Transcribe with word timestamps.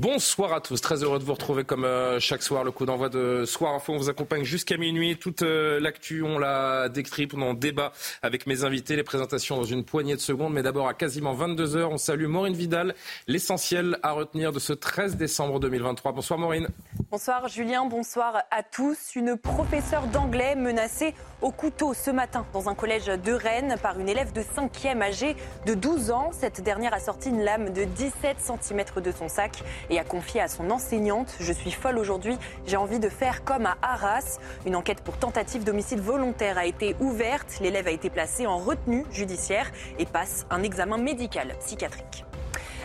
Bonsoir 0.00 0.54
à 0.54 0.62
tous, 0.62 0.80
très 0.80 1.04
heureux 1.04 1.18
de 1.18 1.24
vous 1.24 1.34
retrouver 1.34 1.62
comme 1.62 1.84
euh, 1.84 2.18
chaque 2.20 2.42
soir. 2.42 2.64
Le 2.64 2.70
coup 2.70 2.86
d'envoi 2.86 3.10
de 3.10 3.44
Soir 3.44 3.74
Info, 3.74 3.92
on 3.92 3.98
vous 3.98 4.08
accompagne 4.08 4.44
jusqu'à 4.44 4.78
minuit. 4.78 5.18
Toute 5.18 5.42
euh, 5.42 5.78
l'actu, 5.78 6.22
on 6.22 6.38
la 6.38 6.88
décrypte, 6.88 7.34
on 7.34 7.42
en 7.42 7.52
débat 7.52 7.92
avec 8.22 8.46
mes 8.46 8.64
invités. 8.64 8.96
Les 8.96 9.02
présentations 9.02 9.58
dans 9.58 9.64
une 9.64 9.84
poignée 9.84 10.14
de 10.14 10.20
secondes. 10.20 10.54
Mais 10.54 10.62
d'abord, 10.62 10.88
à 10.88 10.94
quasiment 10.94 11.34
22 11.34 11.76
heures, 11.76 11.90
on 11.90 11.98
salue 11.98 12.28
Maureen 12.28 12.54
Vidal. 12.54 12.94
L'essentiel 13.26 13.98
à 14.02 14.12
retenir 14.12 14.52
de 14.52 14.58
ce 14.58 14.72
13 14.72 15.16
décembre 15.16 15.60
2023. 15.60 16.12
Bonsoir 16.12 16.38
Maureen. 16.38 16.68
Bonsoir 17.10 17.48
Julien, 17.48 17.84
bonsoir 17.84 18.44
à 18.50 18.62
tous. 18.62 19.14
Une 19.16 19.36
professeure 19.36 20.06
d'anglais 20.06 20.54
menacée 20.54 21.14
au 21.42 21.50
couteau 21.50 21.94
ce 21.94 22.10
matin 22.10 22.44
dans 22.52 22.68
un 22.68 22.74
collège 22.74 23.06
de 23.06 23.32
Rennes 23.32 23.76
par 23.82 23.98
une 23.98 24.08
élève 24.08 24.32
de 24.32 24.42
5e 24.42 25.02
âgée 25.02 25.36
de 25.66 25.74
12 25.74 26.10
ans. 26.10 26.30
Cette 26.32 26.60
dernière 26.60 26.94
a 26.94 27.00
sorti 27.00 27.30
une 27.30 27.42
lame 27.42 27.72
de 27.72 27.84
17 27.84 28.36
cm 28.38 28.84
de 29.02 29.12
son 29.12 29.28
sac 29.28 29.62
et 29.88 29.98
a 29.98 30.04
confié 30.04 30.40
à 30.40 30.48
son 30.48 30.70
enseignante 30.70 31.34
Je 31.40 31.52
suis 31.52 31.72
folle 31.72 31.98
aujourd'hui, 31.98 32.36
j'ai 32.66 32.76
envie 32.76 32.98
de 32.98 33.08
faire 33.08 33.44
comme 33.44 33.66
à 33.66 33.76
Arras. 33.82 34.38
Une 34.66 34.76
enquête 34.76 35.00
pour 35.00 35.16
tentative 35.16 35.64
d'homicide 35.64 36.00
volontaire 36.00 36.58
a 36.58 36.66
été 36.66 36.96
ouverte. 37.00 37.58
L'élève 37.60 37.86
a 37.86 37.92
été 37.92 38.10
placé 38.10 38.46
en 38.46 38.58
retenue 38.58 39.04
judiciaire 39.10 39.70
et 39.98 40.06
passe 40.06 40.46
un 40.50 40.62
examen 40.62 40.98
médical 40.98 41.54
psychiatrique. 41.60 42.24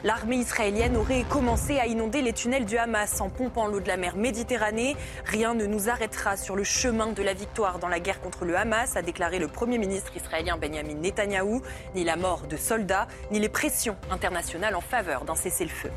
L'armée 0.06 0.36
israélienne 0.36 0.98
aurait 0.98 1.24
commencé 1.24 1.80
à 1.80 1.88
inonder 1.88 2.22
les 2.22 2.32
tunnels 2.32 2.66
du 2.66 2.78
Hamas 2.78 3.22
en 3.22 3.30
pompant 3.32 3.66
l'eau 3.66 3.80
de 3.80 3.88
la 3.88 3.98
mer 3.98 4.18
Méditerranée. 4.18 4.96
Rien 5.26 5.56
ne 5.56 5.66
nous 5.66 5.90
arrêtera 5.90 6.38
sur 6.38 6.56
le 6.56 6.64
chemin 6.64 7.08
de 7.08 7.24
la 7.24 7.34
victoire 7.34 7.80
dans 7.80 7.88
la 7.88 8.00
guerre 8.00 8.22
contre 8.22 8.46
le 8.46 8.56
Hamas, 8.56 8.96
a 8.98 9.02
déclaré 9.02 9.40
le 9.40 9.48
Premier 9.48 9.80
ministre 9.80 10.16
israélien 10.16 10.58
Benjamin 10.58 10.94
Netanyahou. 10.94 11.64
Ni 11.96 12.04
la 12.04 12.18
mort 12.18 12.46
de 12.46 12.56
soldats, 12.56 13.08
ni 13.32 13.40
les 13.40 13.50
pressions 13.50 13.98
internationales 14.12 14.76
en 14.76 14.82
faveur 14.82 15.26
d'un 15.26 15.34
cessez-le-feu. 15.34 15.90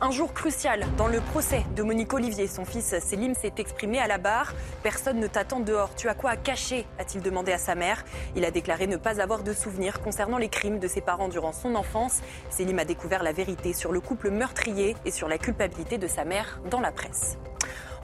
Un 0.00 0.10
jour 0.10 0.34
crucial 0.34 0.84
dans 0.98 1.06
le 1.06 1.20
procès 1.20 1.64
de 1.76 1.82
Monique 1.82 2.12
Olivier. 2.12 2.48
Son 2.48 2.64
fils 2.64 2.98
Selim 2.98 3.34
s'est 3.34 3.52
exprimé 3.58 4.00
à 4.00 4.08
la 4.08 4.18
barre. 4.18 4.52
Personne 4.82 5.20
ne 5.20 5.26
t'attend 5.28 5.60
dehors. 5.60 5.94
Tu 5.94 6.08
as 6.08 6.14
quoi 6.14 6.30
à 6.30 6.36
cacher 6.36 6.84
a-t-il 6.98 7.22
demandé 7.22 7.52
à 7.52 7.58
sa 7.58 7.74
mère. 7.74 8.04
Il 8.34 8.44
a 8.44 8.50
déclaré 8.50 8.86
ne 8.86 8.96
pas 8.96 9.20
avoir 9.20 9.44
de 9.44 9.52
souvenirs 9.52 10.00
concernant 10.00 10.36
les 10.36 10.48
crimes 10.48 10.80
de 10.80 10.88
ses 10.88 11.00
parents 11.00 11.28
durant 11.28 11.52
son 11.52 11.76
enfance. 11.76 12.20
Selim 12.50 12.78
a 12.80 12.84
découvert 12.84 13.22
la 13.22 13.32
vérité 13.32 13.72
sur 13.72 13.92
le 13.92 14.00
couple 14.00 14.30
meurtrier 14.30 14.96
et 15.04 15.10
sur 15.12 15.28
la 15.28 15.38
culpabilité 15.38 15.96
de 15.96 16.08
sa 16.08 16.24
mère 16.24 16.60
dans 16.70 16.80
la 16.80 16.90
presse. 16.90 17.38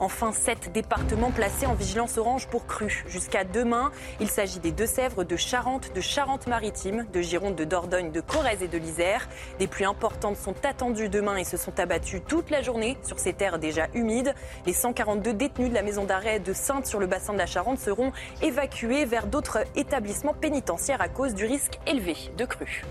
Enfin, 0.01 0.31
sept 0.31 0.71
départements 0.71 1.29
placés 1.29 1.67
en 1.67 1.75
vigilance 1.75 2.17
orange 2.17 2.47
pour 2.47 2.65
crues. 2.65 3.05
Jusqu'à 3.07 3.43
demain, 3.43 3.91
il 4.19 4.29
s'agit 4.29 4.57
des 4.57 4.71
Deux-Sèvres, 4.71 5.23
de 5.23 5.35
Charente, 5.35 5.93
de 5.93 6.01
Charente-Maritime, 6.01 7.05
de 7.13 7.21
Gironde, 7.21 7.55
de 7.55 7.65
Dordogne, 7.65 8.11
de 8.11 8.19
Corrèze 8.19 8.63
et 8.63 8.67
de 8.67 8.79
l'Isère. 8.79 9.29
Des 9.59 9.67
pluies 9.67 9.85
importantes 9.85 10.37
sont 10.37 10.55
attendues 10.65 11.07
demain 11.07 11.35
et 11.35 11.43
se 11.43 11.55
sont 11.55 11.79
abattues 11.79 12.19
toute 12.19 12.49
la 12.49 12.63
journée 12.63 12.97
sur 13.03 13.19
ces 13.19 13.33
terres 13.33 13.59
déjà 13.59 13.89
humides. 13.93 14.33
Les 14.65 14.73
142 14.73 15.33
détenus 15.33 15.69
de 15.69 15.75
la 15.75 15.83
maison 15.83 16.03
d'arrêt 16.03 16.39
de 16.39 16.51
Sainte 16.51 16.87
sur 16.87 16.99
le 16.99 17.05
bassin 17.05 17.33
de 17.33 17.37
la 17.37 17.45
Charente 17.45 17.77
seront 17.77 18.11
évacués 18.41 19.05
vers 19.05 19.27
d'autres 19.27 19.59
établissements 19.75 20.33
pénitentiaires 20.33 21.01
à 21.01 21.09
cause 21.09 21.35
du 21.35 21.45
risque 21.45 21.77
élevé 21.85 22.15
de 22.35 22.45
crues. 22.45 22.83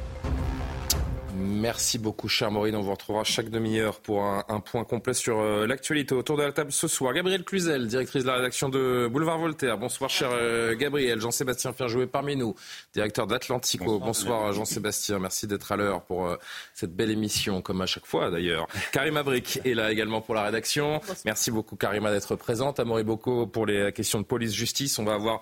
Merci 1.40 1.98
beaucoup, 1.98 2.28
cher 2.28 2.50
Maureen. 2.50 2.76
On 2.76 2.82
vous 2.82 2.90
retrouvera 2.90 3.24
chaque 3.24 3.48
demi-heure 3.48 4.00
pour 4.00 4.24
un, 4.24 4.44
un 4.48 4.60
point 4.60 4.84
complet 4.84 5.14
sur 5.14 5.40
euh, 5.40 5.66
l'actualité. 5.66 6.14
Autour 6.14 6.36
de 6.36 6.42
la 6.42 6.52
table 6.52 6.70
ce 6.70 6.86
soir, 6.86 7.14
Gabrielle 7.14 7.44
Cluzel, 7.44 7.86
directrice 7.86 8.24
de 8.24 8.28
la 8.28 8.34
rédaction 8.34 8.68
de 8.68 9.08
Boulevard 9.10 9.38
Voltaire. 9.38 9.78
Bonsoir, 9.78 10.10
cher 10.10 10.28
euh, 10.32 10.76
Gabriel. 10.76 11.18
Jean-Sébastien 11.18 11.72
Ferjouet 11.72 12.06
parmi 12.06 12.36
nous, 12.36 12.54
directeur 12.92 13.26
d'Atlantico. 13.26 13.98
Bonsoir, 13.98 14.52
Jean-Sébastien. 14.52 15.18
Merci 15.18 15.46
d'être 15.46 15.72
à 15.72 15.76
l'heure 15.76 16.02
pour 16.02 16.26
euh, 16.26 16.36
cette 16.74 16.94
belle 16.94 17.10
émission, 17.10 17.62
comme 17.62 17.80
à 17.80 17.86
chaque 17.86 18.06
fois 18.06 18.30
d'ailleurs. 18.30 18.66
Karima 18.92 19.22
Brick 19.22 19.60
est 19.64 19.74
là 19.74 19.90
également 19.90 20.20
pour 20.20 20.34
la 20.34 20.42
rédaction. 20.42 21.00
Merci 21.24 21.50
beaucoup, 21.50 21.76
Karima, 21.76 22.12
d'être 22.12 22.36
présente. 22.36 22.80
Amaury 22.80 23.04
Bocco 23.04 23.46
pour 23.46 23.64
les 23.64 23.92
questions 23.92 24.20
de 24.20 24.26
police-justice. 24.26 24.98
On 24.98 25.04
va 25.04 25.14
avoir 25.14 25.40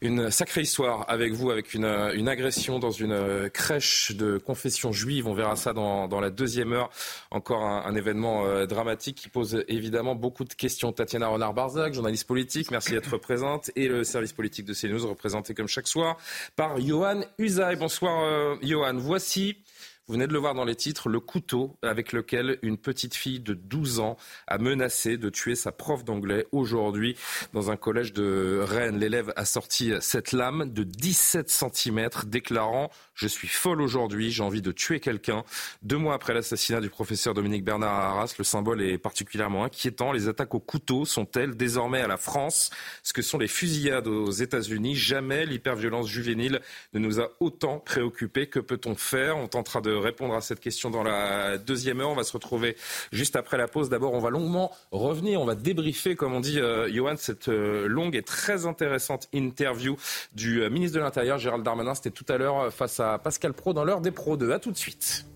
une 0.00 0.30
sacrée 0.30 0.60
histoire 0.60 1.06
avec 1.08 1.32
vous, 1.32 1.50
avec 1.50 1.74
une, 1.74 1.86
une 2.14 2.28
agression 2.28 2.78
dans 2.78 2.92
une 2.92 3.50
crèche 3.50 4.12
de 4.12 4.38
confession 4.38 4.92
juive. 4.92 5.23
On 5.26 5.34
verra 5.34 5.56
ça 5.56 5.72
dans, 5.72 6.08
dans 6.08 6.20
la 6.20 6.30
deuxième 6.30 6.72
heure. 6.72 6.90
Encore 7.30 7.64
un, 7.64 7.94
événement 7.94 8.44
euh, 8.46 8.66
dramatique 8.66 9.16
qui 9.16 9.28
pose 9.28 9.64
évidemment 9.68 10.14
beaucoup 10.14 10.44
de 10.44 10.54
questions. 10.54 10.92
Tatiana 10.92 11.28
Renard-Barzac, 11.28 11.94
journaliste 11.94 12.26
politique, 12.26 12.70
merci 12.70 12.92
d'être 12.92 13.16
présente. 13.18 13.70
Et 13.76 13.88
le 13.88 14.04
service 14.04 14.32
politique 14.32 14.66
de 14.66 14.74
CNews, 14.74 15.06
représenté 15.06 15.54
comme 15.54 15.68
chaque 15.68 15.88
soir 15.88 16.16
par 16.56 16.80
Johan 16.80 17.20
Usaï. 17.38 17.76
Bonsoir 17.76 18.22
euh, 18.24 18.56
Johan. 18.62 18.94
Voici 18.96 19.56
vous 20.06 20.14
venez 20.14 20.26
de 20.26 20.34
le 20.34 20.38
voir 20.38 20.52
dans 20.52 20.66
les 20.66 20.76
titres, 20.76 21.08
le 21.08 21.18
couteau 21.18 21.78
avec 21.80 22.12
lequel 22.12 22.58
une 22.60 22.76
petite 22.76 23.14
fille 23.14 23.40
de 23.40 23.54
12 23.54 24.00
ans 24.00 24.18
a 24.46 24.58
menacé 24.58 25.16
de 25.16 25.30
tuer 25.30 25.54
sa 25.54 25.72
prof 25.72 26.04
d'anglais 26.04 26.46
aujourd'hui 26.52 27.16
dans 27.54 27.70
un 27.70 27.76
collège 27.76 28.12
de 28.12 28.60
Rennes. 28.62 28.98
L'élève 28.98 29.32
a 29.36 29.46
sorti 29.46 29.92
cette 30.00 30.32
lame 30.32 30.70
de 30.70 30.82
17 30.82 31.48
cm 31.48 32.10
déclarant 32.26 32.90
je 33.14 33.28
suis 33.28 33.46
folle 33.46 33.80
aujourd'hui, 33.80 34.32
j'ai 34.32 34.42
envie 34.42 34.60
de 34.60 34.72
tuer 34.72 34.98
quelqu'un. 34.98 35.44
Deux 35.82 35.96
mois 35.96 36.14
après 36.14 36.34
l'assassinat 36.34 36.80
du 36.80 36.90
professeur 36.90 37.32
Dominique 37.32 37.64
Bernard 37.64 37.94
à 37.94 38.08
Arras, 38.08 38.34
le 38.36 38.44
symbole 38.44 38.82
est 38.82 38.98
particulièrement 38.98 39.64
inquiétant. 39.64 40.10
Les 40.10 40.26
attaques 40.26 40.54
au 40.54 40.60
couteau 40.60 41.04
sont-elles 41.04 41.56
désormais 41.56 42.00
à 42.00 42.08
la 42.08 42.16
France? 42.16 42.70
Ce 43.04 43.12
que 43.12 43.22
sont 43.22 43.38
les 43.38 43.46
fusillades 43.46 44.08
aux 44.08 44.32
États-Unis? 44.32 44.96
Jamais 44.96 45.46
l'hyperviolence 45.46 46.08
juvénile 46.08 46.60
ne 46.92 46.98
nous 46.98 47.20
a 47.20 47.30
autant 47.38 47.78
préoccupés. 47.78 48.48
Que 48.48 48.58
peut-on 48.58 48.96
faire? 48.96 49.36
On 49.36 49.46
tentera 49.46 49.80
de 49.80 49.93
répondre 49.94 50.34
à 50.34 50.40
cette 50.40 50.60
question 50.60 50.90
dans 50.90 51.02
la 51.02 51.58
deuxième 51.58 52.00
heure. 52.00 52.10
On 52.10 52.14
va 52.14 52.24
se 52.24 52.32
retrouver 52.32 52.76
juste 53.12 53.36
après 53.36 53.56
la 53.56 53.68
pause. 53.68 53.88
D'abord, 53.88 54.14
on 54.14 54.20
va 54.20 54.30
longuement 54.30 54.72
revenir, 54.90 55.40
on 55.40 55.44
va 55.44 55.54
débriefer, 55.54 56.16
comme 56.16 56.34
on 56.34 56.40
dit, 56.40 56.60
euh, 56.60 56.90
Johan, 56.92 57.14
cette 57.16 57.48
euh, 57.48 57.86
longue 57.86 58.16
et 58.16 58.22
très 58.22 58.66
intéressante 58.66 59.28
interview 59.32 59.96
du 60.34 60.62
euh, 60.62 60.70
ministre 60.70 60.96
de 60.96 61.02
l'Intérieur, 61.02 61.38
Gérald 61.38 61.64
Darmanin. 61.64 61.94
C'était 61.94 62.10
tout 62.10 62.26
à 62.28 62.38
l'heure 62.38 62.72
face 62.72 63.00
à 63.00 63.18
Pascal 63.18 63.52
Pro 63.52 63.72
dans 63.72 63.84
l'heure 63.84 64.00
des 64.00 64.10
Pro 64.10 64.36
2. 64.36 64.52
À 64.52 64.58
tout 64.58 64.70
de 64.70 64.76
suite. 64.76 65.26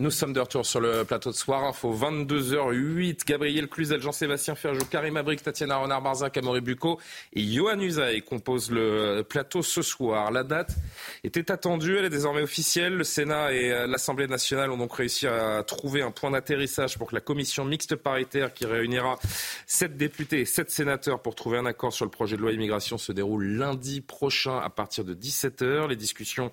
Nous 0.00 0.10
sommes 0.10 0.32
de 0.32 0.40
retour 0.40 0.64
sur 0.64 0.80
le 0.80 1.04
plateau 1.04 1.30
de 1.30 1.36
Soir 1.36 1.62
Info, 1.62 1.94
22h08. 1.94 3.26
Gabriel 3.26 3.68
Cluzel, 3.68 4.00
Jean-Sébastien 4.00 4.54
Ferjou, 4.54 4.86
Karim 4.86 5.18
Abric, 5.18 5.42
Tatiana 5.42 5.76
Renard-Barzac, 5.76 6.38
Amaury 6.38 6.62
Bucco 6.62 6.98
et 7.34 7.42
Johan 7.42 7.78
Usaï 7.78 8.22
composent 8.22 8.70
le 8.70 9.20
plateau 9.28 9.60
ce 9.60 9.82
soir. 9.82 10.30
La 10.30 10.42
date 10.42 10.74
était 11.22 11.50
attendue, 11.50 11.98
elle 11.98 12.06
est 12.06 12.08
désormais 12.08 12.40
officielle. 12.40 12.94
Le 12.94 13.04
Sénat 13.04 13.52
et 13.52 13.86
l'Assemblée 13.86 14.26
nationale 14.26 14.70
ont 14.70 14.78
donc 14.78 14.94
réussi 14.94 15.26
à 15.26 15.62
trouver 15.64 16.00
un 16.00 16.12
point 16.12 16.30
d'atterrissage 16.30 16.96
pour 16.96 17.10
que 17.10 17.14
la 17.14 17.20
commission 17.20 17.66
mixte 17.66 17.94
paritaire 17.94 18.54
qui 18.54 18.64
réunira 18.64 19.18
sept 19.66 19.98
députés 19.98 20.40
et 20.40 20.46
sept 20.46 20.70
sénateurs 20.70 21.20
pour 21.20 21.34
trouver 21.34 21.58
un 21.58 21.66
accord 21.66 21.92
sur 21.92 22.06
le 22.06 22.10
projet 22.10 22.38
de 22.38 22.40
loi 22.40 22.52
immigration 22.52 22.96
se 22.96 23.12
déroule 23.12 23.44
lundi 23.44 24.00
prochain 24.00 24.56
à 24.60 24.70
partir 24.70 25.04
de 25.04 25.12
17h. 25.12 25.88
Les 25.88 25.96
discussions 25.96 26.50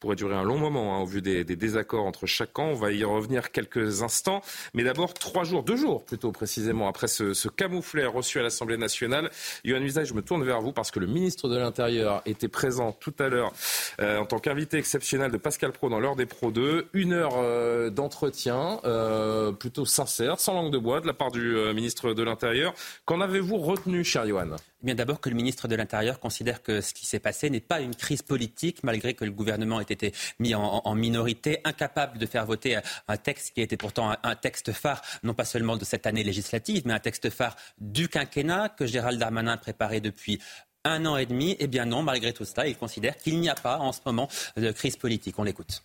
pourraient 0.00 0.16
durer 0.16 0.34
un 0.34 0.44
long 0.44 0.56
moment 0.56 0.96
hein, 0.96 1.02
au 1.02 1.06
vu 1.06 1.20
des, 1.20 1.44
désaccords 1.44 2.06
entre 2.06 2.24
camp. 2.46 2.68
On 2.68 2.85
y 2.92 3.04
revenir 3.04 3.50
quelques 3.50 4.02
instants. 4.02 4.42
Mais 4.74 4.84
d'abord, 4.84 5.14
trois 5.14 5.44
jours, 5.44 5.62
deux 5.62 5.76
jours 5.76 6.04
plutôt 6.04 6.32
précisément, 6.32 6.88
après 6.88 7.08
ce, 7.08 7.34
ce 7.34 7.48
camouflet 7.48 8.06
reçu 8.06 8.38
à 8.38 8.42
l'Assemblée 8.42 8.76
nationale. 8.76 9.30
Yohann 9.64 9.82
Usaï, 9.84 10.06
je 10.06 10.14
me 10.14 10.22
tourne 10.22 10.44
vers 10.44 10.60
vous 10.60 10.72
parce 10.72 10.90
que 10.90 11.00
le 11.00 11.06
ministre 11.06 11.48
de 11.48 11.56
l'Intérieur 11.56 12.22
était 12.26 12.48
présent 12.48 12.92
tout 12.92 13.14
à 13.18 13.28
l'heure 13.28 13.52
euh, 14.00 14.18
en 14.18 14.26
tant 14.26 14.38
qu'invité 14.38 14.78
exceptionnel 14.78 15.30
de 15.30 15.36
Pascal 15.36 15.72
Pro 15.72 15.88
dans 15.88 16.00
l'heure 16.00 16.16
des 16.16 16.26
Pro 16.26 16.50
2. 16.50 16.88
Une 16.92 17.12
heure 17.12 17.34
euh, 17.36 17.90
d'entretien 17.90 18.80
euh, 18.84 19.52
plutôt 19.52 19.84
sincère, 19.84 20.40
sans 20.40 20.54
langue 20.54 20.72
de 20.72 20.78
bois, 20.78 21.00
de 21.00 21.06
la 21.06 21.14
part 21.14 21.30
du 21.30 21.56
ministre 21.74 22.12
de 22.12 22.22
l'Intérieur. 22.22 22.74
Qu'en 23.04 23.20
avez-vous 23.20 23.58
retenu, 23.58 24.04
cher 24.04 24.26
Yohann? 24.26 24.56
Bien 24.86 24.94
d'abord 24.94 25.20
que 25.20 25.28
le 25.28 25.34
ministre 25.34 25.68
de 25.68 25.74
l'Intérieur 25.74 26.18
considère 26.18 26.62
que 26.62 26.80
ce 26.80 26.94
qui 26.94 27.04
s'est 27.04 27.18
passé 27.18 27.50
n'est 27.50 27.60
pas 27.60 27.80
une 27.80 27.94
crise 27.94 28.22
politique, 28.22 28.82
malgré 28.82 29.14
que 29.14 29.24
le 29.24 29.32
gouvernement 29.32 29.80
ait 29.80 29.84
été 29.84 30.12
mis 30.38 30.54
en, 30.54 30.94
minorité, 30.94 31.60
incapable 31.64 32.18
de 32.18 32.24
faire 32.24 32.46
voter 32.46 32.78
un 33.08 33.16
texte 33.16 33.52
qui 33.52 33.60
était 33.60 33.76
pourtant 33.76 34.14
un, 34.22 34.36
texte 34.36 34.72
phare, 34.72 35.02
non 35.22 35.34
pas 35.34 35.44
seulement 35.44 35.76
de 35.76 35.84
cette 35.84 36.06
année 36.06 36.24
législative, 36.24 36.82
mais 36.86 36.94
un 36.94 37.00
texte 37.00 37.30
phare 37.30 37.56
du 37.78 38.08
quinquennat 38.08 38.70
que 38.70 38.86
Gérald 38.86 39.18
Darmanin 39.18 39.56
préparait 39.56 40.00
depuis 40.00 40.40
un 40.84 41.04
an 41.04 41.16
et 41.16 41.26
demi. 41.26 41.56
Eh 41.58 41.66
bien 41.66 41.84
non, 41.84 42.02
malgré 42.02 42.32
tout 42.32 42.44
cela, 42.44 42.66
il 42.68 42.76
considère 42.76 43.16
qu'il 43.16 43.38
n'y 43.40 43.48
a 43.48 43.54
pas 43.56 43.78
en 43.78 43.92
ce 43.92 44.00
moment 44.06 44.28
de 44.56 44.70
crise 44.70 44.96
politique. 44.96 45.38
On 45.38 45.42
l'écoute. 45.42 45.82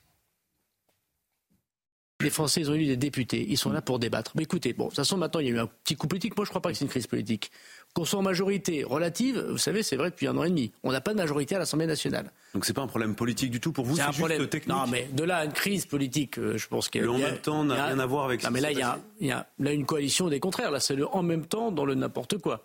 Les 2.21 2.29
Français, 2.29 2.61
ils 2.61 2.69
ont 2.69 2.75
élu 2.75 2.85
des 2.85 2.97
députés. 2.97 3.45
Ils 3.49 3.57
sont 3.57 3.71
là 3.71 3.81
pour 3.81 3.97
débattre. 3.97 4.33
Mais 4.35 4.43
écoutez, 4.43 4.73
bon, 4.73 4.85
de 4.85 4.89
toute 4.89 4.97
façon, 4.97 5.17
maintenant, 5.17 5.39
il 5.39 5.47
y 5.47 5.49
a 5.49 5.53
eu 5.53 5.59
un 5.59 5.67
petit 5.67 5.95
coup 5.95 6.07
politique. 6.07 6.37
Moi, 6.37 6.45
je 6.45 6.49
ne 6.49 6.51
crois 6.51 6.61
pas 6.61 6.71
que 6.71 6.77
c'est 6.77 6.85
une 6.85 6.89
crise 6.89 7.07
politique. 7.07 7.51
Qu'on 7.93 8.05
soit 8.05 8.19
en 8.19 8.23
majorité 8.23 8.85
relative, 8.85 9.45
vous 9.49 9.57
savez, 9.57 9.83
c'est 9.83 9.97
vrai 9.97 10.11
depuis 10.11 10.25
un 10.27 10.37
an 10.37 10.45
et 10.45 10.49
demi. 10.49 10.71
On 10.83 10.93
n'a 10.93 11.01
pas 11.01 11.11
de 11.11 11.17
majorité 11.17 11.55
à 11.55 11.59
l'Assemblée 11.59 11.87
nationale. 11.87 12.31
Donc 12.53 12.63
c'est 12.63 12.73
pas 12.73 12.81
un 12.81 12.87
problème 12.87 13.15
politique 13.15 13.51
du 13.51 13.59
tout 13.59 13.73
pour 13.73 13.85
vous, 13.85 13.97
c'est 13.97 14.05
juste 14.05 14.19
problème... 14.19 14.47
technique. 14.47 14.73
Non, 14.73 14.87
mais 14.87 15.09
de 15.11 15.23
là 15.25 15.37
à 15.37 15.45
une 15.45 15.51
crise 15.51 15.85
politique, 15.85 16.39
euh, 16.39 16.57
je 16.57 16.67
pense 16.69 16.87
qu'il 16.87 17.01
y 17.01 17.03
a. 17.03 17.07
Le 17.07 17.11
en 17.11 17.17
même 17.17 17.37
temps 17.39 17.65
n'a 17.65 17.87
rien 17.87 17.99
à 17.99 18.05
voir 18.05 18.23
avec. 18.25 18.43
Non, 18.43 18.51
mais 18.51 18.61
là, 18.61 18.71
il 18.71 18.77
y, 18.77 18.81
a, 18.81 18.97
il 19.19 19.27
y 19.27 19.31
a 19.31 19.45
là 19.59 19.73
une 19.73 19.85
coalition 19.85 20.29
des 20.29 20.39
contraires. 20.39 20.71
Là, 20.71 20.79
c'est 20.79 20.95
le 20.95 21.05
en 21.07 21.21
même 21.21 21.45
temps 21.45 21.71
dans 21.71 21.83
le 21.83 21.95
n'importe 21.95 22.37
quoi. 22.37 22.63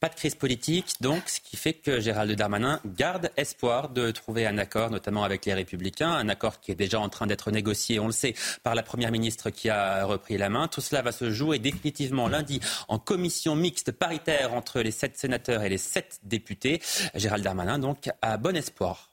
Pas 0.00 0.08
de 0.08 0.14
crise 0.14 0.36
politique, 0.36 0.92
donc, 1.00 1.28
ce 1.28 1.40
qui 1.40 1.56
fait 1.56 1.72
que 1.72 1.98
Gérald 1.98 2.30
Darmanin 2.36 2.80
garde 2.86 3.32
espoir 3.36 3.88
de 3.88 4.12
trouver 4.12 4.46
un 4.46 4.56
accord, 4.56 4.92
notamment 4.92 5.24
avec 5.24 5.44
les 5.44 5.54
Républicains, 5.54 6.12
un 6.12 6.28
accord 6.28 6.60
qui 6.60 6.70
est 6.70 6.76
déjà 6.76 7.00
en 7.00 7.08
train 7.08 7.26
d'être 7.26 7.50
négocié, 7.50 7.98
on 7.98 8.06
le 8.06 8.12
sait, 8.12 8.36
par 8.62 8.76
la 8.76 8.84
Première 8.84 9.10
ministre 9.10 9.50
qui 9.50 9.68
a 9.68 10.04
repris 10.04 10.38
la 10.38 10.50
main. 10.50 10.68
Tout 10.68 10.80
cela 10.80 11.02
va 11.02 11.10
se 11.10 11.32
jouer 11.32 11.58
définitivement 11.58 12.28
lundi 12.28 12.60
en 12.86 13.00
commission 13.00 13.56
mixte 13.56 13.90
paritaire 13.90 14.54
entre 14.54 14.82
les 14.82 14.92
sept 14.92 15.16
sénateurs 15.16 15.64
et 15.64 15.68
les 15.68 15.78
sept 15.78 16.20
députés. 16.22 16.80
Gérald 17.16 17.42
Darmanin, 17.42 17.80
donc, 17.80 18.08
a 18.22 18.36
bon 18.36 18.56
espoir. 18.56 19.10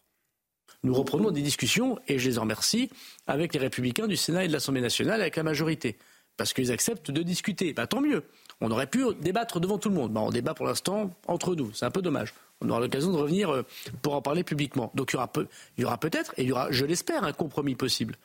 Nous 0.83 0.93
reprenons 0.93 1.31
des 1.31 1.41
discussions, 1.41 1.97
et 2.07 2.19
je 2.19 2.29
les 2.29 2.37
en 2.37 2.41
remercie, 2.41 2.91
avec 3.25 3.55
les 3.55 3.59
Républicains 3.59 4.05
du 4.05 4.17
Sénat 4.17 4.45
et 4.45 4.47
de 4.47 4.53
l'Assemblée 4.53 4.81
nationale, 4.81 5.21
avec 5.21 5.35
la 5.35 5.41
majorité, 5.41 5.97
parce 6.37 6.53
qu'ils 6.53 6.71
acceptent 6.71 7.11
de 7.11 7.23
discuter. 7.23 7.73
Bah, 7.73 7.87
tant 7.87 8.01
mieux. 8.01 8.23
On 8.61 8.71
aurait 8.71 8.87
pu 8.87 9.03
débattre 9.21 9.59
devant 9.59 9.77
tout 9.77 9.89
le 9.89 9.95
monde. 9.95 10.15
on 10.15 10.29
débat 10.29 10.53
pour 10.53 10.65
l'instant 10.65 11.11
entre 11.27 11.55
nous. 11.55 11.71
C'est 11.73 11.85
un 11.85 11.91
peu 11.91 12.01
dommage. 12.01 12.33
On 12.61 12.69
aura 12.69 12.79
l'occasion 12.79 13.11
de 13.11 13.17
revenir 13.17 13.49
euh, 13.49 13.63
pour 14.01 14.15
en 14.15 14.21
parler 14.21 14.43
publiquement. 14.43 14.91
Donc 14.95 15.11
il 15.11 15.15
y 15.15 15.17
aura, 15.17 15.31
il 15.77 15.81
y 15.81 15.85
aura 15.85 15.97
peut-être, 15.97 16.33
et 16.37 16.43
il 16.43 16.49
y 16.49 16.51
aura, 16.51 16.71
je 16.71 16.85
l'espère, 16.85 17.23
un 17.23 17.33
compromis 17.33 17.75
possible. 17.75 18.15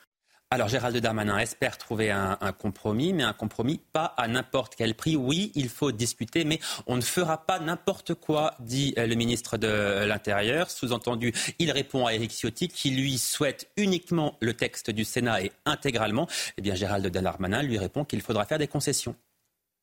Alors 0.53 0.67
Gérald 0.67 0.97
Darmanin 0.97 1.37
espère 1.37 1.77
trouver 1.77 2.11
un, 2.11 2.35
compromis, 2.59 3.13
mais 3.13 3.23
un 3.23 3.31
compromis 3.31 3.79
pas 3.93 4.13
à 4.17 4.27
n'importe 4.27 4.75
quel 4.75 4.95
prix. 4.95 5.15
Oui, 5.15 5.53
il 5.55 5.69
faut 5.69 5.93
discuter, 5.93 6.43
mais 6.43 6.59
on 6.87 6.97
ne 6.97 7.01
fera 7.01 7.45
pas 7.45 7.57
n'importe 7.59 8.15
quoi, 8.15 8.55
dit 8.59 8.93
euh, 8.97 9.07
le 9.07 9.15
ministre 9.15 9.55
de 9.55 10.03
l'Intérieur. 10.05 10.69
Sous-entendu, 10.69 11.31
il 11.57 11.71
répond 11.71 12.05
à 12.05 12.13
Éric 12.13 12.31
Ciotti 12.31 12.67
qui 12.67 12.91
lui 12.91 13.17
souhaite 13.17 13.69
uniquement 13.77 14.35
le 14.41 14.53
texte 14.53 14.91
du 14.91 15.05
Sénat 15.05 15.41
et 15.41 15.53
intégralement. 15.65 16.27
Eh 16.57 16.61
bien 16.61 16.75
Gérald 16.75 17.07
Darmanin 17.07 17.63
lui 17.63 17.77
répond 17.77 18.03
qu'il 18.03 18.21
faudra 18.21 18.43
faire 18.43 18.59
des 18.59 18.67
concessions. 18.67 19.15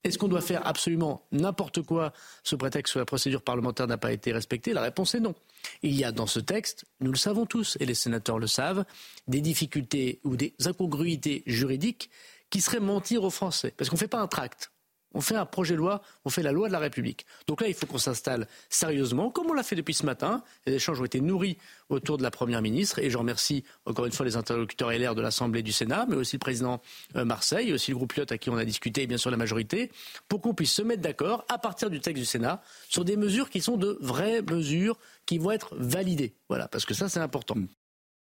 Est-ce 0.04 0.16
qu'on 0.16 0.28
doit 0.28 0.40
faire 0.40 0.66
absolument 0.66 1.26
n'importe 1.32 1.82
quoi 1.82 2.12
sous 2.44 2.56
prétexte 2.56 2.94
que 2.94 2.98
la 3.00 3.04
procédure 3.04 3.42
parlementaire 3.42 3.86
n'a 3.86 3.98
pas 3.98 4.12
été 4.12 4.32
respectée? 4.32 4.72
La 4.72 4.82
réponse 4.82 5.14
est 5.14 5.20
non. 5.20 5.34
Il 5.82 5.94
y 5.94 6.04
a 6.04 6.12
dans 6.12 6.26
ce 6.26 6.38
texte, 6.38 6.84
nous 7.00 7.10
le 7.10 7.18
savons 7.18 7.46
tous, 7.46 7.76
et 7.80 7.86
les 7.86 7.94
sénateurs 7.94 8.38
le 8.38 8.46
savent, 8.46 8.84
des 9.26 9.40
difficultés 9.40 10.20
ou 10.24 10.36
des 10.36 10.54
incongruités 10.64 11.42
juridiques 11.46 12.10
qui 12.50 12.60
seraient 12.60 12.80
mentir 12.80 13.24
aux 13.24 13.30
Français. 13.30 13.74
Parce 13.76 13.90
qu'on 13.90 13.96
ne 13.96 14.00
fait 14.00 14.08
pas 14.08 14.20
un 14.20 14.28
tract. 14.28 14.70
On 15.18 15.20
fait 15.20 15.34
un 15.34 15.46
projet 15.46 15.74
de 15.74 15.78
loi, 15.80 16.00
on 16.24 16.30
fait 16.30 16.44
la 16.44 16.52
loi 16.52 16.68
de 16.68 16.72
la 16.72 16.78
République. 16.78 17.26
Donc 17.48 17.60
là, 17.60 17.66
il 17.66 17.74
faut 17.74 17.86
qu'on 17.86 17.98
s'installe 17.98 18.46
sérieusement, 18.68 19.30
comme 19.30 19.50
on 19.50 19.52
l'a 19.52 19.64
fait 19.64 19.74
depuis 19.74 19.92
ce 19.92 20.06
matin. 20.06 20.44
Les 20.64 20.74
échanges 20.74 21.00
ont 21.00 21.04
été 21.04 21.20
nourris 21.20 21.58
autour 21.88 22.18
de 22.18 22.22
la 22.22 22.30
Première 22.30 22.62
ministre, 22.62 23.00
et 23.00 23.10
je 23.10 23.18
remercie 23.18 23.64
encore 23.84 24.06
une 24.06 24.12
fois 24.12 24.24
les 24.24 24.36
interlocuteurs 24.36 24.92
LR 24.92 25.16
de 25.16 25.20
l'Assemblée 25.20 25.64
du 25.64 25.72
Sénat, 25.72 26.06
mais 26.08 26.14
aussi 26.14 26.36
le 26.36 26.38
président 26.38 26.80
euh, 27.16 27.24
Marseille, 27.24 27.70
et 27.70 27.72
aussi 27.72 27.90
le 27.90 27.96
groupe 27.96 28.12
Lyotte 28.12 28.30
à 28.30 28.38
qui 28.38 28.48
on 28.48 28.56
a 28.56 28.64
discuté, 28.64 29.02
et 29.02 29.06
bien 29.08 29.16
sûr 29.16 29.32
la 29.32 29.36
majorité, 29.36 29.90
pour 30.28 30.40
qu'on 30.40 30.54
puisse 30.54 30.72
se 30.72 30.82
mettre 30.82 31.02
d'accord, 31.02 31.44
à 31.48 31.58
partir 31.58 31.90
du 31.90 31.98
texte 31.98 32.20
du 32.20 32.24
Sénat, 32.24 32.62
sur 32.88 33.04
des 33.04 33.16
mesures 33.16 33.50
qui 33.50 33.60
sont 33.60 33.76
de 33.76 33.98
vraies 34.00 34.42
mesures 34.42 35.00
qui 35.26 35.38
vont 35.38 35.50
être 35.50 35.74
validées. 35.74 36.36
Voilà, 36.48 36.68
parce 36.68 36.84
que 36.84 36.94
ça, 36.94 37.08
c'est 37.08 37.18
important. 37.18 37.56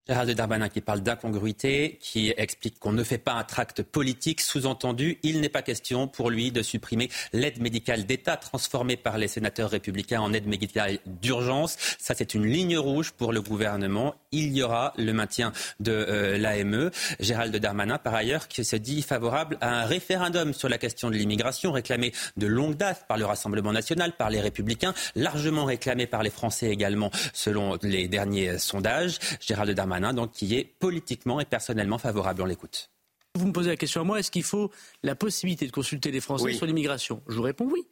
Gérald 0.09 0.31
Darmanin 0.31 0.71
qui 0.71 0.81
parle 0.81 1.03
d'incongruité, 1.03 1.99
qui 2.01 2.33
explique 2.39 2.79
qu'on 2.79 2.93
ne 2.93 3.05
fait 3.05 3.19
pas 3.19 3.35
un 3.35 3.45
tract 3.45 3.83
politique. 3.83 4.41
Sous-entendu, 4.41 5.19
il 5.23 5.43
n'est 5.43 5.51
pas 5.51 5.61
question 5.61 6.09
pour 6.09 6.31
lui 6.31 6.51
de 6.51 6.63
supprimer 6.63 7.11
l'aide 7.35 7.61
médicale 7.61 8.07
d'État 8.07 8.39
transformée 8.39 8.97
par 8.97 9.19
les 9.19 9.29
sénateurs 9.29 9.69
républicains 9.69 10.23
en 10.23 10.33
aide 10.33 10.47
médicale 10.47 10.99
d'urgence. 11.05 11.77
Ça, 11.99 12.15
c'est 12.17 12.33
une 12.33 12.47
ligne 12.47 12.79
rouge 12.79 13.13
pour 13.13 13.35
le 13.35 13.43
gouvernement. 13.43 14.15
Il 14.33 14.57
y 14.57 14.63
aura 14.63 14.95
le 14.97 15.13
maintien 15.13 15.53
de 15.79 15.93
euh, 15.93 16.39
l'AME. 16.39 16.91
Gérald 17.21 17.55
Darmanin, 17.55 17.99
par 17.99 18.15
ailleurs, 18.15 18.49
qui 18.49 18.65
se 18.65 18.77
dit 18.77 19.03
favorable 19.03 19.59
à 19.61 19.83
un 19.83 19.85
référendum 19.85 20.55
sur 20.55 20.71
la 20.71 20.79
question 20.79 21.11
de 21.11 21.17
l'immigration, 21.17 21.71
réclamé 21.71 22.13
de 22.39 22.47
longue 22.47 22.77
date 22.77 23.05
par 23.09 23.19
le 23.19 23.27
Rassemblement 23.27 23.73
national, 23.73 24.13
par 24.17 24.31
les 24.31 24.41
républicains, 24.41 24.95
largement 25.17 25.67
réclamé 25.67 26.07
par 26.07 26.23
les 26.23 26.31
Français 26.31 26.71
également, 26.71 27.11
selon 27.35 27.77
les 27.83 28.09
derniers 28.09 28.57
sondages. 28.57 29.19
Gérald 29.41 29.71
Darmanin 29.73 29.98
donc 30.01 30.33
qui 30.33 30.55
est 30.57 30.65
politiquement 30.65 31.41
et 31.41 31.45
personnellement 31.45 31.99
favorable. 31.99 32.43
On 32.43 32.47
l'écoute. 32.47 32.91
Vous 33.35 33.47
me 33.47 33.53
posez 33.53 33.69
la 33.69 33.77
question 33.77 34.01
à 34.01 34.05
moi, 34.05 34.19
est-ce 34.19 34.31
qu'il 34.31 34.43
faut 34.43 34.71
la 35.03 35.15
possibilité 35.15 35.67
de 35.67 35.73
consulter 35.73 36.11
les 36.11 36.21
Français 36.21 36.53
sur 36.53 36.67
l'immigration? 36.67 37.23
Je 37.29 37.37
vous 37.37 37.43
réponds 37.43 37.69
oui. 37.71 37.87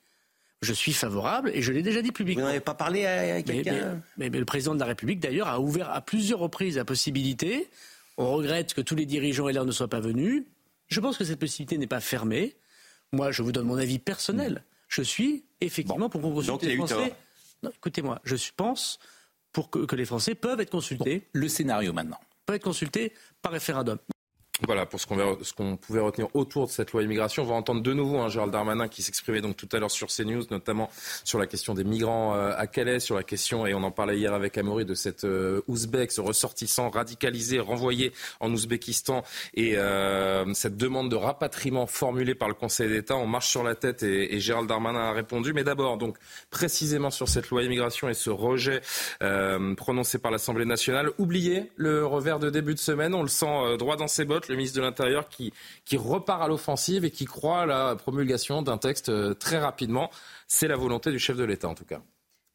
Je 0.63 0.73
suis 0.73 0.95
favorable 0.95 1.51
et 1.53 1.61
je 1.61 1.71
l'ai 1.71 1.83
déjà 1.83 2.01
dit 2.01 2.13
publiquement. 2.13 2.45
Vous 2.45 2.49
n'avez 2.49 2.61
pas 2.61 2.75
parlé 2.75 3.05
à 3.05 3.43
quelqu'un 3.43 4.01
mais, 4.17 4.31
le 4.31 4.45
président 4.45 4.75
de 4.75 4.81
la 4.81 4.87
République, 4.87 5.21
d'ailleurs, 5.21 5.49
a 5.49 5.61
ouvert 5.61 5.91
à 5.91 6.01
plusieurs 6.01 6.39
reprises 6.39 6.77
la 6.77 6.85
possibilité. 6.85 7.69
On 8.17 8.33
regrette 8.33 8.73
que 8.73 8.81
tous 8.81 8.95
les 8.95 9.05
dirigeants 9.05 9.49
LR 9.49 9.67
ne 9.67 9.73
soient 9.73 9.89
pas 9.89 10.01
venus. 10.01 10.45
Je 10.89 11.01
pense 11.01 11.19
que 11.19 11.25
cette 11.25 11.39
possibilité 11.39 11.77
n'est 11.77 11.87
pas 11.87 12.01
fermée. 12.01 12.57
Moi, 13.13 13.33
je 13.33 13.43
vous 13.43 13.53
donne 13.53 13.67
mon 13.67 13.77
avis 13.77 13.99
personnel. 13.99 14.65
Je 14.89 15.03
suis 15.03 15.45
effectivement 15.61 16.09
pour 16.09 16.23
qu'on 16.23 16.33
consulte 16.33 16.63
les 16.63 16.77
Français. 16.77 17.13
écoutez-moi, 17.63 18.21
je 18.25 18.37
pense 18.57 18.99
pour 19.57 19.71
que, 19.71 19.97
les 19.97 20.05
Français 20.05 20.35
peuvent 20.35 20.61
être 20.61 20.69
consultés. 20.69 21.29
le 21.33 21.49
scénario 21.49 21.95
maintenant. 21.95 22.21
Peuvent 22.45 22.57
être 22.57 22.63
consultés 22.63 23.15
par 23.41 23.53
référendum. 23.53 23.97
Voilà 24.65 24.87
pour 24.87 24.99
ce 24.99 25.07
qu'on 25.07 25.77
pouvait 25.77 26.01
retenir 26.01 26.29
autour 26.33 26.67
de 26.67 26.71
cette 26.71 26.93
loi 26.93 27.03
immigration. 27.03 27.43
On 27.43 27.47
va 27.47 27.55
entendre 27.57 27.83
de 27.83 27.93
nouveau 27.93 28.21
hein, 28.21 28.31
Gérald 28.31 28.51
Darmanin 28.51 28.89
qui 28.89 29.03
s'exprimait 29.03 29.43
donc 29.43 29.55
tout 29.55 29.69
à 29.73 29.79
l'heure 29.79 29.91
sur 29.91 30.09
CNews, 30.09 30.45
notamment 30.51 30.89
sur 31.25 31.39
la 31.39 31.47
question 31.47 31.75
des 31.75 31.85
migrants 31.85 32.35
euh, 32.35 32.53
à 32.57 32.67
Calais, 32.67 32.99
sur 32.99 33.17
la 33.17 33.23
question, 33.23 33.67
et 33.67 33.75
on 33.75 33.83
en 33.83 33.91
parlait 33.91 34.17
hier 34.17 34.33
avec 34.33 34.57
Amaury, 34.57 34.87
de 34.87 34.95
cet 34.95 35.25
euh, 35.25 35.61
Ouzbek, 35.69 36.11
ce 36.11 36.23
ressortissant 36.23 36.89
radicalisé, 36.89 37.61
renvoyé 37.61 38.13
en 38.41 38.51
Ouzbékistan, 38.51 39.25
et 39.53 39.77
euh, 39.77 40.51
cette 40.55 40.79
demande 40.79 41.11
de 41.11 41.17
rapatriement 41.17 41.87
formulée 41.87 42.35
par 42.35 42.49
le 42.49 42.55
Conseil 42.55 42.89
d'État. 42.89 43.17
On 43.17 43.27
marche 43.27 43.49
sur 43.49 43.63
la 43.63 43.75
tête 43.75 44.03
et, 44.03 44.37
et 44.37 44.41
Gérald 44.41 44.69
Darmanin 44.69 45.01
a 45.01 45.13
répondu. 45.13 45.53
Mais 45.53 45.65
d'abord, 45.65 45.99
donc 45.99 46.17
précisément 46.51 47.11
sur 47.11 47.29
cette 47.29 47.51
loi 47.51 47.63
immigration 47.63 48.09
et 48.09 48.15
ce 48.15 48.31
rejet 48.31 48.81
prononcé 49.77 50.19
par 50.19 50.31
l'Assemblée 50.31 50.65
nationale. 50.65 51.11
Oubliez 51.19 51.71
le 51.77 52.07
revers 52.07 52.39
de 52.39 52.49
début 52.49 52.75
de 52.75 52.79
semaine, 52.79 53.15
on 53.15 53.23
le 53.23 53.29
sent 53.29 53.77
droit 53.77 53.97
dans 53.97 54.09
ses 54.09 54.25
bottes 54.25 54.46
le 54.49 54.57
ministre 54.57 54.79
de 54.79 54.83
l'Intérieur, 54.83 55.29
qui, 55.29 55.53
repart 55.97 56.43
à 56.43 56.49
l'offensive 56.49 57.05
et 57.05 57.11
qui 57.11 57.25
croit 57.25 57.63
à 57.63 57.67
la 57.67 57.97
promulgation 57.97 58.63
d'un 58.63 58.79
texte 58.79 59.09
euh, 59.09 59.35
très 59.35 59.59
rapidement. 59.59 60.11
C'est 60.47 60.69
la 60.69 60.77
volonté 60.77 61.11
du 61.11 61.19
chef 61.19 61.37
de 61.37 61.45
l'État, 61.45 61.69
en 61.69 61.75
tout 61.75 61.85
cas. 61.85 62.01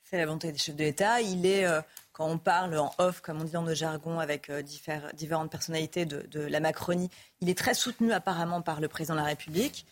C'est 0.04 0.18
la 0.18 0.26
volonté 0.26 0.52
du 0.52 0.60
chef 0.60 0.76
de 0.76 0.84
l'État. 0.84 1.22
Il 1.22 1.46
est, 1.46 1.66
euh, 1.66 1.82
quand 2.12 2.28
on 2.28 2.38
parle 2.38 2.78
en 2.78 2.94
off, 2.98 3.22
comme 3.22 3.42
on 3.42 3.44
dit 3.44 3.52
dans 3.52 3.62
nos 3.62 3.74
jargons, 3.74 4.20
avec 4.20 4.50
euh, 4.50 4.62
différentes 4.62 5.52
personnalités 5.52 6.06
de, 6.06 6.42
la 6.42 6.60
Macronie, 6.60 7.10
il 7.40 7.50
est 7.50 7.58
très 7.58 7.74
soutenu 7.74 8.12
apparemment 8.12 8.62
par 8.62 8.82
le 8.82 8.88
président 8.88 9.16
de 9.16 9.20
la 9.20 9.26
République. 9.26 9.86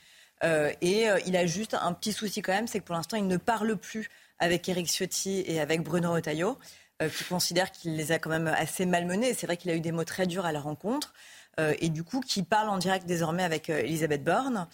et 0.44 1.08
il 1.26 1.36
a 1.36 1.46
juste 1.46 1.74
un 1.74 1.94
petit 1.94 2.14
souci 2.14 2.42
quand 2.42 2.54
même, 2.54 2.68
c'est 2.68 2.80
que 2.80 2.86
pour 2.86 2.96
l'instant, 2.96 3.18
il 3.18 3.28
ne 3.28 3.38
parle 3.38 3.76
plus 3.76 4.10
avec 4.40 4.68
Éric 4.70 4.88
Ciotti 4.88 5.44
et 5.46 5.60
avec 5.60 5.84
Bruno 5.84 6.14
Retailleau, 6.14 6.58
qui 7.00 7.24
considère 7.26 7.72
qu'il 7.72 7.96
les 7.96 8.12
a 8.14 8.20
quand 8.20 8.30
même 8.30 8.48
assez 8.48 8.86
malmenés. 8.86 9.34
C'est 9.34 9.48
vrai 9.48 9.58
qu'il 9.58 9.70
a 9.72 9.76
eu 9.76 9.82
des 9.82 9.92
mots 9.92 10.06
très 10.06 10.28
durs 10.28 10.46
à 10.46 10.54
la 10.54 10.62
rencontre. 10.62 11.14
Euh, 11.60 11.74
et 11.80 11.90
du 11.90 12.04
coup 12.04 12.22
qui 12.22 12.44
parle 12.44 12.70
en 12.70 12.78
direct 12.78 13.06
désormais 13.06 13.44
avec 13.44 13.70
euh, 13.70 13.80
Elisabeth 13.80 14.24
Borne. 14.24 14.68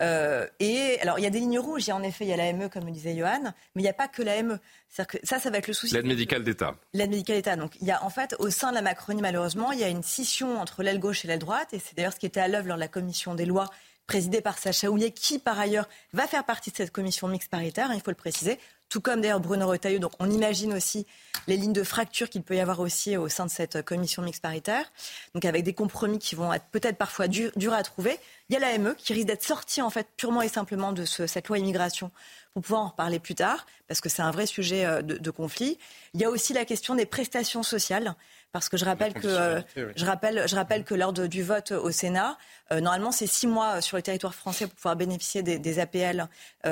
Euh, 0.00 0.46
et 0.60 0.98
alors, 1.02 1.18
il 1.18 1.22
y 1.22 1.26
a 1.26 1.30
des 1.30 1.40
lignes 1.40 1.58
rouges. 1.58 1.86
Il 1.86 1.88
y 1.88 1.92
a 1.92 1.96
en 1.96 2.02
effet, 2.02 2.24
il 2.24 2.30
y 2.30 2.32
a 2.32 2.36
l'AME, 2.36 2.70
comme 2.70 2.90
disait 2.90 3.14
Johan, 3.14 3.42
mais 3.74 3.82
il 3.82 3.82
n'y 3.82 3.88
a 3.88 3.92
pas 3.92 4.08
que 4.08 4.22
l'AME. 4.22 4.58
Que 4.96 5.18
ça, 5.22 5.38
ça 5.38 5.50
va 5.50 5.58
être 5.58 5.68
le 5.68 5.74
souci. 5.74 5.92
L'aide 5.92 6.06
médicale 6.06 6.42
d'État. 6.42 6.74
L'aide 6.94 7.10
médicale 7.10 7.36
d'État. 7.36 7.56
Donc, 7.56 7.76
il 7.82 7.86
y 7.86 7.90
a 7.90 8.02
en 8.02 8.08
fait, 8.08 8.34
au 8.38 8.48
sein 8.48 8.70
de 8.70 8.76
la 8.76 8.82
Macronie, 8.82 9.20
malheureusement, 9.20 9.72
il 9.72 9.78
y 9.78 9.84
a 9.84 9.88
une 9.88 10.02
scission 10.02 10.58
entre 10.58 10.82
l'aile 10.82 10.98
gauche 10.98 11.24
et 11.24 11.28
l'aile 11.28 11.38
droite. 11.38 11.74
Et 11.74 11.78
c'est 11.78 11.94
d'ailleurs 11.96 12.14
ce 12.14 12.18
qui 12.18 12.26
était 12.26 12.40
à 12.40 12.48
l'œuvre 12.48 12.68
lors 12.68 12.78
de 12.78 12.80
la 12.80 12.88
commission 12.88 13.34
des 13.34 13.44
lois 13.44 13.68
présidée 14.06 14.40
par 14.40 14.58
Sacha 14.58 14.90
Houlier, 14.90 15.12
qui 15.12 15.38
par 15.38 15.60
ailleurs 15.60 15.88
va 16.12 16.26
faire 16.26 16.44
partie 16.44 16.72
de 16.72 16.76
cette 16.76 16.90
commission 16.90 17.28
mixte 17.28 17.48
paritaire, 17.48 17.90
hein, 17.90 17.94
il 17.94 18.00
faut 18.00 18.10
le 18.10 18.16
préciser, 18.16 18.58
tout 18.90 19.00
comme 19.00 19.22
d'ailleurs 19.22 19.40
Bruno 19.40 19.66
Retailleau. 19.66 19.98
Donc 19.98 20.12
on 20.18 20.30
imagine 20.30 20.74
aussi 20.74 21.06
les 21.46 21.56
lignes 21.56 21.72
de 21.72 21.84
fracture 21.84 22.28
qu'il 22.28 22.42
peut 22.42 22.56
y 22.56 22.60
avoir 22.60 22.80
aussi 22.80 23.16
au 23.16 23.28
sein 23.28 23.46
de 23.46 23.50
cette 23.50 23.82
commission 23.82 24.20
mixte 24.20 24.42
paritaire, 24.42 24.92
donc 25.34 25.46
avec 25.46 25.64
des 25.64 25.72
compromis 25.72 26.18
qui 26.18 26.34
vont 26.34 26.52
être 26.52 26.66
peut-être 26.70 26.98
parfois 26.98 27.28
durs, 27.28 27.72
à 27.72 27.82
trouver. 27.82 28.18
Il 28.48 28.54
y 28.54 28.56
a 28.56 28.58
l'AME 28.58 28.94
qui 28.96 29.14
risque 29.14 29.28
d'être 29.28 29.44
sortie 29.44 29.80
en 29.80 29.90
fait 29.90 30.08
purement 30.16 30.42
et 30.42 30.48
simplement 30.48 30.92
de 30.92 31.04
cette 31.04 31.48
loi 31.48 31.58
immigration 31.58 32.10
pour 32.52 32.62
pouvoir 32.62 32.82
en 32.82 32.88
reparler 32.88 33.20
plus 33.20 33.36
tard, 33.36 33.64
parce 33.86 34.00
que 34.00 34.08
c'est 34.08 34.22
un 34.22 34.32
vrai 34.32 34.46
sujet 34.46 34.84
euh, 34.84 35.02
de, 35.02 35.30
conflit. 35.30 35.78
Il 36.14 36.20
y 36.20 36.24
a 36.24 36.30
aussi 36.30 36.52
la 36.52 36.64
question 36.64 36.96
des 36.96 37.06
prestations 37.06 37.62
sociales 37.62 38.16
parce 38.52 38.68
que 38.68 38.76
je 38.76 38.84
rappelle 38.84 39.14
que 39.14 39.26
euh, 39.26 39.60
je 39.94 40.04
rappelle 40.04 40.44
je 40.46 40.56
rappelle 40.56 40.84
que 40.84 40.94
lors 40.94 41.12
du 41.12 41.42
vote 41.42 41.70
au 41.70 41.90
Sénat, 41.90 42.36
euh, 42.72 42.80
normalement 42.80 43.12
c'est 43.12 43.26
six 43.26 43.46
mois 43.46 43.80
sur 43.80 43.96
le 43.96 44.02
territoire 44.02 44.34
français 44.34 44.66
pour 44.66 44.74
pouvoir 44.74 44.96
bénéficier 44.96 45.42
des, 45.42 45.78
APL 45.78 46.28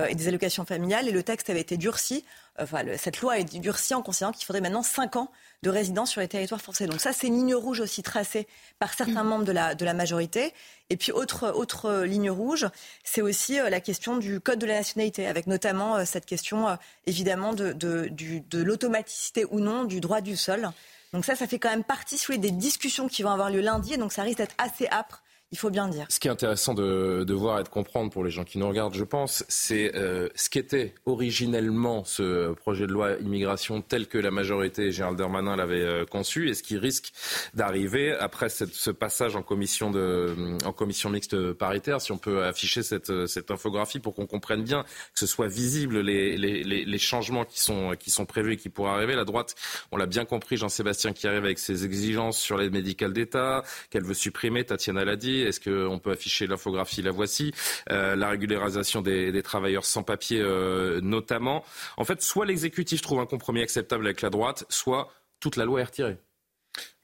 et 0.08 0.14
des 0.14 0.28
allocations 0.28 0.64
familiales 0.64 1.08
et 1.08 1.12
le 1.12 1.22
texte 1.22 1.50
avait 1.50 1.60
été 1.60 1.76
durci 1.76 2.24
enfin, 2.60 2.82
cette 2.96 3.20
loi 3.20 3.38
est 3.38 3.58
durcie 3.58 3.94
en 3.94 4.02
considérant 4.02 4.32
qu'il 4.32 4.44
faudrait 4.44 4.60
maintenant 4.60 4.82
5 4.82 5.16
ans 5.16 5.30
de 5.62 5.70
résidence 5.70 6.10
sur 6.10 6.20
les 6.20 6.28
territoires 6.28 6.60
français. 6.60 6.86
Donc 6.86 7.00
ça, 7.00 7.12
c'est 7.12 7.28
une 7.28 7.36
ligne 7.36 7.54
rouge 7.54 7.80
aussi 7.80 8.02
tracée 8.02 8.46
par 8.78 8.92
certains 8.94 9.22
membres 9.22 9.44
de 9.44 9.52
la, 9.52 9.74
de 9.74 9.84
la 9.84 9.94
majorité. 9.94 10.52
Et 10.90 10.96
puis 10.96 11.12
autre, 11.12 11.52
autre 11.54 12.02
ligne 12.04 12.30
rouge, 12.30 12.66
c'est 13.04 13.22
aussi 13.22 13.56
la 13.56 13.80
question 13.80 14.16
du 14.16 14.40
code 14.40 14.58
de 14.58 14.66
la 14.66 14.74
nationalité, 14.74 15.26
avec 15.26 15.46
notamment 15.46 16.04
cette 16.04 16.26
question 16.26 16.78
évidemment 17.06 17.54
de, 17.54 17.72
de, 17.72 18.10
de 18.10 18.62
l'automaticité 18.62 19.44
ou 19.50 19.60
non 19.60 19.84
du 19.84 20.00
droit 20.00 20.20
du 20.20 20.36
sol. 20.36 20.70
Donc 21.12 21.24
ça, 21.24 21.34
ça 21.34 21.46
fait 21.46 21.58
quand 21.58 21.70
même 21.70 21.84
partie 21.84 22.18
des 22.38 22.50
discussions 22.50 23.08
qui 23.08 23.22
vont 23.22 23.30
avoir 23.30 23.50
lieu 23.50 23.60
lundi, 23.60 23.94
et 23.94 23.96
donc 23.96 24.12
ça 24.12 24.22
risque 24.22 24.38
d'être 24.38 24.54
assez 24.58 24.88
âpre 24.88 25.22
il 25.50 25.56
faut 25.56 25.70
bien 25.70 25.88
dire. 25.88 26.04
Ce 26.10 26.20
qui 26.20 26.28
est 26.28 26.30
intéressant 26.30 26.74
de, 26.74 27.32
voir 27.32 27.60
et 27.60 27.62
de 27.62 27.68
comprendre 27.68 28.10
pour 28.10 28.22
les 28.22 28.30
gens 28.30 28.44
qui 28.44 28.58
nous 28.58 28.68
regardent, 28.68 28.94
je 28.94 29.04
pense, 29.04 29.44
c'est 29.48 29.94
euh, 29.94 30.28
ce 30.34 30.50
qu'était 30.50 30.94
originellement 31.06 32.04
ce 32.04 32.52
projet 32.52 32.86
de 32.86 32.92
loi 32.92 33.16
immigration 33.20 33.80
tel 33.80 34.08
que 34.08 34.18
la 34.18 34.30
majorité, 34.30 34.92
Gérald 34.92 35.16
Darmanin, 35.16 35.56
l'avait 35.56 35.80
euh, 35.80 36.04
conçu 36.04 36.50
et 36.50 36.54
ce 36.54 36.62
qui 36.62 36.76
risque 36.76 37.12
d'arriver 37.54 38.12
après 38.12 38.50
ce 38.50 38.90
passage 38.90 39.36
en 39.36 39.42
commission, 39.42 39.90
de, 39.90 40.56
en 40.66 40.72
commission 40.72 41.08
mixte 41.08 41.52
paritaire, 41.52 42.02
si 42.02 42.12
on 42.12 42.18
peut 42.18 42.44
afficher 42.44 42.82
cette, 42.82 43.10
infographie 43.48 44.00
pour 44.00 44.14
qu'on 44.14 44.26
comprenne 44.26 44.62
bien, 44.62 44.82
que 44.82 45.18
ce 45.18 45.26
soit 45.26 45.48
visible 45.48 46.00
les, 46.00 46.36
les, 46.36 46.62
les, 46.62 46.98
changements 46.98 47.46
qui 47.46 47.60
sont, 47.60 47.94
qui 47.98 48.10
sont 48.10 48.26
prévus 48.26 48.54
et 48.54 48.56
qui 48.56 48.68
pourraient 48.68 48.90
arriver. 48.90 49.14
La 49.14 49.24
droite, 49.24 49.54
on 49.92 49.96
l'a 49.96 50.06
bien 50.06 50.26
compris, 50.26 50.58
Jean-Sébastien 50.58 51.14
qui 51.14 51.26
arrive 51.26 51.44
avec 51.44 51.58
ses 51.58 51.86
exigences 51.86 52.38
sur 52.38 52.58
l'aide 52.58 52.72
médicale 52.72 53.14
d'État, 53.14 53.62
qu'elle 53.88 54.04
veut 54.04 54.14
supprimer, 54.14 54.64
Tatiana 54.64 55.04
l'a 55.04 55.16
dit, 55.16 55.37
est-ce 55.42 55.60
qu'on 55.60 55.98
peut 55.98 56.10
afficher 56.10 56.46
l'infographie? 56.46 57.02
La 57.02 57.10
voici. 57.10 57.52
Euh, 57.90 58.16
la 58.16 58.30
régularisation 58.30 59.02
des, 59.02 59.42
travailleurs 59.42 59.84
sans 59.84 60.02
papier, 60.02 60.40
euh, 60.40 61.00
notamment. 61.00 61.64
En 61.96 62.04
fait, 62.04 62.22
soit 62.22 62.46
l'exécutif 62.46 63.00
trouve 63.00 63.20
un 63.20 63.26
compromis 63.26 63.62
acceptable 63.62 64.06
avec 64.06 64.20
la 64.22 64.30
droite, 64.30 64.64
soit 64.68 65.12
toute 65.40 65.56
la 65.56 65.64
loi 65.64 65.80
est 65.80 65.84
retirée. 65.84 66.18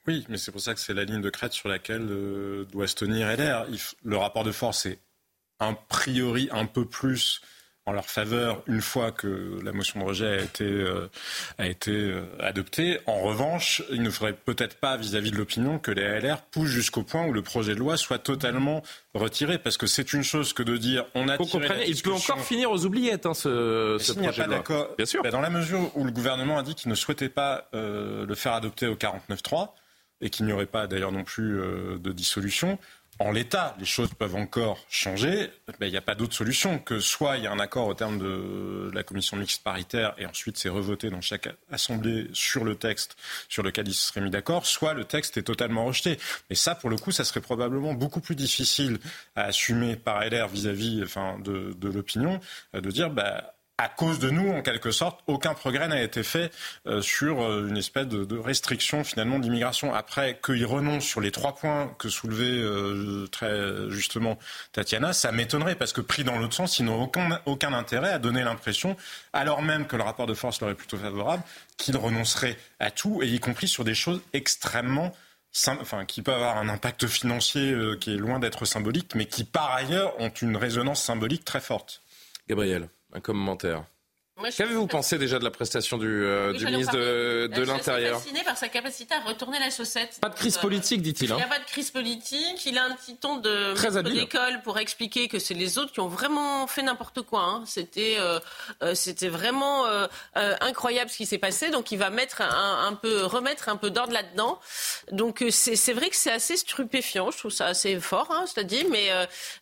Oui, 0.07 0.25
mais 0.29 0.37
c'est 0.37 0.51
pour 0.51 0.61
ça 0.61 0.73
que 0.73 0.79
c'est 0.79 0.93
la 0.93 1.03
ligne 1.03 1.21
de 1.21 1.29
crête 1.29 1.53
sur 1.53 1.67
laquelle 1.69 2.07
euh, 2.09 2.65
doit 2.65 2.87
se 2.87 2.95
tenir 2.95 3.27
LR. 3.27 3.65
Le 4.03 4.17
rapport 4.17 4.43
de 4.43 4.51
force 4.51 4.85
est 4.85 4.99
a 5.59 5.73
priori 5.73 6.49
un 6.51 6.65
peu 6.65 6.85
plus 6.85 7.41
en 7.87 7.91
leur 7.91 8.09
faveur 8.09 8.63
une 8.65 8.81
fois 8.81 9.11
que 9.11 9.59
la 9.63 9.71
motion 9.71 9.99
de 9.99 10.05
rejet 10.05 10.39
a 10.39 10.41
été, 10.41 10.63
euh, 10.63 11.07
a 11.59 11.67
été 11.67 11.91
euh, 11.91 12.23
adoptée. 12.39 12.99
En 13.05 13.19
revanche, 13.21 13.83
il 13.91 14.01
ne 14.01 14.09
faudrait 14.09 14.33
peut-être 14.33 14.77
pas 14.77 14.97
vis-à-vis 14.97 15.29
de 15.29 15.37
l'opinion 15.37 15.77
que 15.77 15.91
les 15.91 16.19
LR 16.19 16.41
poussent 16.41 16.69
jusqu'au 16.69 17.03
point 17.03 17.25
où 17.27 17.31
le 17.31 17.43
projet 17.43 17.75
de 17.75 17.79
loi 17.79 17.95
soit 17.95 18.17
totalement 18.17 18.81
retiré. 19.13 19.59
Parce 19.59 19.77
que 19.77 19.85
c'est 19.85 20.13
une 20.13 20.23
chose 20.23 20.53
que 20.53 20.63
de 20.63 20.77
dire 20.77 21.05
on 21.13 21.27
a 21.29 21.37
tiré 21.37 21.85
Il 21.87 22.01
peut 22.01 22.11
encore 22.11 22.41
finir 22.41 22.71
aux 22.71 22.85
oubliettes, 22.85 23.27
hein, 23.27 23.35
ce, 23.35 23.97
ce 23.99 24.13
projet 24.13 24.43
de 24.45 24.49
loi. 24.49 24.95
Bien 24.97 25.05
sûr. 25.05 25.21
Ben, 25.21 25.29
dans 25.29 25.41
la 25.41 25.51
mesure 25.51 25.95
où 25.95 26.05
le 26.05 26.11
gouvernement 26.11 26.57
a 26.57 26.63
dit 26.63 26.73
qu'il 26.73 26.89
ne 26.89 26.95
souhaitait 26.95 27.29
pas 27.29 27.69
euh, 27.75 28.25
le 28.25 28.35
faire 28.35 28.53
adopter 28.53 28.87
au 28.87 28.95
49.3 28.95 29.69
et 30.21 30.31
qu'il 30.31 30.47
n'y 30.47 30.53
aurait 30.53 30.65
pas 30.65 30.87
d'ailleurs 30.87 31.11
non 31.11 31.23
plus 31.23 31.59
de 31.99 32.11
dissolution, 32.13 32.79
en 33.19 33.31
l'état, 33.31 33.75
les 33.79 33.85
choses 33.85 34.13
peuvent 34.13 34.35
encore 34.35 34.85
changer. 34.89 35.49
Il 35.79 35.89
n'y 35.89 35.97
a 35.97 36.01
pas 36.01 36.15
d'autre 36.15 36.33
solution 36.33 36.79
que 36.79 36.99
soit 36.99 37.37
il 37.37 37.43
y 37.43 37.47
a 37.47 37.51
un 37.51 37.59
accord 37.59 37.87
au 37.87 37.93
terme 37.93 38.19
de 38.19 38.91
la 38.93 39.03
commission 39.03 39.37
mixte 39.37 39.63
paritaire 39.63 40.13
et 40.17 40.25
ensuite 40.25 40.57
c'est 40.57 40.69
revoté 40.69 41.09
dans 41.09 41.21
chaque 41.21 41.47
assemblée 41.71 42.27
sur 42.33 42.65
le 42.65 42.75
texte 42.75 43.15
sur 43.47 43.63
lequel 43.63 43.87
il 43.87 43.93
se 43.93 44.07
serait 44.07 44.21
mis 44.21 44.29
d'accord, 44.29 44.65
soit 44.65 44.93
le 44.93 45.05
texte 45.05 45.37
est 45.37 45.43
totalement 45.43 45.85
rejeté. 45.85 46.19
Mais 46.49 46.55
ça, 46.55 46.75
pour 46.75 46.89
le 46.89 46.97
coup, 46.97 47.11
ça 47.11 47.23
serait 47.23 47.41
probablement 47.41 47.93
beaucoup 47.93 48.19
plus 48.19 48.35
difficile 48.35 48.99
à 49.35 49.43
assumer 49.43 49.95
par 49.95 50.21
LR 50.21 50.47
vis-à-vis 50.49 51.01
enfin, 51.03 51.39
de, 51.39 51.73
de 51.77 51.87
l'opinion, 51.89 52.39
euh, 52.75 52.81
de 52.81 52.91
dire 52.91 53.09
bah, 53.09 53.54
à 53.77 53.89
cause 53.89 54.19
de 54.19 54.29
nous, 54.29 54.51
en 54.51 54.61
quelque 54.61 54.91
sorte, 54.91 55.19
aucun 55.27 55.53
progrès 55.53 55.87
n'a 55.89 56.01
été 56.01 56.23
fait 56.23 56.51
euh, 56.87 57.01
sur 57.01 57.41
euh, 57.41 57.67
une 57.67 57.75
espèce 57.75 58.07
de, 58.07 58.37
restriction 58.37 59.03
finalement 59.03 59.37
de 59.37 59.43
l'immigration. 59.43 59.93
Après 59.93 60.39
qu'il 60.43 60.65
renonce 60.65 61.03
sur 61.03 61.19
les 61.19 61.31
trois 61.31 61.55
points 61.55 61.93
que 61.99 62.07
soulevait 62.07 62.45
euh, 62.45 63.27
très 63.27 63.89
justement 63.89 64.37
Tatiana, 64.71 65.11
ça 65.11 65.31
m'étonnerait 65.31 65.75
parce 65.75 65.91
que 65.91 66.01
pris 66.01 66.23
dans 66.23 66.37
l'autre 66.37 66.53
sens, 66.53 66.79
ils 66.79 66.85
n'ont 66.85 67.01
aucun, 67.03 67.41
aucun 67.45 67.73
intérêt 67.73 68.11
à 68.11 68.19
donner 68.19 68.43
l'impression, 68.43 68.95
alors 69.33 69.61
même 69.61 69.87
que 69.87 69.97
le 69.97 70.03
rapport 70.03 70.27
de 70.27 70.33
force 70.33 70.61
leur 70.61 70.69
est 70.69 70.75
plutôt 70.75 70.97
favorable, 70.97 71.43
qu'ils 71.77 71.97
renonceraient 71.97 72.57
à 72.79 72.91
tout, 72.91 73.21
et 73.23 73.27
y 73.27 73.39
compris 73.39 73.67
sur 73.67 73.83
des 73.83 73.95
choses 73.95 74.21
extrêmement 74.33 75.13
Enfin, 75.67 76.03
qui 76.03 76.21
peuvent 76.21 76.35
avoir 76.35 76.57
un 76.57 76.67
impact 76.67 77.07
financier 77.07 77.73
qui 78.01 78.13
est 78.13 78.17
loin 78.17 78.39
d'être 78.39 78.65
symbolique, 78.65 79.15
mais 79.15 79.25
qui 79.25 79.45
par 79.45 79.73
ailleurs 79.73 80.13
ont 80.19 80.27
une 80.27 80.57
résonance 80.57 81.01
symbolique 81.01 81.45
très 81.45 81.61
forte. 81.61 82.01
Gabriel 82.49 82.89
un 83.15 83.21
commentaire. 83.21 83.85
Qu'avez-vous 84.57 84.87
pensé 84.87 85.17
déjà 85.17 85.39
de 85.39 85.45
la 85.45 85.49
prestation 85.49 85.97
du, 85.97 86.07
euh, 86.07 86.51
ministre 86.59 86.93
de, 86.93 87.47
de 87.47 87.61
l'Intérieur 87.61 88.17
Je 88.17 88.23
suis 88.23 88.31
fasciné 88.31 88.43
par 88.43 88.57
sa 88.57 88.67
capacité 88.67 89.15
à 89.15 89.21
retourner 89.21 89.59
la 89.59 89.69
chaussette. 89.69 90.17
Pas 90.19 90.27
de 90.27 90.35
crise 90.35 90.57
politique, 90.57 91.01
dit-il. 91.01 91.29
Il 91.29 91.35
n'y 91.35 91.41
a 91.41 91.45
hein. 91.45 91.49
pas 91.49 91.59
de 91.59 91.63
crise 91.63 91.89
politique. 91.89 92.65
Il 92.65 92.77
a 92.77 92.83
un 92.83 92.93
petit 92.95 93.15
ton 93.15 93.37
de 93.37 94.01
d'école 94.01 94.61
pour 94.61 94.77
expliquer 94.77 95.29
que 95.29 95.39
c'est 95.39 95.53
les 95.53 95.77
autres 95.77 95.93
qui 95.93 96.01
ont 96.01 96.09
vraiment 96.09 96.67
fait 96.67 96.81
n'importe 96.81 97.21
quoi. 97.21 97.43
Hein. 97.43 97.63
C'était 97.65 98.17
euh, 98.19 98.41
euh, 98.83 98.93
c'était 98.93 99.29
vraiment 99.29 99.85
incroyable 100.33 101.09
ce 101.09 101.15
qui 101.17 101.25
s'est 101.25 101.37
passé. 101.37 101.69
Donc 101.69 101.93
il 101.93 101.97
va 101.97 102.09
mettre 102.09 102.41
un, 102.41 102.93
peu 102.93 103.23
remettre 103.23 103.69
un 103.69 103.77
peu 103.77 103.89
d'ordre 103.89 104.11
là-dedans. 104.11 104.59
Donc 105.13 105.45
c'est 105.49 105.93
vrai 105.93 106.09
que 106.09 106.15
c'est 106.15 106.31
assez 106.31 106.57
stupéfiant. 106.57 107.31
Je 107.31 107.37
trouve 107.37 107.51
ça 107.51 107.67
assez 107.67 108.01
fort, 108.01 108.27
hein, 108.31 108.45
cela 108.47 108.65
dit. 108.65 108.85
Mais 108.91 109.11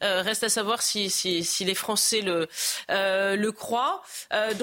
reste 0.02 0.44
à 0.44 0.50
savoir 0.50 0.82
si, 0.82 1.12
si, 1.12 1.44
si, 1.44 1.64
les 1.64 1.76
Français 1.76 2.22
le 2.22 2.48
le 2.90 3.52
croient 3.52 4.02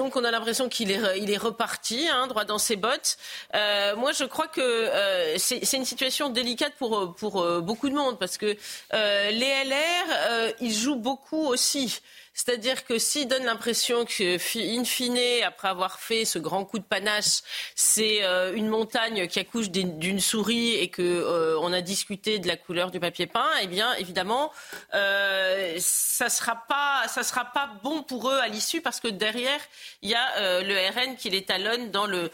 on 0.15 0.23
a 0.23 0.31
l'impression 0.31 0.69
qu'il 0.69 0.91
est, 0.91 0.99
il 1.17 1.31
est 1.31 1.37
reparti, 1.37 2.07
hein, 2.09 2.27
droit 2.27 2.45
dans 2.45 2.57
ses 2.57 2.75
bottes. 2.75 3.17
Euh, 3.55 3.95
moi, 3.95 4.11
je 4.11 4.23
crois 4.23 4.47
que 4.47 4.61
euh, 4.61 5.37
c'est 5.37 5.77
une 5.77 5.85
situation 5.85 6.29
délicate 6.29 6.73
pour, 6.77 7.15
pour 7.15 7.41
euh, 7.41 7.61
beaucoup 7.61 7.89
de 7.89 7.95
monde 7.95 8.17
parce 8.19 8.37
que 8.37 8.57
les 8.93 9.63
LR, 9.65 10.53
ils 10.59 10.73
jouent 10.73 10.95
beaucoup 10.95 11.45
aussi. 11.45 12.01
C'est-à-dire 12.33 12.85
que 12.85 12.97
s'il 12.97 13.27
donne 13.27 13.43
l'impression 13.43 14.05
que, 14.05 14.35
in 14.57 14.83
fine, 14.85 15.19
après 15.45 15.67
avoir 15.67 15.99
fait 15.99 16.25
ce 16.25 16.39
grand 16.39 16.63
coup 16.65 16.79
de 16.79 16.83
panache, 16.83 17.41
c'est 17.75 18.23
euh, 18.23 18.53
une 18.55 18.67
montagne 18.67 19.27
qui 19.27 19.39
accouche 19.39 19.69
d'une 19.69 20.19
souris 20.19 20.75
et 20.75 20.87
que 20.87 21.01
euh, 21.01 21.59
on 21.59 21.73
a 21.73 21.81
discuté 21.81 22.39
de 22.39 22.47
la 22.47 22.55
couleur 22.55 22.89
du 22.89 22.99
papier 22.99 23.27
peint, 23.27 23.49
eh 23.61 23.67
bien, 23.67 23.93
évidemment, 23.95 24.51
euh, 24.93 25.75
ça 25.79 26.29
sera 26.29 26.55
pas, 26.67 27.03
ça 27.07 27.23
sera 27.23 27.45
pas 27.45 27.69
bon 27.83 28.01
pour 28.03 28.29
eux 28.29 28.39
à 28.39 28.47
l'issue 28.47 28.81
parce 28.81 28.99
que 28.99 29.09
derrière, 29.09 29.59
il 30.01 30.09
y 30.09 30.15
a 30.15 30.61
le 30.61 30.89
RN 30.89 31.17
qui 31.17 31.29
les 31.29 31.43
talonne 31.43 31.91
dans 31.91 32.05
le 32.05 32.31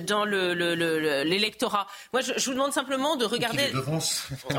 dans 0.00 0.24
l'électorat. 0.24 1.86
Moi, 2.12 2.22
je, 2.22 2.32
vous 2.44 2.52
demande 2.52 2.72
simplement 2.72 3.16
de 3.16 3.24
regarder. 3.24 3.70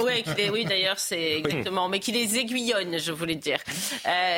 Oui, 0.02 0.24
oui, 0.52 0.66
d'ailleurs, 0.66 1.00
c'est 1.00 1.38
exactement, 1.38 1.90
mais 1.90 2.00
qui 2.00 2.12
les 2.12 2.38
aiguillonne, 2.38 3.00
je 3.00 3.12
voulais 3.12 3.36
dire. 3.36 3.60
Euh, 4.06 4.35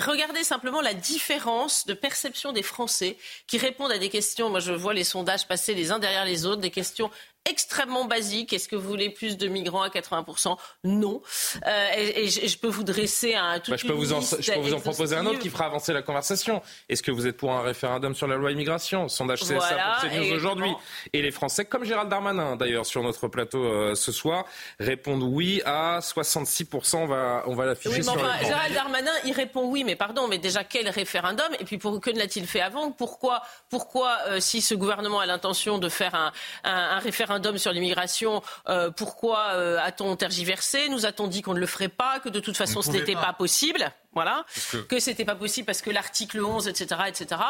regardez 0.00 0.44
simplement 0.44 0.80
la 0.80 0.94
différence 0.94 1.86
de 1.86 1.94
perception 1.94 2.52
des 2.52 2.62
Français 2.62 3.16
qui 3.46 3.58
répondent 3.58 3.92
à 3.92 3.98
des 3.98 4.08
questions. 4.08 4.50
Moi, 4.50 4.60
je 4.60 4.72
vois 4.72 4.94
les 4.94 5.04
sondages 5.04 5.46
passer 5.46 5.74
les 5.74 5.90
uns 5.90 5.98
derrière 5.98 6.24
les 6.24 6.46
autres, 6.46 6.60
des 6.60 6.70
questions 6.70 7.10
extrêmement 7.48 8.04
basique. 8.04 8.52
Est-ce 8.52 8.68
que 8.68 8.76
vous 8.76 8.88
voulez 8.88 9.10
plus 9.10 9.36
de 9.36 9.48
migrants 9.48 9.82
à 9.82 9.88
80% 9.88 10.56
Non. 10.84 11.22
Euh, 11.66 11.86
et, 11.96 12.28
je, 12.28 12.58
peux 12.58 12.68
vous 12.68 12.84
dresser 12.84 13.34
un 13.34 13.58
tout. 13.58 13.72
Bah, 13.72 13.76
je 13.76 13.86
peux 13.86 13.92
vous 13.92 14.12
en, 14.12 14.20
je 14.20 14.52
peux 14.52 14.60
vous 14.60 14.74
en 14.74 14.80
proposer 14.80 15.16
un 15.16 15.26
autre 15.26 15.40
qui 15.40 15.50
fera 15.50 15.66
avancer 15.66 15.92
la 15.92 16.02
conversation. 16.02 16.62
Est-ce 16.88 17.02
que 17.02 17.10
vous 17.10 17.26
êtes 17.26 17.36
pour 17.36 17.52
un 17.52 17.62
référendum 17.62 18.14
sur 18.14 18.26
la 18.26 18.36
loi 18.36 18.52
immigration? 18.52 19.08
Sondage 19.08 19.40
CSA 19.40 19.56
pour 19.56 20.10
CNews 20.10 20.32
aujourd'hui. 20.32 20.72
Et 21.12 21.22
les 21.22 21.30
Français, 21.30 21.64
comme 21.64 21.84
Gérald 21.84 22.08
Darmanin 22.08 22.56
d'ailleurs 22.56 22.86
sur 22.86 23.02
notre 23.02 23.28
plateau 23.28 23.64
euh, 23.64 23.94
ce 23.94 24.12
soir, 24.12 24.44
répondent 24.78 25.22
oui 25.22 25.62
à 25.64 25.98
66%. 26.00 26.96
On 26.96 27.06
va, 27.06 27.42
on 27.46 27.54
va 27.54 27.66
l'afficher 27.66 28.00
oui, 28.00 28.08
enfin, 28.08 28.38
Gérald 28.44 28.74
Darmanin, 28.74 29.12
il 29.24 29.32
répond 29.32 29.68
oui, 29.68 29.84
mais 29.84 29.96
pardon, 29.96 30.28
mais 30.28 30.38
déjà 30.38 30.62
quel 30.64 30.88
référendum? 30.88 31.48
Et 31.58 31.64
puis 31.64 31.78
pour, 31.78 32.00
que 32.00 32.10
ne 32.10 32.18
l'a-t-il 32.18 32.46
fait 32.46 32.60
avant? 32.60 32.92
Pourquoi, 32.92 33.42
pourquoi 33.68 34.18
euh, 34.28 34.40
si 34.40 34.60
ce 34.60 34.74
gouvernement 34.74 35.20
a 35.20 35.26
l'intention 35.26 35.78
de 35.78 35.88
faire 35.88 36.14
un, 36.14 36.32
un, 36.64 36.96
un 36.96 36.98
référendum 36.98 37.31
référendum 37.32 37.58
sur 37.58 37.72
l'immigration, 37.72 38.42
euh, 38.68 38.90
pourquoi 38.90 39.52
euh, 39.52 39.78
a-t-on 39.82 40.16
tergiversé? 40.16 40.88
Nous 40.88 41.06
a-t-on 41.06 41.26
dit 41.26 41.42
qu'on 41.42 41.54
ne 41.54 41.60
le 41.60 41.66
ferait 41.66 41.88
pas, 41.88 42.20
que 42.20 42.28
de 42.28 42.40
toute 42.40 42.56
façon 42.56 42.82
ce 42.82 42.90
n'était 42.90 43.14
pas. 43.14 43.32
possible? 43.32 43.90
Voilà, 44.14 44.44
que, 44.70 44.76
que 44.76 45.00
c'était 45.00 45.24
pas 45.24 45.34
possible 45.34 45.64
parce 45.64 45.80
que 45.80 45.88
l'article 45.88 46.44
11, 46.44 46.68
etc., 46.68 47.00
etc. 47.08 47.40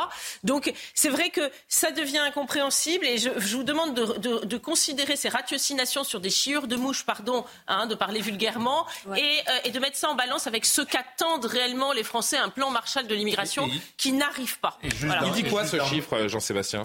Donc 0.44 0.72
c'est 0.94 1.08
vrai 1.08 1.30
que 1.30 1.40
ça 1.66 1.90
devient 1.90 2.18
incompréhensible 2.18 3.04
et 3.04 3.18
je, 3.18 3.30
vous 3.56 3.64
demande 3.64 3.94
de, 3.94 4.58
considérer 4.58 5.16
ces 5.16 5.28
ratiocinations 5.28 6.04
sur 6.04 6.20
des 6.20 6.30
chiures 6.30 6.68
de 6.68 6.76
mouches, 6.76 7.04
pardon, 7.04 7.44
hein, 7.66 7.86
de 7.86 7.96
parler 7.96 8.20
vulgairement, 8.20 8.86
euh, 9.08 9.16
et, 9.64 9.70
de 9.72 9.78
mettre 9.80 9.96
ça 9.96 10.08
en 10.08 10.14
balance 10.14 10.46
avec 10.46 10.64
ce 10.64 10.82
qu'attendent 10.82 11.46
réellement 11.46 11.92
les 11.92 12.04
Français, 12.04 12.36
un 12.36 12.48
plan 12.48 12.70
Marshall 12.70 13.08
de 13.08 13.14
l'immigration 13.16 13.68
qui 13.96 14.12
n'arrive 14.12 14.60
pas. 14.60 14.78
Il 14.84 15.32
dit 15.32 15.44
quoi 15.44 15.66
ce 15.66 15.80
chiffre, 15.80 16.28
Jean-Sébastien? 16.28 16.82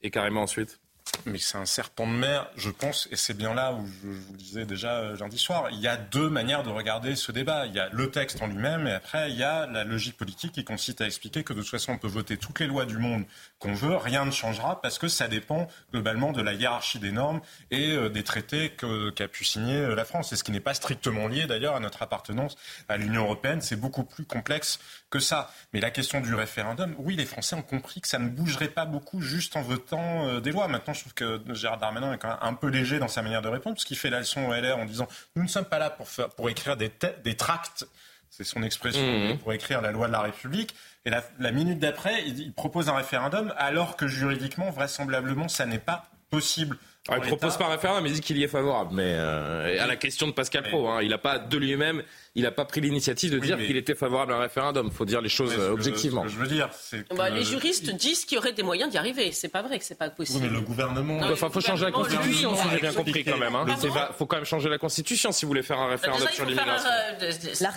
Et 0.00 0.10
carrément 0.10 0.42
ensuite? 0.42 0.80
Mais 1.26 1.38
c'est 1.38 1.58
un 1.58 1.66
serpent 1.66 2.06
de 2.06 2.12
mer, 2.12 2.48
je 2.56 2.70
pense, 2.70 3.08
et 3.10 3.16
c'est 3.16 3.34
bien 3.34 3.54
là 3.54 3.72
où 3.72 3.86
je, 3.86 4.08
vous 4.08 4.32
le 4.32 4.38
disais 4.38 4.64
déjà 4.64 4.98
euh, 4.98 5.16
lundi 5.16 5.38
soir. 5.38 5.68
Il 5.70 5.80
y 5.80 5.88
a 5.88 5.96
deux 5.96 6.28
manières 6.30 6.62
de 6.62 6.70
regarder 6.70 7.16
ce 7.16 7.32
débat. 7.32 7.66
Il 7.66 7.74
y 7.74 7.80
a 7.80 7.88
le 7.92 8.10
texte 8.10 8.42
en 8.42 8.46
lui-même, 8.46 8.86
et 8.86 8.92
après, 8.92 9.30
il 9.30 9.36
y 9.36 9.42
a 9.42 9.66
la 9.66 9.84
logique 9.84 10.16
politique 10.16 10.52
qui 10.52 10.64
consiste 10.64 11.00
à 11.00 11.06
expliquer 11.06 11.44
que 11.44 11.52
de 11.52 11.60
toute 11.60 11.70
façon, 11.70 11.92
on 11.92 11.98
peut 11.98 12.08
voter 12.08 12.36
toutes 12.36 12.60
les 12.60 12.66
lois 12.66 12.84
du 12.84 12.98
monde 12.98 13.24
qu'on 13.58 13.74
veut, 13.74 13.96
rien 13.96 14.24
ne 14.24 14.30
changera 14.30 14.80
parce 14.80 14.98
que 14.98 15.08
ça 15.08 15.28
dépend 15.28 15.68
globalement 15.92 16.32
de 16.32 16.42
la 16.42 16.52
hiérarchie 16.52 16.98
des 16.98 17.12
normes 17.12 17.40
et 17.70 17.92
euh, 17.92 18.08
des 18.08 18.22
traités 18.22 18.70
qu'a 18.70 19.28
pu 19.28 19.44
signer 19.44 19.76
euh, 19.76 19.94
la 19.94 20.04
France. 20.04 20.32
Et 20.32 20.36
ce 20.36 20.44
qui 20.44 20.52
n'est 20.52 20.60
pas 20.60 20.74
strictement 20.74 21.26
lié 21.26 21.46
d'ailleurs 21.46 21.74
à 21.74 21.80
notre 21.80 22.02
appartenance 22.02 22.56
à 22.88 22.96
l'Union 22.96 23.24
européenne, 23.24 23.60
c'est 23.60 23.76
beaucoup 23.76 24.04
plus 24.04 24.24
complexe 24.24 24.78
que 25.10 25.18
ça. 25.18 25.50
Mais 25.72 25.80
la 25.80 25.90
question 25.90 26.20
du 26.20 26.34
référendum, 26.34 26.94
oui, 26.98 27.16
les 27.16 27.26
Français 27.26 27.56
ont 27.56 27.62
compris 27.62 28.00
que 28.00 28.08
ça 28.08 28.18
ne 28.18 28.28
bougerait 28.28 28.68
pas 28.68 28.84
beaucoup 28.84 29.20
juste 29.20 29.56
en 29.56 29.62
votant 29.62 30.40
des 30.40 30.52
lois. 30.52 30.68
Maintenant, 30.68 30.92
je 30.92 31.00
trouve 31.00 31.14
que 31.14 31.40
Gérard 31.54 31.78
Darmanin 31.78 32.12
est 32.12 32.18
quand 32.18 32.28
même 32.28 32.38
un 32.40 32.54
peu 32.54 32.68
léger 32.68 32.98
dans 32.98 33.08
sa 33.08 33.22
manière 33.22 33.42
de 33.42 33.48
répondre, 33.48 33.76
parce 33.76 33.84
qu'il 33.84 33.96
fait 33.96 34.10
la 34.10 34.20
leçon 34.20 34.46
au 34.46 34.52
LR 34.52 34.76
en 34.78 34.84
disant 34.84 35.08
nous 35.36 35.42
ne 35.42 35.48
sommes 35.48 35.64
pas 35.64 35.78
là 35.78 35.90
pour, 35.90 36.08
faire, 36.08 36.28
pour 36.30 36.50
écrire 36.50 36.76
des, 36.76 36.92
des 37.24 37.36
tracts, 37.36 37.86
c'est 38.30 38.44
son 38.44 38.62
expression, 38.62 39.02
mmh. 39.02 39.38
pour 39.38 39.52
écrire 39.52 39.80
la 39.80 39.90
loi 39.90 40.06
de 40.06 40.12
la 40.12 40.20
République. 40.20 40.74
Et 41.04 41.10
la, 41.10 41.52
minute 41.52 41.78
d'après, 41.78 42.24
il 42.26 42.52
propose 42.52 42.88
un 42.88 42.94
référendum, 42.94 43.54
alors 43.56 43.96
que 43.96 44.06
juridiquement, 44.06 44.70
vraisemblablement, 44.70 45.48
ça 45.48 45.64
n'est 45.66 45.78
pas 45.78 46.04
possible. 46.30 46.76
Ah, 47.08 47.16
il 47.16 47.22
ne 47.22 47.26
propose 47.26 47.56
pas 47.56 47.66
un 47.66 47.70
référendum, 47.70 48.06
il 48.06 48.12
dit 48.12 48.20
qu'il 48.20 48.36
y 48.36 48.44
est 48.44 48.48
favorable. 48.48 48.90
Mais 48.92 49.14
euh, 49.16 49.82
à 49.82 49.86
la 49.86 49.96
question 49.96 50.26
de 50.26 50.32
Pascal 50.32 50.64
Pro, 50.64 50.88
hein, 50.88 51.00
il 51.02 51.08
n'a 51.08 51.18
pas 51.18 51.38
de 51.38 51.56
lui-même, 51.56 52.02
il 52.34 52.42
n'a 52.42 52.50
pas 52.50 52.66
pris 52.66 52.82
l'initiative 52.82 53.32
de 53.32 53.38
dire 53.38 53.56
qu'il 53.56 53.76
était 53.76 53.94
favorable 53.94 54.32
à 54.32 54.36
un 54.36 54.40
référendum. 54.40 54.88
Il 54.90 54.92
faut 54.92 55.06
dire 55.06 55.20
les 55.20 55.28
choses 55.28 55.58
objectivement. 55.58 56.22
Ce 56.22 56.26
que 56.28 56.32
je 56.34 56.38
veux 56.38 56.48
dire, 56.48 56.68
c'est 56.72 57.12
bah, 57.14 57.30
les 57.30 57.44
juristes 57.44 57.90
disent 57.90 58.24
qu'il 58.24 58.36
y 58.36 58.38
aurait 58.38 58.52
des 58.52 58.62
moyens 58.62 58.90
d'y 58.90 58.98
arriver. 58.98 59.32
C'est 59.32 59.48
pas 59.48 59.62
vrai 59.62 59.78
que 59.78 59.84
c'est 59.84 59.98
pas 59.98 60.10
possible. 60.10 60.44
mais 60.44 60.50
le 60.50 60.60
gouvernement. 60.60 61.20
Il 61.28 61.36
faut 61.36 61.60
changer 61.60 61.86
la 61.86 61.92
constitution, 61.92 62.54
si 62.56 62.68
j'ai 62.70 62.80
bien 62.80 62.92
compris 62.92 63.24
quand 63.24 63.38
même. 63.38 63.56
Il 63.66 63.88
hein. 63.88 64.08
faut 64.16 64.26
quand 64.26 64.36
même 64.36 64.44
changer 64.44 64.68
la 64.68 64.78
constitution 64.78 65.32
si 65.32 65.44
vous 65.44 65.48
voulez 65.48 65.62
faire 65.62 65.78
un 65.78 65.86
bah, 65.86 65.92
référendum 65.92 66.28
sur 66.28 66.44
l'immigration. 66.44 66.90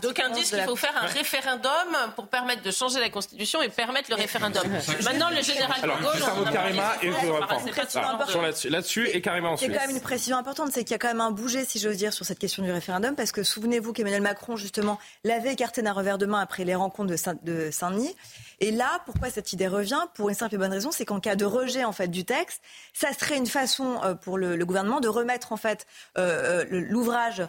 D'aucuns 0.02 0.30
disent 0.32 0.50
qu'il 0.50 0.62
faut 0.62 0.76
faire 0.76 0.96
un 1.02 1.06
référendum 1.06 1.72
pour 2.16 2.28
permettre 2.28 2.64
de 2.64 2.72
changer 2.72 3.00
la 3.00 3.10
constitution 3.10 3.62
et 3.62 3.70
permettre 3.70 4.10
le 4.10 4.16
référendum. 4.16 4.64
Maintenant, 5.04 5.30
le 5.30 5.42
général. 5.42 5.78
Alors, 5.84 5.98
juste 6.14 6.28
un 6.28 6.36
mot 6.36 6.46
de 6.46 6.52
Karima 6.52 6.94
et 7.02 7.08
je 7.08 7.28
reprends. 7.28 7.62
Là-dessus 8.70 9.21
Il 9.62 9.72
y 9.72 9.76
a 9.76 9.80
quand 9.80 9.88
même 9.88 9.96
une 9.96 10.02
précision 10.02 10.38
importante, 10.38 10.72
c'est 10.72 10.84
qu'il 10.84 10.92
y 10.92 10.96
a 10.96 11.00
quand 11.00 11.08
même 11.08 11.22
un 11.22 11.32
bouger, 11.32 11.66
si 11.66 11.80
j'ose 11.80 11.98
dire, 11.98 12.14
sur 12.14 12.26
cette 12.26 12.40
question 12.40 12.64
du 12.64 12.72
référendum, 12.72 13.16
parce 13.16 13.32
que 13.32 13.44
souvenez-vous 13.44 13.94
qu'Emmanuel 13.94 14.22
Macron, 14.22 14.56
justement, 14.56 15.00
l'avait 15.24 15.54
écarté 15.54 15.82
d'un 15.82 15.94
revers 15.94 16.18
de 16.18 16.26
main 16.26 16.40
après 16.40 16.66
les 16.66 16.76
rencontres 16.76 17.12
de 17.44 17.70
Saint-Denis. 17.72 18.16
Et 18.62 18.70
là, 18.70 19.02
pourquoi 19.06 19.32
cette 19.32 19.54
idée 19.54 19.68
revient? 19.68 20.00
Pour 20.14 20.30
une 20.30 20.36
simple 20.36 20.54
et 20.54 20.58
bonne 20.60 20.72
raison, 20.72 20.92
c'est 20.92 21.04
qu'en 21.04 21.20
cas 21.20 21.36
de 21.36 21.46
rejet 21.46 21.84
en 21.84 21.92
fait 21.92 22.08
du 22.08 22.26
texte, 22.26 22.62
ça 22.94 23.12
serait 23.12 23.38
une 23.38 23.48
façon 23.48 24.00
euh, 24.04 24.14
pour 24.14 24.38
le, 24.38 24.64
gouvernement 24.66 25.00
de 25.00 25.08
remettre 25.08 25.52
en 25.52 25.58
fait 25.58 25.88
euh, 26.20 26.64
euh, 26.72 26.86
l'ouvrage 26.90 27.44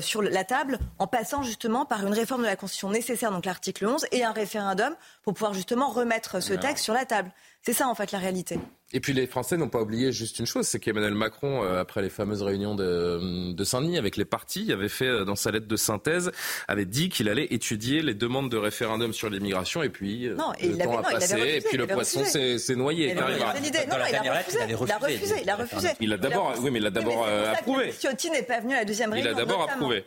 sur 0.00 0.22
la 0.22 0.44
table 0.44 0.78
en 0.98 1.06
passant 1.06 1.42
justement 1.42 1.84
par 1.84 2.06
une 2.06 2.14
réforme 2.14 2.42
de 2.42 2.46
la 2.46 2.56
Constitution 2.56 2.90
nécessaire, 2.90 3.32
donc 3.32 3.44
l'article 3.44 3.86
11, 3.86 4.06
et 4.12 4.22
un 4.22 4.32
référendum 4.32 4.94
pour 5.22 5.34
pouvoir 5.34 5.52
justement 5.52 5.88
remettre 5.88 6.40
ce 6.40 6.54
texte 6.54 6.84
sur 6.84 6.94
la 6.94 7.04
table. 7.04 7.32
C'est 7.66 7.72
ça 7.72 7.88
en 7.88 7.96
fait 7.96 8.12
la 8.12 8.20
réalité. 8.20 8.60
Et 8.92 9.00
puis 9.00 9.12
les 9.12 9.26
Français 9.26 9.56
n'ont 9.56 9.68
pas 9.68 9.80
oublié 9.80 10.12
juste 10.12 10.38
une 10.38 10.46
chose, 10.46 10.68
c'est 10.68 10.78
qu'Emmanuel 10.78 11.14
Macron, 11.14 11.64
euh, 11.64 11.80
après 11.80 12.00
les 12.00 12.10
fameuses 12.10 12.42
réunions 12.42 12.76
de, 12.76 13.52
de 13.52 13.64
Saint-Denis 13.64 13.98
avec 13.98 14.16
les 14.16 14.24
partis, 14.24 14.70
avait 14.70 14.88
fait 14.88 15.08
euh, 15.08 15.24
dans 15.24 15.34
sa 15.34 15.50
lettre 15.50 15.66
de 15.66 15.74
synthèse, 15.74 16.30
avait 16.68 16.84
dit 16.84 17.08
qu'il 17.08 17.28
allait 17.28 17.48
étudier 17.50 18.02
les 18.02 18.14
demandes 18.14 18.52
de 18.52 18.56
référendum 18.56 19.12
sur 19.12 19.30
l'immigration. 19.30 19.82
Et 19.82 19.88
puis 19.88 20.28
euh, 20.28 20.36
non, 20.36 20.52
et 20.60 20.68
le 20.68 20.78
temps 20.78 20.98
a 20.98 21.02
passé, 21.02 21.56
et 21.56 21.60
puis 21.60 21.76
le 21.76 21.88
poisson 21.88 22.24
s'est 22.24 22.76
noyé. 22.76 23.10
Il, 23.10 23.18
a 23.18 23.26
refusé, 23.26 23.80
il 25.42 25.50
a 25.50 25.56
refusé. 25.56 25.88
Il 25.98 26.16
d'abord, 26.16 26.54
oui, 26.62 26.70
mais 26.70 26.78
il 26.78 26.86
a 26.86 26.90
d'abord 26.90 27.26
approuvé. 27.26 27.90
Ciotti 27.90 28.30
n'est 28.30 28.44
pas 28.44 28.60
venu 28.60 28.74
à 28.74 28.78
la 28.78 28.84
deuxième 28.84 29.12
réunion. 29.12 29.32
Il 29.32 29.34
a 29.34 29.36
d'abord 29.36 29.68
approuvé. 29.68 30.04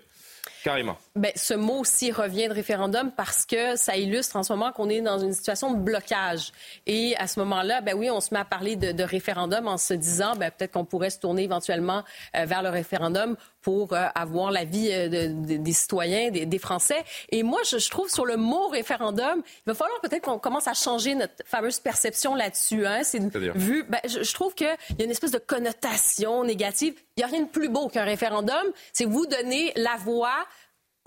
Carrément. 0.64 0.98
Ben, 1.16 1.32
ce 1.36 1.54
mot 1.54 1.80
aussi 1.80 2.12
revient 2.12 2.48
de 2.48 2.54
référendum 2.54 3.12
parce 3.16 3.46
que 3.46 3.76
ça 3.76 3.96
illustre 3.96 4.36
en 4.36 4.44
ce 4.44 4.52
moment 4.52 4.72
qu'on 4.72 4.90
est 4.90 5.02
dans 5.02 5.20
une 5.20 5.34
situation 5.34 5.74
de 5.74 5.80
blocage. 5.80 6.52
Et 6.86 7.16
à 7.18 7.28
ce 7.28 7.40
moment-là, 7.40 7.82
ben 7.82 7.96
oui, 7.96 8.10
on 8.10 8.20
se 8.20 8.34
met 8.34 8.40
à 8.40 8.46
parler 8.46 8.76
de, 8.76 9.04
référendum 9.04 9.68
en 9.68 9.78
se 9.78 9.94
disant 9.94 10.36
ben, 10.36 10.52
peut-être 10.52 10.74
qu'on 10.74 10.86
pourrait 10.86 11.10
se 11.10 11.20
tourner 11.20 11.44
éventuellement 11.44 12.04
euh, 12.36 12.46
vers 12.46 12.62
le 12.62 12.70
référendum 12.70 13.36
pour 13.62 13.94
euh, 13.94 14.08
avoir 14.16 14.52
l'avis 14.52 14.90
euh, 14.92 15.30
des 15.32 15.74
citoyens, 15.74 16.32
des, 16.32 16.60
Français. 16.60 17.04
Et 17.30 17.44
moi, 17.44 17.62
je, 17.70 17.90
trouve 17.90 18.10
sur 18.10 18.26
le 18.26 18.36
mot 18.36 18.68
référendum, 18.68 19.42
il 19.46 19.64
va 19.68 19.74
falloir 19.74 20.00
peut-être 20.02 20.24
qu'on 20.24 20.40
commence 20.40 20.68
à 20.68 20.74
changer 20.74 21.16
notre 21.16 21.34
fameuse 21.46 21.80
perception 21.80 22.36
là-dessus. 22.36 22.86
Hein. 22.86 23.02
C'est 23.04 23.20
vu. 23.56 23.86
Ben, 23.88 24.00
je, 24.06 24.24
je, 24.24 24.34
trouve 24.34 24.54
qu'il 24.56 24.68
y 24.68 25.02
a 25.02 25.06
une 25.06 25.12
espèce 25.12 25.32
de 25.32 25.38
connotation 25.38 26.44
négative. 26.44 26.96
Il 27.16 27.20
n'y 27.20 27.24
a 27.24 27.28
rien 27.28 27.42
de 27.42 27.50
plus 27.50 27.70
beau 27.70 27.88
qu'un 27.88 28.04
référendum. 28.04 28.56
C'est 28.92 29.06
vous 29.06 29.26
donner 29.26 29.72
la 29.76 29.96
voix 29.98 30.46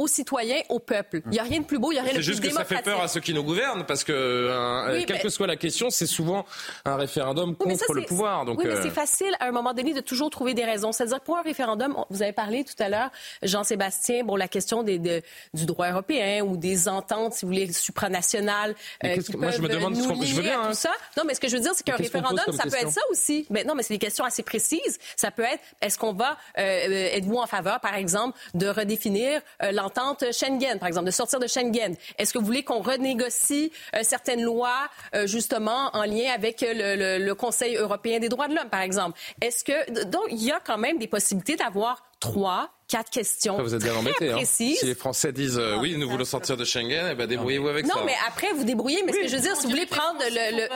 aux 0.02 0.08
citoyens, 0.08 0.60
au 0.68 0.78
peuple. 0.78 1.22
Il 1.26 1.32
n'y 1.32 1.38
a 1.38 1.42
rien 1.44 1.60
de 1.60 1.64
plus 1.64 1.78
beau, 1.78 1.92
il 1.92 1.94
n'y 1.94 2.00
a 2.00 2.02
rien 2.02 2.12
de 2.12 2.18
plus 2.18 2.26
démocratique. 2.26 2.44
C'est 2.44 2.50
juste 2.50 2.66
que 2.66 2.74
ça 2.74 2.76
fait 2.76 2.82
peur 2.82 3.00
à 3.00 3.08
ceux 3.08 3.20
qui 3.20 3.32
nous 3.32 3.44
gouvernent, 3.44 3.84
parce 3.86 4.02
que, 4.04 4.12
euh, 4.12 5.04
quelle 5.06 5.20
que 5.20 5.28
soit 5.28 5.46
la 5.46 5.56
question, 5.56 5.90
c'est 5.90 6.06
souvent 6.06 6.44
un 6.84 6.96
référendum 6.96 7.54
contre 7.56 7.92
le 7.94 8.02
pouvoir. 8.02 8.44
Donc, 8.44 8.58
oui, 8.58 8.64
mais 8.66 8.74
euh, 8.74 8.82
c'est 8.82 8.90
facile, 8.90 9.34
à 9.38 9.46
un 9.46 9.52
moment 9.52 9.72
donné, 9.72 9.94
de 9.94 10.00
toujours 10.00 10.30
trouver 10.30 10.54
des 10.54 10.64
raisons. 10.64 10.92
C'est-à-dire 10.92 11.20
pour 11.20 11.38
un 11.38 11.42
référendum, 11.42 11.96
vous 12.10 12.22
avez 12.22 12.32
parlé 12.32 12.64
tout 12.64 12.80
à 12.82 12.88
l'heure, 12.88 13.10
Jean-Sébastien, 13.42 14.24
bon, 14.24 14.34
la 14.34 14.48
question 14.48 14.82
des, 14.82 14.98
du 14.98 15.66
droit 15.66 15.88
européen 15.90 16.42
ou 16.42 16.56
des 16.56 16.88
ententes, 16.88 17.34
si 17.34 17.44
vous 17.44 17.52
voulez, 17.52 17.72
supranationales, 17.72 18.74
euh, 19.04 19.16
qui 19.16 19.36
moi, 19.36 19.50
je 19.50 19.60
me 19.60 19.68
demande 19.68 19.96
ce 19.96 20.02
veux 20.02 20.42
bien, 20.42 20.60
hein. 20.60 20.68
tout 20.68 20.74
ça. 20.74 20.90
Non, 21.16 21.22
mais 21.26 21.34
ce 21.34 21.40
que 21.40 21.48
je 21.48 21.56
veux 21.56 21.62
dire, 21.62 21.72
c'est 21.74 21.84
qu'un 21.84 21.96
référendum, 21.96 22.44
ça 22.52 22.64
peut 22.64 22.76
être 22.80 22.90
ça 22.90 23.02
aussi. 23.10 23.46
Mais 23.50 23.64
non, 23.64 23.74
mais 23.74 23.82
c'est 23.82 23.94
des 23.94 23.98
questions 23.98 24.24
assez 24.24 24.42
précises. 24.42 24.98
Ça 25.16 25.30
peut 25.30 25.42
être, 25.42 25.62
est-ce 25.80 25.98
qu'on 25.98 26.12
va, 26.12 26.36
êtes-vous 26.56 27.36
en 27.36 27.46
faveur, 27.46 27.80
par 27.80 27.94
exemple, 27.94 28.36
de 28.54 28.66
redéfinir 28.66 29.40
l'entente 29.70 29.91
Schengen, 30.32 30.78
par 30.78 30.88
exemple, 30.88 31.06
de 31.06 31.10
sortir 31.10 31.40
de 31.40 31.46
Schengen? 31.46 31.96
Est-ce 32.18 32.32
que 32.32 32.38
vous 32.38 32.46
voulez 32.46 32.62
qu'on 32.62 32.80
renégocie 32.80 33.72
euh, 33.94 34.00
certaines 34.02 34.42
lois, 34.42 34.88
euh, 35.14 35.26
justement, 35.26 35.90
en 35.94 36.04
lien 36.04 36.32
avec 36.34 36.60
le, 36.60 37.18
le, 37.18 37.34
Conseil 37.34 37.76
européen 37.76 38.18
des 38.20 38.28
droits 38.28 38.48
de 38.48 38.54
l'homme, 38.54 38.70
par 38.70 38.82
exemple? 38.82 39.18
Est-ce 39.40 39.64
que... 39.64 40.04
Donc, 40.04 40.26
il 40.30 40.42
y 40.42 40.52
a 40.52 40.60
quand 40.60 40.78
même 40.78 40.98
des 40.98 41.08
possibilités 41.08 41.56
d'avoir 41.56 42.04
trois 42.20 42.70
quatre 42.92 43.10
questions. 43.10 43.60
vous 43.60 43.74
êtes 43.74 43.82
bien 43.82 43.94
embêté. 43.94 44.30
Hein. 44.30 44.38
Si 44.44 44.76
les 44.82 44.94
Français 44.94 45.32
disent 45.32 45.58
euh, 45.58 45.78
oui, 45.80 45.96
nous 45.96 46.08
voulons 46.08 46.26
sortir 46.26 46.56
de 46.56 46.64
Schengen, 46.64 47.08
eh 47.10 47.14
ben, 47.14 47.26
débrouillez-vous 47.26 47.68
avec 47.68 47.86
ça. 47.86 47.94
Non, 47.94 48.04
mais 48.04 48.14
après, 48.28 48.48
vous 48.54 48.64
débrouillez. 48.64 49.02
Mais 49.06 49.12
ce 49.12 49.18
que 49.18 49.28
je 49.28 49.36
veux 49.36 49.40
dire, 49.40 49.56
si 49.56 49.64
vous 49.64 49.70
voulez 49.70 49.86
prendre 49.86 50.20
le. 50.20 50.56
le... 50.56 50.68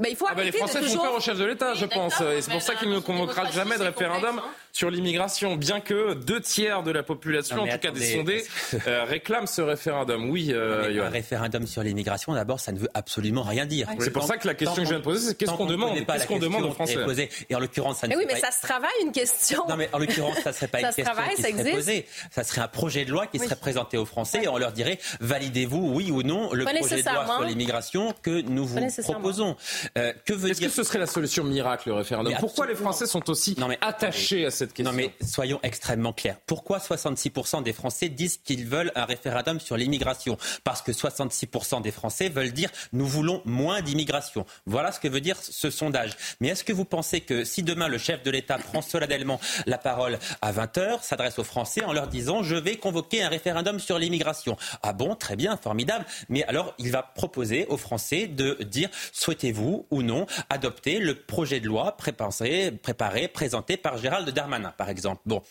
Ben, 0.00 0.08
il 0.10 0.16
faut 0.16 0.26
ah 0.28 0.34
ben, 0.34 0.44
les 0.44 0.52
Français 0.52 0.82
font 0.82 0.98
peur 0.98 1.14
au 1.14 1.20
chef 1.20 1.38
de 1.38 1.44
l'État, 1.44 1.74
je 1.74 1.86
pense. 1.86 2.20
Et 2.20 2.42
c'est 2.42 2.50
pour 2.50 2.62
ça 2.62 2.74
qu'ils 2.74 2.90
ne 2.90 2.98
convoquera 2.98 3.50
jamais 3.50 3.78
de 3.78 3.84
référendum 3.84 4.40
sur 4.72 4.90
l'immigration, 4.90 5.56
bien 5.56 5.80
que 5.80 6.14
deux 6.14 6.40
tiers 6.40 6.82
de 6.82 6.90
la 6.90 7.02
population, 7.02 7.62
en 7.62 7.66
tout 7.66 7.78
cas 7.78 7.90
des 7.90 8.14
sondés, 8.14 8.44
euh, 8.86 9.04
réclament 9.04 9.46
ce 9.46 9.62
référendum. 9.62 10.30
Oui, 10.30 10.50
euh, 10.52 11.04
un 11.04 11.08
référendum 11.08 11.66
sur 11.66 11.82
l'immigration, 11.82 12.34
d'abord, 12.34 12.60
ça 12.60 12.72
ne 12.72 12.78
veut 12.78 12.90
absolument 12.94 13.42
rien 13.42 13.66
dire. 13.66 13.88
C'est 13.98 14.10
pour 14.10 14.24
ça 14.24 14.36
que 14.36 14.46
la 14.46 14.54
question 14.54 14.82
que 14.82 14.84
je 14.84 14.90
viens 14.90 14.98
de 14.98 15.04
poser, 15.04 15.28
c'est 15.28 15.34
qu'est-ce 15.36 15.52
qu'on 15.52 15.66
demande 15.66 15.98
Qu'est-ce 16.06 16.26
qu'on 16.26 16.38
demande 16.38 16.64
aux 16.64 16.72
Français 16.72 17.28
Et 17.48 17.54
en 17.54 17.60
l'occurrence, 17.60 17.98
ça 17.98 18.08
ne. 18.08 18.16
Oui, 18.16 18.24
mais 18.26 18.38
ça 18.38 18.50
se 18.50 18.60
travaille 18.60 18.90
une 19.02 19.12
question. 19.12 19.66
Non, 19.68 19.76
mais 19.76 19.88
en 19.92 19.98
l'occurrence, 19.98 20.38
ça 20.42 20.52
serait 20.52 20.68
pas 20.68 20.80
une 20.80 20.86
question 20.86 21.04
qui 21.36 21.42
serait 21.42 21.72
posée 21.72 22.06
ça 22.30 22.44
serait 22.44 22.60
un 22.60 22.68
projet 22.68 23.04
de 23.04 23.10
loi 23.10 23.26
qui 23.26 23.38
serait 23.38 23.56
présenté 23.56 23.96
aux 23.96 24.04
Français 24.04 24.42
et 24.44 24.48
on 24.48 24.58
leur 24.58 24.72
dirait 24.72 24.98
validez-vous, 25.20 25.92
oui 25.94 26.10
ou 26.10 26.22
non, 26.22 26.52
le 26.52 26.64
projet 26.64 27.02
de 27.02 27.08
loi 27.08 27.26
sur 27.26 27.44
l'immigration 27.44 28.14
que 28.22 28.42
nous 28.42 28.66
vous 28.66 28.80
proposons. 29.02 29.56
Euh, 29.98 30.12
que 30.24 30.32
veut 30.32 30.50
Est-ce 30.50 30.60
que 30.60 30.68
ce 30.68 30.82
serait 30.82 30.98
la 30.98 31.06
solution 31.06 31.44
miracle, 31.44 31.88
le 31.88 31.94
référendum? 31.94 32.34
Pourquoi 32.40 32.66
les 32.66 32.74
Français 32.74 33.06
sont 33.06 33.28
aussi 33.30 33.56
mais, 33.68 33.78
attachés 33.80 34.46
à 34.46 34.50
cette 34.60 34.74
question 34.74 34.92
Non 34.92 34.96
mais 34.96 35.14
soyons 35.26 35.58
extrêmement 35.62 36.12
clairs. 36.12 36.36
Pourquoi 36.46 36.78
66% 36.78 37.62
des 37.62 37.72
Français 37.72 38.08
disent 38.08 38.36
qu'ils 38.36 38.66
veulent 38.66 38.92
un 38.94 39.04
référendum 39.04 39.58
sur 39.58 39.76
l'immigration? 39.76 40.36
Parce 40.64 40.82
que 40.82 40.92
66% 40.92 41.82
des 41.82 41.90
Français 41.90 42.28
veulent 42.28 42.52
dire 42.52 42.70
nous 42.92 43.06
voulons 43.06 43.40
moins 43.44 43.80
d'immigration. 43.80 44.44
Voilà 44.66 44.92
ce 44.92 45.00
que 45.00 45.08
veut 45.08 45.20
dire 45.20 45.36
ce 45.40 45.70
sondage. 45.70 46.12
Mais 46.40 46.48
est-ce 46.48 46.64
que 46.64 46.72
vous 46.72 46.84
pensez 46.84 47.22
que 47.22 47.44
si 47.44 47.62
demain 47.62 47.88
le 47.88 47.98
chef 47.98 48.22
de 48.22 48.30
l'État 48.30 48.58
prend 48.58 48.82
solennellement 48.82 49.40
la 49.66 49.78
parole 49.78 50.18
à 50.42 50.52
20h, 50.52 51.02
s'adresse 51.02 51.38
aux 51.38 51.44
Français 51.44 51.82
en 51.84 51.92
leur 51.92 52.08
disant 52.08 52.42
je 52.42 52.56
vais 52.56 52.76
convoquer 52.76 53.22
un 53.22 53.28
référendum 53.28 53.80
sur 53.80 53.98
l'immigration. 53.98 54.56
Ah 54.82 54.92
bon, 54.92 55.14
très 55.14 55.36
bien, 55.36 55.56
formidable. 55.56 56.04
Mais 56.28 56.44
alors 56.44 56.74
il 56.78 56.90
va 56.92 57.02
proposer 57.02 57.66
aux 57.66 57.78
Français 57.78 58.26
de 58.26 58.58
dire 58.64 58.90
souhaitez-vous 59.12 59.86
ou 59.90 60.02
non 60.02 60.26
adopter 60.50 60.98
le 60.98 61.14
projet 61.14 61.60
de 61.60 61.66
loi 61.66 61.96
préparé, 61.96 62.70
préparé 62.72 63.28
présenté 63.28 63.76
par 63.76 63.96
Gérald 63.96 64.28
Darmanin, 64.28 64.49
par 64.76 64.88
exemple. 64.88 65.22
Bon. 65.26 65.42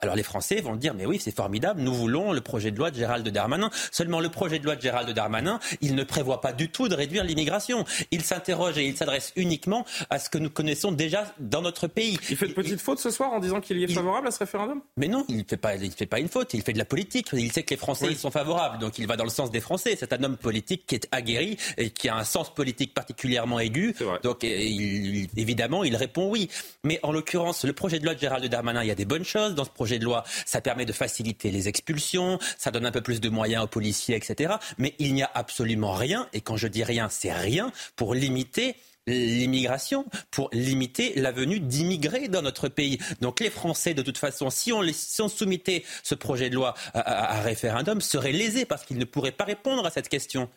Alors 0.00 0.16
les 0.16 0.22
Français 0.22 0.60
vont 0.60 0.76
dire 0.76 0.94
mais 0.94 1.06
oui 1.06 1.18
c'est 1.20 1.34
formidable, 1.34 1.80
nous 1.80 1.94
voulons 1.94 2.32
le 2.32 2.40
projet 2.40 2.70
de 2.70 2.78
loi 2.78 2.90
de 2.90 2.96
Gérald 2.96 3.26
Darmanin. 3.28 3.70
Seulement 3.90 4.20
le 4.20 4.28
projet 4.28 4.58
de 4.58 4.64
loi 4.64 4.76
de 4.76 4.82
Gérald 4.82 5.10
Darmanin, 5.10 5.60
il 5.80 5.94
ne 5.94 6.04
prévoit 6.04 6.40
pas 6.40 6.52
du 6.52 6.68
tout 6.68 6.88
de 6.88 6.94
réduire 6.94 7.24
l'immigration. 7.24 7.84
Il 8.10 8.22
s'interroge 8.22 8.78
et 8.78 8.86
il 8.86 8.96
s'adresse 8.96 9.32
uniquement 9.36 9.84
à 10.10 10.18
ce 10.18 10.30
que 10.30 10.38
nous 10.38 10.50
connaissons 10.50 10.92
déjà 10.92 11.32
dans 11.38 11.62
notre 11.62 11.86
pays. 11.86 12.18
Il 12.30 12.36
fait 12.36 12.48
de 12.48 12.52
petites 12.52 12.80
fautes 12.80 12.98
ce 12.98 13.10
soir 13.10 13.32
en 13.32 13.40
disant 13.40 13.60
qu'il 13.60 13.78
y 13.78 13.84
est 13.84 13.88
favorable 13.88 14.28
à 14.28 14.30
ce 14.30 14.38
référendum? 14.38 14.80
Mais 14.96 15.08
non, 15.08 15.24
il 15.28 15.38
ne 15.38 15.44
fait, 15.48 15.56
pas, 15.56 15.76
il 15.76 15.92
fait 15.92 16.06
pas 16.06 16.20
une 16.20 16.28
faute, 16.28 16.54
il 16.54 16.62
fait 16.62 16.72
de 16.72 16.78
la 16.78 16.84
politique. 16.84 17.28
Il 17.32 17.52
sait 17.52 17.62
que 17.62 17.70
les 17.70 17.76
Français 17.76 18.06
ils 18.10 18.16
sont 18.16 18.30
favorables, 18.30 18.78
donc 18.78 18.98
il 18.98 19.06
va 19.06 19.16
dans 19.16 19.24
le 19.24 19.30
sens 19.30 19.50
des 19.50 19.60
Français. 19.60 19.96
C'est 19.98 20.12
un 20.12 20.22
homme 20.22 20.36
politique 20.36 20.84
qui 20.86 20.94
est 20.94 21.08
aguerri 21.12 21.56
et 21.76 21.90
qui 21.90 22.08
a 22.08 22.16
un 22.16 22.24
sens 22.24 22.52
politique 22.54 22.94
particulièrement 22.94 23.60
aigu. 23.60 23.94
Donc 24.22 24.44
évidemment, 24.44 25.84
il 25.84 25.96
répond 25.96 26.28
oui. 26.28 26.48
Mais 26.82 27.00
en 27.02 27.12
l'occurrence, 27.12 27.64
le 27.64 27.72
projet 27.72 27.98
de 27.98 28.04
loi 28.04 28.14
de 28.14 28.20
Gérald 28.20 28.44
Darmanin, 28.46 28.82
il 28.82 28.88
y 28.88 28.90
a 28.90 28.94
des 28.94 29.04
bonnes 29.04 29.24
choses 29.24 29.54
dans 29.54 29.64
ce 29.64 29.70
projet 29.70 29.83
de 29.84 30.04
loi. 30.04 30.24
Ça 30.46 30.60
permet 30.60 30.84
de 30.84 30.92
faciliter 30.92 31.50
les 31.50 31.68
expulsions, 31.68 32.38
ça 32.58 32.70
donne 32.70 32.86
un 32.86 32.92
peu 32.92 33.00
plus 33.00 33.20
de 33.20 33.28
moyens 33.28 33.64
aux 33.64 33.68
policiers, 33.68 34.16
etc. 34.16 34.54
Mais 34.78 34.94
il 34.98 35.14
n'y 35.14 35.22
a 35.22 35.30
absolument 35.34 35.92
rien, 35.92 36.28
et 36.32 36.40
quand 36.40 36.56
je 36.56 36.68
dis 36.68 36.84
rien, 36.84 37.08
c'est 37.08 37.32
rien, 37.32 37.72
pour 37.96 38.14
limiter 38.14 38.76
l'immigration 39.06 40.06
pour 40.30 40.48
limiter 40.52 41.12
la 41.16 41.30
venue 41.32 41.60
d'immigrés 41.60 42.28
dans 42.28 42.42
notre 42.42 42.68
pays. 42.68 42.98
Donc 43.20 43.40
les 43.40 43.50
Français, 43.50 43.94
de 43.94 44.02
toute 44.02 44.18
façon, 44.18 44.50
si 44.50 44.72
on, 44.72 44.82
soumettait 45.28 45.84
ce 46.02 46.14
projet 46.14 46.50
de 46.50 46.54
loi 46.54 46.74
à 46.94 47.40
référendum, 47.42 48.00
seraient 48.00 48.32
lésés 48.32 48.64
parce 48.64 48.84
qu'ils 48.84 48.98
ne 48.98 49.04
pourraient 49.04 49.32
pas 49.32 49.44
répondre 49.44 49.84
à 49.84 49.90
cette 49.90 50.08
question. 50.08 50.48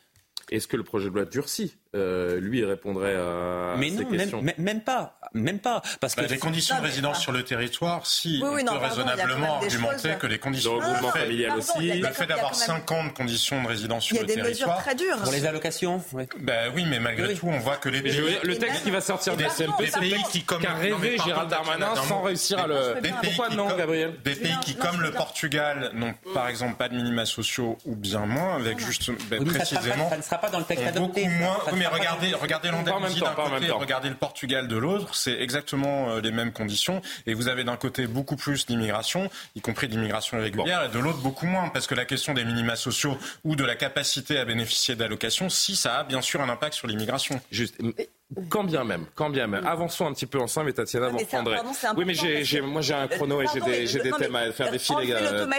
Est-ce 0.49 0.67
que 0.67 0.77
le 0.77 0.83
projet 0.83 1.09
de 1.09 1.15
loi 1.15 1.25
durcit 1.25 1.75
euh, 1.97 2.39
lui 2.39 2.63
répondrait 2.63 3.15
à 3.15 3.75
mais 3.77 3.89
ces 3.89 4.03
non, 4.03 4.09
questions 4.09 4.41
même, 4.41 4.55
même, 4.57 4.81
pas, 4.81 5.19
même 5.33 5.59
pas, 5.59 5.81
parce 5.99 6.15
bah, 6.15 6.23
que 6.23 6.29
les 6.29 6.37
conditions 6.37 6.77
de 6.77 6.83
résidence 6.83 7.19
sur 7.19 7.31
le 7.31 7.43
territoire, 7.43 8.05
si 8.05 8.41
on 8.43 8.55
peut 8.55 8.77
raisonnablement 8.77 9.57
argumenter 9.57 10.15
que 10.19 10.27
les 10.27 10.39
conditions 10.39 10.77
de 10.77 10.83
regroupement 10.83 11.11
familial 11.11 11.57
aussi, 11.57 11.99
le 11.99 12.07
fait 12.07 12.27
d'avoir 12.27 12.55
5 12.55 12.91
ans 12.91 13.03
de 13.05 13.09
conditions 13.09 13.61
de 13.63 13.67
résidence 13.67 14.05
sur 14.05 14.19
le 14.19 14.25
territoire, 14.25 14.45
il 14.45 14.49
y 14.49 14.51
a 14.51 14.53
des 14.53 14.65
mesures 14.65 14.77
très 14.77 14.95
dures 14.95 15.17
pour 15.23 15.31
les 15.31 15.45
allocations. 15.45 16.01
Oui. 16.13 16.23
Ben 16.39 16.71
oui, 16.75 16.85
mais 16.87 16.99
malgré 16.99 17.33
tout, 17.33 17.47
on 17.47 17.59
voit 17.59 17.77
que 17.77 17.89
les 17.89 18.01
pays, 18.01 18.37
le 18.43 18.57
texte 18.57 18.83
qui 18.83 18.91
va 18.91 19.01
sortir 19.01 19.35
des 19.35 19.45
CMP, 19.45 19.87
c'est 19.87 19.99
pays 19.99 20.23
qui 20.31 20.43
comme 20.43 20.61
qu'a 20.61 20.73
rêvé 20.73 21.17
Gérald 21.23 21.49
Darmanin 21.49 21.95
sans 21.95 22.21
réussir 22.21 22.59
à 22.59 22.67
le. 22.67 22.95
Pourquoi 23.23 23.49
non, 23.49 23.75
Gabriel 23.75 24.13
Des 24.23 24.35
pays 24.35 24.55
qui, 24.61 24.75
comme 24.75 25.01
le 25.01 25.11
Portugal, 25.11 25.91
n'ont 25.93 26.13
par 26.33 26.47
exemple 26.47 26.75
pas 26.75 26.89
de 26.89 26.95
minima 26.95 27.25
sociaux 27.25 27.77
ou 27.85 27.95
bien 27.95 28.25
moins, 28.25 28.55
avec 28.55 28.79
juste 28.79 29.11
ben, 29.29 29.43
précisément. 29.43 30.09
Ça 30.09 30.17
ne 30.17 30.21
sera 30.21 30.37
pas 30.37 30.49
dans 30.49 30.59
le 30.59 30.65
texte 30.65 30.85
adopté. 30.85 31.27
Oui, 31.73 31.85
mais 31.91 31.99
regardez, 31.99 32.33
regardez 32.33 32.69
l'Andalousie 32.71 33.19
d'un 33.19 33.33
côté, 33.33 33.71
regardez 33.71 34.09
le 34.09 34.15
Portugal 34.15 34.67
de 34.67 34.77
l'autre, 34.77 35.15
c'est 35.15 35.39
exactement 35.39 36.09
euh, 36.09 36.21
les 36.21 36.31
mêmes 36.31 36.51
conditions. 36.51 37.01
Et 37.25 37.33
vous 37.33 37.47
avez 37.47 37.63
d'un 37.63 37.77
côté 37.77 38.07
beaucoup 38.07 38.35
plus 38.35 38.65
d'immigration, 38.65 39.29
y 39.55 39.61
compris 39.61 39.87
d'immigration 39.87 40.37
irrégulière, 40.37 40.83
et 40.83 40.89
de 40.89 40.99
l'autre 40.99 41.19
beaucoup 41.19 41.45
moins, 41.45 41.69
parce 41.69 41.87
que 41.87 41.95
la 41.95 42.05
question 42.05 42.33
des 42.33 42.45
minima 42.45 42.75
sociaux 42.75 43.17
ou 43.43 43.55
de 43.55 43.63
la 43.63 43.75
capacité 43.75 44.37
à 44.37 44.45
bénéficier 44.45 44.95
d'allocations, 44.95 45.49
si 45.49 45.75
ça 45.75 45.99
a 45.99 46.03
bien 46.03 46.21
sûr 46.21 46.41
un 46.41 46.49
impact 46.49 46.73
sur 46.73 46.87
l'immigration. 46.87 47.41
Juste. 47.51 47.75
Quand 48.49 48.65
bien 48.65 48.83
même, 48.83 49.05
quand 49.15 49.29
bien 49.29 49.47
même. 49.47 49.65
Avançons 49.65 50.05
un 50.05 50.13
petit 50.13 50.25
peu 50.25 50.37
ensemble 50.37 50.69
et 50.69 50.73
Tatiana, 50.73 51.07
vous 51.07 51.17
reprendrez. 51.17 51.57
Oui, 51.95 52.03
mais 52.05 52.13
j'ai, 52.13 52.59
moi 52.59 52.81
j'ai 52.81 52.93
un 52.93 53.07
chrono 53.07 53.41
et 53.41 53.45
j'ai 53.47 53.99
des, 53.99 54.11
thèmes 54.11 54.35
à 54.35 54.51
faire 54.51 54.69
défiler. 54.69 55.15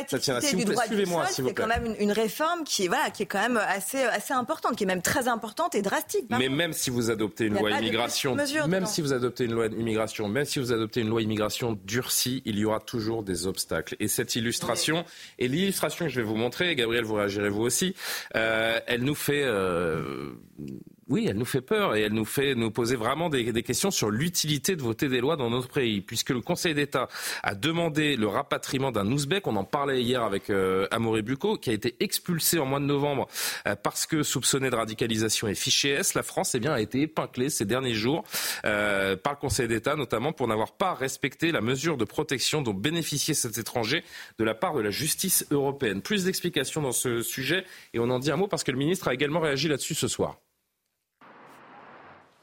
Tatiana, 0.07 0.41
suivez-moi, 0.43 1.27
s'il 1.27 1.45
vous 1.45 1.55
plaît. 1.55 1.65
C'est 1.65 1.75
quand 1.77 1.83
même 1.83 1.97
une, 1.99 2.13
réforme 2.13 2.65
qui 2.65 2.85
est, 2.85 2.89
voilà, 2.89 3.11
qui 3.11 3.23
est 3.23 3.27
quand 3.27 3.41
même 3.41 3.57
assez, 3.57 4.03
assez 4.03 4.35
importante, 4.35 4.77
qui 4.77 4.85
est 4.85 4.87
même 4.87 5.01
très 5.01 5.29
importante 5.29 5.75
et 5.75 5.83
drastique. 5.83 6.27
Mais 6.29 6.51
même 6.51 6.75
si 6.75 6.91
vous 6.91 7.11
adoptez 7.11 7.47
une 7.47 7.59
loi 7.59 7.71
immigration, 7.71 8.37
même 8.67 8.87
si 8.87 9.01
vous 9.01 9.15
adoptez 9.15 9.45
une 9.45 9.53
loi 9.53 9.67
immigration, 9.67 10.29
même 10.29 10.45
si 10.45 10.59
vous 10.59 10.71
adoptez 10.71 11.01
une 11.01 11.09
loi 11.09 11.23
immigration 11.23 11.79
durcie, 11.85 12.43
il 12.45 12.59
y 12.59 12.67
aura 12.67 12.81
toujours 12.81 13.23
des 13.23 13.47
obstacles. 13.47 13.97
Et 13.99 14.09
cette 14.09 14.37
illustration, 14.37 15.07
et 15.39 15.49
l'illustration 15.49 16.05
que 16.05 16.11
je 16.11 16.21
vais 16.21 16.27
vous 16.27 16.37
montrer, 16.37 16.75
Gabriel, 16.77 17.05
vous 17.05 17.15
réagirez 17.15 17.49
vous 17.49 17.63
aussi, 17.63 17.95
euh, 18.37 18.79
elle 18.87 19.05
nous 19.05 19.15
fait 19.15 19.43
euh, 19.45 20.33
oui, 21.09 21.27
elle 21.29 21.37
nous 21.37 21.47
fait 21.47 21.63
peur 21.63 21.95
et 21.95 22.03
elle 22.03 22.13
nous 22.13 22.25
fait 22.25 22.55
nous 22.55 22.71
poser 22.71 22.97
vraiment 22.97 23.31
des, 23.31 23.63
questions 23.63 23.91
sur 23.91 24.11
l'utilité 24.11 24.77
de 24.77 24.83
voter 24.83 25.09
des 25.09 25.21
lois 25.21 25.37
dans 25.37 25.49
notre 25.49 25.69
pays, 25.69 26.01
puisque 26.03 26.31
le 26.31 26.41
Conseil 26.41 26.75
d'État 26.75 27.09
a 27.43 27.55
demandé 27.55 28.17
le 28.17 28.29
rapatriement 28.29 28.93
d'un 28.93 29.11
Ouzbek, 29.11 29.47
on 29.47 29.57
en 29.57 29.65
parlait 29.65 30.03
hier 30.03 30.23
avec 30.23 30.51
euh, 30.51 30.87
Amoré 30.91 31.23
Bucco, 31.23 31.57
qui 31.57 31.71
a 31.71 31.73
été 31.73 31.97
expulsé 32.01 32.59
en 32.59 32.67
mois 32.67 32.81
de 32.81 32.85
novembre 32.85 33.27
euh, 33.67 33.75
parce 33.75 34.07
que 34.07 34.23
soupçonné 34.23 34.69
de 34.71 34.77
radicalisation 34.77 35.49
et 35.49 35.55
fiché 35.55 35.91
S. 35.91 36.15
La 36.15 36.23
France 36.23 36.55
eh 36.55 36.61
bien, 36.61 36.73
a 36.73 36.81
été 36.81 37.01
épinglée 37.03 37.49
ces 37.49 37.65
derniers 37.65 37.95
jours 37.95 38.25
euh, 38.65 39.17
par 39.17 39.33
le 39.33 39.39
Conseil 39.39 39.67
d'État, 39.67 39.97
notamment 39.97 40.33
pour 40.33 40.47
n'avoir 40.47 40.73
pas 40.73 40.95
respecté 40.95 41.53
la 41.53 41.63
mesure 41.63 41.97
de 41.97 42.05
protection 42.05 42.61
dont 42.61 42.75
bénéficiait 42.75 43.35
cet 43.35 43.57
étranger 43.57 44.05
de 44.39 44.45
la 44.45 44.55
part 44.55 44.75
de 44.75 44.81
la 44.81 44.91
justice 44.91 45.47
européenne. 45.51 46.03
Plus 46.03 46.25
d'explications 46.25 46.83
dans 46.83 46.93
ce 46.93 47.23
sujet 47.23 47.65
et 47.95 47.99
on 47.99 48.11
en 48.11 48.19
dit 48.19 48.31
un 48.31 48.37
mot 48.37 48.47
parce 48.47 48.65
que 48.65 48.73
le 48.73 48.79
ministre 48.79 49.09
a 49.09 49.15
également 49.15 49.41
réagi 49.41 49.69
là-dessus 49.69 49.95
ce 49.95 50.09
soir. 50.09 50.39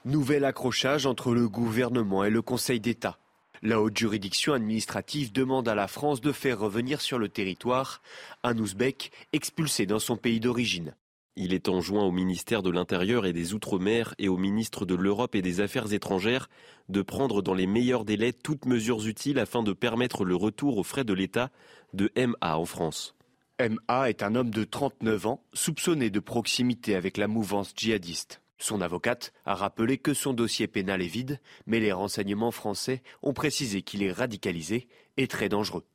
Nouvel 0.05 0.45
accrochage 0.45 1.07
entre 1.07 1.33
le 1.33 1.49
gouvernement 1.49 2.23
et 2.23 2.29
le 2.29 2.43
Conseil 2.43 2.79
d'État. 2.79 3.17
La 3.63 3.81
haute 3.81 3.97
juridiction 3.97 4.53
administrative 4.53 5.31
demande 5.31 5.67
à 5.67 5.73
la 5.73 5.87
France 5.87 6.21
de 6.21 6.31
faire 6.31 6.59
revenir 6.59 7.01
sur 7.01 7.17
le 7.17 7.27
territoire 7.27 8.03
un 8.43 8.55
Ouzbek 8.59 9.11
expulsé 9.33 9.87
dans 9.87 9.97
son 9.97 10.15
pays 10.15 10.39
d'origine. 10.39 10.93
Il 11.35 11.55
est 11.55 11.69
enjoint 11.69 12.03
au 12.03 12.11
ministère 12.11 12.61
de 12.61 12.69
l'Intérieur 12.69 13.25
et 13.25 13.33
des 13.33 13.55
Outre-mer 13.55 14.13
et 14.19 14.29
au 14.29 14.37
ministre 14.37 14.85
de 14.85 14.93
l'Europe 14.93 15.33
et 15.33 15.41
des 15.41 15.59
Affaires 15.59 15.91
étrangères 15.91 16.49
de 16.87 17.01
prendre 17.01 17.41
dans 17.41 17.55
les 17.55 17.65
meilleurs 17.65 18.05
délais 18.05 18.31
toutes 18.31 18.67
mesures 18.67 19.07
utiles 19.07 19.39
afin 19.39 19.63
de 19.63 19.73
permettre 19.73 20.23
le 20.23 20.35
retour 20.35 20.77
aux 20.77 20.83
frais 20.83 21.03
de 21.03 21.13
l'État 21.13 21.49
de 21.93 22.11
MA 22.15 22.57
en 22.59 22.65
France. 22.65 23.15
MA 23.59 24.09
est 24.11 24.21
un 24.21 24.35
homme 24.35 24.51
de 24.51 24.65
39 24.65 25.25
ans, 25.25 25.43
soupçonné 25.53 26.11
de 26.11 26.19
proximité 26.19 26.93
avec 26.93 27.17
la 27.17 27.27
mouvance 27.27 27.73
djihadiste. 27.75 28.39
Son 28.57 28.81
avocate 28.81 29.33
a 29.45 29.53
rappelé 29.53 29.97
que 29.97 30.13
son 30.13 30.33
dossier 30.33 30.67
pénal 30.67 31.01
est 31.01 31.07
vide, 31.07 31.39
mais 31.65 31.79
les 31.79 31.91
renseignements 31.91 32.51
français 32.51 33.03
ont 33.21 33.33
précisé 33.33 33.81
qu'il 33.81 34.03
est 34.03 34.11
radicalisé 34.11 34.87
et 35.17 35.27
très 35.27 35.49
dangereux. 35.49 35.85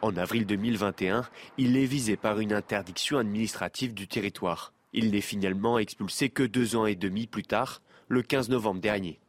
En 0.00 0.16
avril 0.16 0.46
2021, 0.46 1.28
il 1.58 1.76
est 1.76 1.86
visé 1.86 2.16
par 2.16 2.40
une 2.40 2.52
interdiction 2.52 3.18
administrative 3.18 3.94
du 3.94 4.06
territoire. 4.06 4.72
Il 4.92 5.10
n'est 5.10 5.20
finalement 5.20 5.78
expulsé 5.78 6.30
que 6.30 6.44
deux 6.44 6.76
ans 6.76 6.86
et 6.86 6.94
demi 6.94 7.26
plus 7.26 7.42
tard, 7.42 7.82
le 8.06 8.22
15 8.22 8.48
novembre 8.48 8.80
dernier. 8.80 9.20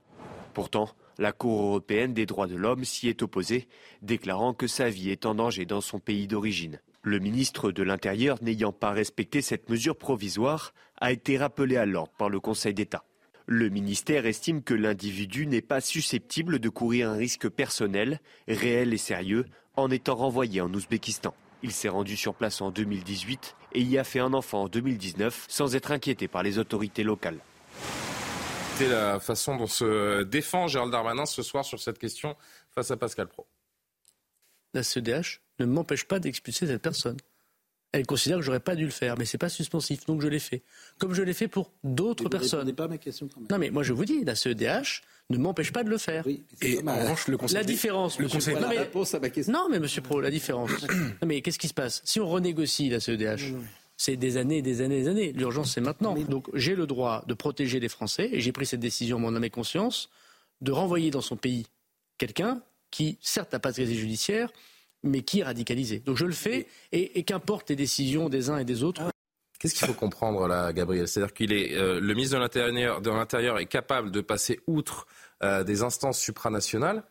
Pourtant, 0.53 0.89
la 1.17 1.33
Cour 1.33 1.61
européenne 1.61 2.13
des 2.13 2.25
droits 2.25 2.47
de 2.47 2.55
l'homme 2.55 2.85
s'y 2.85 3.09
est 3.09 3.23
opposée, 3.23 3.67
déclarant 4.01 4.53
que 4.53 4.67
sa 4.67 4.89
vie 4.89 5.09
est 5.09 5.25
en 5.25 5.35
danger 5.35 5.65
dans 5.65 5.81
son 5.81 5.99
pays 5.99 6.27
d'origine. 6.27 6.79
Le 7.01 7.19
ministre 7.19 7.71
de 7.71 7.81
l'Intérieur, 7.81 8.38
n'ayant 8.41 8.73
pas 8.73 8.91
respecté 8.91 9.41
cette 9.41 9.69
mesure 9.69 9.95
provisoire, 9.95 10.73
a 10.99 11.13
été 11.13 11.38
rappelé 11.38 11.77
à 11.77 11.85
l'ordre 11.85 12.12
par 12.17 12.29
le 12.29 12.41
Conseil 12.41 12.73
d'État. 12.73 13.05
Le 13.45 13.69
ministère 13.69 14.25
estime 14.25 14.62
que 14.62 14.73
l'individu 14.73 15.47
n'est 15.47 15.62
pas 15.62 15.79
susceptible 15.79 16.59
de 16.59 16.69
courir 16.69 17.09
un 17.09 17.15
risque 17.15 17.47
personnel, 17.47 18.19
réel 18.47 18.93
et 18.93 18.97
sérieux, 18.97 19.45
en 19.75 19.89
étant 19.89 20.15
renvoyé 20.15 20.59
en 20.59 20.73
Ouzbékistan. 20.73 21.33
Il 21.63 21.71
s'est 21.71 21.89
rendu 21.89 22.17
sur 22.17 22.35
place 22.35 22.62
en 22.62 22.69
2018 22.69 23.55
et 23.73 23.81
y 23.81 23.97
a 23.97 24.03
fait 24.03 24.19
un 24.19 24.33
enfant 24.33 24.63
en 24.63 24.67
2019 24.67 25.45
sans 25.47 25.75
être 25.75 25.91
inquiété 25.91 26.27
par 26.27 26.43
les 26.43 26.57
autorités 26.59 27.03
locales. 27.03 27.39
C'est 28.75 28.89
la 28.89 29.19
façon 29.19 29.57
dont 29.57 29.67
se 29.67 30.23
défend 30.23 30.67
Gérald 30.67 30.91
Darmanin 30.91 31.25
ce 31.25 31.43
soir 31.43 31.65
sur 31.65 31.79
cette 31.79 31.97
question 31.97 32.35
face 32.75 32.91
à 32.91 32.97
Pascal 32.97 33.27
Pro. 33.27 33.47
La 34.73 34.83
CEDH 34.83 35.41
ne 35.59 35.65
m'empêche 35.65 36.05
pas 36.05 36.19
d'expulser 36.19 36.67
cette 36.67 36.81
personne. 36.81 37.17
Elle 37.91 38.05
considère 38.05 38.37
que 38.37 38.43
j'aurais 38.43 38.59
pas 38.59 38.75
dû 38.75 38.85
le 38.85 38.91
faire, 38.91 39.17
mais 39.17 39.25
c'est 39.25 39.39
pas 39.39 39.49
suspensif, 39.49 40.05
donc 40.05 40.21
je 40.21 40.27
l'ai 40.27 40.39
fait. 40.39 40.61
Comme 40.99 41.13
je 41.13 41.23
l'ai 41.23 41.33
fait 41.33 41.47
pour 41.47 41.71
d'autres 41.83 42.29
personnes. 42.29 42.71
pas 42.73 42.83
à 42.83 42.87
ma 42.87 42.99
question 42.99 43.27
quand 43.27 43.39
même. 43.39 43.47
Non, 43.49 43.57
mais 43.57 43.71
moi 43.71 43.81
je 43.81 43.93
vous 43.93 44.05
dis, 44.05 44.23
la 44.23 44.35
CEDH 44.35 45.01
ne 45.31 45.37
m'empêche 45.37 45.71
pas 45.71 45.83
de 45.83 45.89
le 45.89 45.97
faire. 45.97 46.23
Oui, 46.27 46.43
et 46.61 46.79
en 46.85 46.99
revanche, 46.99 47.27
le 47.27 47.37
conseil 47.37 47.57
la 47.57 47.63
différence, 47.63 48.19
le 48.19 48.27
conseil 48.27 48.55
non, 48.55 48.69
mais... 48.69 49.47
non, 49.47 49.69
mais 49.69 49.79
Monsieur 49.79 50.01
Pro, 50.01 50.21
la 50.21 50.29
différence. 50.29 50.69
non, 50.89 51.27
mais 51.27 51.41
qu'est-ce 51.41 51.59
qui 51.59 51.67
se 51.67 51.73
passe? 51.73 52.01
Si 52.05 52.19
on 52.19 52.27
renégocie 52.27 52.89
la 52.89 52.99
CEDH, 52.99 53.55
c'est 53.97 54.15
des 54.17 54.37
années, 54.37 54.61
des 54.61 54.81
années, 54.81 55.01
des 55.01 55.07
années. 55.07 55.31
L'urgence, 55.33 55.73
c'est 55.73 55.81
maintenant. 55.81 56.13
Donc 56.13 56.47
j'ai 56.53 56.75
le 56.75 56.85
droit 56.85 57.23
de 57.27 57.33
protéger 57.33 57.79
les 57.79 57.89
Français, 57.89 58.29
et 58.31 58.39
j'ai 58.39 58.51
pris 58.51 58.67
cette 58.67 58.79
décision, 58.79 59.17
mon 59.17 59.35
âme 59.35 59.43
et 59.43 59.49
conscience, 59.49 60.09
de 60.61 60.71
renvoyer 60.71 61.09
dans 61.09 61.21
son 61.21 61.37
pays 61.37 61.65
quelqu'un 62.19 62.61
qui, 62.91 63.17
certes, 63.21 63.51
n'a 63.53 63.59
pas 63.59 63.71
de 63.71 63.77
casier 63.77 63.95
judiciaire, 63.95 64.51
mais 65.03 65.21
qui 65.21 65.39
est 65.39 65.43
radicalisé. 65.43 65.99
Donc 65.99 66.17
je 66.17 66.25
le 66.25 66.33
fais, 66.33 66.67
et, 66.91 67.23
qu'importe 67.23 67.69
les 67.69 67.75
décisions 67.75 68.29
des 68.29 68.49
uns 68.49 68.57
et 68.57 68.65
des 68.65 68.83
autres. 68.83 69.01
Qu'est-ce 69.59 69.75
qu'il 69.75 69.88
faut 69.88 69.93
comprendre 69.93 70.47
là, 70.47 70.71
Gabriel? 70.71 71.07
C'est-à-dire 71.07 71.33
qu'il 71.33 71.51
est, 71.51 71.75
euh, 71.75 71.99
le 71.99 72.13
ministre 72.13 72.38
de 72.38 73.09
l'Intérieur 73.12 73.59
est 73.59 73.65
capable 73.65 74.12
de 74.12 74.21
passer 74.21 74.59
outre 74.67 75.05
euh, 75.43 75.63
des 75.63 75.83
instances 75.83 76.19
supranationales 76.19 77.03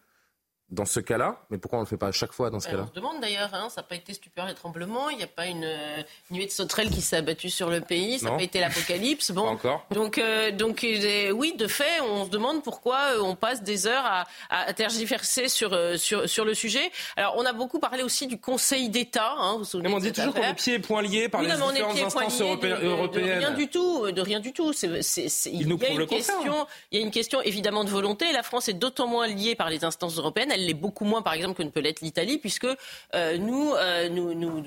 dans 0.71 0.85
ce 0.85 1.01
cas-là, 1.01 1.41
mais 1.51 1.57
pourquoi 1.57 1.79
on 1.79 1.83
ne 1.83 1.87
le 1.87 1.89
fait 1.89 1.97
pas 1.97 2.09
à 2.09 2.13
chaque 2.13 2.33
fois 2.33 2.51
dans 2.51 2.61
ce 2.61 2.69
cas-là 2.69 2.85
On 2.85 2.89
se 2.89 2.93
demande 2.93 3.21
d'ailleurs, 3.21 3.49
hein, 3.55 3.69
ça 3.71 3.81
n'a 3.81 3.87
pas 3.87 3.95
été 3.95 4.13
stupeur 4.13 4.49
et 4.51 4.55
tremblement, 4.55 5.09
il 5.09 5.17
n'y 5.17 5.23
a 5.23 5.29
pas 5.29 5.47
une 5.47 5.65
euh, 5.65 6.03
nuée 6.31 6.45
de 6.45 6.51
sauterelles 6.51 6.91
qui 6.91 7.01
s'est 7.01 7.17
abattue 7.17 7.49
sur 7.49 7.71
le 7.71 7.81
pays, 7.81 8.19
ça 8.19 8.31
n'a 8.31 8.37
pas 8.37 8.43
été 8.43 8.61
l'apocalypse. 8.61 9.33
Bon, 9.39 9.47
encore. 9.47 9.87
Donc, 9.93 10.19
euh, 10.19 10.51
donc 10.51 10.83
euh, 10.83 11.31
oui, 11.31 11.55
de 11.57 11.69
fait, 11.69 12.01
on 12.01 12.25
se 12.25 12.31
demande 12.31 12.65
pourquoi 12.65 12.99
on 13.23 13.37
passe 13.37 13.63
des 13.63 13.87
heures 13.87 14.05
à, 14.05 14.27
à 14.51 14.73
tergiverser 14.73 15.49
sur, 15.49 15.79
sur, 15.97 16.29
sur 16.29 16.45
le 16.45 16.55
sujet. 16.55 16.91
Alors, 17.17 17.35
on 17.37 17.45
a 17.45 17.53
beaucoup 17.53 17.79
parlé 17.79 18.03
aussi 18.03 18.27
du 18.27 18.41
Conseil 18.41 18.89
d'État. 18.89 19.35
Hein, 19.39 19.59
vous 19.59 19.65
vous 19.65 19.81
mais 19.81 19.93
on 19.93 19.99
dit 19.99 20.13
toujours 20.13 20.35
qu'on 20.35 20.43
est 20.43 20.55
pieds 20.55 20.75
et 20.75 20.79
poings 20.79 21.03
liés 21.03 21.29
par 21.29 21.43
les 21.43 21.51
différentes 21.51 21.99
instances 21.99 22.41
européennes. 22.41 22.81
De, 22.81 23.21
rien 23.21 23.53
du 23.53 23.69
tout, 23.69 24.11
de 24.11 24.21
rien 24.21 24.41
du 24.41 24.53
tout. 24.53 24.73
il, 24.73 24.91
y 24.91 25.85
a 25.85 25.91
une 25.91 26.07
question, 26.07 26.67
il 26.91 26.99
y 26.99 27.03
a 27.03 27.05
une 27.05 27.11
question 27.13 27.41
évidemment 27.43 27.85
de 27.85 27.91
volonté. 27.91 28.33
La 28.33 28.43
France 28.43 28.69
est 28.69 28.75
d'autant 28.75 29.07
moins 29.07 29.29
liée 29.29 29.55
par 29.55 29.71
les 29.71 29.85
instances 29.85 30.17
européennes 30.17 30.51
Elle 30.51 30.58
l'est 30.67 30.75
beaucoup 30.75 31.05
moins, 31.05 31.23
par 31.23 31.33
exemple, 31.33 31.55
que 31.57 31.63
ne 31.63 31.71
peut 31.71 31.81
l'être 31.81 32.01
l'Italie, 32.01 32.39
puisque 32.39 32.67
nous, 33.15 33.75
nous, 34.11 34.35
nous, 34.35 34.63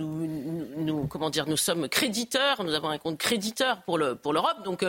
nous, 0.77 1.07
comment 1.07 1.29
dire, 1.29 1.47
nous 1.47 1.57
sommes 1.57 1.87
créditeurs, 1.89 2.63
nous 2.63 2.73
avons 2.73 2.89
un 2.89 2.97
compte 2.97 3.17
créditeur 3.17 3.81
pour 3.83 3.97
le 3.97 4.15
pour 4.15 4.33
l'Europe, 4.33 4.63
donc 4.63 4.85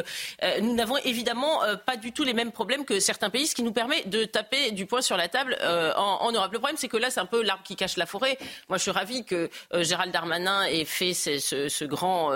nous 0.60 0.74
n'avons 0.74 0.96
évidemment 0.98 1.60
pas 1.86 1.96
du 1.96 2.12
tout 2.12 2.24
les 2.24 2.34
mêmes 2.34 2.52
problèmes 2.52 2.84
que 2.84 3.00
certains 3.00 3.30
pays, 3.30 3.46
ce 3.46 3.54
qui 3.54 3.62
nous 3.62 3.72
permet 3.72 4.02
de 4.04 4.24
taper 4.24 4.70
du 4.72 4.86
poing 4.86 5.02
sur 5.02 5.16
la 5.16 5.28
table 5.28 5.56
en, 5.62 6.18
en, 6.20 6.32
Europe. 6.32 6.52
Le 6.52 6.58
problème, 6.58 6.76
c'est 6.78 6.88
que 6.88 6.96
là, 6.96 7.10
c'est 7.10 7.20
un 7.20 7.26
peu 7.26 7.42
l'arbre 7.42 7.62
qui 7.62 7.76
cache 7.76 7.96
la 7.96 8.06
forêt. 8.06 8.38
Moi, 8.68 8.78
je 8.78 8.82
suis 8.82 8.90
ravie 8.90 9.24
que 9.24 9.50
Gérald 9.74 10.12
Darmanin 10.12 10.64
ait 10.64 10.84
fait 10.84 11.14
ce, 11.14 11.38
ce, 11.38 11.68
ce 11.68 11.84
grand. 11.84 12.32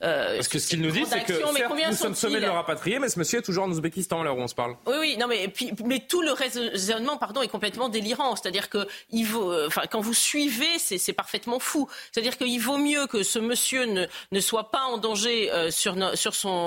Parce 0.00 0.48
que 0.48 0.58
ce 0.58 0.68
qu'il 0.68 0.82
nous 0.82 0.90
dit, 0.90 1.04
c'est 1.06 1.24
que 1.24 1.88
nous 1.90 1.96
sommes 1.96 2.14
sommés 2.14 2.40
de 2.40 2.46
le 2.46 2.50
rapatrier, 2.50 2.98
mais 2.98 3.08
ce 3.08 3.18
monsieur 3.18 3.38
est 3.40 3.42
toujours 3.42 3.64
en 3.64 3.70
Ouzbékistan, 3.70 4.22
là 4.22 4.32
où 4.32 4.38
on 4.38 4.48
se 4.48 4.54
parle. 4.54 4.76
Oui, 4.86 4.94
oui, 5.00 5.16
non, 5.18 5.26
mais, 5.26 5.48
puis, 5.48 5.72
mais 5.84 6.00
tout 6.00 6.22
le 6.22 6.32
raisonnement 6.32 7.16
pardon, 7.16 7.42
est 7.42 7.48
complètement 7.48 7.88
délirant. 7.88 8.05
C'est-à-dire 8.14 8.68
que 8.68 8.86
euh, 9.14 9.68
quand 9.90 10.00
vous 10.00 10.14
suivez, 10.14 10.78
c'est 10.78 11.12
parfaitement 11.12 11.58
fou. 11.58 11.88
C'est-à-dire 12.12 12.36
qu'il 12.36 12.60
vaut 12.60 12.78
mieux 12.78 13.06
que 13.06 13.22
ce 13.22 13.38
monsieur 13.38 13.84
ne, 13.84 14.40
soit 14.40 14.70
pas 14.70 14.84
en 14.84 14.98
danger 14.98 15.50
euh, 15.52 15.70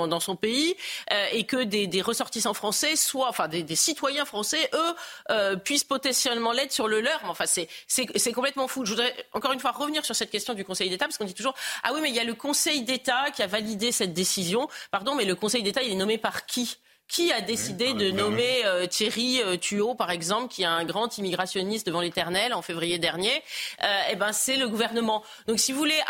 dans 0.06 0.20
son 0.20 0.36
pays 0.36 0.76
euh, 1.12 1.26
et 1.32 1.44
que 1.44 1.62
des, 1.62 2.02
ressortissants 2.02 2.54
français 2.54 2.96
soient, 2.96 3.28
enfin, 3.28 3.48
des, 3.48 3.76
citoyens 3.76 4.24
français, 4.24 4.70
eux, 4.74 5.56
puissent 5.64 5.84
potentiellement 5.84 6.52
l'être 6.52 6.72
sur 6.72 6.88
le 6.88 7.00
leur. 7.00 7.20
Enfin, 7.24 7.44
c'est 7.46 8.32
complètement 8.32 8.68
fou. 8.68 8.84
Je 8.84 8.90
voudrais 8.90 9.14
encore 9.32 9.52
une 9.52 9.60
fois 9.60 9.72
revenir 9.72 10.04
sur 10.04 10.14
cette 10.14 10.30
question 10.30 10.54
du 10.54 10.64
Conseil 10.64 10.90
d'État, 10.90 11.06
parce 11.06 11.18
qu'on 11.18 11.24
dit 11.24 11.34
toujours, 11.34 11.54
ah 11.82 11.92
oui, 11.92 12.00
mais 12.02 12.08
il 12.10 12.14
y 12.14 12.20
a 12.20 12.24
le 12.24 12.34
Conseil 12.34 12.82
d'État 12.82 13.30
qui 13.34 13.42
a 13.42 13.46
validé 13.46 13.92
cette 13.92 14.12
décision. 14.12 14.68
Pardon, 14.90 15.14
mais 15.14 15.24
le 15.24 15.34
Conseil 15.34 15.62
d'État, 15.62 15.82
il 15.82 15.92
est 15.92 15.96
nommé 15.96 16.18
par 16.18 16.46
qui? 16.46 16.78
Qui 17.10 17.32
a 17.32 17.40
décidé 17.40 17.92
de 17.92 18.10
nommer 18.12 18.64
euh, 18.64 18.86
Thierry 18.86 19.42
euh, 19.42 19.56
Thuot, 19.56 19.94
par 19.96 20.10
exemple, 20.10 20.48
qui 20.48 20.62
est 20.62 20.66
un 20.66 20.84
grand 20.84 21.18
immigrationniste 21.18 21.86
devant 21.86 22.00
l'Éternel 22.00 22.54
en 22.54 22.62
février 22.62 22.98
dernier? 22.98 23.42
Euh, 23.82 23.86
Eh 24.12 24.16
ben, 24.16 24.32
c'est 24.32 24.56
le 24.56 24.68
gouvernement. 24.68 25.24
Donc, 25.48 25.58
si 25.58 25.72
vous 25.72 25.78
voulez 25.78 26.00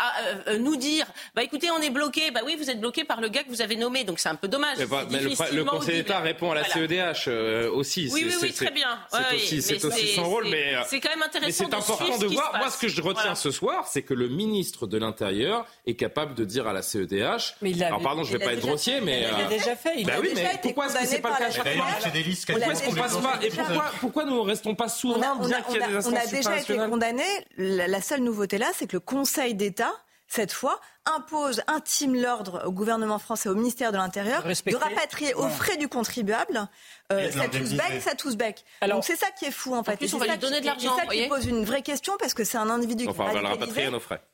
nous 0.59 0.75
dire, 0.75 1.05
bah 1.35 1.43
écoutez, 1.43 1.69
on 1.71 1.81
est 1.81 1.89
bloqué, 1.89 2.29
bah 2.31 2.41
oui, 2.45 2.55
vous 2.55 2.69
êtes 2.69 2.79
bloqué 2.79 3.03
par 3.03 3.19
le 3.19 3.29
gars 3.29 3.43
que 3.43 3.49
vous 3.49 3.61
avez 3.61 3.75
nommé, 3.75 4.03
donc 4.03 4.19
c'est 4.19 4.29
un 4.29 4.35
peu 4.35 4.47
dommage. 4.47 4.77
Mais, 5.09 5.19
le, 5.19 5.63
Conseil 5.63 5.97
d'État 5.97 6.19
répond 6.19 6.51
à 6.51 6.55
la 6.55 6.63
CEDH 6.65 7.27
aussi. 7.73 8.09
Oui, 8.11 8.25
oui, 8.25 8.35
oui, 8.41 8.53
très 8.53 8.71
bien. 8.71 8.99
C'est 9.37 9.83
aussi, 9.83 10.07
son 10.09 10.29
rôle, 10.29 10.47
mais 10.49 10.75
c'est 10.87 10.99
quand 10.99 11.09
même 11.09 11.23
intéressant. 11.23 11.65
c'est 11.67 11.73
important 11.73 12.17
de 12.17 12.27
voir. 12.27 12.53
Moi, 12.57 12.69
ce 12.69 12.77
que 12.77 12.87
je 12.87 13.01
retiens 13.01 13.35
ce 13.35 13.49
soir, 13.49 13.87
c'est 13.87 14.03
que 14.03 14.13
le 14.13 14.27
ministre 14.27 14.85
de 14.85 14.97
l'Intérieur 14.97 15.65
est 15.87 15.95
capable 15.95 16.35
de 16.35 16.45
dire 16.45 16.67
à 16.67 16.73
la 16.73 16.83
CEDH. 16.83 17.55
Mais 17.61 17.81
alors, 17.81 18.01
pardon, 18.01 18.23
je 18.23 18.37
vais 18.37 18.43
pas 18.43 18.53
être 18.53 18.61
grossier, 18.61 19.01
mais 19.01 19.25
il 19.31 19.37
l'a 19.37 19.49
déjà 19.49 19.75
fait. 19.75 19.93
Il 19.97 20.05
bah 20.05 20.13
oui, 20.21 20.29
mais 20.35 20.59
pourquoi 20.61 20.90
est-ce 20.95 21.03
que 21.03 21.07
c'est 21.07 21.19
pas 21.19 21.37
le 21.39 21.53
cas 21.53 23.41
et 23.41 23.49
pourquoi, 23.49 23.91
pourquoi 23.99 24.25
nous 24.25 24.35
ne 24.35 24.47
restons 24.47 24.75
pas 24.75 24.89
souverains 24.89 25.37
on 25.39 25.51
a, 25.51 25.61
qu'il 25.61 25.79
y 25.79 25.83
a 25.83 25.87
des 25.87 26.07
On 26.07 26.15
a 26.15 26.25
déjà 26.25 26.57
été 26.57 26.77
condamnés. 26.77 27.23
La, 27.57 28.01
seule 28.01 28.21
nouveauté 28.21 28.57
là, 28.57 28.67
c'est 28.75 28.87
que 28.87 28.95
le 28.95 28.99
Conseil 28.99 29.55
d'État 29.55 29.93
cette 30.31 30.53
fois, 30.53 30.79
impose, 31.05 31.61
intime 31.67 32.15
l'ordre 32.15 32.63
au 32.65 32.71
gouvernement 32.71 33.19
français, 33.19 33.49
au 33.49 33.53
ministère 33.53 33.91
de 33.91 33.97
l'Intérieur, 33.97 34.43
de 34.43 34.75
rapatrier 34.77 35.33
aux 35.33 35.49
frais 35.49 35.75
du 35.75 35.89
contribuable 35.89 36.69
euh, 37.11 37.29
cet 37.29 37.59
ouzbek, 37.59 38.01
cet 38.01 38.23
ouzbek. 38.23 38.63
Donc 38.87 39.03
c'est 39.03 39.17
ça 39.17 39.27
qui 39.37 39.43
est 39.43 39.51
fou 39.51 39.75
en 39.75 39.83
fait. 39.83 39.99
on 40.13 40.17
va 40.17 40.27
lui 40.27 40.37
donner 40.37 40.61
de 40.61 40.65
l'argent. 40.65 40.95
C'est 40.95 41.05
ça 41.05 41.13
qui 41.13 41.27
pose 41.27 41.45
une 41.47 41.65
vraie 41.65 41.81
question 41.81 42.13
parce 42.17 42.33
que 42.33 42.45
c'est 42.45 42.57
un 42.57 42.69
individu 42.69 43.07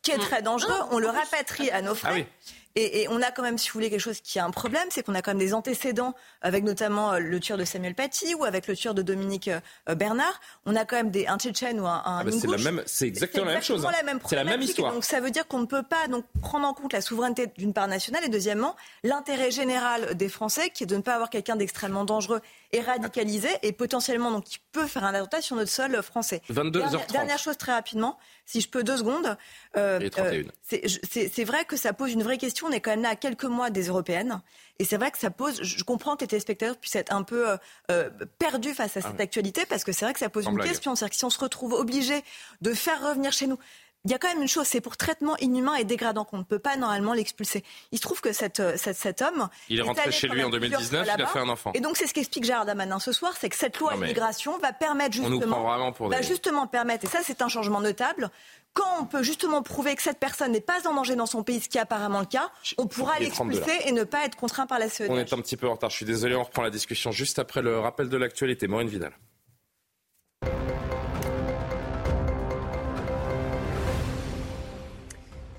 qui, 0.03 0.11
est 0.11 0.17
très 0.19 0.43
dangereux. 0.43 0.79
On 0.91 0.99
le 0.99 1.07
rapatrie 1.07 1.71
à 1.71 1.81
nos 1.81 1.95
frais. 1.95 2.27
Ah 2.27 2.53
et, 2.77 3.07
on 3.09 3.21
a 3.21 3.31
quand 3.31 3.41
même, 3.41 3.57
si 3.57 3.69
vous 3.69 3.73
voulez, 3.73 3.89
quelque 3.89 3.99
chose 3.99 4.21
qui 4.21 4.39
a 4.39 4.45
un 4.45 4.51
problème, 4.51 4.87
c'est 4.89 5.03
qu'on 5.03 5.15
a 5.15 5.21
quand 5.21 5.31
même 5.31 5.39
des 5.39 5.53
antécédents 5.53 6.13
avec 6.41 6.63
notamment 6.63 7.13
euh, 7.13 7.19
le 7.19 7.39
tueur 7.39 7.57
de 7.57 7.65
Samuel 7.65 7.95
Paty 7.95 8.35
ou 8.35 8.45
avec 8.45 8.67
le 8.67 8.75
tueur 8.75 8.93
de 8.93 9.01
Dominique 9.01 9.49
euh, 9.49 9.95
Bernard. 9.95 10.39
On 10.65 10.75
a 10.75 10.85
quand 10.85 10.95
même 10.95 11.09
des, 11.09 11.27
un 11.27 11.37
Tchétchène 11.37 11.79
ou 11.79 11.87
un, 11.87 12.03
un 12.05 12.19
ah 12.19 12.23
bah 12.23 12.31
c'est 12.31 12.47
la 12.47 12.57
même, 12.57 12.83
c'est 12.85 13.07
exactement, 13.07 13.45
la 13.45 13.53
même 13.53 13.63
chose. 13.63 13.85
Hein. 13.85 14.19
C'est 14.27 14.35
la 14.35 14.43
même 14.43 14.61
histoire. 14.61 14.93
Donc 14.93 15.03
ça 15.03 15.19
veut 15.19 15.31
dire 15.31 15.47
qu'on 15.47 15.59
ne 15.59 15.65
peut 15.65 15.83
pas 15.83 16.07
donc 16.07 16.25
prendre 16.41 16.67
en 16.67 16.73
compte 16.73 16.93
la 16.93 17.01
souveraineté 17.01 17.47
d'une 17.57 17.73
part 17.73 17.87
nationale 17.87 18.23
et 18.25 18.29
deuxièmement 18.29 18.75
l'intérêt 19.03 19.51
général 19.51 20.15
des 20.15 20.29
Français 20.29 20.69
qui 20.69 20.83
est 20.83 20.87
de 20.87 20.95
ne 20.95 21.01
pas 21.01 21.15
avoir 21.15 21.29
quelqu'un 21.29 21.55
d'extrêmement 21.55 22.05
dangereux 22.05 22.41
et 22.71 22.81
radicalisé 22.81 23.49
et 23.61 23.71
potentiellement 23.71 24.31
donc 24.31 24.45
qui 24.45 24.59
peut 24.71 24.87
faire 24.87 25.03
un 25.03 25.13
attentat 25.13 25.41
sur 25.41 25.55
notre 25.55 25.71
sol 25.71 26.01
français. 26.01 26.41
22 26.49 26.79
dernière, 26.79 27.07
dernière 27.07 27.39
chose 27.39 27.57
très 27.57 27.73
rapidement, 27.73 28.17
si 28.45 28.61
je 28.61 28.69
peux 28.69 28.83
deux 28.83 28.97
secondes. 28.97 29.37
Euh, 29.75 29.99
euh 30.17 30.43
c'est 30.63 31.43
vrai 31.43 31.65
que 31.65 31.77
ça 31.77 31.93
pose 31.93 32.11
une 32.13 32.23
vraie 32.23 32.37
question. 32.37 32.67
On 32.67 32.71
est 32.71 32.81
quand 32.81 32.91
même 32.91 33.01
là 33.01 33.09
à 33.09 33.15
quelques 33.15 33.45
mois 33.45 33.69
des 33.69 33.87
européennes. 33.87 34.41
Et 34.79 34.85
c'est 34.85 34.97
vrai 34.97 35.09
que 35.09 35.17
ça 35.17 35.31
pose, 35.31 35.63
je 35.63 35.83
comprends 35.83 36.15
que 36.15 36.21
les 36.21 36.27
téléspectateurs 36.27 36.77
puissent 36.77 36.95
être 36.95 37.13
un 37.13 37.23
peu 37.23 37.49
euh, 37.49 37.57
euh 37.89 38.09
perdus 38.37 38.73
face 38.73 38.95
à 38.97 38.99
ah 39.03 39.07
cette 39.09 39.19
actualité, 39.19 39.65
parce 39.65 39.83
que 39.83 39.91
c'est 39.91 40.05
vrai 40.05 40.13
que 40.13 40.19
ça 40.19 40.29
pose 40.29 40.45
une 40.45 40.59
question. 40.59 40.95
C'est-à-dire 40.95 41.11
que 41.11 41.17
si 41.17 41.25
on 41.25 41.29
se 41.29 41.39
retrouve 41.39 41.73
obligé 41.73 42.23
de 42.61 42.73
faire 42.73 43.01
revenir 43.07 43.31
chez 43.31 43.47
nous, 43.47 43.57
il 44.05 44.11
y 44.11 44.13
a 44.13 44.17
quand 44.19 44.29
même 44.29 44.41
une 44.41 44.47
chose, 44.47 44.67
c'est 44.67 44.81
pour 44.81 44.95
traitement 44.95 45.35
inhumain 45.37 45.75
et 45.75 45.83
dégradant 45.83 46.23
qu'on 46.23 46.37
ne 46.37 46.43
peut 46.43 46.59
pas 46.59 46.77
normalement 46.77 47.13
l'expulser. 47.13 47.63
Il 47.91 47.97
se 47.97 48.03
trouve 48.03 48.21
que 48.21 48.31
cette, 48.31 48.59
euh, 48.59 48.77
cet 48.77 49.21
homme... 49.21 49.49
Il 49.69 49.79
est 49.79 49.81
rentré 49.81 50.11
chez 50.11 50.27
lui 50.27 50.43
en 50.43 50.49
2019, 50.49 51.09
il 51.17 51.21
a 51.21 51.27
fait 51.27 51.39
un 51.39 51.49
enfant. 51.49 51.71
Et 51.73 51.81
donc 51.81 51.97
c'est 51.97 52.07
ce 52.07 52.13
qu'explique 52.13 52.45
Gérard 52.45 52.65
Damanin 52.65 52.99
ce 52.99 53.11
soir, 53.11 53.33
c'est 53.39 53.49
que 53.49 53.55
cette 53.55 53.79
loi 53.79 53.95
immigration 53.95 54.57
va 54.59 54.71
permettre 54.73 55.13
justement... 55.13 55.91
va 55.99 56.21
justement 56.21 56.67
permettre, 56.67 57.05
et 57.05 57.07
ça 57.07 57.19
c'est 57.23 57.41
un 57.41 57.49
changement 57.49 57.81
notable, 57.81 58.31
quand 58.77 59.01
on 59.01 59.05
peut 59.05 59.23
justement 59.23 59.63
prouver 59.63 59.95
que 59.95 60.03
cette 60.03 60.19
personne 60.19 60.51
n'est 60.51 60.61
pas 60.61 60.87
en 60.87 60.93
danger 60.93 61.15
dans 61.15 61.25
son 61.25 61.43
pays, 61.43 61.59
ce 61.59 61.67
qui 61.67 61.77
est 61.79 61.81
apparemment 61.81 62.19
le 62.19 62.27
cas, 62.27 62.51
on 62.77 62.85
pourra 62.85 63.17
l'expulser 63.19 63.71
et 63.85 63.91
ne 63.91 64.03
pas 64.03 64.23
être 64.23 64.35
contraint 64.35 64.67
par 64.67 64.77
la 64.77 64.87
CEDH. 64.87 65.11
On 65.11 65.17
est 65.17 65.33
un 65.33 65.41
petit 65.41 65.57
peu 65.57 65.67
en 65.67 65.73
retard, 65.73 65.89
je 65.89 65.95
suis 65.95 66.05
désolé, 66.05 66.35
on 66.35 66.43
reprend 66.43 66.61
la 66.61 66.69
discussion 66.69 67.11
juste 67.11 67.39
après 67.39 67.61
le 67.61 67.79
rappel 67.79 68.07
de 68.07 68.17
l'actualité. 68.17 68.67
Maureen 68.67 68.87
Vidal. 68.87 69.13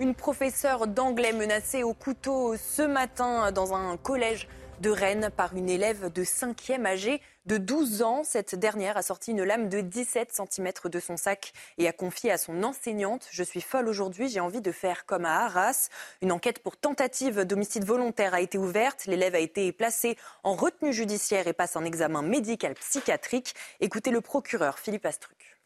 Une 0.01 0.15
professeure 0.15 0.87
d'anglais 0.87 1.33
menacée 1.33 1.83
au 1.83 1.93
couteau 1.93 2.57
ce 2.57 2.83
matin 2.83 3.51
dans 3.51 3.75
un 3.75 3.97
collège 3.97 4.47
de 4.81 4.91
Rennes 4.91 5.29
par 5.37 5.57
une 5.57 5.69
élève 5.69 6.13
de 6.13 6.23
5e 6.23 6.87
âgée 6.87 7.21
de 7.47 7.59
12 7.59 8.03
ans. 8.03 8.23
Cette 8.23 8.55
dernière 8.55 8.97
a 8.97 9.03
sorti 9.03 9.33
une 9.33 9.43
lame 9.43 9.69
de 9.69 9.81
17 9.81 10.33
cm 10.33 10.71
de 10.85 11.01
son 11.01 11.17
sac 11.17 11.53
et 11.79 11.89
a 11.89 11.93
confié 11.93 12.31
à 12.31 12.39
son 12.39 12.63
enseignante 12.63 13.27
Je 13.33 13.43
suis 13.43 13.61
folle 13.61 13.89
aujourd'hui, 13.89 14.29
j'ai 14.29 14.39
envie 14.39 14.61
de 14.61 14.71
faire 14.71 15.05
comme 15.05 15.25
à 15.25 15.47
Arras. 15.47 15.89
Une 16.23 16.31
enquête 16.31 16.63
pour 16.63 16.77
tentative 16.77 17.45
d'homicide 17.45 17.85
volontaire 17.85 18.35
a 18.35 18.41
été 18.41 18.57
ouverte. 18.57 19.07
L'élève 19.07 19.35
a 19.35 19.41
été 19.41 19.73
placé 19.73 20.17
en 20.45 20.55
retenue 20.55 20.93
judiciaire 20.93 21.49
et 21.49 21.53
passe 21.53 21.75
un 21.75 21.85
examen 21.85 22.23
médical 22.23 22.75
psychiatrique. 22.75 23.53
Écoutez 23.81 24.13
le 24.13 24.21
procureur 24.21 24.79
Philippe 24.79 25.07
Astruc. 25.07 25.59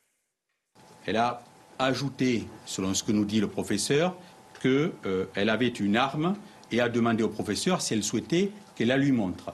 Elle 1.07 1.19
a 1.19 1.43
ajouté, 1.79 2.47
selon 2.67 2.95
ce 2.95 3.03
que 3.03 3.13
nous 3.13 3.25
dit 3.25 3.41
le 3.41 3.49
professeur, 3.49 4.17
qu'elle 4.61 4.93
euh, 5.07 5.27
avait 5.37 5.69
une 5.69 5.97
arme 5.97 6.37
et 6.71 6.81
a 6.81 6.89
demandé 6.89 7.23
au 7.23 7.29
professeur 7.29 7.81
si 7.81 7.95
elle 7.95 8.05
souhaitait 8.05 8.51
qu'elle 8.75 8.89
la 8.89 8.97
lui 8.97 9.13
montre. 9.13 9.53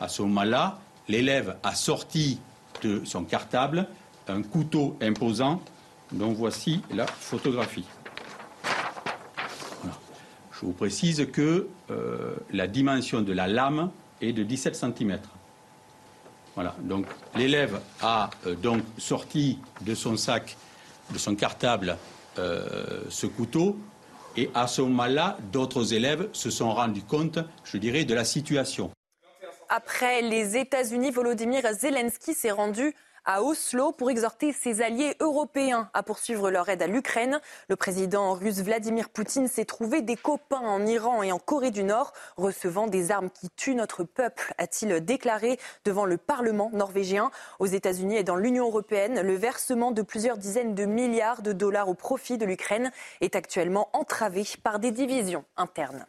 À 0.00 0.08
ce 0.08 0.22
moment-là, 0.22 0.78
l'élève 1.08 1.56
a 1.62 1.74
sorti 1.74 2.40
de 2.82 3.02
son 3.04 3.24
cartable 3.24 3.86
un 4.28 4.42
couteau 4.42 4.96
imposant 5.00 5.62
dont 6.12 6.32
voici 6.32 6.82
la 6.92 7.06
photographie. 7.06 7.84
Je 10.52 10.64
vous 10.64 10.72
précise 10.72 11.26
que 11.32 11.68
euh, 11.90 12.34
la 12.50 12.66
dimension 12.66 13.20
de 13.20 13.32
la 13.32 13.46
lame 13.46 13.90
est 14.22 14.32
de 14.32 14.42
17 14.42 14.74
cm. 14.74 15.18
Voilà. 16.54 16.74
Donc 16.80 17.06
l'élève 17.34 17.80
a 18.00 18.30
euh, 18.46 18.54
donc 18.54 18.82
sorti 18.96 19.58
de 19.82 19.94
son 19.94 20.16
sac 20.16 20.56
de 21.10 21.18
son 21.18 21.34
cartable 21.34 21.96
euh, 22.38 23.02
ce 23.08 23.26
couteau. 23.26 23.76
Et 24.36 24.50
à 24.54 24.66
ce 24.66 24.82
moment-là, 24.82 25.38
d'autres 25.50 25.94
élèves 25.94 26.28
se 26.32 26.50
sont 26.50 26.72
rendus 26.72 27.02
compte, 27.02 27.38
je 27.64 27.78
dirais, 27.78 28.04
de 28.04 28.14
la 28.14 28.24
situation. 28.24 28.90
Après 29.68 30.20
les 30.20 30.56
États-Unis, 30.56 31.10
Volodymyr 31.10 31.62
Zelensky 31.72 32.34
s'est 32.34 32.50
rendu 32.50 32.94
à 33.26 33.42
Oslo 33.42 33.92
pour 33.92 34.10
exhorter 34.10 34.52
ses 34.52 34.80
alliés 34.80 35.16
européens 35.20 35.90
à 35.92 36.02
poursuivre 36.02 36.50
leur 36.50 36.68
aide 36.68 36.82
à 36.82 36.86
l'Ukraine. 36.86 37.40
Le 37.68 37.76
président 37.76 38.34
russe 38.34 38.60
Vladimir 38.60 39.08
Poutine 39.08 39.48
s'est 39.48 39.64
trouvé 39.64 40.00
des 40.00 40.16
copains 40.16 40.60
en 40.60 40.86
Iran 40.86 41.22
et 41.22 41.32
en 41.32 41.38
Corée 41.38 41.72
du 41.72 41.82
Nord, 41.84 42.12
recevant 42.36 42.86
des 42.86 43.10
armes 43.10 43.30
qui 43.30 43.50
tuent 43.50 43.74
notre 43.74 44.04
peuple, 44.04 44.54
a-t-il 44.58 45.04
déclaré 45.04 45.58
devant 45.84 46.04
le 46.04 46.16
Parlement 46.16 46.70
norvégien. 46.72 47.30
Aux 47.58 47.66
États-Unis 47.66 48.16
et 48.16 48.24
dans 48.24 48.36
l'Union 48.36 48.66
européenne, 48.66 49.20
le 49.20 49.34
versement 49.34 49.90
de 49.90 50.02
plusieurs 50.02 50.38
dizaines 50.38 50.74
de 50.74 50.84
milliards 50.84 51.42
de 51.42 51.52
dollars 51.52 51.88
au 51.88 51.94
profit 51.94 52.38
de 52.38 52.46
l'Ukraine 52.46 52.92
est 53.20 53.36
actuellement 53.36 53.88
entravé 53.92 54.44
par 54.62 54.78
des 54.78 54.92
divisions 54.92 55.44
internes. 55.56 56.06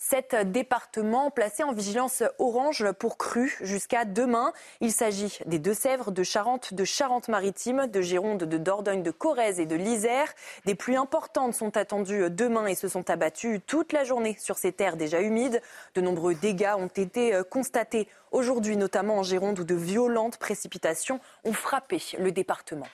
Sept 0.00 0.36
départements 0.52 1.30
placés 1.30 1.64
en 1.64 1.72
vigilance 1.72 2.22
orange 2.38 2.92
pour 2.92 3.18
crues 3.18 3.58
jusqu'à 3.60 4.04
demain. 4.04 4.52
Il 4.80 4.92
s'agit 4.92 5.40
des 5.46 5.58
Deux-Sèvres, 5.58 6.12
de 6.12 6.22
Charente, 6.22 6.72
de 6.72 6.84
Charente-Maritime, 6.84 7.88
de 7.88 8.00
Gironde, 8.00 8.44
de 8.44 8.58
Dordogne, 8.58 9.02
de 9.02 9.10
Corrèze 9.10 9.58
et 9.58 9.66
de 9.66 9.74
l'Isère. 9.74 10.32
Des 10.66 10.76
pluies 10.76 10.96
importantes 10.96 11.52
sont 11.52 11.76
attendues 11.76 12.30
demain 12.30 12.66
et 12.66 12.76
se 12.76 12.86
sont 12.86 13.10
abattues 13.10 13.60
toute 13.66 13.92
la 13.92 14.04
journée 14.04 14.36
sur 14.38 14.56
ces 14.56 14.70
terres 14.70 14.96
déjà 14.96 15.20
humides. 15.20 15.60
De 15.94 16.00
nombreux 16.00 16.36
dégâts 16.36 16.74
ont 16.78 16.86
été 16.86 17.38
constatés 17.50 18.08
aujourd'hui, 18.30 18.76
notamment 18.76 19.18
en 19.18 19.22
Gironde, 19.24 19.58
où 19.58 19.64
de 19.64 19.74
violentes 19.74 20.38
précipitations 20.38 21.18
ont 21.44 21.52
frappé 21.52 22.00
le 22.18 22.30
département. 22.30 22.86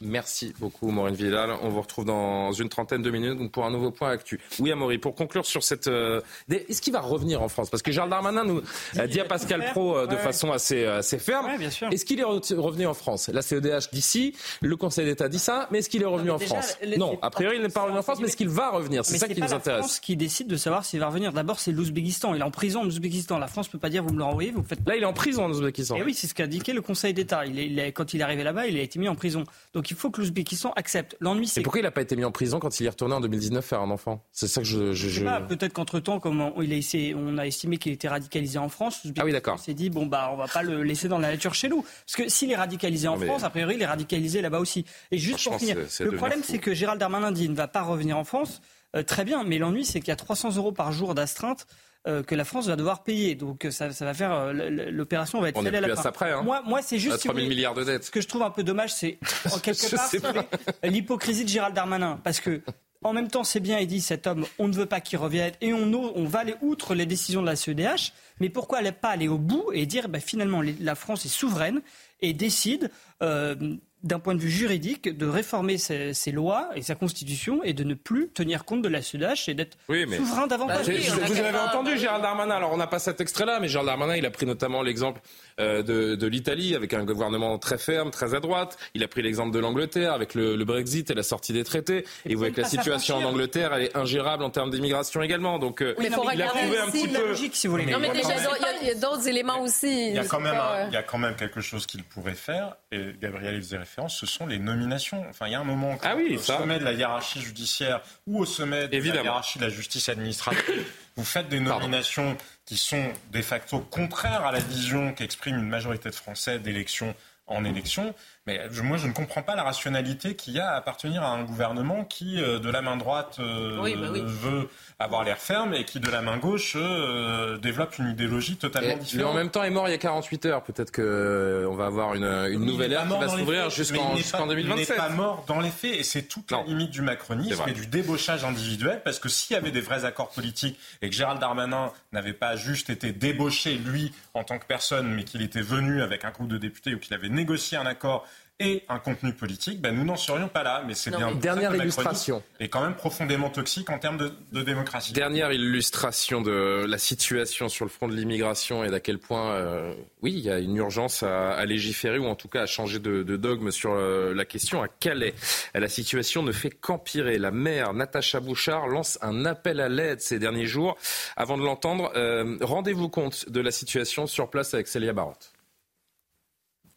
Merci 0.00 0.54
beaucoup, 0.58 0.90
Maureen 0.90 1.14
Vidal. 1.14 1.50
On 1.62 1.68
vous 1.68 1.82
retrouve 1.82 2.06
dans 2.06 2.52
une 2.52 2.70
trentaine 2.70 3.02
de 3.02 3.10
minutes 3.10 3.52
pour 3.52 3.66
un 3.66 3.70
nouveau 3.70 3.90
point 3.90 4.10
actu. 4.10 4.40
Oui, 4.58 4.72
Amaury, 4.72 4.96
pour 4.96 5.14
conclure 5.14 5.44
sur 5.44 5.62
cette. 5.62 5.88
Euh, 5.88 6.22
est-ce 6.50 6.80
qu'il 6.80 6.92
va 6.92 7.00
revenir 7.00 7.42
en 7.42 7.48
France? 7.48 7.68
Parce 7.68 7.82
que 7.82 7.92
Gérald 7.92 8.10
Darmanin 8.10 8.44
nous 8.44 8.62
dit 9.08 9.20
à 9.20 9.24
Pascal 9.24 9.64
Pro 9.72 9.98
euh, 9.98 10.06
de 10.06 10.16
façon 10.16 10.52
assez, 10.52 10.86
assez 10.86 11.18
ferme. 11.18 11.50
Est-ce 11.90 12.04
qu'il 12.04 12.20
est 12.20 12.24
revenu 12.24 12.86
en 12.86 12.94
France? 12.94 13.28
La 13.28 13.42
CEDH 13.42 13.90
d'ici, 13.92 14.34
le 14.62 14.76
Conseil 14.76 15.04
d'État 15.04 15.28
dit 15.28 15.38
ça, 15.38 15.68
mais 15.70 15.80
est-ce 15.80 15.90
qu'il 15.90 16.02
est 16.02 16.06
revenu 16.06 16.30
en 16.30 16.38
France? 16.38 16.78
Non, 16.96 17.18
a 17.20 17.30
priori, 17.30 17.56
il 17.56 17.62
n'est 17.62 17.68
pas 17.68 17.82
revenu 17.82 17.98
en 17.98 18.02
France, 18.02 18.20
mais 18.20 18.28
est-ce 18.28 18.36
qu'il 18.36 18.48
va 18.48 18.70
revenir? 18.70 19.04
C'est 19.04 19.18
ça 19.18 19.28
qui 19.28 19.40
nous 19.40 19.52
intéresse. 19.52 19.80
France 19.80 20.00
qui 20.00 20.16
décide 20.16 20.46
de 20.46 20.56
savoir 20.56 20.84
s'il 20.84 21.00
va 21.00 21.08
revenir. 21.08 21.32
D'abord, 21.32 21.60
c'est 21.60 21.72
l'Ouzbékistan. 21.72 22.34
Il 22.34 22.40
est 22.40 22.44
en 22.44 22.50
prison 22.50 22.80
en 22.80 22.86
Ouzbékistan. 22.86 23.38
La 23.38 23.48
France 23.48 23.68
ne 23.68 23.72
peut 23.72 23.78
pas 23.78 23.90
dire 23.90 24.02
vous 24.02 24.14
me 24.14 24.18
le 24.18 24.24
renvoyez, 24.24 24.50
vous 24.50 24.62
faites. 24.62 24.80
Là, 24.86 24.96
il 24.96 25.02
est 25.02 25.06
en 25.06 25.12
prison 25.12 25.44
en 25.44 25.50
Ouzbékistan. 25.50 25.96
Et 25.96 26.02
oui, 26.02 26.14
c'est 26.14 26.26
ce 26.26 26.34
qu'a 26.34 26.44
indiqué 26.44 26.72
le 26.72 26.80
Conseil 26.80 27.12
d'État. 27.12 27.44
Il 27.44 27.80
quand 27.92 28.14
il 28.14 28.20
est 28.20 28.24
arrivé 28.24 28.44
là-bas, 28.44 28.66
il 28.66 28.78
a 28.78 28.80
été 28.82 28.98
mis 28.98 29.08
en 29.08 29.14
prison. 29.14 29.44
Donc 29.74 29.89
il 29.90 29.96
faut 29.96 30.10
que 30.10 30.20
l'Ouzbékistan 30.20 30.72
accepte. 30.76 31.16
L'ennui, 31.20 31.46
c'est. 31.46 31.62
pourquoi 31.62 31.80
il 31.80 31.84
n'a 31.84 31.90
pas 31.90 32.02
été 32.02 32.16
mis 32.16 32.24
en 32.24 32.32
prison 32.32 32.58
quand 32.58 32.80
il 32.80 32.86
est 32.86 32.90
retourné 32.90 33.14
en 33.14 33.20
2019 33.20 33.64
faire 33.64 33.80
un 33.80 33.90
enfant? 33.90 34.24
C'est 34.32 34.48
ça 34.48 34.60
que 34.60 34.66
je. 34.66 34.92
je, 34.92 35.24
Peut-être 35.48 35.72
qu'entre-temps, 35.72 36.20
comme 36.20 36.40
on, 36.40 36.62
il 36.62 36.72
a 36.72 36.76
essayé, 36.76 37.14
on 37.14 37.38
a 37.38 37.46
estimé 37.46 37.78
qu'il 37.78 37.92
était 37.92 38.08
radicalisé 38.08 38.58
en 38.58 38.68
France, 38.68 39.06
ah 39.18 39.24
oui, 39.24 39.34
on 39.46 39.56
s'est 39.56 39.74
dit, 39.74 39.90
bon, 39.90 40.06
bah, 40.06 40.30
on 40.32 40.36
va 40.36 40.46
pas 40.46 40.62
le 40.62 40.82
laisser 40.82 41.08
dans 41.08 41.18
la 41.18 41.30
nature 41.30 41.54
chez 41.54 41.68
nous. 41.68 41.82
Parce 41.82 42.16
que 42.16 42.28
s'il 42.28 42.50
est 42.50 42.56
radicalisé 42.56 43.08
en 43.08 43.18
France, 43.18 43.44
a 43.44 43.50
priori, 43.50 43.74
il 43.76 43.82
est 43.82 43.86
radicalisé 43.86 44.40
là-bas 44.40 44.60
aussi. 44.60 44.84
Et 45.10 45.18
juste 45.18 45.44
pour 45.44 45.58
finir, 45.58 45.76
le 46.00 46.12
problème, 46.12 46.42
c'est 46.44 46.58
que 46.58 46.74
Gérald 46.74 47.00
Darmanin 47.00 47.32
dit 47.32 47.44
il 47.44 47.50
ne 47.50 47.56
va 47.56 47.68
pas 47.68 47.82
revenir 47.82 48.16
en 48.16 48.24
France. 48.24 48.60
Euh, 48.96 49.02
très 49.02 49.24
bien, 49.24 49.44
mais 49.44 49.58
l'ennui, 49.58 49.84
c'est 49.84 50.00
qu'il 50.00 50.08
y 50.08 50.12
a 50.12 50.16
300 50.16 50.56
euros 50.56 50.72
par 50.72 50.92
jour 50.92 51.14
d'astreinte. 51.14 51.66
Euh, 52.08 52.22
que 52.22 52.34
la 52.34 52.46
France 52.46 52.66
va 52.66 52.76
devoir 52.76 53.02
payer. 53.02 53.34
Donc 53.34 53.66
ça, 53.70 53.92
ça 53.92 54.06
va 54.06 54.14
faire 54.14 54.32
euh, 54.32 54.52
l'opération 54.90 55.38
va 55.38 55.50
être 55.50 55.58
On 55.58 55.66
est 55.66 55.76
à 55.76 55.82
la 55.82 55.96
fin. 55.96 56.10
Hein. 56.22 56.42
Moi, 56.42 56.62
moi 56.64 56.80
c'est 56.80 56.98
juste 56.98 57.18
3 57.18 57.34
000 57.34 57.46
milliards 57.46 57.74
de 57.74 57.84
dettes. 57.84 58.04
Ce 58.04 58.10
que 58.10 58.22
je 58.22 58.26
trouve 58.26 58.40
un 58.40 58.48
peu 58.48 58.62
dommage, 58.62 58.94
c'est 58.94 59.18
en 59.52 59.58
quelque 59.58 59.94
part 59.94 60.44
l'hypocrisie 60.82 61.44
de 61.44 61.50
Gérald 61.50 61.74
Darmanin, 61.74 62.18
parce 62.24 62.40
que 62.40 62.62
en 63.02 63.12
même 63.12 63.28
temps, 63.28 63.44
c'est 63.44 63.60
bien, 63.60 63.78
il 63.78 63.86
dit 63.86 64.00
cet 64.00 64.26
homme, 64.26 64.46
on 64.58 64.68
ne 64.68 64.74
veut 64.74 64.86
pas 64.86 65.00
qu'il 65.00 65.18
revienne 65.18 65.52
et 65.60 65.72
on, 65.72 65.92
on 65.92 66.24
va 66.24 66.40
aller 66.40 66.54
outre 66.62 66.94
les 66.94 67.06
décisions 67.06 67.42
de 67.42 67.46
la 67.46 67.56
CEDH. 67.56 68.12
Mais 68.40 68.48
pourquoi 68.48 68.80
ne 68.82 68.90
pas 68.90 69.08
aller 69.08 69.28
au 69.28 69.38
bout 69.38 69.70
et 69.72 69.84
dire 69.86 70.08
ben, 70.08 70.20
finalement 70.20 70.62
la 70.62 70.94
France 70.94 71.26
est 71.26 71.30
souveraine 71.30 71.82
et 72.20 72.32
décide 72.32 72.90
euh, 73.22 73.76
d'un 74.02 74.18
point 74.18 74.34
de 74.34 74.40
vue 74.40 74.50
juridique, 74.50 75.16
de 75.16 75.26
réformer 75.26 75.78
ses, 75.78 76.32
lois 76.32 76.70
et 76.74 76.82
sa 76.82 76.94
constitution 76.94 77.62
et 77.62 77.72
de 77.72 77.84
ne 77.84 77.94
plus 77.94 78.28
tenir 78.28 78.64
compte 78.64 78.82
de 78.82 78.88
la 78.88 79.02
SUDH 79.02 79.48
et 79.48 79.54
d'être 79.54 79.76
souverain 79.88 80.46
davantage. 80.46 80.86
Bah 80.86 80.92
vous 81.26 81.38
avez 81.38 81.58
entendu 81.58 81.98
Gérald 81.98 82.22
Darmanin, 82.22 82.54
alors 82.54 82.72
on 82.72 82.76
n'a 82.76 82.86
pas 82.86 82.98
cet 82.98 83.20
extrait-là, 83.20 83.58
mais 83.60 83.68
Gérald 83.68 83.88
Darmanin, 83.88 84.16
il 84.16 84.26
a 84.26 84.30
pris 84.30 84.46
notamment 84.46 84.82
l'exemple 84.82 85.20
euh, 85.58 85.82
de, 85.82 86.26
l'Italie 86.26 86.74
avec 86.74 86.94
un 86.94 87.04
gouvernement 87.04 87.58
très 87.58 87.76
ferme, 87.76 88.10
très 88.10 88.34
à 88.34 88.40
droite. 88.40 88.78
Il 88.94 89.02
a 89.02 89.08
pris 89.08 89.22
l'exemple 89.22 89.52
de 89.52 89.58
l'Angleterre 89.58 90.12
avec 90.12 90.34
le, 90.34 90.64
Brexit 90.64 91.10
et 91.10 91.14
la 91.14 91.22
sortie 91.22 91.52
des 91.52 91.64
traités. 91.64 92.04
Et, 92.24 92.34
vous 92.34 92.38
voyez 92.38 92.52
que 92.52 92.60
la 92.60 92.68
situation 92.68 93.16
en 93.16 93.24
Angleterre, 93.24 93.72
elle 93.74 93.82
est 93.84 93.96
ingérable 93.96 94.44
en 94.44 94.50
termes 94.50 94.70
d'immigration 94.70 95.20
également. 95.22 95.58
Donc 95.58 95.82
euh, 95.82 95.94
il, 95.98 96.10
faut 96.10 96.24
il 96.32 96.40
a 96.40 96.46
prouvé 96.46 96.78
un 96.78 96.90
petit 96.90 97.08
peu... 97.08 97.28
Logique, 97.28 97.56
si 97.56 97.66
vous 97.66 97.72
voulez. 97.72 97.86
Non, 97.86 97.98
mais 97.98 98.10
déjà, 98.10 98.34
il 98.80 98.88
y 98.88 98.90
a 98.90 98.94
d'autres 98.94 99.26
éléments 99.28 99.60
aussi. 99.60 100.08
Il 100.08 100.14
y, 100.14 100.18
a 100.18 100.24
quand 100.24 100.40
même 100.40 100.56
il 100.88 100.94
y 100.94 100.96
a 100.96 101.02
quand 101.02 101.18
même 101.18 101.36
quelque 101.36 101.60
chose 101.60 101.86
qu'il 101.86 102.04
pourrait 102.04 102.34
faire, 102.34 102.76
et 102.92 103.12
Gabriel 103.20 103.56
y 103.56 103.58
faisait 103.58 103.78
référence, 103.90 104.16
ce 104.16 104.26
sont 104.26 104.46
les 104.46 104.58
nominations. 104.58 105.24
Enfin, 105.28 105.48
il 105.48 105.52
y 105.52 105.54
a 105.54 105.60
un 105.60 105.64
moment 105.64 105.98
ah 106.02 106.14
oui, 106.16 106.36
au 106.36 106.38
sommet 106.38 106.78
de 106.78 106.84
la 106.84 106.92
hiérarchie 106.92 107.40
judiciaire 107.40 108.00
ou 108.26 108.40
au 108.40 108.46
sommet 108.46 108.88
de 108.88 108.96
la 108.96 109.22
hiérarchie 109.22 109.58
de 109.58 109.64
la 109.64 109.70
justice 109.70 110.08
administrative, 110.08 110.86
vous 111.16 111.24
faites 111.24 111.48
des 111.48 111.60
nominations 111.60 112.36
qui 112.64 112.76
sont 112.76 113.12
de 113.32 113.42
facto 113.42 113.80
contraires 113.80 114.46
à 114.46 114.52
la 114.52 114.60
vision 114.60 115.12
qu'exprime 115.12 115.58
une 115.58 115.68
majorité 115.68 116.08
de 116.08 116.14
Français 116.14 116.60
d'élection 116.60 117.14
en 117.46 117.64
élection. 117.64 118.14
Mais 118.46 118.58
moi, 118.82 118.96
je 118.96 119.06
ne 119.06 119.12
comprends 119.12 119.42
pas 119.42 119.54
la 119.54 119.62
rationalité 119.62 120.34
qu'il 120.34 120.54
y 120.54 120.60
a 120.60 120.70
à 120.70 120.76
appartenir 120.76 121.22
à 121.22 121.28
un 121.28 121.44
gouvernement 121.44 122.04
qui, 122.04 122.40
euh, 122.40 122.58
de 122.58 122.70
la 122.70 122.80
main 122.80 122.96
droite, 122.96 123.36
euh, 123.38 123.76
bah 123.76 124.20
veut 124.24 124.68
avoir 124.98 125.24
l'air 125.24 125.36
ferme 125.36 125.74
et 125.74 125.84
qui, 125.84 126.00
de 126.00 126.10
la 126.10 126.22
main 126.22 126.38
gauche, 126.38 126.72
euh, 126.74 127.58
développe 127.58 127.98
une 127.98 128.08
idéologie 128.08 128.56
totalement 128.56 128.96
différente. 128.96 129.26
Mais 129.26 129.30
en 129.30 129.34
même 129.34 129.50
temps, 129.50 129.62
est 129.62 129.70
mort 129.70 129.88
il 129.88 129.90
y 129.90 129.94
a 129.94 129.98
48 129.98 130.46
heures. 130.46 130.62
Peut-être 130.62 130.90
qu'on 130.90 131.74
va 131.74 131.84
avoir 131.84 132.14
une, 132.14 132.24
une 132.24 132.64
nouvelle 132.64 132.94
ère 132.94 133.02
qui 133.02 133.08
va 133.08 133.28
s'ouvrir 133.28 133.68
jusqu'en 133.68 134.46
2027. 134.46 134.88
Il 134.88 134.90
n'est 134.90 134.96
pas 134.96 135.10
mort 135.10 135.44
dans 135.46 135.60
les 135.60 135.70
faits 135.70 135.94
et 135.94 136.02
c'est 136.02 136.22
toute 136.22 136.50
la 136.50 136.62
limite 136.62 136.90
du 136.90 137.02
macronisme 137.02 137.62
et 137.66 137.72
du 137.72 137.86
débauchage 137.86 138.44
individuel 138.44 139.02
parce 139.04 139.18
que 139.18 139.28
s'il 139.28 139.54
y 139.54 139.58
avait 139.58 139.70
des 139.70 139.82
vrais 139.82 140.06
accords 140.06 140.30
politiques 140.30 140.78
et 141.02 141.10
que 141.10 141.14
Gérald 141.14 141.40
Darmanin 141.40 141.92
n'avait 142.12 142.32
pas 142.32 142.56
juste 142.56 142.88
été 142.88 143.12
débauché, 143.12 143.74
lui, 143.76 144.12
en 144.32 144.44
tant 144.44 144.58
que 144.58 144.66
personne, 144.66 145.14
mais 145.14 145.24
qu'il 145.24 145.42
était 145.42 145.60
venu 145.60 146.00
avec 146.00 146.24
un 146.24 146.30
groupe 146.30 146.48
de 146.48 146.58
députés 146.58 146.94
ou 146.94 146.98
qu'il 146.98 147.12
avait 147.12 147.28
négocié 147.28 147.76
un 147.76 147.86
accord 147.86 148.26
et 148.60 148.84
un 148.90 148.98
contenu 148.98 149.32
politique, 149.32 149.80
ben 149.80 149.96
nous 149.96 150.04
n'en 150.04 150.16
serions 150.16 150.48
pas 150.48 150.62
là. 150.62 150.84
Mais 150.86 150.94
c'est 150.94 151.10
bien. 151.10 151.34
Dernière 151.34 151.74
illustration. 151.74 152.42
Et 152.60 152.68
quand 152.68 152.82
même 152.82 152.94
profondément 152.94 153.48
toxique 153.48 153.88
en 153.88 153.98
termes 153.98 154.18
de, 154.52 154.62
démocratie. 154.62 155.14
Dernière 155.14 155.50
illustration 155.50 156.42
de 156.42 156.84
la 156.86 156.98
situation 156.98 157.68
sur 157.68 157.86
le 157.86 157.90
front 157.90 158.06
de 158.06 158.14
l'immigration 158.14 158.84
et 158.84 158.90
d'à 158.90 159.00
quel 159.00 159.18
point, 159.18 159.52
euh, 159.52 159.94
oui, 160.22 160.34
il 160.36 160.40
y 160.40 160.50
a 160.50 160.58
une 160.58 160.76
urgence 160.76 161.22
à, 161.22 161.64
légiférer 161.64 162.18
ou 162.18 162.26
en 162.26 162.34
tout 162.34 162.48
cas 162.48 162.62
à 162.62 162.66
changer 162.66 162.98
de, 162.98 163.22
dogme 163.22 163.70
sur 163.70 163.92
euh, 163.92 164.34
la 164.34 164.44
question. 164.44 164.82
À 164.82 164.88
Calais, 164.88 165.34
la 165.74 165.88
situation 165.88 166.42
ne 166.42 166.52
fait 166.52 166.70
qu'empirer. 166.70 167.38
La 167.38 167.50
maire 167.50 167.94
Natacha 167.94 168.40
Bouchard 168.40 168.88
lance 168.88 169.18
un 169.22 169.46
appel 169.46 169.80
à 169.80 169.88
l'aide 169.88 170.20
ces 170.20 170.38
derniers 170.38 170.66
jours. 170.66 170.98
Avant 171.36 171.56
de 171.56 171.64
l'entendre, 171.64 172.12
euh, 172.14 172.58
rendez-vous 172.60 173.08
compte 173.08 173.48
de 173.48 173.60
la 173.60 173.70
situation 173.70 174.26
sur 174.26 174.50
place 174.50 174.74
avec 174.74 174.86
Célia 174.86 175.14
Barotte. 175.14 175.52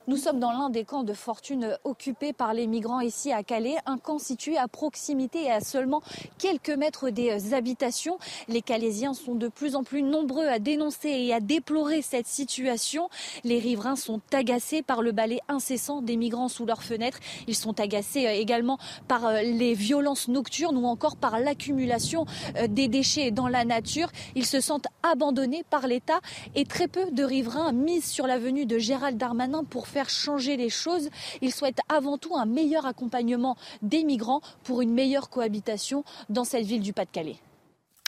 Nous 0.06 0.18
sommes 0.18 0.42
dans 0.42 0.52
l'un 0.52 0.70
des 0.70 0.84
camps 0.84 1.06
de 1.06 1.14
fortune 1.14 1.78
occupés 1.86 2.34
par 2.34 2.54
les 2.54 2.68
migrants 2.68 3.00
ici 3.00 3.32
à 3.32 3.42
Calais, 3.42 3.78
un 3.86 3.98
camp 3.98 4.20
situé 4.20 4.58
à 4.58 4.68
proximité 4.68 5.44
et 5.44 5.52
à 5.52 5.62
seulement 5.62 6.02
quelques 6.38 6.72
mètres 6.72 7.10
des 7.10 7.54
habitations. 7.54 8.18
Les 8.50 8.62
Calaisiens 8.62 9.14
sont 9.14 9.34
de 9.34 9.48
plus 9.48 9.78
en 9.78 9.84
plus 9.86 10.02
nombreux 10.02 10.46
à 10.48 10.60
dénoncer 10.60 11.08
et 11.08 11.34
à 11.34 11.40
déplorer 11.40 12.02
cette 12.02 12.28
situation. 12.28 13.08
Les 13.46 13.60
riverains 13.60 13.96
sont 13.96 14.20
agacés 14.34 14.82
par 14.82 15.02
le 15.02 15.14
balai 15.14 15.40
incessant 15.48 16.02
des 16.02 16.18
migrants 16.18 16.50
sous 16.50 16.66
leurs 16.66 16.84
fenêtres. 16.84 17.20
Ils 17.48 17.56
sont 17.56 17.80
agacés 17.80 18.28
euh, 18.28 18.32
également 18.32 18.80
par 19.08 19.26
euh, 19.26 19.42
les 19.42 19.74
violences 19.74 20.28
nocturnes 20.28 20.76
ou 20.76 20.86
encore 20.86 21.16
par 21.16 21.40
l'accumulation 21.40 22.26
euh, 22.58 22.68
des 22.68 22.90
déchets 22.90 23.32
dans 23.32 23.48
la 23.48 23.64
nature. 23.64 24.12
Ils 24.36 24.46
se 24.46 24.60
sentent 24.60 24.88
abandonnés 25.02 25.64
par 25.70 25.88
l'État 25.88 26.20
et 26.56 26.66
très 26.66 26.90
peu 26.90 27.10
de 27.10 27.24
riverains 27.24 27.72
misent 27.72 28.12
sur 28.12 28.28
la 28.28 28.38
venue 28.38 28.66
de 28.66 28.78
Gérald 28.78 29.18
Darmanin 29.18 29.64
pour 29.64 29.88
faire 29.94 30.10
changer 30.10 30.58
les 30.58 30.70
choses. 30.70 31.10
Ils 31.42 31.54
souhaitent 31.54 31.82
avant 31.88 32.18
tout 32.18 32.36
un 32.36 32.46
meilleur 32.46 32.86
accompagnement 32.86 33.56
des 33.82 34.04
migrants 34.04 34.42
pour 34.64 34.82
une 34.82 34.94
meilleure 34.94 35.30
cohabitation 35.30 36.04
dans 36.30 36.44
cette 36.44 36.66
ville 36.66 36.82
du 36.82 36.94
Pas-de-Calais. 36.94 37.38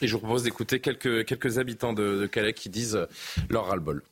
Et 0.02 0.08
je 0.08 0.14
vous 0.14 0.20
propose 0.20 0.44
d'écouter 0.44 0.80
quelques, 0.82 1.26
quelques 1.26 1.58
habitants 1.58 1.94
de, 1.94 2.26
Calais 2.26 2.54
qui 2.54 2.70
disent 2.70 3.08
leur 3.50 3.68
ras-le-bol. 3.68 4.04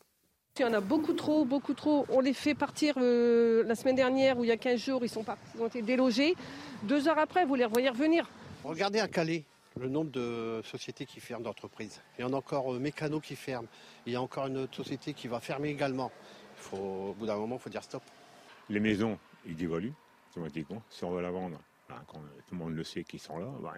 Il 0.60 0.62
y 0.62 0.66
en 0.66 0.74
a 0.74 0.82
beaucoup 0.82 1.14
trop, 1.14 1.46
beaucoup 1.46 1.74
trop. 1.74 2.06
On 2.10 2.20
les 2.20 2.34
fait 2.34 2.54
partir 2.54 2.94
euh, 2.98 3.64
la 3.66 3.74
semaine 3.74 3.96
dernière 3.96 4.38
ou 4.38 4.44
il 4.44 4.50
y 4.50 4.52
a 4.52 4.58
15 4.58 4.80
jours, 4.80 5.04
ils, 5.04 5.10
sont 5.10 5.26
ils 5.56 5.62
ont 5.62 5.68
été 5.68 5.82
délogés. 5.82 6.36
Deux 6.84 7.08
heures 7.08 7.18
après, 7.18 7.44
vous 7.44 7.56
les 7.56 7.66
revoyez 7.66 7.90
revenir. 7.90 8.30
Regardez 8.64 9.00
à 9.00 9.08
Calais 9.08 9.46
le 9.80 9.90
nombre 9.90 10.12
de 10.12 10.62
sociétés 10.64 11.06
qui 11.08 11.20
ferment 11.20 11.44
d'entreprises. 11.44 12.00
Il 12.18 12.22
y 12.22 12.26
en 12.26 12.34
a 12.34 12.36
encore 12.36 12.74
euh, 12.76 12.80
Mécano 12.80 13.20
qui 13.20 13.36
ferme. 13.36 13.66
Il 14.06 14.14
y 14.14 14.16
a 14.16 14.22
encore 14.22 14.46
une 14.46 14.58
autre 14.58 14.76
société 14.76 15.14
qui 15.14 15.28
va 15.28 15.40
fermer 15.40 15.70
également 15.70 16.12
au 16.72 17.14
bout 17.14 17.26
d'un 17.26 17.36
moment, 17.36 17.56
il 17.56 17.62
faut 17.62 17.70
dire 17.70 17.84
stop. 17.84 18.04
Les 18.70 18.80
maisons, 18.80 19.18
ils 19.46 19.56
dévaluent 19.56 19.94
automatiquement. 20.32 20.82
Si 20.90 21.04
on 21.04 21.12
veut 21.12 21.22
la 21.22 21.32
vendre, 21.32 21.60
ben, 21.90 21.96
quand 22.08 22.20
tout 22.20 22.54
le 22.54 22.58
monde 22.58 22.76
le 22.76 22.84
sait 22.84 23.04
qu'ils 23.04 23.20
sont 23.20 23.38
là, 23.38 23.48
ben, 23.62 23.74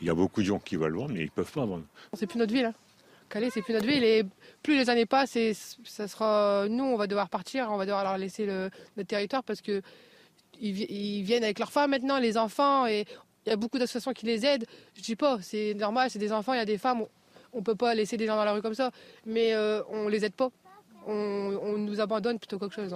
il 0.00 0.06
y 0.06 0.10
a 0.10 0.14
beaucoup 0.14 0.40
de 0.40 0.46
gens 0.46 0.58
qui 0.58 0.76
veulent 0.76 0.96
vendre, 0.96 1.12
mais 1.12 1.20
ils 1.20 1.24
ne 1.24 1.30
peuvent 1.30 1.52
pas 1.52 1.64
vendre. 1.64 1.84
C'est 2.14 2.26
plus 2.26 2.38
notre 2.38 2.52
ville. 2.52 2.66
Hein. 2.66 2.74
Calais, 3.28 3.50
c'est 3.50 3.62
plus 3.62 3.72
notre 3.72 3.86
ville. 3.86 4.02
Et 4.02 4.24
plus 4.62 4.76
les 4.76 4.90
années 4.90 5.06
passent, 5.06 5.38
ça 5.84 6.08
sera 6.08 6.66
nous, 6.68 6.84
on 6.84 6.96
va 6.96 7.06
devoir 7.06 7.28
partir, 7.28 7.70
on 7.70 7.76
va 7.76 7.86
devoir 7.86 8.04
leur 8.04 8.18
laisser 8.18 8.44
le, 8.44 8.70
notre 8.96 9.08
territoire 9.08 9.44
parce 9.44 9.60
que 9.60 9.82
ils, 10.60 11.22
viennent 11.22 11.44
avec 11.44 11.58
leurs 11.58 11.72
femmes 11.72 11.90
maintenant, 11.90 12.18
les 12.18 12.36
enfants, 12.36 12.86
et 12.86 13.06
il 13.46 13.48
y 13.48 13.52
a 13.52 13.56
beaucoup 13.56 13.78
d'associations 13.78 14.12
qui 14.12 14.26
les 14.26 14.44
aident. 14.44 14.66
Je 14.94 15.02
dis 15.02 15.16
pas, 15.16 15.38
c'est 15.40 15.74
normal, 15.74 16.10
c'est 16.10 16.18
des 16.18 16.32
enfants, 16.32 16.52
il 16.52 16.58
y 16.58 16.60
a 16.60 16.66
des 16.66 16.76
femmes, 16.76 17.04
on, 17.52 17.58
ne 17.58 17.62
peut 17.62 17.74
pas 17.74 17.94
laisser 17.94 18.16
des 18.16 18.26
gens 18.26 18.36
dans 18.36 18.44
la 18.44 18.52
rue 18.52 18.62
comme 18.62 18.74
ça, 18.74 18.90
mais 19.24 19.54
euh, 19.54 19.82
on 19.88 20.08
les 20.08 20.24
aide 20.24 20.34
pas 20.34 20.50
on, 21.06 21.78
nous 21.78 22.00
abandonne 22.00 22.38
plutôt 22.38 22.58
qu'autre 22.58 22.74
chose. 22.74 22.94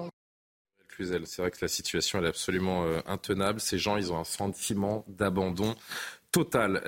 C'est 0.99 1.39
vrai 1.39 1.51
que 1.51 1.59
la 1.61 1.69
situation 1.69 2.23
est 2.23 2.29
absolument 2.29 2.85
euh, 2.85 3.01
intenable. 3.07 3.61
Ces 3.61 3.79
gens, 3.79 3.97
ils 3.97 4.13
ont 4.13 4.19
un 4.19 4.25
sentiment 4.25 5.05
d'abandon 5.09 5.75
totale. 6.31 6.83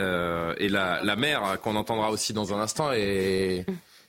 et 0.58 0.68
la, 0.68 1.02
la 1.04 1.16
mère, 1.16 1.60
qu'on 1.60 1.76
entendra 1.76 2.10
aussi 2.10 2.32
dans 2.32 2.52
un 2.52 2.58
instant, 2.60 2.90
est 2.92 3.64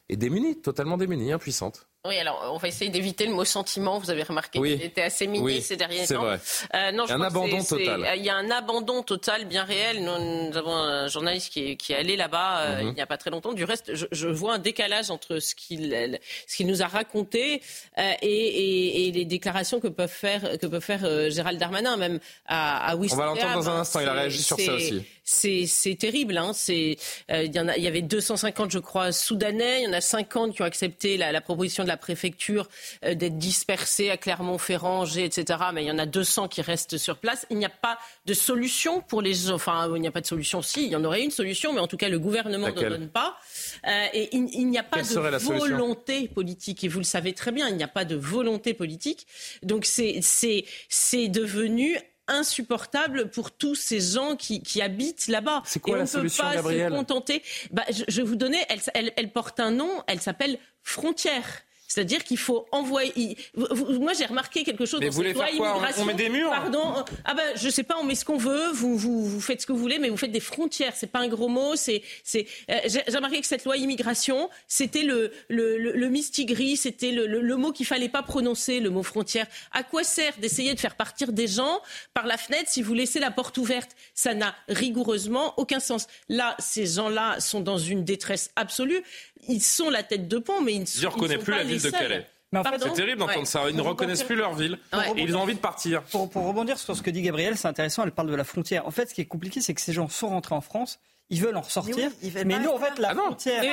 démunie, 0.09 0.59
totalement 0.59 0.97
démunie, 0.97 1.31
impuissante. 1.31 1.87
Oui, 2.07 2.17
alors 2.17 2.51
on 2.53 2.57
va 2.57 2.67
essayer 2.67 2.89
d'éviter 2.89 3.25
le 3.25 3.33
mot 3.33 3.45
sentiment. 3.45 3.99
Vous 3.99 4.09
avez 4.09 4.23
remarqué 4.23 4.59
qu'il 4.59 4.81
était 4.81 5.03
assez 5.03 5.27
mini 5.27 5.61
ces 5.61 5.75
derniers 5.75 6.07
temps. 6.07 6.21
Vrai. 6.21 6.39
Euh, 6.75 6.91
non, 6.91 7.05
il 7.05 7.09
y 7.09 7.11
a 7.11 7.15
un 7.15 7.21
abandon 7.21 7.63
total. 7.63 8.13
Il 8.17 8.23
y 8.23 8.29
a 8.29 8.35
un 8.35 8.49
abandon 8.49 9.03
total 9.03 9.45
bien 9.45 9.63
réel. 9.63 10.03
Nous, 10.03 10.57
avons 10.57 10.75
un 10.75 11.07
journaliste 11.07 11.51
qui 11.51 11.71
est, 11.71 11.75
qui 11.75 11.93
est 11.93 11.97
allé 11.97 12.15
là-bas 12.15 12.59
euh, 12.59 12.81
mhm. 12.81 12.87
il 12.89 12.93
n'y 12.93 13.01
a 13.01 13.05
pas 13.05 13.17
très 13.17 13.29
longtemps. 13.29 13.53
Du 13.53 13.63
reste, 13.63 13.93
je, 13.93 14.05
je 14.11 14.27
vois 14.27 14.55
un 14.55 14.59
décalage 14.59 15.11
entre 15.11 15.39
ce 15.39 15.55
qu'il 15.55 16.19
qu'il 16.47 16.67
nous 16.67 16.81
a 16.81 16.87
raconté 16.87 17.61
euh, 17.97 18.11
et, 18.21 18.27
et, 18.27 19.07
et, 19.07 19.11
les 19.11 19.25
déclarations 19.25 19.79
que 19.79 19.87
peuvent 19.87 20.09
faire 20.09 20.57
que 20.59 20.65
peut 20.65 20.79
faire 20.79 21.01
euh, 21.03 21.29
Gérald 21.29 21.59
Darmanin 21.59 21.97
même 21.97 22.19
à, 22.45 22.91
à 22.91 22.95
On 22.95 23.01
va 23.01 23.25
l'entendre 23.25 23.53
dans 23.55 23.69
un 23.69 23.79
instant. 23.79 23.99
Il 23.99 24.07
a 24.07 24.13
réagi 24.13 24.41
sur 24.41 24.59
ça 24.59 24.73
aussi 24.73 25.05
c'est 25.27 25.97
terrible. 25.99 26.37
Hein. 26.37 26.51
C'est 26.53 26.97
euh, 27.31 27.43
il 27.43 27.53
y 27.53 27.59
en 27.59 27.67
a, 27.67 27.77
il 27.77 27.83
y 27.83 27.87
avait 27.87 28.01
250, 28.01 28.71
je 28.71 28.79
crois, 28.79 29.11
soudanais. 29.11 29.81
Il 29.81 29.85
y 29.85 29.87
en 29.87 29.93
a 29.93 30.01
50 30.01 30.55
qui 30.55 30.61
ont 30.61 30.65
accepté 30.65 31.17
la, 31.17 31.31
la 31.31 31.41
proposition 31.41 31.83
de 31.83 31.89
la 31.89 31.97
préfecture 31.97 32.67
euh, 33.03 33.13
d'être 33.13 33.37
dispersés 33.37 34.09
à 34.09 34.17
Clermont-Ferrand, 34.17 35.05
etc. 35.05 35.59
Mais 35.73 35.83
il 35.83 35.87
y 35.87 35.91
en 35.91 35.99
a 35.99 36.05
200 36.05 36.47
qui 36.47 36.61
restent 36.61 36.97
sur 36.97 37.17
place. 37.17 37.45
Il 37.49 37.57
n'y 37.57 37.65
a 37.65 37.69
pas 37.69 37.97
de 38.25 38.33
solution 38.33 39.01
pour 39.01 39.21
les. 39.21 39.51
Enfin, 39.51 39.91
il 39.95 40.01
n'y 40.01 40.07
a 40.07 40.11
pas 40.11 40.21
de 40.21 40.27
solution. 40.27 40.61
Si, 40.61 40.85
il 40.85 40.91
y 40.91 40.95
en 40.95 41.03
aurait 41.03 41.23
une 41.23 41.31
solution, 41.31 41.73
mais 41.73 41.81
en 41.81 41.87
tout 41.87 41.97
cas, 41.97 42.09
le 42.09 42.19
gouvernement 42.19 42.67
ne 42.67 42.89
donne 42.89 43.09
pas. 43.09 43.37
Euh, 43.85 44.05
et 44.13 44.29
il, 44.35 44.47
il 44.53 44.67
n'y 44.67 44.77
a 44.77 44.83
pas 44.83 45.01
de 45.01 45.37
volonté 45.37 46.27
politique. 46.29 46.83
Et 46.83 46.87
vous 46.87 46.99
le 46.99 47.05
savez 47.05 47.33
très 47.33 47.51
bien, 47.51 47.67
il 47.69 47.75
n'y 47.75 47.83
a 47.83 47.89
pas 47.89 48.05
de 48.05 48.15
volonté 48.15 48.73
politique. 48.73 49.27
Donc 49.63 49.85
c'est 49.85 51.27
devenu 51.27 51.97
insupportable 52.27 53.29
pour 53.29 53.51
tous 53.51 53.75
ces 53.75 53.99
gens 53.99 54.35
qui, 54.35 54.61
qui 54.61 54.81
habitent 54.81 55.27
là-bas. 55.27 55.61
C'est 55.65 55.79
quoi 55.79 55.95
Et 55.95 55.97
la 55.99 56.03
on 56.03 56.07
solution, 56.07 56.43
peut 56.43 56.49
pas 56.49 56.55
Gabriel 56.55 56.91
se 56.91 56.97
contenter. 56.97 57.43
Bah, 57.71 57.83
je, 57.89 58.03
je, 58.07 58.21
vais 58.21 58.27
vous 58.27 58.35
donner, 58.35 58.59
elle, 58.69 58.79
elle, 58.93 59.13
elle 59.15 59.31
porte 59.31 59.59
un 59.59 59.71
nom, 59.71 59.89
elle 60.07 60.21
s'appelle 60.21 60.57
Frontière. 60.83 61.45
C'est-à-dire 61.87 62.23
qu'il 62.23 62.37
faut 62.37 62.65
envoyer. 62.71 63.37
Moi, 63.55 64.13
j'ai 64.13 64.25
remarqué 64.25 64.63
quelque 64.63 64.85
chose. 64.85 64.99
Mais 64.99 65.07
dans 65.07 65.11
vous 65.11 65.17
voulez 65.17 65.33
faire 65.33 65.49
quoi 65.57 65.81
On 65.97 66.05
met 66.05 66.13
des 66.13 66.29
murs 66.29 66.49
Pardon. 66.49 67.05
Ah 67.25 67.33
ben, 67.33 67.53
je 67.55 67.69
sais 67.69 67.83
pas. 67.83 67.95
On 67.99 68.03
met 68.03 68.15
ce 68.15 68.25
qu'on 68.25 68.37
veut. 68.37 68.71
Vous, 68.73 68.97
vous, 68.97 69.25
vous 69.25 69.41
faites 69.41 69.61
ce 69.61 69.67
que 69.67 69.71
vous 69.71 69.79
voulez, 69.79 69.99
mais 69.99 70.09
vous 70.09 70.17
faites 70.17 70.31
des 70.31 70.39
frontières. 70.39 70.93
C'est 70.95 71.11
pas 71.11 71.19
un 71.19 71.27
gros 71.27 71.47
mot. 71.47 71.75
C'est, 71.75 72.01
c'est. 72.23 72.45
Euh, 72.69 72.75
j'ai 72.85 73.01
remarqué 73.15 73.39
que 73.39 73.47
cette 73.47 73.63
loi 73.65 73.77
immigration, 73.77 74.49
c'était 74.67 75.03
le 75.03 75.31
le, 75.49 75.77
le, 75.77 75.91
le 75.93 76.09
mistigris, 76.09 76.77
c'était 76.77 77.11
le, 77.11 77.25
le, 77.25 77.41
le, 77.41 77.55
mot 77.57 77.71
qu'il 77.71 77.85
fallait 77.85 78.09
pas 78.09 78.23
prononcer, 78.23 78.79
le 78.79 78.89
mot 78.89 79.03
frontière. 79.03 79.47
À 79.71 79.83
quoi 79.83 80.03
sert 80.03 80.33
d'essayer 80.39 80.73
de 80.73 80.79
faire 80.79 80.95
partir 80.95 81.31
des 81.31 81.47
gens 81.47 81.81
par 82.13 82.25
la 82.25 82.37
fenêtre 82.37 82.69
si 82.69 82.81
vous 82.81 82.93
laissez 82.93 83.19
la 83.19 83.31
porte 83.31 83.57
ouverte? 83.57 83.91
Ça 84.13 84.33
n'a 84.33 84.55
rigoureusement 84.67 85.53
aucun 85.57 85.79
sens. 85.79 86.07
Là, 86.29 86.55
ces 86.59 86.85
gens-là 86.85 87.39
sont 87.39 87.61
dans 87.61 87.77
une 87.77 88.03
détresse 88.03 88.51
absolue 88.55 89.03
ils 89.47 89.61
sont 89.61 89.89
la 89.89 90.03
tête 90.03 90.27
de 90.27 90.37
pont, 90.37 90.61
mais 90.61 90.73
ils 90.73 90.81
ne 90.81 90.85
sont, 90.85 90.99
Je 90.99 91.05
ne 91.05 91.11
reconnais 91.11 91.37
plus 91.37 91.53
la 91.53 91.63
ville 91.77 91.91
de 91.91 91.97
Calais. 91.97 92.27
C'est 92.53 92.93
terrible 92.93 93.19
d'entendre 93.19 93.47
ça. 93.47 93.69
Ils 93.69 93.75
ne 93.75 93.81
reconnaissent 93.81 94.23
plus 94.23 94.35
leur 94.35 94.53
ville 94.53 94.79
et 95.15 95.21
ils 95.21 95.35
ont 95.35 95.41
envie 95.41 95.55
de 95.55 95.59
partir. 95.59 96.03
Pour, 96.03 96.29
pour 96.29 96.45
rebondir 96.45 96.77
sur 96.77 96.95
ce 96.95 97.01
que 97.01 97.09
dit 97.09 97.21
Gabriel, 97.21 97.57
c'est 97.57 97.67
intéressant. 97.67 98.03
Elle 98.03 98.11
parle 98.11 98.29
de 98.29 98.35
la 98.35 98.43
frontière. 98.43 98.87
En 98.87 98.91
fait, 98.91 99.09
ce 99.09 99.13
qui 99.13 99.21
est 99.21 99.25
compliqué, 99.25 99.61
c'est 99.61 99.73
que 99.73 99.81
ces 99.81 99.93
gens 99.93 100.07
sont 100.07 100.29
rentrés 100.29 100.55
en 100.55 100.61
France 100.61 100.99
ils 101.29 101.41
veulent 101.41 101.57
en 101.57 101.61
ressortir. 101.61 102.09
Mais, 102.45 102.59
nous, 102.59 102.69
en 102.69 102.79
fait, 102.79 102.99
la 102.99 103.09
ah 103.11 103.15
frontière. 103.15 103.63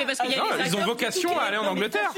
ils 0.65 0.75
ont 0.75 0.83
vocation 0.85 1.37
à 1.39 1.43
aller 1.43 1.57
en 1.57 1.67
Angleterre. 1.67 2.11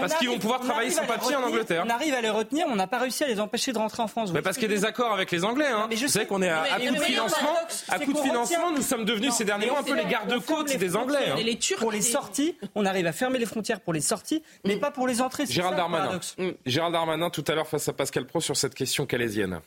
parce 0.00 0.14
qu'ils 0.14 0.28
vont 0.28 0.38
pouvoir 0.38 0.60
travailler 0.60 0.90
sans 0.90 1.06
papier 1.06 1.36
en 1.36 1.44
Angleterre. 1.44 1.84
On 1.86 1.90
arrive 1.90 2.14
à 2.14 2.20
les 2.20 2.30
retenir, 2.30 2.66
on 2.68 2.76
n'a 2.76 2.86
pas 2.86 2.98
réussi 2.98 3.22
à 3.24 3.28
les 3.28 3.40
empêcher 3.40 3.72
de 3.72 3.78
rentrer 3.78 4.02
en 4.02 4.08
France. 4.08 4.32
Mais 4.32 4.42
parce 4.42 4.56
qu'il 4.56 4.70
y 4.70 4.74
a 4.74 4.76
des 4.76 4.84
accords 4.84 5.12
avec 5.12 5.30
les 5.30 5.44
Anglais. 5.44 5.68
Hein. 5.68 5.88
Vous 5.90 6.08
savez 6.08 6.26
qu'on 6.26 6.42
est 6.42 6.48
à, 6.48 6.64
coup 6.78 6.94
de 6.94 7.00
financement. 7.00 7.54
À 7.88 7.98
coup 7.98 8.12
de 8.12 8.18
financement, 8.18 8.72
nous 8.72 8.82
sommes 8.82 9.04
devenus 9.04 9.32
ces 9.32 9.44
derniers 9.44 9.66
mois 9.66 9.80
un 9.80 9.82
peu 9.82 9.94
les 9.94 10.06
gardes-côtes 10.06 10.76
des 10.76 10.96
Anglais. 10.96 11.30
Hein. 11.30 11.76
Pour 11.78 11.92
les 11.92 12.02
sorties, 12.02 12.56
on 12.74 12.84
arrive 12.84 13.06
à 13.06 13.12
fermer 13.12 13.38
les 13.38 13.46
frontières 13.46 13.80
pour 13.80 13.92
les 13.92 14.00
sorties, 14.00 14.42
mais 14.64 14.76
mm. 14.76 14.80
pas 14.80 14.90
pour 14.90 15.06
les 15.06 15.20
entrées. 15.20 15.46
Gérald 15.46 15.76
Darmanin. 15.76 16.20
Mm. 16.38 16.50
Gérald 16.66 16.92
Darmanin, 16.92 17.30
tout 17.30 17.44
à 17.46 17.54
l'heure 17.54 17.68
face 17.68 17.88
à 17.88 17.92
Pascal 17.92 18.26
Pro 18.26 18.40
sur 18.40 18.56
cette 18.56 18.74
question 18.74 19.06
calaisienne. 19.06 19.60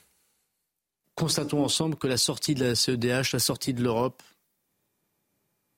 Constatons 1.15 1.63
ensemble 1.63 1.95
que 1.95 2.07
la 2.07 2.17
sortie 2.17 2.55
de 2.55 2.65
la 2.65 2.75
CEDH, 2.75 3.33
la 3.33 3.39
sortie 3.39 3.73
de 3.73 3.83
l'Europe, 3.83 4.21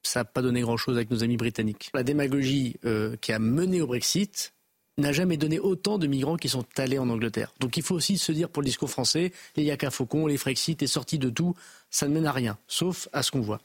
ça 0.08 0.22
n'a 0.22 0.26
pas 0.26 0.42
donné 0.42 0.62
grand-chose 0.62 0.96
avec 0.96 1.10
nos 1.12 1.24
amis 1.24 1.38
britanniques. 1.38 1.90
La 1.94 2.04
démagogie 2.04 2.78
euh, 2.86 3.16
qui 3.18 3.32
a 3.32 3.40
mené 3.40 3.82
au 3.82 3.88
Brexit 3.88 4.54
n'a 4.98 5.12
jamais 5.12 5.38
donné 5.38 5.60
autant 5.60 5.98
de 5.98 6.08
migrants 6.08 6.38
qui 6.38 6.48
sont 6.48 6.66
allés 6.78 7.00
en 7.00 7.10
Angleterre. 7.10 7.54
Donc 7.60 7.78
il 7.78 7.84
faut 7.84 7.96
aussi 7.96 8.18
se 8.18 8.32
dire 8.32 8.50
pour 8.50 8.62
le 8.62 8.68
discours 8.68 8.90
français, 8.90 9.34
les 9.56 9.64
Yaka 9.64 9.92
Faucon, 9.92 10.28
les 10.28 10.38
Frexit, 10.38 10.80
les 10.80 10.88
sorties 10.88 11.20
de 11.20 11.30
tout, 11.30 11.54
ça 11.90 12.08
ne 12.08 12.14
mène 12.14 12.26
à 12.26 12.32
rien, 12.32 12.58
sauf 12.68 13.10
à 13.12 13.24
ce 13.24 13.32
qu'on 13.32 13.42
voit. 13.42 13.60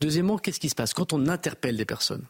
Deuxièmement, 0.00 0.38
qu'est-ce 0.38 0.60
qui 0.60 0.68
se 0.68 0.74
passe 0.74 0.94
Quand 0.94 1.12
on 1.12 1.26
interpelle 1.26 1.76
des 1.76 1.84
personnes, 1.84 2.26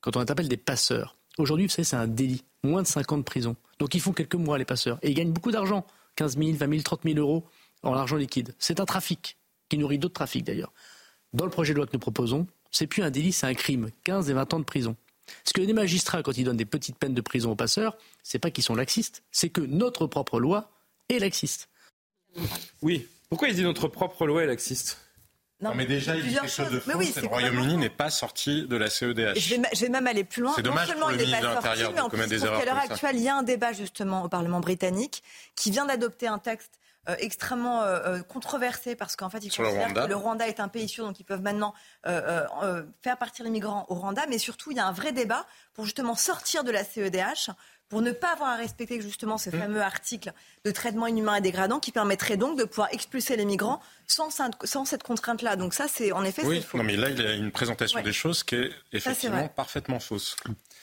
quand 0.00 0.16
on 0.16 0.20
interpelle 0.20 0.48
des 0.48 0.56
passeurs, 0.56 1.16
aujourd'hui, 1.38 1.66
vous 1.66 1.72
savez, 1.72 1.84
c'est 1.84 1.96
un 1.96 2.08
délit, 2.08 2.44
moins 2.62 2.82
de 2.82 2.86
50 2.86 3.24
prisons. 3.24 3.56
Donc 3.78 3.94
ils 3.94 4.00
font 4.00 4.12
quelques 4.12 4.34
mois, 4.34 4.58
les 4.58 4.64
passeurs, 4.64 4.98
et 5.02 5.10
ils 5.10 5.14
gagnent 5.14 5.32
beaucoup 5.32 5.52
d'argent, 5.52 5.86
15 6.16 6.38
000, 6.38 6.52
20 6.52 6.68
000, 6.68 6.82
30 6.82 7.00
000 7.04 7.18
euros 7.18 7.44
en 7.82 7.94
argent 7.94 8.16
liquide. 8.16 8.54
C'est 8.58 8.80
un 8.80 8.84
trafic, 8.84 9.36
qui 9.68 9.78
nourrit 9.78 9.98
d'autres 9.98 10.14
trafics 10.14 10.44
d'ailleurs. 10.44 10.72
Dans 11.32 11.44
le 11.44 11.50
projet 11.50 11.72
de 11.72 11.78
loi 11.78 11.86
que 11.86 11.92
nous 11.92 11.98
proposons, 11.98 12.46
c'est 12.76 12.86
plus 12.86 13.02
un 13.02 13.10
délit, 13.10 13.32
c'est 13.32 13.46
un 13.46 13.54
crime. 13.54 13.90
15 14.04 14.30
et 14.30 14.34
20 14.34 14.54
ans 14.54 14.58
de 14.58 14.64
prison. 14.64 14.96
Ce 15.44 15.52
que 15.52 15.60
les 15.60 15.72
magistrats, 15.72 16.22
quand 16.22 16.36
ils 16.36 16.44
donnent 16.44 16.56
des 16.56 16.66
petites 16.66 16.98
peines 16.98 17.14
de 17.14 17.20
prison 17.20 17.52
aux 17.52 17.56
passeurs, 17.56 17.96
c'est 18.22 18.38
pas 18.38 18.50
qu'ils 18.50 18.64
sont 18.64 18.74
laxistes, 18.74 19.22
c'est 19.32 19.48
que 19.48 19.60
notre 19.60 20.06
propre 20.06 20.38
loi 20.38 20.70
est 21.08 21.18
laxiste. 21.18 21.68
Oui. 22.82 23.08
Pourquoi 23.28 23.48
ils 23.48 23.54
disent 23.54 23.64
notre 23.64 23.88
propre 23.88 24.26
loi 24.26 24.44
est 24.44 24.46
laxiste? 24.46 24.98
Non, 25.60 25.74
mais 25.74 25.86
déjà, 25.86 26.16
il 26.16 26.30
y 26.30 26.36
a 26.36 26.42
quelque 26.42 26.52
chose 26.52 26.70
de 26.70 26.78
faux, 26.78 27.00
c'est 27.02 27.22
le 27.22 27.28
Royaume-Uni 27.28 27.78
n'est 27.78 27.88
pas 27.88 28.10
sorti 28.10 28.66
de 28.66 28.76
la 28.76 28.90
CEDH. 28.90 29.38
Je 29.38 29.54
vais, 29.54 29.62
je 29.72 29.80
vais 29.80 29.88
même 29.88 30.06
aller 30.06 30.22
plus 30.22 30.42
loin. 30.42 30.52
C'est 30.54 30.60
dommage 30.60 30.92
pour 30.92 31.08
le 31.08 31.16
ministre 31.16 31.40
de 31.40 31.46
l'Intérieur 31.46 31.92
de 31.94 32.10
commettre 32.10 32.28
des 32.28 32.44
erreurs. 32.44 32.60
À 32.60 32.64
l'heure 32.66 32.76
actuelle, 32.76 33.16
il 33.16 33.22
y 33.22 33.28
a 33.28 33.36
un 33.36 33.42
débat 33.42 33.72
justement 33.72 34.22
au 34.22 34.28
Parlement 34.28 34.60
britannique 34.60 35.22
qui 35.54 35.70
vient 35.70 35.86
d'adopter 35.86 36.26
un 36.26 36.38
texte 36.38 36.78
euh, 37.08 37.14
extrêmement 37.18 37.82
euh, 37.82 37.98
euh, 38.04 38.22
controversé 38.22 38.96
parce 38.96 39.14
qu'en 39.14 39.30
fait, 39.30 39.38
ils 39.38 39.54
considèrent 39.54 39.94
que 39.94 40.08
le 40.08 40.16
Rwanda 40.16 40.48
est 40.48 40.58
un 40.58 40.68
pays 40.68 40.88
sûr, 40.88 41.04
donc 41.04 41.20
ils 41.20 41.24
peuvent 41.24 41.42
maintenant 41.42 41.72
faire 42.04 43.18
partir 43.18 43.44
les 43.44 43.50
migrants 43.50 43.86
au 43.88 43.94
Rwanda. 43.94 44.26
Mais 44.28 44.38
surtout, 44.38 44.72
il 44.72 44.76
y 44.76 44.80
a 44.80 44.86
un 44.86 44.92
vrai 44.92 45.12
débat 45.12 45.46
pour 45.74 45.84
justement 45.84 46.16
sortir 46.16 46.64
de 46.64 46.70
la 46.70 46.84
CEDH 46.84 47.50
pour 47.88 48.02
ne 48.02 48.10
pas 48.10 48.32
avoir 48.32 48.50
à 48.50 48.56
respecter 48.56 49.00
justement 49.00 49.38
ce 49.38 49.50
mmh. 49.50 49.60
fameux 49.60 49.82
article 49.82 50.32
de 50.64 50.70
traitement 50.72 51.06
inhumain 51.06 51.36
et 51.36 51.40
dégradant 51.40 51.78
qui 51.78 51.92
permettrait 51.92 52.36
donc 52.36 52.58
de 52.58 52.64
pouvoir 52.64 52.88
expulser 52.92 53.36
les 53.36 53.44
migrants 53.44 53.80
sans, 54.08 54.30
sans 54.64 54.84
cette 54.84 55.04
contrainte-là. 55.04 55.54
Donc 55.54 55.72
ça, 55.74 55.86
c'est 55.88 56.10
en 56.10 56.24
effet, 56.24 56.44
oui, 56.44 56.64
Non, 56.74 56.82
mais 56.82 56.96
là, 56.96 57.10
il 57.10 57.20
y 57.20 57.26
a 57.26 57.34
une 57.34 57.52
présentation 57.52 58.00
des 58.02 58.12
choses 58.12 58.42
qui 58.42 58.56
est 58.56 58.70
effectivement 58.92 59.46
parfaitement 59.48 60.00
fausse. 60.00 60.36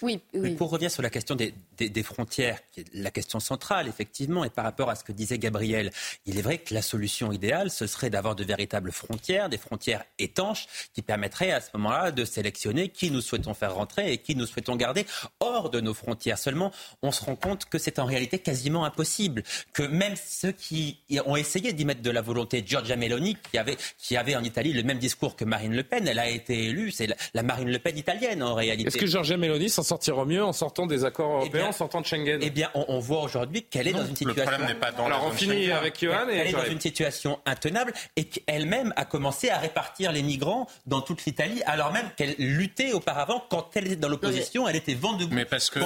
Oui, 0.03 0.19
pour 0.57 0.69
revenir 0.69 0.91
sur 0.91 1.01
la 1.01 1.09
question 1.09 1.35
des, 1.35 2.03
frontières, 2.03 2.59
qui 2.71 2.81
est 2.81 2.85
la 2.93 3.09
question 3.09 3.39
centrale, 3.39 3.87
effectivement, 3.87 4.43
et 4.43 4.49
par 4.49 4.65
rapport 4.65 4.89
à 4.89 4.95
ce 4.95 5.03
que 5.05 5.13
disait 5.13 5.39
Gabriel, 5.39 5.91
il 6.25 6.37
est 6.37 6.41
vrai 6.41 6.57
que 6.57 6.73
la 6.73 6.81
solution 6.81 7.31
idéale, 7.31 7.71
ce 7.71 7.87
serait 7.87 8.09
d'avoir 8.09 8.35
de 8.35 8.43
véritables 8.43 8.91
frontières, 8.91 9.47
des 9.47 9.57
frontières 9.57 10.03
étanches, 10.19 10.67
qui 10.93 11.01
permettraient 11.01 11.51
à 11.51 11.61
ce 11.61 11.69
moment-là 11.75 12.11
de 12.11 12.25
sélectionner 12.25 12.89
qui 12.89 13.11
nous 13.11 13.21
souhaitons 13.21 13.53
faire 13.53 13.75
rentrer 13.75 14.11
et 14.11 14.17
qui 14.17 14.35
nous 14.35 14.45
souhaitons 14.45 14.75
garder 14.75 15.05
hors 15.39 15.69
de 15.69 15.79
nos 15.79 15.93
frontières. 15.93 16.37
Seulement, 16.37 16.73
on 17.01 17.11
se 17.11 17.23
rend 17.23 17.37
compte 17.37 17.65
que 17.65 17.77
c'est 17.77 17.97
en 17.97 18.05
réalité 18.05 18.39
quasiment 18.39 18.83
impossible, 18.83 19.43
que 19.71 19.83
même 19.83 20.15
ceux 20.15 20.51
qui 20.51 20.99
ont 21.25 21.37
essayé 21.37 21.71
d'y 21.71 21.85
mettre 21.85 22.01
de 22.01 22.11
la 22.11 22.21
volonté, 22.21 22.61
Giorgia 22.65 22.97
Meloni, 22.97 23.37
qui 23.51 23.57
avait, 23.57 23.77
qui 23.97 24.17
avait 24.17 24.35
en 24.35 24.43
Italie 24.43 24.73
le 24.73 24.83
même 24.83 24.99
discours 24.99 25.37
que 25.37 25.45
Marine 25.45 25.73
Le 25.73 25.83
Pen, 25.83 26.05
elle 26.07 26.19
a 26.19 26.29
été 26.29 26.65
élue, 26.65 26.91
c'est 26.91 27.07
la, 27.33 27.43
Marine 27.43 27.71
Le 27.71 27.79
Pen 27.79 27.97
italienne 27.97 28.43
en 28.43 28.53
réalité. 28.53 28.89
Est-ce 28.89 28.97
que 28.97 29.07
Giorgia 29.07 29.37
Meloni 29.37 29.69
s'en 29.69 29.92
mieux 30.25 30.43
en 30.43 30.53
sortant 30.53 30.85
des 30.85 31.05
accords 31.05 31.39
eh 31.41 31.45
européens, 31.45 31.67
en 31.67 31.71
sortant 31.71 32.01
de 32.01 32.05
Schengen 32.05 32.39
Eh 32.41 32.49
bien, 32.49 32.69
on, 32.73 32.99
voit 32.99 33.21
aujourd'hui 33.21 33.63
qu'elle 33.63 33.87
est 33.87 33.93
dans 33.93 34.05
une 34.05 34.15
situation. 34.15 34.43
Le 34.43 34.57
problème 34.57 34.67
n'est 34.67 34.79
pas 34.79 34.91
dans 34.91 35.05
Alors, 35.05 35.25
on 35.25 35.31
finit 35.31 35.71
avec 35.71 35.99
Johan. 35.99 36.27
Elle 36.29 36.47
est 36.47 36.51
dans 36.51 36.65
une 36.65 36.79
situation 36.79 37.39
intenable 37.45 37.93
et 38.15 38.25
qu'elle-même 38.25 38.93
a 38.95 39.05
commencé 39.05 39.49
à 39.49 39.57
répartir 39.57 40.11
les 40.11 40.21
migrants 40.21 40.67
dans 40.85 41.01
toute 41.01 41.25
l'Italie, 41.25 41.61
alors 41.65 41.91
même 41.91 42.09
qu'elle 42.15 42.35
luttait 42.37 42.93
auparavant 42.93 43.43
quand 43.49 43.69
elle 43.75 43.87
était 43.87 43.95
dans 43.95 44.09
l'opposition, 44.09 44.67
elle 44.67 44.75
était 44.75 44.93
vent 44.93 45.13
debout. 45.13 45.33
Mais 45.33 45.45
parce 45.45 45.69
que. 45.69 45.79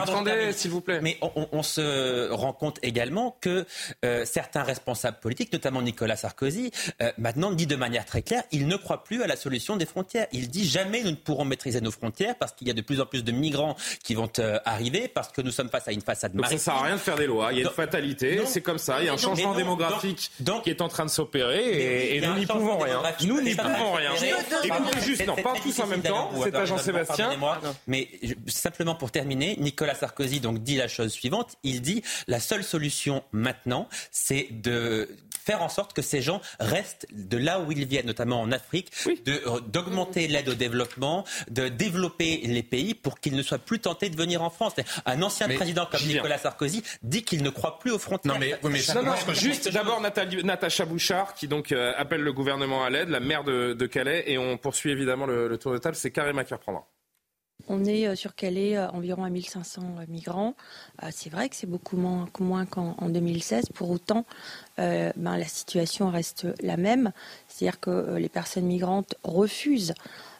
Attendez, 0.00 0.52
s'il 0.52 0.70
vous 0.70 0.80
plaît. 0.80 1.00
Mais 1.02 1.18
on, 1.20 1.62
se 1.62 2.30
rend 2.30 2.52
compte 2.52 2.78
également 2.82 3.36
que 3.40 3.66
euh, 4.04 4.24
certains 4.24 4.62
responsables 4.62 5.18
politiques, 5.20 5.52
notamment 5.52 5.82
Nicolas 5.82 6.16
Sarkozy, 6.16 6.70
euh, 7.02 7.12
maintenant 7.18 7.50
dit 7.52 7.66
de 7.66 7.76
manière 7.76 8.04
très 8.04 8.22
claire, 8.22 8.42
il 8.50 8.66
ne 8.66 8.76
croit 8.76 9.04
plus 9.04 9.22
à 9.22 9.26
la 9.26 9.36
solution 9.36 9.76
des 9.76 9.86
frontières. 9.86 10.26
Il 10.32 10.48
dit 10.48 10.68
jamais 10.68 11.02
nous 11.02 11.10
ne 11.10 11.16
pourrons 11.16 11.44
maîtriser 11.44 11.80
nos 11.80 11.90
frontières 11.90 12.36
parce 12.36 12.52
qu'il 12.52 12.66
y 12.66 12.70
a 12.70 12.74
de 12.74 12.80
plus 12.80 13.00
en 13.00 13.06
plus 13.06 13.19
de 13.22 13.32
migrants 13.32 13.76
qui 14.02 14.14
vont 14.14 14.30
euh, 14.38 14.58
arriver 14.64 15.08
parce 15.08 15.28
que 15.28 15.40
nous 15.40 15.50
sommes 15.50 15.68
face 15.68 15.88
à 15.88 15.92
une 15.92 16.00
façade 16.00 16.34
maritime. 16.34 16.58
Ça 16.58 16.64
sert 16.64 16.74
à 16.74 16.84
rien 16.84 16.94
de 16.94 17.00
faire 17.00 17.16
des 17.16 17.26
lois. 17.26 17.52
Il 17.52 17.58
y 17.58 17.60
a 17.60 17.64
une 17.64 17.74
fatalité, 17.74 18.42
c'est 18.46 18.60
comme 18.60 18.78
ça. 18.78 19.00
Il 19.00 19.06
y 19.06 19.08
a 19.08 19.12
un 19.12 19.16
changement 19.16 19.54
démographique 19.54 20.30
qui 20.64 20.70
est 20.70 20.80
en 20.80 20.88
train 20.88 21.04
de 21.04 21.10
s'opérer 21.10 22.16
et, 22.16 22.20
nous 22.20 22.34
n'y 22.34 22.46
pouvons 22.46 22.78
rien. 22.78 23.02
Nous 23.24 23.40
n'y 23.40 23.54
pouvons 23.54 23.92
rien. 23.92 24.12
Écoutez 24.62 25.00
juste, 25.00 25.26
non, 25.26 25.36
pas 25.36 25.54
tous 25.62 25.78
en 25.80 25.86
même 25.86 26.02
temps. 26.02 26.30
C'est 26.42 26.52
pas 26.52 26.64
Jean-Sébastien. 26.64 27.38
Mais 27.86 28.08
simplement 28.46 28.94
pour 28.94 29.10
terminer, 29.10 29.56
Nicolas 29.58 29.94
Sarkozy 29.94 30.40
donc 30.40 30.62
dit 30.62 30.76
la 30.76 30.88
chose 30.88 31.12
suivante. 31.12 31.56
Il 31.62 31.80
dit 31.82 32.02
la 32.26 32.40
seule 32.40 32.64
solution 32.64 33.22
maintenant, 33.32 33.88
c'est 34.10 34.48
de 34.50 35.08
faire 35.44 35.62
en 35.62 35.68
sorte 35.68 35.92
que 35.92 36.02
ces 36.02 36.22
gens 36.22 36.40
restent 36.58 37.06
de 37.12 37.36
là 37.36 37.60
où 37.60 37.72
ils 37.72 37.86
viennent, 37.86 38.06
notamment 38.06 38.40
en 38.40 38.52
Afrique, 38.52 38.90
euh, 39.28 39.60
d'augmenter 39.66 40.28
l'aide 40.28 40.48
au 40.48 40.54
développement, 40.54 41.24
de 41.50 41.68
développer 41.68 42.40
les 42.44 42.62
pays 42.62 42.94
pour 42.94 43.20
qu'ils 43.20 43.36
ne 43.36 43.42
soient 43.42 43.58
plus 43.58 43.80
tentés 43.80 44.10
de 44.10 44.16
venir 44.16 44.42
en 44.42 44.50
France. 44.50 44.74
Un 45.06 45.22
ancien 45.22 45.48
président 45.48 45.86
comme 45.86 46.02
Nicolas 46.06 46.38
Sarkozy 46.38 46.82
dit 47.02 47.22
qu'il 47.22 47.42
ne 47.42 47.50
croit 47.50 47.78
plus 47.78 47.92
aux 47.92 47.98
frontières. 47.98 48.34
Non 48.34 48.40
mais, 48.40 48.58
mais 48.64 49.34
juste 49.34 49.72
d'abord 49.72 50.00
Natacha 50.00 50.84
Bouchard 50.84 51.34
qui 51.34 51.48
donc 51.48 51.72
euh, 51.72 51.92
appelle 51.96 52.22
le 52.22 52.32
gouvernement 52.32 52.84
à 52.84 52.90
l'aide, 52.90 53.08
la 53.08 53.20
maire 53.20 53.44
de, 53.44 53.86
Calais, 53.86 54.24
et 54.26 54.38
on 54.38 54.56
poursuit 54.56 54.90
évidemment 54.90 55.26
le, 55.26 55.56
tour 55.58 55.72
de 55.72 55.78
table. 55.78 55.96
C'est 55.96 56.10
Karima 56.10 56.44
qui 56.44 56.54
reprendra. 56.54 56.86
On 57.72 57.84
est 57.84 58.06
euh, 58.06 58.16
sur 58.16 58.34
Calais 58.34 58.76
environ 58.78 59.24
à 59.24 59.30
1500 59.30 59.82
migrants. 60.08 60.54
C'est 61.10 61.30
vrai 61.30 61.48
que 61.48 61.56
c'est 61.56 61.68
beaucoup 61.68 61.96
moins, 61.96 62.66
qu'en 62.66 63.08
2016. 63.08 63.66
Pour 63.74 63.90
autant, 63.90 64.24
ben, 64.76 65.12
la 65.16 65.44
situation 65.44 66.10
reste 66.10 66.46
la 66.62 66.76
même. 66.76 67.12
C'est-à-dire 67.48 67.80
que 67.80 68.16
les 68.16 68.28
personnes 68.28 68.66
migrantes 68.66 69.14
refusent 69.22 69.94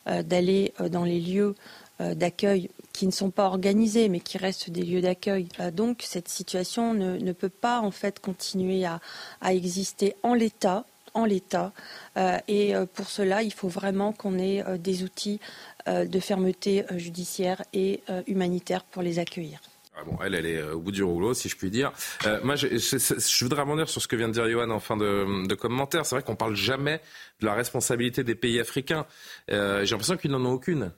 d'aller 0.06 0.74
dans 0.90 1.04
les 1.04 1.20
lieux 1.20 1.54
d'accueil 1.98 2.70
qui 2.92 3.06
ne 3.06 3.12
sont 3.12 3.30
pas 3.30 3.46
organisés, 3.46 4.08
mais 4.08 4.20
qui 4.20 4.38
restent 4.38 4.70
des 4.70 4.82
lieux 4.82 5.00
d'accueil. 5.00 5.48
Euh, 5.60 5.70
donc 5.70 6.02
cette 6.04 6.28
situation 6.28 6.94
ne, 6.94 7.32
peut 7.32 7.48
pas 7.48 7.80
en 7.80 7.90
fait 7.90 8.20
continuer 8.20 8.84
à, 8.84 9.00
exister 9.48 10.14
en 10.22 10.34
l'état. 10.34 10.84
En 11.14 11.24
l'état. 11.24 11.72
Euh, 12.16 12.38
et 12.48 12.74
euh, 12.74 12.86
pour 12.86 13.08
cela, 13.08 13.42
il 13.42 13.52
faut 13.52 13.68
vraiment 13.68 14.12
qu'on 14.12 14.38
ait 14.38 14.64
des 14.78 15.02
outils 15.02 15.40
de 15.86 16.20
fermeté 16.20 16.84
judiciaire 16.96 17.62
et 17.72 18.02
humanitaire 18.26 18.84
pour 18.84 19.02
les 19.02 19.18
accueillir. 19.18 19.60
Ah 19.96 20.04
bon, 20.04 20.18
elle, 20.24 20.34
elle 20.34 20.46
est 20.46 20.62
au 20.62 20.78
bout 20.78 20.92
du 20.92 21.02
rouleau, 21.02 21.34
si 21.34 21.48
je 21.48 21.56
puis 21.56 21.70
dire. 21.70 21.92
moi, 22.44 22.54
je, 22.54 22.68
je, 22.68 23.44
voudrais 23.44 23.62
rebondir 23.62 23.88
sur 23.88 24.00
ce 24.00 24.06
que 24.06 24.14
vient 24.14 24.28
de 24.28 24.34
dire 24.34 24.48
Johan 24.48 24.70
en 24.70 24.78
fin 24.78 24.96
de, 24.96 25.46
de 25.46 25.54
commentaire. 25.54 26.04
C'est 26.06 26.14
vrai 26.14 26.22
qu'on 26.22 26.36
parle 26.36 26.54
jamais 26.54 27.00
de 27.40 27.46
la 27.46 27.54
responsabilité 27.54 28.22
des 28.24 28.34
pays 28.34 28.60
africains. 28.60 29.06
J'ai 29.48 29.56
l'impression 29.56 30.16
qu'ils 30.16 30.30
n'en 30.30 30.44
ont 30.44 30.52
aucune. 30.52 30.92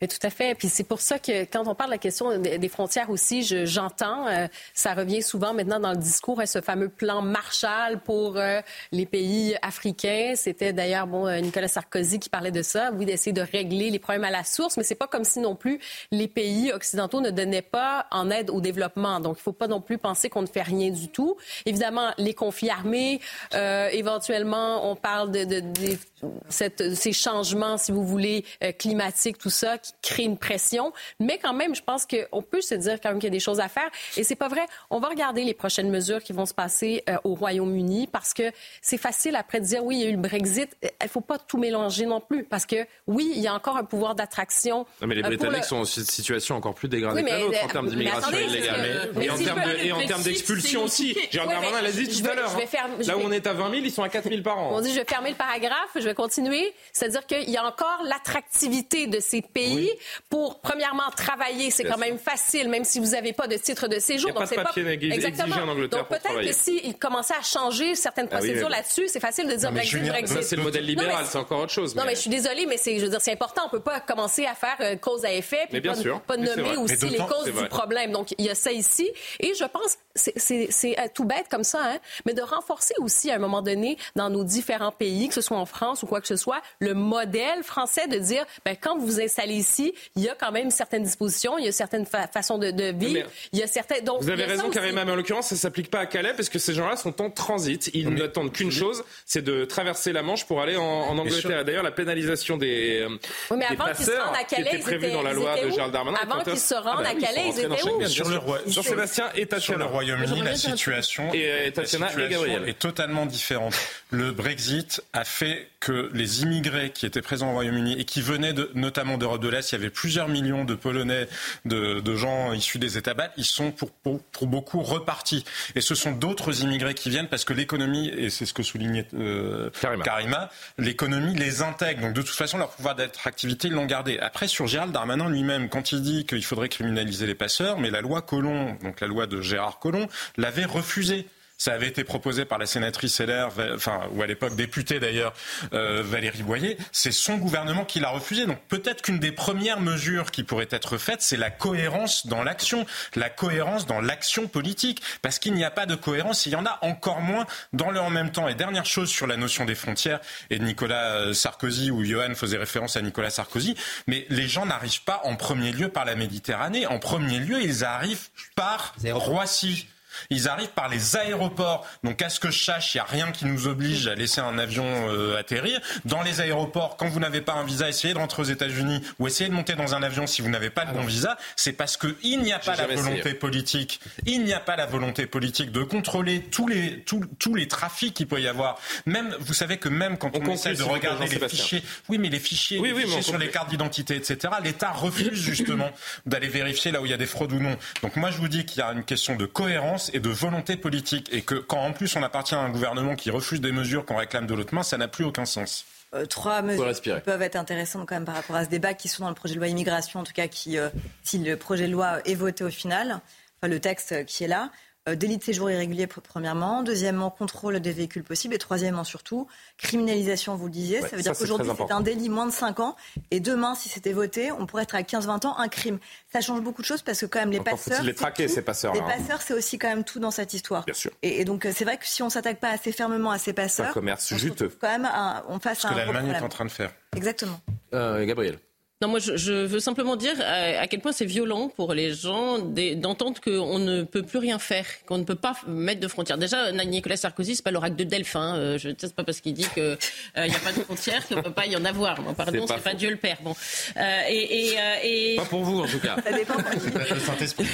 Mais 0.00 0.08
tout 0.08 0.18
à 0.22 0.30
fait. 0.30 0.54
Puis 0.54 0.68
c'est 0.68 0.84
pour 0.84 1.00
ça 1.00 1.18
que 1.18 1.44
quand 1.44 1.66
on 1.66 1.74
parle 1.74 1.90
de 1.90 1.94
la 1.94 1.98
question 1.98 2.38
des 2.38 2.68
frontières 2.68 3.10
aussi, 3.10 3.42
j'entends, 3.66 4.26
euh, 4.28 4.46
ça 4.74 4.94
revient 4.94 5.22
souvent 5.22 5.54
maintenant 5.54 5.80
dans 5.80 5.92
le 5.92 5.96
discours, 5.96 6.40
hein, 6.40 6.46
ce 6.46 6.60
fameux 6.60 6.88
plan 6.88 7.22
Marshall 7.22 8.00
pour 8.00 8.36
euh, 8.36 8.60
les 8.90 9.06
pays 9.06 9.56
africains. 9.62 10.34
C'était 10.36 10.72
d'ailleurs 10.72 11.06
bon 11.06 11.26
euh, 11.26 11.40
Nicolas 11.40 11.68
Sarkozy 11.68 12.18
qui 12.18 12.28
parlait 12.28 12.50
de 12.50 12.62
ça, 12.62 12.90
oui, 12.94 13.06
d'essayer 13.06 13.32
de 13.32 13.42
régler 13.42 13.90
les 13.90 13.98
problèmes 13.98 14.24
à 14.24 14.30
la 14.30 14.44
source, 14.44 14.76
mais 14.76 14.82
c'est 14.82 14.94
pas 14.94 15.06
comme 15.06 15.24
si 15.24 15.40
non 15.40 15.54
plus 15.54 15.78
les 16.10 16.28
pays 16.28 16.72
occidentaux 16.72 17.20
ne 17.20 17.30
donnaient 17.30 17.62
pas 17.62 18.06
en 18.10 18.30
aide 18.30 18.50
au 18.50 18.60
développement. 18.60 19.20
Donc 19.20 19.36
il 19.38 19.42
faut 19.42 19.52
pas 19.52 19.68
non 19.68 19.80
plus 19.80 19.98
penser 19.98 20.28
qu'on 20.28 20.42
ne 20.42 20.46
fait 20.46 20.62
rien 20.62 20.90
du 20.90 21.08
tout. 21.08 21.36
Évidemment, 21.66 22.10
les 22.18 22.34
conflits 22.34 22.70
armés, 22.70 23.20
éventuellement, 23.52 24.90
on 24.90 24.96
parle 24.96 25.30
de, 25.30 25.44
de, 25.44 25.60
de 25.60 25.98
cette, 26.48 26.94
ces 26.94 27.12
changements, 27.12 27.76
si 27.76 27.92
vous 27.92 28.04
voulez, 28.04 28.44
climatiques, 28.78 29.38
tout 29.38 29.50
ça, 29.50 29.78
qui 29.78 29.92
crée 30.02 30.22
une 30.24 30.38
pression. 30.38 30.92
Mais 31.20 31.38
quand 31.38 31.52
même, 31.52 31.74
je 31.74 31.82
pense 31.82 32.06
qu'on 32.06 32.42
peut 32.42 32.60
se 32.60 32.74
dire 32.74 33.00
quand 33.00 33.10
même 33.10 33.18
qu'il 33.18 33.28
y 33.28 33.32
a 33.32 33.36
des 33.36 33.40
choses 33.40 33.60
à 33.60 33.68
faire. 33.68 33.90
Et 34.16 34.24
c'est 34.24 34.36
pas 34.36 34.48
vrai. 34.48 34.62
On 34.90 35.00
va 35.00 35.08
regarder 35.08 35.44
les 35.44 35.54
prochaines 35.54 35.90
mesures 35.90 36.22
qui 36.22 36.32
vont 36.32 36.46
se 36.46 36.54
passer 36.54 37.02
euh, 37.08 37.16
au 37.24 37.34
Royaume-Uni 37.34 38.06
parce 38.06 38.34
que 38.34 38.44
c'est 38.80 38.98
facile 38.98 39.36
après 39.36 39.60
de 39.60 39.66
dire 39.66 39.84
oui, 39.84 39.96
il 39.96 40.02
y 40.02 40.06
a 40.06 40.08
eu 40.08 40.12
le 40.12 40.18
Brexit. 40.18 40.76
Il 41.02 41.08
faut 41.08 41.20
pas 41.20 41.38
tout 41.38 41.58
mélanger 41.58 42.06
non 42.06 42.20
plus 42.20 42.44
parce 42.44 42.66
que 42.66 42.86
oui, 43.06 43.32
il 43.34 43.40
y 43.40 43.46
a 43.46 43.54
encore 43.54 43.76
un 43.76 43.84
pouvoir 43.84 44.14
d'attraction. 44.14 44.86
mais 45.04 45.14
les 45.14 45.22
euh, 45.22 45.28
Britanniques 45.28 45.64
sont 45.64 45.78
dans 45.78 45.84
une 45.84 46.04
situation 46.04 46.56
encore 46.56 46.74
plus 46.74 46.88
dégradée 46.88 47.22
que 47.22 47.40
l'autre 47.40 47.64
en 47.64 47.68
termes 47.68 47.88
d'immigration 47.88 48.38
illégale. 48.38 49.10
et, 49.20 49.92
en 49.92 50.06
termes 50.06 50.22
d'expulsion 50.22 50.84
aussi. 50.84 51.16
Gérald 51.30 51.50
Darmanin 51.50 51.82
l'a 51.82 51.90
dit 51.90 52.08
tout 52.08 52.28
à 52.28 52.34
l'heure. 52.34 52.56
Hein. 52.56 53.02
Là 53.06 53.16
où 53.16 53.20
on 53.22 53.32
est 53.32 53.46
à 53.46 53.52
20 53.52 53.70
000, 53.70 53.82
ils 53.84 53.90
sont 53.90 54.02
à 54.02 54.08
4 54.08 54.28
000 54.28 54.42
par 54.42 54.58
an. 54.58 54.70
On 54.72 54.80
dit 54.80 54.90
je 54.90 55.00
vais 55.00 55.04
fermer 55.04 55.30
le 55.30 55.36
paragraphe, 55.36 55.90
je 55.94 56.00
vais 56.00 56.11
continuer? 56.12 56.72
C'est-à-dire 56.92 57.26
qu'il 57.26 57.50
y 57.50 57.56
a 57.56 57.64
encore 57.64 58.00
l'attractivité 58.04 59.06
de 59.06 59.20
ces 59.20 59.42
pays 59.42 59.90
pour, 60.28 60.60
premièrement, 60.60 61.10
travailler. 61.16 61.70
C'est 61.70 61.84
quand 61.84 61.98
même 61.98 62.18
facile, 62.18 62.68
même 62.68 62.84
si 62.84 63.00
vous 63.00 63.10
n'avez 63.10 63.32
pas 63.32 63.46
de 63.46 63.56
titre 63.56 63.88
de 63.88 63.98
séjour. 63.98 64.30
Il 64.30 64.34
n'y 64.34 64.42
a 64.42 64.46
pas 64.46 64.56
de 64.56 64.62
papier 64.66 64.84
pas... 64.84 65.14
Exactement. 65.14 65.56
en 65.56 65.68
Angleterre 65.68 66.00
Donc 66.00 66.08
peut-être 66.08 66.40
que 66.40 66.52
s'ils 66.52 66.98
commençaient 66.98 67.34
à 67.34 67.42
changer 67.42 67.94
certaines 67.94 68.28
ah 68.30 68.36
procédures 68.36 68.68
là-dessus, 68.68 69.08
c'est 69.08 69.20
facile 69.20 69.48
de 69.48 69.54
dire 69.54 69.72
Brexit, 69.72 70.02
Brexit. 70.06 70.42
C'est 70.42 70.56
le 70.56 70.62
modèle 70.62 70.84
libéral, 70.84 71.24
c'est 71.28 71.38
encore 71.38 71.60
autre 71.60 71.72
chose. 71.72 71.94
Non, 71.94 72.04
mais 72.06 72.14
je 72.14 72.20
suis 72.20 72.30
désolée, 72.30 72.66
mais 72.66 72.76
c'est, 72.76 72.98
je 72.98 73.04
veux 73.04 73.10
dire, 73.10 73.20
c'est 73.20 73.32
important. 73.32 73.62
On 73.66 73.70
peut 73.70 73.80
pas 73.80 74.00
commencer 74.00 74.46
à 74.46 74.54
faire 74.54 74.76
euh, 74.80 74.96
cause 74.96 75.24
à 75.24 75.32
effet, 75.32 75.66
puis 75.70 75.80
pas, 75.80 75.94
pas 76.26 76.36
nommer 76.36 76.76
aussi 76.76 77.08
les 77.08 77.18
causes 77.18 77.52
du 77.52 77.68
problème. 77.68 78.12
Donc 78.12 78.34
il 78.38 78.44
y 78.44 78.50
a 78.50 78.54
ça 78.54 78.72
ici, 78.72 79.10
et 79.40 79.54
je 79.54 79.64
pense 79.64 79.98
c'est 80.14 80.98
euh, 80.98 81.06
tout 81.14 81.24
bête 81.24 81.46
comme 81.50 81.64
ça, 81.64 81.80
hein, 81.82 81.98
mais 82.26 82.34
de 82.34 82.42
renforcer 82.42 82.94
aussi 82.98 83.30
à 83.30 83.36
un 83.36 83.38
moment 83.38 83.62
donné 83.62 83.96
dans 84.16 84.30
nos 84.30 84.44
différents 84.44 84.92
pays, 84.92 85.28
que 85.28 85.34
ce 85.34 85.40
soit 85.40 85.56
en 85.56 85.66
France 85.66 86.01
ou 86.02 86.06
quoi 86.06 86.20
que 86.20 86.26
ce 86.26 86.36
soit, 86.36 86.60
le 86.80 86.94
modèle 86.94 87.62
français 87.62 88.06
de 88.08 88.18
dire, 88.18 88.44
ben, 88.64 88.76
quand 88.80 88.98
vous 88.98 89.06
vous 89.06 89.20
installez 89.20 89.54
ici, 89.54 89.94
il 90.16 90.22
y 90.22 90.28
a 90.28 90.34
quand 90.34 90.52
même 90.52 90.70
certaines 90.70 91.02
dispositions, 91.02 91.58
il 91.58 91.64
y 91.64 91.68
a 91.68 91.72
certaines 91.72 92.06
façons 92.06 92.58
de, 92.58 92.70
de 92.70 92.92
vivre, 92.92 93.28
il 93.52 93.58
y 93.58 93.62
a 93.62 93.66
certaines. 93.66 94.04
Donc, 94.04 94.22
vous 94.22 94.30
avez 94.30 94.44
raison, 94.44 94.70
Karima, 94.70 95.04
mais 95.04 95.12
en 95.12 95.16
l'occurrence, 95.16 95.48
ça 95.48 95.56
s'applique 95.56 95.90
pas 95.90 96.00
à 96.00 96.06
Calais 96.06 96.34
parce 96.34 96.48
que 96.48 96.58
ces 96.58 96.74
gens-là 96.74 96.96
sont 96.96 97.20
en 97.20 97.30
transit. 97.30 97.90
Ils 97.94 98.10
n'attendent 98.10 98.52
qu'une 98.52 98.72
chose, 98.72 99.04
c'est 99.26 99.42
de 99.42 99.64
traverser 99.64 100.12
la 100.12 100.22
Manche 100.22 100.46
pour 100.46 100.60
aller 100.60 100.76
en, 100.76 100.82
en 100.82 101.18
Angleterre. 101.18 101.64
D'ailleurs, 101.64 101.82
la 101.82 101.90
pénalisation 101.90 102.56
des, 102.56 103.06
oui, 103.50 103.56
mais 103.58 103.66
avant 103.66 103.92
qu'ils 103.92 104.06
se 104.06 104.10
rendent 104.10 104.36
à 104.36 104.44
Calais, 104.44 104.70
qui 104.70 104.76
était 104.76 104.78
prévue 104.78 105.10
dans 105.12 105.22
la 105.22 105.32
loi 105.32 105.56
de 105.60 105.70
Gérald 105.70 105.92
Darmanin. 105.92 106.18
Avant 106.22 106.42
qu'ils 106.42 106.58
se 106.58 106.74
rendent 106.74 107.06
à 107.06 107.14
Calais, 107.14 107.48
ils 107.48 107.60
étaient 107.60 107.82
où? 107.82 108.06
Sur 108.06 108.28
le 108.28 108.40
Jean-Sébastien 108.66 109.30
est 109.34 109.52
à 109.52 109.58
Royaume-Uni, 109.86 110.42
la 110.42 110.54
situation, 110.56 111.32
et, 111.32 111.72
est 111.72 112.78
totalement 112.78 113.26
différente. 113.26 113.74
Le 114.10 114.32
Brexit 114.32 115.02
a 115.12 115.24
fait 115.24 115.68
que 115.82 116.08
les 116.14 116.42
immigrés 116.42 116.90
qui 116.90 117.06
étaient 117.06 117.22
présents 117.22 117.50
au 117.50 117.54
Royaume-Uni 117.54 118.00
et 118.00 118.04
qui 118.04 118.22
venaient 118.22 118.52
de, 118.52 118.70
notamment 118.74 119.18
d'Europe 119.18 119.42
de 119.42 119.48
l'Est, 119.48 119.72
il 119.72 119.74
y 119.74 119.78
avait 119.78 119.90
plusieurs 119.90 120.28
millions 120.28 120.64
de 120.64 120.76
Polonais, 120.76 121.28
de, 121.64 122.14
gens 122.14 122.52
issus 122.52 122.78
des 122.78 122.98
États 122.98 123.14
baltes, 123.14 123.32
ils 123.36 123.44
sont 123.44 123.72
pour, 123.72 123.90
pour, 123.90 124.46
beaucoup 124.46 124.80
repartis. 124.80 125.44
Et 125.74 125.80
ce 125.80 125.96
sont 125.96 126.12
d'autres 126.12 126.62
immigrés 126.62 126.94
qui 126.94 127.10
viennent 127.10 127.26
parce 127.26 127.44
que 127.44 127.52
l'économie, 127.52 128.08
et 128.08 128.30
c'est 128.30 128.46
ce 128.46 128.54
que 128.54 128.62
soulignait 128.62 129.08
euh, 129.14 129.70
Karima, 130.04 130.50
l'économie 130.78 131.34
les 131.34 131.62
intègre. 131.62 132.02
Donc 132.02 132.12
de 132.12 132.22
toute 132.22 132.30
façon, 132.30 132.58
leur 132.58 132.70
pouvoir 132.70 132.94
d'attractivité, 132.94 133.66
ils 133.66 133.74
l'ont 133.74 133.86
gardé. 133.86 134.18
Après, 134.20 134.46
sur 134.46 134.68
Gérald 134.68 134.92
Darmanin 134.92 135.28
lui-même, 135.28 135.68
quand 135.68 135.90
il 135.90 136.00
dit 136.02 136.26
qu'il 136.26 136.44
faudrait 136.44 136.68
criminaliser 136.68 137.26
les 137.26 137.34
passeurs, 137.34 137.80
mais 137.80 137.90
la 137.90 138.02
loi 138.02 138.22
Collomb, 138.22 138.78
donc 138.84 139.00
la 139.00 139.08
loi 139.08 139.26
de 139.26 139.40
Gérard 139.40 139.80
Collomb, 139.80 140.06
l'avait 140.36 140.64
refusé. 140.64 141.26
Ça 141.62 141.74
avait 141.74 141.86
été 141.86 142.02
proposé 142.02 142.44
par 142.44 142.58
la 142.58 142.66
sénatrice 142.66 143.20
LR, 143.20 143.50
enfin, 143.72 144.00
ou 144.10 144.22
à 144.22 144.26
l'époque 144.26 144.56
députée 144.56 144.98
d'ailleurs, 144.98 145.32
euh, 145.72 146.02
Valérie 146.04 146.42
Boyer. 146.42 146.76
C'est 146.90 147.12
son 147.12 147.36
gouvernement 147.36 147.84
qui 147.84 148.00
l'a 148.00 148.08
refusé. 148.08 148.46
Donc 148.46 148.58
peut-être 148.66 149.00
qu'une 149.00 149.20
des 149.20 149.30
premières 149.30 149.78
mesures 149.78 150.32
qui 150.32 150.42
pourrait 150.42 150.66
être 150.72 150.98
faite, 150.98 151.22
c'est 151.22 151.36
la 151.36 151.50
cohérence 151.50 152.26
dans 152.26 152.42
l'action, 152.42 152.84
la 153.14 153.30
cohérence 153.30 153.86
dans 153.86 154.00
l'action 154.00 154.48
politique. 154.48 155.04
Parce 155.22 155.38
qu'il 155.38 155.54
n'y 155.54 155.62
a 155.62 155.70
pas 155.70 155.86
de 155.86 155.94
cohérence, 155.94 156.46
il 156.46 156.52
y 156.52 156.56
en 156.56 156.66
a 156.66 156.80
encore 156.82 157.20
moins 157.20 157.46
dans 157.72 157.92
le 157.92 158.00
en 158.00 158.10
même 158.10 158.32
temps. 158.32 158.48
Et 158.48 158.56
dernière 158.56 158.84
chose 158.84 159.08
sur 159.08 159.28
la 159.28 159.36
notion 159.36 159.64
des 159.64 159.76
frontières, 159.76 160.18
et 160.50 160.58
Nicolas 160.58 161.14
euh, 161.14 161.32
Sarkozy 161.32 161.92
ou 161.92 162.04
Johan 162.04 162.34
faisait 162.34 162.58
référence 162.58 162.96
à 162.96 163.02
Nicolas 163.02 163.30
Sarkozy, 163.30 163.76
mais 164.08 164.26
les 164.30 164.48
gens 164.48 164.66
n'arrivent 164.66 165.04
pas 165.04 165.20
en 165.22 165.36
premier 165.36 165.70
lieu 165.70 165.90
par 165.90 166.06
la 166.06 166.16
Méditerranée. 166.16 166.88
En 166.88 166.98
premier 166.98 167.38
lieu, 167.38 167.62
ils 167.62 167.84
arrivent 167.84 168.30
par 168.56 168.96
Roissy. 169.12 169.86
Ils 170.30 170.48
arrivent 170.48 170.68
par 170.68 170.88
les 170.88 171.16
aéroports. 171.16 171.86
Donc 172.02 172.22
à 172.22 172.28
ce 172.28 172.40
que 172.40 172.50
je 172.50 172.64
sache, 172.64 172.94
il 172.94 172.98
n'y 172.98 173.00
a 173.00 173.04
rien 173.04 173.32
qui 173.32 173.46
nous 173.46 173.66
oblige 173.66 174.06
à 174.06 174.14
laisser 174.14 174.40
un 174.40 174.58
avion 174.58 174.84
euh, 174.86 175.38
atterrir. 175.38 175.80
Dans 176.04 176.22
les 176.22 176.40
aéroports, 176.40 176.96
quand 176.96 177.08
vous 177.08 177.20
n'avez 177.20 177.40
pas 177.40 177.54
un 177.54 177.64
visa, 177.64 177.88
essayez 177.88 178.14
de 178.14 178.18
rentrer 178.18 178.42
aux 178.42 178.46
États-Unis 178.46 179.02
ou 179.18 179.26
essayez 179.26 179.48
de 179.48 179.54
monter 179.54 179.74
dans 179.74 179.94
un 179.94 180.02
avion 180.02 180.26
si 180.26 180.42
vous 180.42 180.48
n'avez 180.48 180.70
pas 180.70 180.84
de 180.84 180.92
bon 180.92 181.02
visa. 181.02 181.36
C'est 181.56 181.72
parce 181.72 181.96
qu'il 181.96 182.40
n'y 182.40 182.52
a 182.52 182.58
pas 182.58 182.76
la 182.76 182.86
volonté 182.86 183.34
politique. 183.34 184.00
Il 184.26 184.44
n'y 184.44 184.52
a 184.52 184.60
pas 184.60 184.76
la 184.76 184.86
volonté 184.86 185.26
politique 185.26 185.72
de 185.72 185.82
contrôler 185.82 186.42
tous 186.42 186.66
les, 186.66 187.00
tous, 187.00 187.22
tous 187.38 187.54
les 187.54 187.68
trafics 187.68 188.14
qu'il 188.14 188.26
peut 188.26 188.40
y 188.40 188.48
avoir. 188.48 188.78
Même, 189.06 189.34
vous 189.40 189.54
savez 189.54 189.76
que 189.76 189.88
même 189.88 190.18
quand 190.18 190.36
on, 190.36 190.50
essaie 190.50 190.74
de 190.74 190.82
regarder 190.82 191.26
les 191.26 191.48
fichiers, 191.48 191.82
oui, 192.08 192.18
mais 192.18 192.28
les 192.28 192.40
fichiers, 192.40 192.80
les 192.80 192.94
fichiers 192.94 193.22
sur 193.22 193.38
les 193.38 193.48
cartes 193.48 193.70
d'identité, 193.70 194.16
etc., 194.16 194.54
l'État 194.62 194.90
refuse 194.90 195.40
justement 195.40 195.90
d'aller 196.26 196.48
vérifier 196.48 196.90
là 196.90 197.00
où 197.00 197.06
il 197.06 197.10
y 197.10 197.14
a 197.14 197.18
des 197.18 197.26
fraudes 197.26 197.52
ou 197.52 197.60
non. 197.60 197.76
Donc 198.02 198.16
moi, 198.16 198.30
je 198.30 198.38
vous 198.38 198.48
dis 198.48 198.64
qu'il 198.64 198.78
y 198.78 198.82
a 198.82 198.92
une 198.92 199.04
question 199.04 199.36
de 199.36 199.46
cohérence 199.46 200.01
et 200.12 200.20
de 200.20 200.28
volonté 200.28 200.76
politique. 200.76 201.28
Et 201.32 201.42
que 201.42 201.54
quand 201.54 201.80
en 201.80 201.92
plus 201.92 202.14
on 202.16 202.22
appartient 202.22 202.54
à 202.54 202.60
un 202.60 202.70
gouvernement 202.70 203.16
qui 203.16 203.30
refuse 203.30 203.60
des 203.60 203.72
mesures 203.72 204.04
qu'on 204.04 204.16
réclame 204.16 204.46
de 204.46 204.54
l'autre 204.54 204.74
main, 204.74 204.82
ça 204.82 204.98
n'a 204.98 205.08
plus 205.08 205.24
aucun 205.24 205.44
sens. 205.44 205.84
Euh, 206.14 206.26
trois 206.26 206.60
mesures 206.60 207.00
qui 207.00 207.10
peuvent 207.24 207.40
être 207.40 207.56
intéressantes 207.56 208.06
quand 208.06 208.14
même 208.14 208.26
par 208.26 208.34
rapport 208.34 208.56
à 208.56 208.64
ce 208.64 208.68
débat, 208.68 208.92
qui 208.92 209.08
sont 209.08 209.22
dans 209.22 209.30
le 209.30 209.34
projet 209.34 209.54
de 209.54 209.58
loi 209.58 209.68
immigration, 209.68 210.20
en 210.20 210.24
tout 210.24 210.34
cas 210.34 210.46
qui, 210.46 210.78
euh, 210.78 210.90
si 211.22 211.38
le 211.38 211.56
projet 211.56 211.86
de 211.86 211.92
loi 211.92 212.18
est 212.26 212.34
voté 212.34 212.64
au 212.64 212.70
final, 212.70 213.20
enfin 213.58 213.68
le 213.68 213.80
texte 213.80 214.26
qui 214.26 214.44
est 214.44 214.48
là. 214.48 214.70
Euh, 215.08 215.16
délit 215.16 215.38
de 215.38 215.42
séjour 215.42 215.70
irrégulier 215.70 216.06
premièrement, 216.06 216.82
deuxièmement 216.82 217.30
contrôle 217.30 217.80
des 217.80 217.92
véhicules 217.92 218.22
possibles 218.22 218.54
et 218.54 218.58
troisièmement 218.58 219.02
surtout 219.02 219.48
criminalisation, 219.76 220.54
vous 220.54 220.66
le 220.66 220.70
disiez. 220.70 221.00
ça 221.00 221.16
veut 221.16 221.22
dire 221.22 221.36
qu'aujourd'hui 221.36 221.70
c'est 221.76 221.92
un 221.92 222.00
délit 222.00 222.28
moins 222.28 222.46
de 222.46 222.52
5 222.52 222.78
ans 222.80 222.96
et 223.30 223.40
demain 223.40 223.74
si 223.74 223.88
c'était 223.88 224.12
voté, 224.12 224.52
on 224.52 224.66
pourrait 224.66 224.84
être 224.84 224.94
à 224.94 225.02
15-20 225.02 225.46
ans 225.46 225.58
un 225.58 225.68
crime. 225.68 225.98
Ça 226.32 226.40
change 226.40 226.60
beaucoup 226.60 226.82
de 226.82 226.86
choses 226.86 227.02
parce 227.02 227.20
que 227.20 227.26
quand 227.26 227.40
même 227.40 227.50
les 227.50 227.60
passeurs... 227.60 228.02
les 228.02 228.14
traquer 228.14 228.46
ces 228.46 228.62
passeurs. 228.62 228.94
Les 228.94 229.00
hein. 229.00 229.06
passeurs 229.06 229.42
c'est 229.42 229.54
aussi 229.54 229.78
quand 229.78 229.88
même 229.88 230.04
tout 230.04 230.20
dans 230.20 230.30
cette 230.30 230.54
histoire. 230.54 230.84
Bien 230.84 230.94
sûr. 230.94 231.10
Et, 231.22 231.44
donc 231.44 231.66
c'est 231.72 231.84
vrai 231.84 231.96
que 231.96 232.06
si 232.06 232.22
on 232.22 232.30
s'attaque 232.30 232.60
pas 232.60 232.70
assez 232.70 232.92
fermement 232.92 233.32
à 233.32 233.38
ces 233.38 233.52
passeurs, 233.52 233.90
un 233.90 233.92
commerce 233.92 234.34
juteux. 234.34 234.70
Quand 234.80 234.98
même 234.98 235.08
on 235.48 235.58
face 235.58 235.80
Ce 235.80 235.88
que 235.88 235.94
l'Allemagne 235.94 236.28
est 236.28 236.42
en 236.42 236.48
train 236.48 236.64
de 236.64 236.70
faire. 236.70 236.92
Exactement. 237.16 237.60
Euh, 237.94 238.24
Gabriel. 238.24 238.58
Non, 239.02 239.08
moi, 239.08 239.18
je, 239.18 239.52
veux 239.64 239.80
simplement 239.80 240.14
dire 240.14 240.34
à, 240.40 240.86
quel 240.86 241.00
point 241.00 241.10
c'est 241.10 241.24
violent 241.24 241.68
pour 241.68 241.92
les 241.92 242.14
gens 242.14 242.60
d'entendre 242.60 243.40
qu'on 243.40 243.80
ne 243.80 244.04
peut 244.04 244.22
plus 244.22 244.38
rien 244.38 244.60
faire, 244.60 244.86
qu'on 245.06 245.18
ne 245.18 245.24
peut 245.24 245.34
pas 245.34 245.56
mettre 245.66 245.98
de 245.98 246.06
frontières. 246.06 246.38
Déjà, 246.38 246.70
Nicolas 246.70 247.16
Sarkozy, 247.16 247.56
c'est 247.56 247.64
pas 247.64 247.72
l'oracle 247.72 247.96
de 247.96 248.04
Delphin. 248.04 248.54
Euh, 248.54 248.78
je 248.78 248.90
ne 248.90 248.94
sais 248.96 249.08
pas 249.08 249.24
parce 249.24 249.40
qu'il 249.40 249.54
dit 249.54 249.66
qu'il 249.74 249.98
n'y 250.36 250.54
a 250.54 250.58
pas 250.60 250.70
de 250.72 250.84
frontières 250.84 251.26
qu'il 251.26 251.36
ne 251.36 251.42
peut 251.42 251.50
pas 251.50 251.66
y 251.66 251.74
en 251.74 251.84
avoir. 251.84 252.22
Bon, 252.22 252.32
pardon, 252.32 252.64
c'est 252.64 252.74
pas, 252.74 252.80
pas 252.80 252.94
Dieu 252.94 253.10
le 253.10 253.16
Père. 253.16 253.38
Bon. 253.42 253.56
Euh, 253.96 254.20
et, 254.28 254.76
et, 255.02 255.36
Pas 255.36 255.46
pour 255.46 255.64
vous, 255.64 255.80
en 255.80 255.88
tout 255.88 255.98
cas. 255.98 256.14
Ça 256.24 256.30
dépend. 256.30 256.54
le 256.54 257.20
Saint-Esprit. 257.20 257.66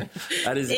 Allez-y. 0.46 0.72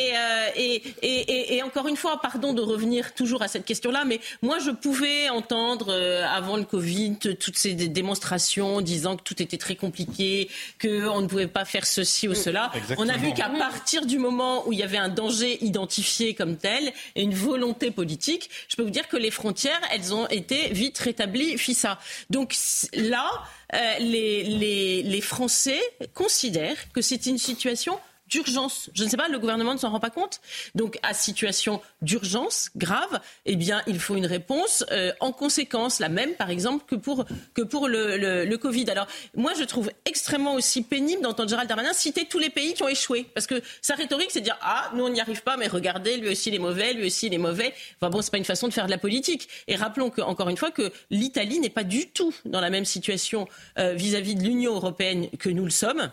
Et, 0.55 1.57
et, 1.57 1.63
encore 1.63 1.89
une 1.89 1.97
fois, 1.97 2.21
pardon 2.21 2.53
de 2.53 2.61
revenir 2.61 3.15
toujours 3.15 3.41
à 3.41 3.49
cette 3.49 3.65
question-là, 3.65 4.05
mais 4.05 4.21
moi, 4.43 4.59
je 4.59 4.71
pouvais 4.71 5.31
entendre 5.31 5.91
avant 6.31 6.59
le 6.59 6.65
Covid 6.65 7.17
toutes 7.41 7.57
ces 7.57 7.73
démonstrations 7.73 8.83
disant 8.83 9.17
que 9.17 9.23
tout 9.23 9.43
était 9.43 9.57
très 9.57 9.77
compliqué 9.77 9.94
compliqué, 9.95 10.51
qu'on 10.81 11.21
ne 11.21 11.27
pouvait 11.27 11.47
pas 11.47 11.65
faire 11.65 11.87
ceci 11.87 12.27
ou 12.27 12.35
cela. 12.35 12.73
On 12.99 13.09
a 13.09 13.17
vu 13.17 13.33
qu'à 13.33 13.49
partir 13.49 14.07
du 14.07 14.19
moment 14.19 14.67
où 14.67 14.73
il 14.73 14.79
y 14.79 14.83
avait 14.83 14.99
un 14.99 15.09
danger 15.09 15.65
identifié 15.65 16.35
comme 16.35 16.57
tel 16.57 16.93
et 17.15 17.23
une 17.23 17.35
volonté 17.35 17.91
politique, 17.91 18.51
je 18.69 18.77
peux 18.77 18.83
vous 18.83 18.91
dire 18.91 19.09
que 19.09 19.17
les 19.17 19.31
frontières, 19.31 19.81
elles 19.93 20.13
ont 20.13 20.27
été 20.29 20.69
vite 20.73 20.99
rétablies, 20.99 21.57
FISA. 21.59 21.99
Donc 22.31 22.55
là, 22.95 23.31
euh, 23.75 23.79
les, 24.01 25.03
les 25.03 25.21
Français 25.21 25.81
considèrent 26.13 26.93
que 26.93 27.01
c'est 27.01 27.27
une 27.27 27.39
situation 27.39 27.99
d'urgence. 28.27 28.91
Je 28.95 29.05
ne 29.05 29.09
sais 29.09 29.17
pas, 29.17 29.29
le 29.29 29.39
gouvernement 29.39 29.75
ne 29.75 29.79
s'en 29.79 29.91
rend 29.91 30.01
pas 30.01 30.11
compte. 30.11 30.41
Donc, 30.75 30.99
à 31.03 31.15
situation 31.15 31.81
d'urgence 32.03 32.71
grave, 32.77 33.21
eh 33.45 33.57
bien, 33.57 33.83
il 33.87 34.01
faut 34.01 34.17
une 34.17 34.27
réponse 34.27 34.85
euh, 34.91 35.13
en 35.21 35.33
conséquence, 35.33 35.99
la 36.01 36.09
même, 36.09 36.35
par 36.35 36.51
exemple, 36.51 36.85
que 36.87 36.95
pour, 36.95 37.27
que 37.55 37.63
pour 37.63 37.89
le, 37.89 38.17
le, 38.45 38.59
Covid. 38.59 38.89
Alors, 38.91 39.07
moi, 39.35 39.53
je 39.59 39.65
trouve 39.65 39.91
extrêmement 40.05 40.55
aussi 40.55 40.83
pénible 40.83 41.23
d'entendre 41.23 41.49
Gérald 41.51 41.69
Darmanin 41.69 41.93
citer 41.93 42.25
tous 42.25 42.39
les 42.39 42.51
pays 42.51 42.75
qui 42.75 42.83
ont 42.83 42.89
échoué. 42.89 43.27
Parce 43.35 43.47
que 43.47 43.61
sa 43.83 43.95
rhétorique, 43.95 44.31
c'est 44.31 44.41
de 44.41 44.45
dire 44.45 44.59
Ah, 44.63 44.91
nous, 44.95 45.05
on 45.05 45.11
n'y 45.11 45.21
arrive 45.21 45.43
pas, 45.43 45.57
mais 45.57 45.67
regardez, 45.67 46.17
lui 46.17 46.31
aussi, 46.31 46.49
il 46.49 46.55
est 46.55 46.59
mauvais, 46.61 46.95
lui 46.95 47.07
aussi, 47.07 47.27
il 47.27 47.35
est 47.35 47.39
mauvais. 47.39 47.75
Enfin, 48.01 48.11
bon, 48.11 48.23
c'est 48.23 48.31
pas 48.31 48.39
une 48.39 48.45
façon 48.45 48.69
de 48.69 48.73
faire 48.73 48.87
de 48.87 48.91
la 48.91 48.99
politique. 48.99 49.49
Et 49.69 49.77
rappelons 49.77 50.11
que, 50.11 50.23
encore 50.23 50.49
une 50.49 50.57
fois, 50.57 50.71
que 50.71 50.93
l'Italie 51.11 51.61
n'est 51.61 51.69
pas 51.69 51.85
du 51.85 52.09
tout 52.09 52.35
dans 52.45 52.61
la 52.61 52.71
même 52.71 52.85
situation 52.85 53.49
euh, 53.79 53.93
vis 53.95 54.15
à 54.15 54.21
-vis 54.21 54.35
de 54.35 54.43
l'Union 54.43 54.75
européenne 54.75 55.29
que 55.39 55.51
nous 55.51 55.65
le 55.65 55.71
sommes. 55.71 56.11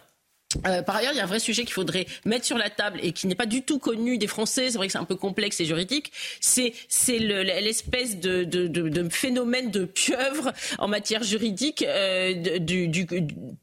Euh, 0.66 0.82
par 0.82 0.96
ailleurs, 0.96 1.14
il 1.14 1.18
y 1.18 1.20
a 1.20 1.24
un 1.24 1.28
vrai 1.28 1.40
sujet 1.40 1.64
qu'il 1.64 1.74
faudrait 1.74 2.06
mettre 2.26 2.46
sur 2.46 2.58
la 2.58 2.70
table 2.70 3.00
et 3.04 3.12
qui 3.12 3.28
n'est 3.28 3.36
pas 3.36 3.46
du 3.46 3.64
tout 3.64 3.80
connu 3.80 4.18
des 4.18 4.28
Français. 4.28 4.70
C'est 4.70 4.78
vrai 4.78 4.88
que 4.88 4.94
c'est 4.94 5.00
un 5.00 5.06
peu 5.06 5.16
complexe 5.16 5.60
et 5.60 5.66
juridique. 5.66 6.12
C'est 6.40 6.74
c'est 6.88 7.20
l'espèce 7.20 8.20
de, 8.20 8.44
de, 8.44 8.68
de, 8.68 8.90
de, 8.90 9.10
phénomène 9.10 9.72
de 9.72 9.86
pieuvre 9.86 10.52
en 10.80 10.88
matière 10.88 11.24
juridique 11.24 11.84
euh, 11.88 12.60
du, 12.60 12.88
du, 12.88 13.08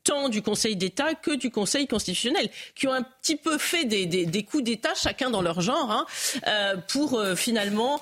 tant 0.05 0.29
du 0.29 0.43
Conseil 0.43 0.77
d'État 0.77 1.15
que 1.15 1.37
du 1.37 1.51
Conseil 1.51 1.87
constitutionnel, 1.87 2.49
qui 2.75 2.87
ont 2.87 2.93
un 2.93 3.03
petit 3.03 3.37
peu 3.37 3.59
fait 3.59 3.85
des, 3.85 4.07
des, 4.07 4.27
des 4.27 4.43
coups 4.43 4.65
d'État 4.65 4.95
chacun 4.95 5.31
dans 5.31 5.43
leur 5.43 5.61
genre 5.61 5.91
hein, 5.91 6.07
euh, 6.47 6.77
pour 6.89 7.23
finalement 7.37 8.01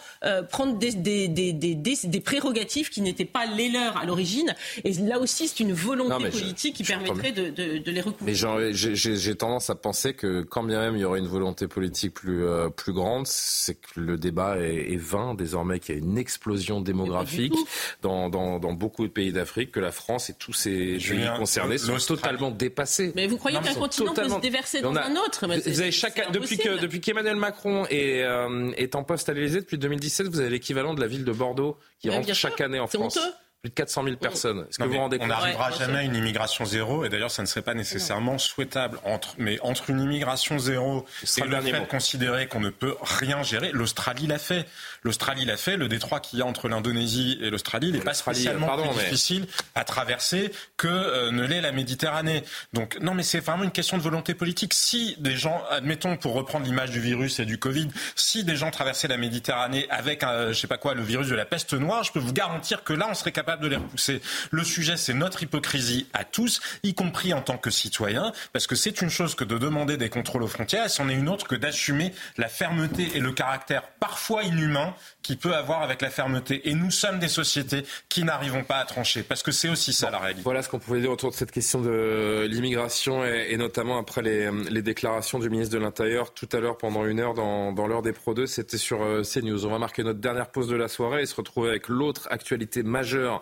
prendre 0.51 0.79
des, 0.79 0.93
des, 0.93 1.29
des, 1.29 1.53
des, 1.53 1.75
des, 1.75 2.21
prérogatives 2.21 2.91
qui 2.91 3.01
n'étaient 3.01 3.25
pas 3.25 3.47
les 3.47 3.69
leurs 3.69 3.97
à 3.97 4.05
l'origine. 4.05 4.55
Et 4.85 4.93
là 4.93 5.19
aussi, 5.19 5.49
c'est 5.49 5.61
une 5.61 5.73
volonté 5.73 6.31
politique 6.31 6.77
qui 6.77 6.85
permettrait 6.85 7.33
de, 7.33 7.51
de, 7.51 7.79
de 7.79 7.91
les 7.91 8.01
recouvrir 8.01 8.37
j'ai 8.77 9.35
tendance 9.35 9.71
à 9.71 9.75
penser 9.75 10.15
que 10.15 10.43
quand 10.43 10.63
bien 10.63 10.81
même 10.81 10.97
il 10.97 11.01
y 11.01 11.05
aurait 11.05 11.19
une 11.19 11.27
volonté 11.27 11.67
politique 11.67 12.15
plus, 12.15 12.45
euh, 12.45 12.69
plus 12.69 12.93
grande, 12.93 13.27
c'est 13.27 13.75
que 13.75 14.01
le 14.01 14.17
débat 14.17 14.59
est, 14.59 14.93
est 14.93 14.97
vain. 14.97 15.35
Désormais, 15.35 15.81
qu'il 15.81 15.95
y 15.95 15.99
a 15.99 16.01
une 16.01 16.19
explosion 16.19 16.81
démographique 16.81 17.55
dans, 18.03 18.29
dans, 18.29 18.59
dans, 18.59 18.73
beaucoup 18.73 19.07
de 19.07 19.13
pays 19.13 19.33
d'Afrique, 19.33 19.73
que 19.73 19.81
la 19.81 19.93
France 19.93 20.31
et 20.31 20.35
tous 20.35 20.53
ces 20.53 20.99
pays 20.99 21.27
concernés 21.37 21.79
sont 21.79 21.97
totalement 21.97 22.51
dépassés. 22.51 23.13
Mais 23.17 23.27
vous 23.27 23.39
croyez 23.39 23.59
qu'un 23.61 23.75
continent 23.75 24.15
peut 24.15 24.29
se 24.29 24.41
déverser 24.41 24.81
dans 24.81 24.95
un 24.95 25.17
autre 25.17 25.47
Vous 25.47 25.81
avez 25.81 25.91
chaque, 25.91 26.33
depuis 26.33 26.59
que 26.59 26.81
depuis 26.81 27.01
qu'Emmanuel 27.01 27.37
Macron 27.37 27.87
est, 27.91 28.23
euh, 28.23 28.71
est 28.77 28.95
en 28.95 29.05
poste 29.05 29.29
à 29.29 29.33
l'Élysée 29.33 29.61
depuis 29.61 29.79
2017, 29.79 30.29
vous 30.29 30.41
avez 30.41 30.51
l'équivalent 30.51 30.95
de 30.95 31.01
la 31.01 31.07
ville 31.07 31.25
de 31.25 31.33
Bordeaux 31.33 31.79
qui 31.99 32.11
rentre 32.11 32.35
chaque 32.35 32.61
année 32.61 32.79
en 32.79 32.87
France. 32.87 33.17
Honteux 33.17 33.33
plus 33.63 33.71
de 33.71 33.75
400 33.75 34.05
000 34.05 34.17
personnes. 34.17 34.67
Est-ce 34.69 34.79
que 34.79 34.85
vous 34.85 34.93
vous 34.93 34.99
rendez 34.99 35.19
compte 35.19 35.27
On 35.27 35.29
n'arrivera 35.29 35.71
jamais 35.71 35.99
à 35.99 36.03
une 36.03 36.15
immigration 36.15 36.65
zéro, 36.65 37.05
et 37.05 37.09
d'ailleurs, 37.09 37.31
ça 37.31 37.43
ne 37.43 37.47
serait 37.47 37.63
pas 37.63 37.75
nécessairement 37.75 38.39
souhaitable. 38.39 38.99
Entre, 39.05 39.35
mais 39.39 39.59
entre 39.61 39.91
une 39.91 40.01
immigration 40.01 40.59
zéro 40.59 41.05
et 41.23 41.41
le 41.43 41.61
fait 41.61 41.81
de 41.81 41.87
considérer 41.87 42.47
qu'on 42.49 42.61
ne 42.61 42.71
peut 42.71 42.97
rien 43.01 43.43
gérer, 43.43 43.71
l'Australie 43.73 44.27
l'a 44.27 44.39
fait. 44.39 44.67
L'Australie 45.03 45.45
l'a 45.45 45.57
fait. 45.57 45.77
Le 45.77 45.89
détroit 45.89 46.21
qu'il 46.21 46.39
y 46.39 46.43
a 46.43 46.47
entre 46.47 46.69
l'Indonésie 46.69 47.39
et 47.41 47.51
l'Australie 47.51 47.93
n'est 47.93 48.01
pas 48.01 48.15
spécialement 48.15 48.77
plus 48.77 49.05
difficile 49.05 49.47
à 49.75 49.85
traverser 49.85 50.53
que 50.77 50.89
euh, 50.89 51.31
ne 51.31 51.45
l'est 51.45 51.61
la 51.61 51.73
Méditerranée. 51.73 52.43
Donc, 52.73 52.99
non, 53.01 53.15
mais 53.15 53.23
c'est 53.23 53.41
vraiment 53.41 53.65
une 53.65 53.71
question 53.71 53.97
de 53.97 54.03
volonté 54.03 54.35
politique. 54.35 54.75
Si 54.75 55.17
des 55.19 55.37
gens, 55.37 55.63
admettons, 55.71 56.17
pour 56.17 56.35
reprendre 56.35 56.67
l'image 56.67 56.91
du 56.91 57.01
virus 57.01 57.39
et 57.39 57.45
du 57.45 57.59
Covid, 57.59 57.89
si 58.15 58.45
des 58.45 58.57
gens 58.57 58.71
traversaient 58.71 59.09
la 59.09 59.17
Méditerranée 59.17 59.87
avec, 59.91 60.23
un, 60.23 60.49
je 60.49 60.59
sais 60.59 60.67
pas 60.67 60.79
quoi, 60.79 60.95
le 60.95 61.03
virus 61.03 61.29
de 61.29 61.35
la 61.35 61.45
peste 61.45 61.75
noire, 61.75 62.03
je 62.05 62.13
peux 62.13 62.19
vous 62.19 62.33
garantir 62.33 62.85
que 62.85 62.93
là, 62.93 63.07
on 63.11 63.15
serait 63.15 63.33
capable 63.33 63.56
de 63.61 63.69
les 63.69 63.77
repousser. 63.77 64.21
Le 64.51 64.65
sujet, 64.65 64.97
c'est 64.97 65.15
notre 65.15 65.43
hypocrisie 65.43 66.07
à 66.13 66.25
tous, 66.25 66.61
y 66.83 66.95
compris 66.95 67.33
en 67.33 67.43
tant 67.43 67.59
que 67.59 67.71
citoyens, 67.71 68.33
parce 68.53 68.67
que 68.67 68.75
c'est 68.75 69.01
une 69.03 69.11
chose 69.11 69.35
que 69.35 69.45
de 69.45 69.59
demander 69.59 69.97
des 69.97 70.09
contrôles 70.09 70.43
aux 70.43 70.49
frontières, 70.49 70.87
et 70.87 70.89
c'en 70.89 71.09
est 71.09 71.15
une 71.15 71.29
autre 71.29 71.47
que 71.47 71.55
d'assumer 71.55 72.13
la 72.37 72.49
fermeté 72.49 73.09
et 73.15 73.21
le 73.21 73.33
caractère 73.33 73.83
parfois 74.01 74.43
inhumain 74.43 74.95
qui 75.23 75.37
peut 75.37 75.55
avoir 75.55 75.83
avec 75.83 76.03
la 76.03 76.11
fermeté. 76.11 76.69
Et 76.69 76.75
nous 76.75 76.91
sommes 76.91 77.19
des 77.19 77.29
sociétés 77.29 77.85
qui 78.09 78.25
n'arrivons 78.25 78.65
pas 78.65 78.77
à 78.77 78.85
trancher, 78.85 79.23
parce 79.23 79.43
que 79.43 79.51
c'est 79.51 79.69
aussi 79.69 79.93
ça 79.93 80.11
la 80.11 80.19
réalité. 80.19 80.43
Voilà 80.43 80.63
ce 80.63 80.69
qu'on 80.69 80.79
pouvait 80.79 81.01
dire 81.01 81.11
autour 81.11 81.31
de 81.31 81.37
cette 81.37 81.51
question 81.51 81.81
de 81.81 82.47
l'immigration, 82.49 83.25
et, 83.25 83.57
notamment 83.57 83.99
après 83.99 84.23
les, 84.23 84.51
les, 84.71 84.83
déclarations 84.83 85.39
du 85.39 85.51
ministre 85.51 85.75
de 85.75 85.81
l'Intérieur 85.81 86.33
tout 86.33 86.49
à 86.53 86.61
l'heure 86.61 86.77
pendant 86.79 87.05
une 87.05 87.19
heure 87.19 87.35
dans, 87.35 87.73
dans 87.73 87.87
l'heure 87.87 88.03
des 88.03 88.13
Pro 88.13 88.35
2, 88.35 88.47
c'était 88.47 88.79
sur 88.79 89.03
euh, 89.03 89.23
CNews. 89.23 89.67
On 89.67 89.71
va 89.71 89.79
marquer 89.79 90.03
notre 90.03 90.21
dernière 90.21 90.51
pause 90.51 90.69
de 90.69 90.77
la 90.77 90.89
soirée 90.89 91.23
et 91.23 91.27
se 91.27 91.35
retrouver 91.35 91.71
avec 91.71 91.89
l'autre 91.89 92.29
actualité 92.31 92.83
majeure 92.83 93.36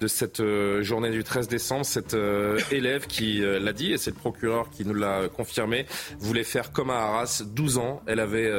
de 0.00 0.06
cette 0.06 0.40
euh, 0.40 0.82
journée 0.82 1.10
du 1.10 1.24
13 1.24 1.48
décembre. 1.48 1.84
Cette 1.84 2.14
euh, 2.14 2.58
élève 2.70 3.06
qui 3.06 3.42
euh, 3.42 3.58
l'a 3.58 3.72
dit, 3.72 3.92
et 3.92 3.98
c'est 3.98 4.10
le 4.10 4.16
procureur 4.16 4.70
qui 4.70 4.84
nous 4.84 4.94
l'a 4.94 5.28
confirmé, 5.28 5.86
voulait 6.18 6.44
faire 6.44 6.72
comme 6.72 6.90
à 6.90 6.96
Arras, 6.96 7.42
12 7.46 7.78
ans. 7.78 8.02
Elle 8.06 8.20
avait 8.20 8.50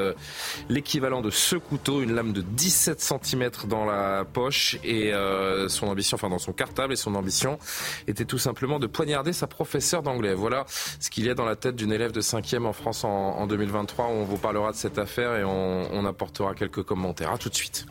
l'équivalent 0.70 1.22
de 1.22 1.30
ce 1.30 1.56
couteau, 1.56 2.02
une 2.02 2.14
lame 2.14 2.34
de 2.34 2.42
17 2.42 3.00
cm 3.00 3.50
dans 3.68 3.86
la 3.86 4.26
poche 4.26 4.78
et 4.84 5.12
son 5.68 5.88
ambition, 5.88 6.16
enfin 6.16 6.30
dans 6.30 6.40
son 6.40 6.54
cartable, 6.54 6.94
et 6.94 6.96
son 6.96 7.16
ambition 7.16 7.60
était 8.08 8.26
tout 8.26 8.38
simplement 8.38 8.80
de 8.80 8.88
poignarder 8.88 9.34
sa 9.34 9.48
professeure 9.48 10.04
d'anglais. 10.04 10.34
Voilà 10.34 10.66
ce 11.00 11.10
qu'il 11.10 11.26
y 11.26 11.30
a 11.30 11.34
dans 11.34 11.46
la 11.46 11.56
tête 11.56 11.76
d'une 11.76 11.92
élève 11.92 12.12
de 12.12 12.22
5e 12.22 12.66
en 12.66 12.74
France 12.74 13.04
en, 13.04 13.46
2023. 13.48 14.06
On 14.06 14.24
vous 14.24 14.38
parlera 14.38 14.72
de 14.72 14.78
cette 14.78 14.98
affaire 14.98 15.36
et 15.36 15.44
on, 15.44 15.92
on 15.92 16.06
apportera 16.06 16.54
quelques 16.54 16.84
commentaires. 16.84 17.32
À 17.32 17.38
tout 17.38 17.50
de 17.50 17.56
suite. 17.56 17.86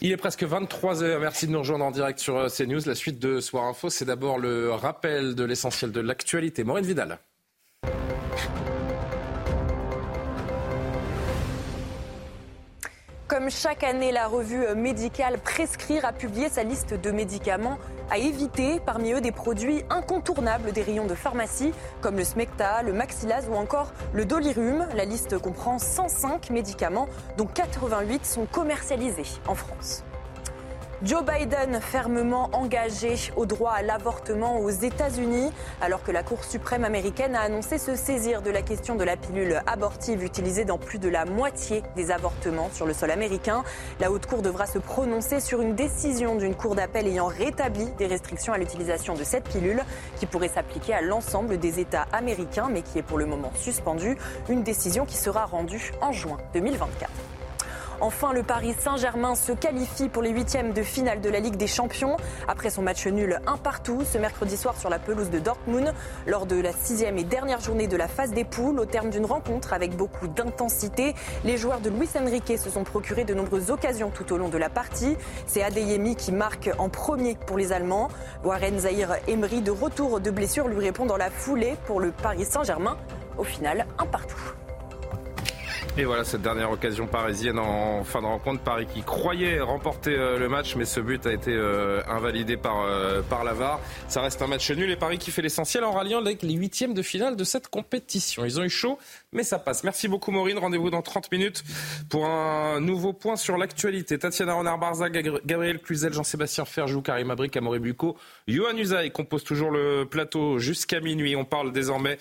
Il 0.00 0.12
est 0.12 0.16
presque 0.16 0.42
23h. 0.42 1.18
Merci 1.18 1.46
de 1.46 1.52
nous 1.52 1.60
rejoindre 1.60 1.84
en 1.84 1.90
direct 1.90 2.18
sur 2.18 2.36
euh, 2.36 2.48
CNews. 2.48 2.80
La 2.86 2.94
suite 2.94 3.18
de 3.18 3.40
Soir 3.40 3.64
Info, 3.64 3.90
c'est 3.90 4.04
d'abord 4.04 4.38
le 4.38 4.72
rappel 4.72 5.34
de 5.34 5.44
l'essentiel 5.44 5.92
de 5.92 6.00
l'actualité. 6.00 6.64
Maureen 6.64 6.84
Vidal. 6.84 7.18
Comme 13.26 13.48
chaque 13.48 13.84
année, 13.84 14.12
la 14.12 14.28
revue 14.28 14.74
médicale 14.76 15.38
Prescrire 15.38 16.04
a 16.04 16.12
publié 16.12 16.50
sa 16.50 16.62
liste 16.62 16.92
de 16.92 17.10
médicaments 17.10 17.78
à 18.10 18.18
éviter, 18.18 18.80
parmi 18.84 19.12
eux 19.12 19.22
des 19.22 19.32
produits 19.32 19.82
incontournables 19.88 20.72
des 20.72 20.82
rayons 20.82 21.06
de 21.06 21.14
pharmacie 21.14 21.72
comme 22.02 22.18
le 22.18 22.24
Smecta, 22.24 22.82
le 22.82 22.92
Maxilaz 22.92 23.48
ou 23.48 23.54
encore 23.54 23.92
le 24.12 24.26
Dolirum. 24.26 24.86
La 24.94 25.06
liste 25.06 25.38
comprend 25.38 25.78
105 25.78 26.50
médicaments 26.50 27.08
dont 27.38 27.46
88 27.46 28.26
sont 28.26 28.44
commercialisés 28.44 29.40
en 29.46 29.54
France. 29.54 30.04
Joe 31.02 31.24
Biden 31.24 31.80
fermement 31.80 32.50
engagé 32.52 33.16
au 33.36 33.46
droit 33.46 33.72
à 33.72 33.82
l'avortement 33.82 34.60
aux 34.60 34.70
États-Unis, 34.70 35.52
alors 35.80 36.02
que 36.02 36.12
la 36.12 36.22
Cour 36.22 36.44
suprême 36.44 36.84
américaine 36.84 37.34
a 37.34 37.40
annoncé 37.40 37.78
se 37.78 37.96
saisir 37.96 38.42
de 38.42 38.50
la 38.50 38.62
question 38.62 38.94
de 38.94 39.04
la 39.04 39.16
pilule 39.16 39.60
abortive 39.66 40.22
utilisée 40.22 40.64
dans 40.64 40.78
plus 40.78 40.98
de 40.98 41.08
la 41.08 41.24
moitié 41.24 41.82
des 41.96 42.10
avortements 42.10 42.70
sur 42.72 42.86
le 42.86 42.94
sol 42.94 43.10
américain. 43.10 43.64
La 43.98 44.10
Haute 44.10 44.26
Cour 44.26 44.40
devra 44.40 44.66
se 44.66 44.78
prononcer 44.78 45.40
sur 45.40 45.60
une 45.60 45.74
décision 45.74 46.36
d'une 46.36 46.54
Cour 46.54 46.76
d'appel 46.76 47.06
ayant 47.08 47.26
rétabli 47.26 47.86
des 47.98 48.06
restrictions 48.06 48.52
à 48.52 48.58
l'utilisation 48.58 49.14
de 49.14 49.24
cette 49.24 49.48
pilule, 49.48 49.82
qui 50.16 50.26
pourrait 50.26 50.48
s'appliquer 50.48 50.94
à 50.94 51.02
l'ensemble 51.02 51.58
des 51.58 51.80
États 51.80 52.06
américains, 52.12 52.68
mais 52.70 52.82
qui 52.82 52.98
est 52.98 53.02
pour 53.02 53.18
le 53.18 53.26
moment 53.26 53.52
suspendue. 53.56 54.16
Une 54.48 54.62
décision 54.62 55.04
qui 55.04 55.16
sera 55.16 55.44
rendue 55.44 55.92
en 56.00 56.12
juin 56.12 56.38
2024. 56.54 57.10
Enfin, 58.00 58.32
le 58.32 58.42
Paris 58.42 58.74
Saint-Germain 58.78 59.34
se 59.34 59.52
qualifie 59.52 60.08
pour 60.08 60.22
les 60.22 60.30
huitièmes 60.30 60.72
de 60.72 60.82
finale 60.82 61.20
de 61.20 61.30
la 61.30 61.40
Ligue 61.40 61.56
des 61.56 61.66
Champions 61.66 62.16
après 62.48 62.70
son 62.70 62.82
match 62.82 63.06
nul 63.06 63.40
un 63.46 63.56
partout 63.56 64.02
ce 64.04 64.18
mercredi 64.18 64.56
soir 64.56 64.76
sur 64.76 64.90
la 64.90 64.98
pelouse 64.98 65.30
de 65.30 65.38
Dortmund 65.38 65.92
lors 66.26 66.46
de 66.46 66.60
la 66.60 66.72
sixième 66.72 67.18
et 67.18 67.24
dernière 67.24 67.60
journée 67.60 67.86
de 67.86 67.96
la 67.96 68.08
phase 68.08 68.32
des 68.32 68.44
poules. 68.44 68.78
Au 68.78 68.84
terme 68.84 69.10
d'une 69.10 69.26
rencontre 69.26 69.72
avec 69.72 69.96
beaucoup 69.96 70.28
d'intensité, 70.28 71.14
les 71.44 71.56
joueurs 71.56 71.80
de 71.80 71.90
Luis 71.90 72.08
Enrique 72.18 72.58
se 72.58 72.70
sont 72.70 72.84
procurés 72.84 73.24
de 73.24 73.34
nombreuses 73.34 73.70
occasions 73.70 74.10
tout 74.10 74.32
au 74.32 74.36
long 74.36 74.48
de 74.48 74.58
la 74.58 74.68
partie. 74.68 75.16
C'est 75.46 75.62
Adeyemi 75.62 76.16
qui 76.16 76.32
marque 76.32 76.70
en 76.78 76.88
premier 76.88 77.36
pour 77.46 77.56
les 77.56 77.72
Allemands. 77.72 78.08
Warren 78.44 78.78
Zahir 78.80 79.16
Emery 79.28 79.62
de 79.62 79.70
retour 79.70 80.20
de 80.20 80.30
blessure 80.30 80.68
lui 80.68 80.80
répond 80.80 81.06
dans 81.06 81.16
la 81.16 81.30
foulée 81.30 81.76
pour 81.86 82.00
le 82.00 82.10
Paris 82.10 82.44
Saint-Germain. 82.44 82.96
Au 83.38 83.44
final, 83.44 83.86
un 83.98 84.06
partout. 84.06 84.54
Et 85.96 86.04
voilà 86.04 86.24
cette 86.24 86.42
dernière 86.42 86.72
occasion 86.72 87.06
parisienne 87.06 87.56
en 87.56 88.02
fin 88.02 88.20
de 88.20 88.26
rencontre. 88.26 88.60
Paris 88.64 88.86
qui 88.92 89.02
croyait 89.02 89.60
remporter 89.60 90.12
euh, 90.12 90.40
le 90.40 90.48
match, 90.48 90.74
mais 90.74 90.86
ce 90.86 90.98
but 90.98 91.24
a 91.24 91.32
été 91.32 91.52
euh, 91.52 92.02
invalidé 92.08 92.56
par, 92.56 92.80
euh, 92.80 93.22
par. 93.22 93.44
Ça 94.08 94.20
reste 94.20 94.42
un 94.42 94.48
match 94.48 94.68
nul 94.72 94.90
et 94.90 94.96
Paris 94.96 95.18
qui 95.18 95.30
fait 95.30 95.42
l'essentiel 95.42 95.84
en 95.84 95.92
ralliant 95.92 96.20
les 96.20 96.54
huitièmes 96.54 96.94
de 96.94 97.02
finale 97.02 97.36
de 97.36 97.44
cette 97.44 97.68
compétition. 97.68 98.44
Ils 98.44 98.58
ont 98.58 98.64
eu 98.64 98.70
chaud, 98.70 98.98
mais 99.32 99.44
ça 99.44 99.60
passe. 99.60 99.84
Merci 99.84 100.08
beaucoup 100.08 100.32
Maureen. 100.32 100.58
Rendez-vous 100.58 100.90
dans 100.90 101.02
30 101.02 101.30
minutes 101.30 101.62
pour 102.08 102.26
un 102.26 102.80
nouveau 102.80 103.12
point 103.12 103.36
sur 103.36 103.56
l'actualité. 103.56 104.18
Tatiana 104.18 104.54
Renard-Barza, 104.54 105.10
Gabriel 105.10 105.78
Cluzel, 105.78 106.12
Jean-Sébastien 106.12 106.64
Ferjou, 106.64 107.02
Karim 107.02 107.30
Abrik, 107.30 107.56
Amaury 107.56 107.78
Bucco, 107.78 108.16
Johan 108.48 108.76
Usaï 108.76 109.12
compose 109.12 109.44
toujours 109.44 109.70
le 109.70 110.06
plateau 110.10 110.58
jusqu'à 110.58 110.98
minuit. 110.98 111.36
On 111.36 111.44
parle 111.44 111.70
désormais 111.70 112.18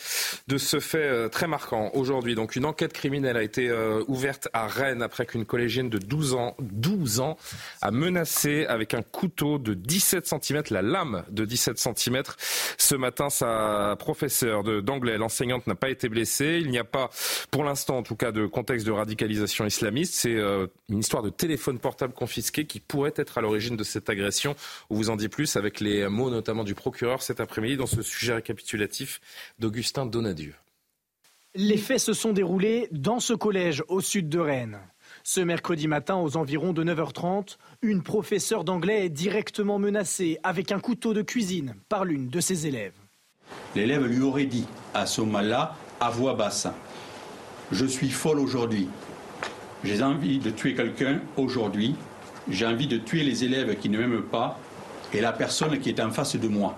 de 0.48 0.60
ce 0.60 0.80
fait 0.80 1.30
très 1.30 1.48
marquant 1.48 1.90
aujourd'hui. 1.96 2.36
Donc 2.36 2.56
une 2.56 2.66
enquête 2.66 2.94
criminelle 2.94 3.38
a 3.38 3.44
été 3.44 3.63
euh, 3.70 4.04
ouverte 4.08 4.48
à 4.54 4.68
Rennes 4.68 5.02
après 5.02 5.26
qu'une 5.26 5.46
collégienne 5.46 5.90
de 5.90 5.98
12 5.98 6.34
ans, 6.34 6.56
12 6.60 7.20
ans 7.20 7.38
a 7.82 7.92
menacé 7.92 8.66
avec 8.66 8.94
un 8.94 9.02
couteau 9.02 9.60
de 9.60 9.74
17 9.74 10.28
cm, 10.28 10.64
la 10.72 10.82
lame 10.82 11.24
de 11.30 11.46
17 11.46 11.78
cm. 11.78 12.24
Ce 12.78 12.96
matin, 12.96 13.30
sa 13.30 13.96
professeure 14.00 14.64
d'anglais, 14.82 15.18
l'enseignante, 15.18 15.68
n'a 15.68 15.76
pas 15.76 15.90
été 15.90 16.10
blessée. 16.10 16.60
Il 16.62 16.70
n'y 16.70 16.80
a 16.80 16.84
pas, 16.84 17.10
pour 17.52 17.64
l'instant 17.64 17.98
en 17.98 18.04
tout 18.04 18.16
cas, 18.16 18.32
de 18.32 18.46
contexte 18.46 18.86
de 18.86 18.92
radicalisation 18.92 19.66
islamiste. 19.66 20.14
C'est 20.16 20.36
euh, 20.36 20.68
une 20.90 21.00
histoire 21.00 21.24
de 21.24 21.30
téléphone 21.30 21.80
portable 21.80 22.14
confisqué 22.14 22.66
qui 22.66 22.80
pourrait 22.80 23.14
être 23.16 23.38
à 23.38 23.42
l'origine 23.42 23.78
de 23.78 23.84
cette 23.84 24.10
agression. 24.10 24.56
On 24.90 24.96
vous 24.96 25.10
en 25.10 25.16
dit 25.16 25.30
plus 25.30 25.56
avec 25.56 25.80
les 25.80 26.08
mots 26.08 26.30
notamment 26.30 26.64
du 26.64 26.76
procureur 26.76 27.22
cet 27.22 27.40
après-midi 27.40 27.78
dans 27.78 27.88
ce 27.88 28.02
sujet 28.02 28.34
récapitulatif 28.36 29.22
d'Augustin 29.60 30.06
Donadieu. 30.06 30.54
Les 31.56 31.78
faits 31.78 32.00
se 32.00 32.14
sont 32.14 32.34
déroulés 32.34 32.88
dans 32.90 33.20
ce 33.20 33.34
collège 33.34 33.84
au 33.88 34.02
sud 34.02 34.28
de 34.28 34.40
Rennes. 34.40 34.80
Ce 35.24 35.40
mercredi 35.40 35.88
matin, 35.88 36.16
aux 36.16 36.36
environs 36.36 36.74
de 36.74 36.84
9h30, 36.84 37.58
une 37.84 38.02
professeure 38.02 38.64
d'anglais 38.64 39.06
est 39.06 39.10
directement 39.10 39.78
menacée 39.78 40.40
avec 40.42 40.72
un 40.72 40.80
couteau 40.80 41.14
de 41.14 41.22
cuisine 41.22 41.76
par 41.90 42.06
l'une 42.06 42.28
de 42.28 42.40
ses 42.40 42.66
élèves. 42.66 42.96
L'élève 43.76 44.08
lui 44.08 44.24
aurait 44.24 44.48
dit 44.48 44.66
à 44.96 45.06
ce 45.06 45.22
moment-là, 45.22 45.76
à 46.00 46.10
voix 46.10 46.34
basse, 46.34 46.68
Je 47.72 47.86
suis 47.86 48.10
folle 48.10 48.40
aujourd'hui. 48.40 48.90
J'ai 49.84 50.02
envie 50.02 50.40
de 50.40 50.50
tuer 50.50 50.74
quelqu'un 50.74 51.22
aujourd'hui. 51.38 51.96
J'ai 52.50 52.66
envie 52.66 52.88
de 52.88 52.98
tuer 52.98 53.24
les 53.24 53.44
élèves 53.44 53.78
qui 53.78 53.90
ne 53.90 54.00
m'aiment 54.00 54.24
pas 54.24 54.60
et 55.14 55.22
la 55.22 55.32
personne 55.32 55.80
qui 55.80 55.90
est 55.90 56.00
en 56.00 56.10
face 56.10 56.36
de 56.36 56.48
moi. 56.48 56.76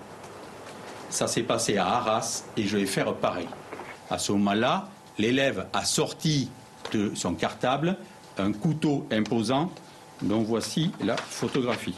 Ça 1.08 1.26
s'est 1.26 1.44
passé 1.44 1.78
à 1.78 1.86
Arras 1.86 2.44
et 2.58 2.64
je 2.64 2.76
vais 2.76 2.84
faire 2.84 3.14
pareil. 3.14 3.48
À 4.10 4.18
ce 4.18 4.32
moment-là, 4.32 4.88
l'élève 5.18 5.66
a 5.72 5.84
sorti 5.84 6.50
de 6.92 7.12
son 7.14 7.34
cartable 7.34 7.96
un 8.38 8.52
couteau 8.52 9.06
imposant 9.10 9.72
dont 10.22 10.42
voici 10.42 10.92
la 11.02 11.16
photographie. 11.16 11.96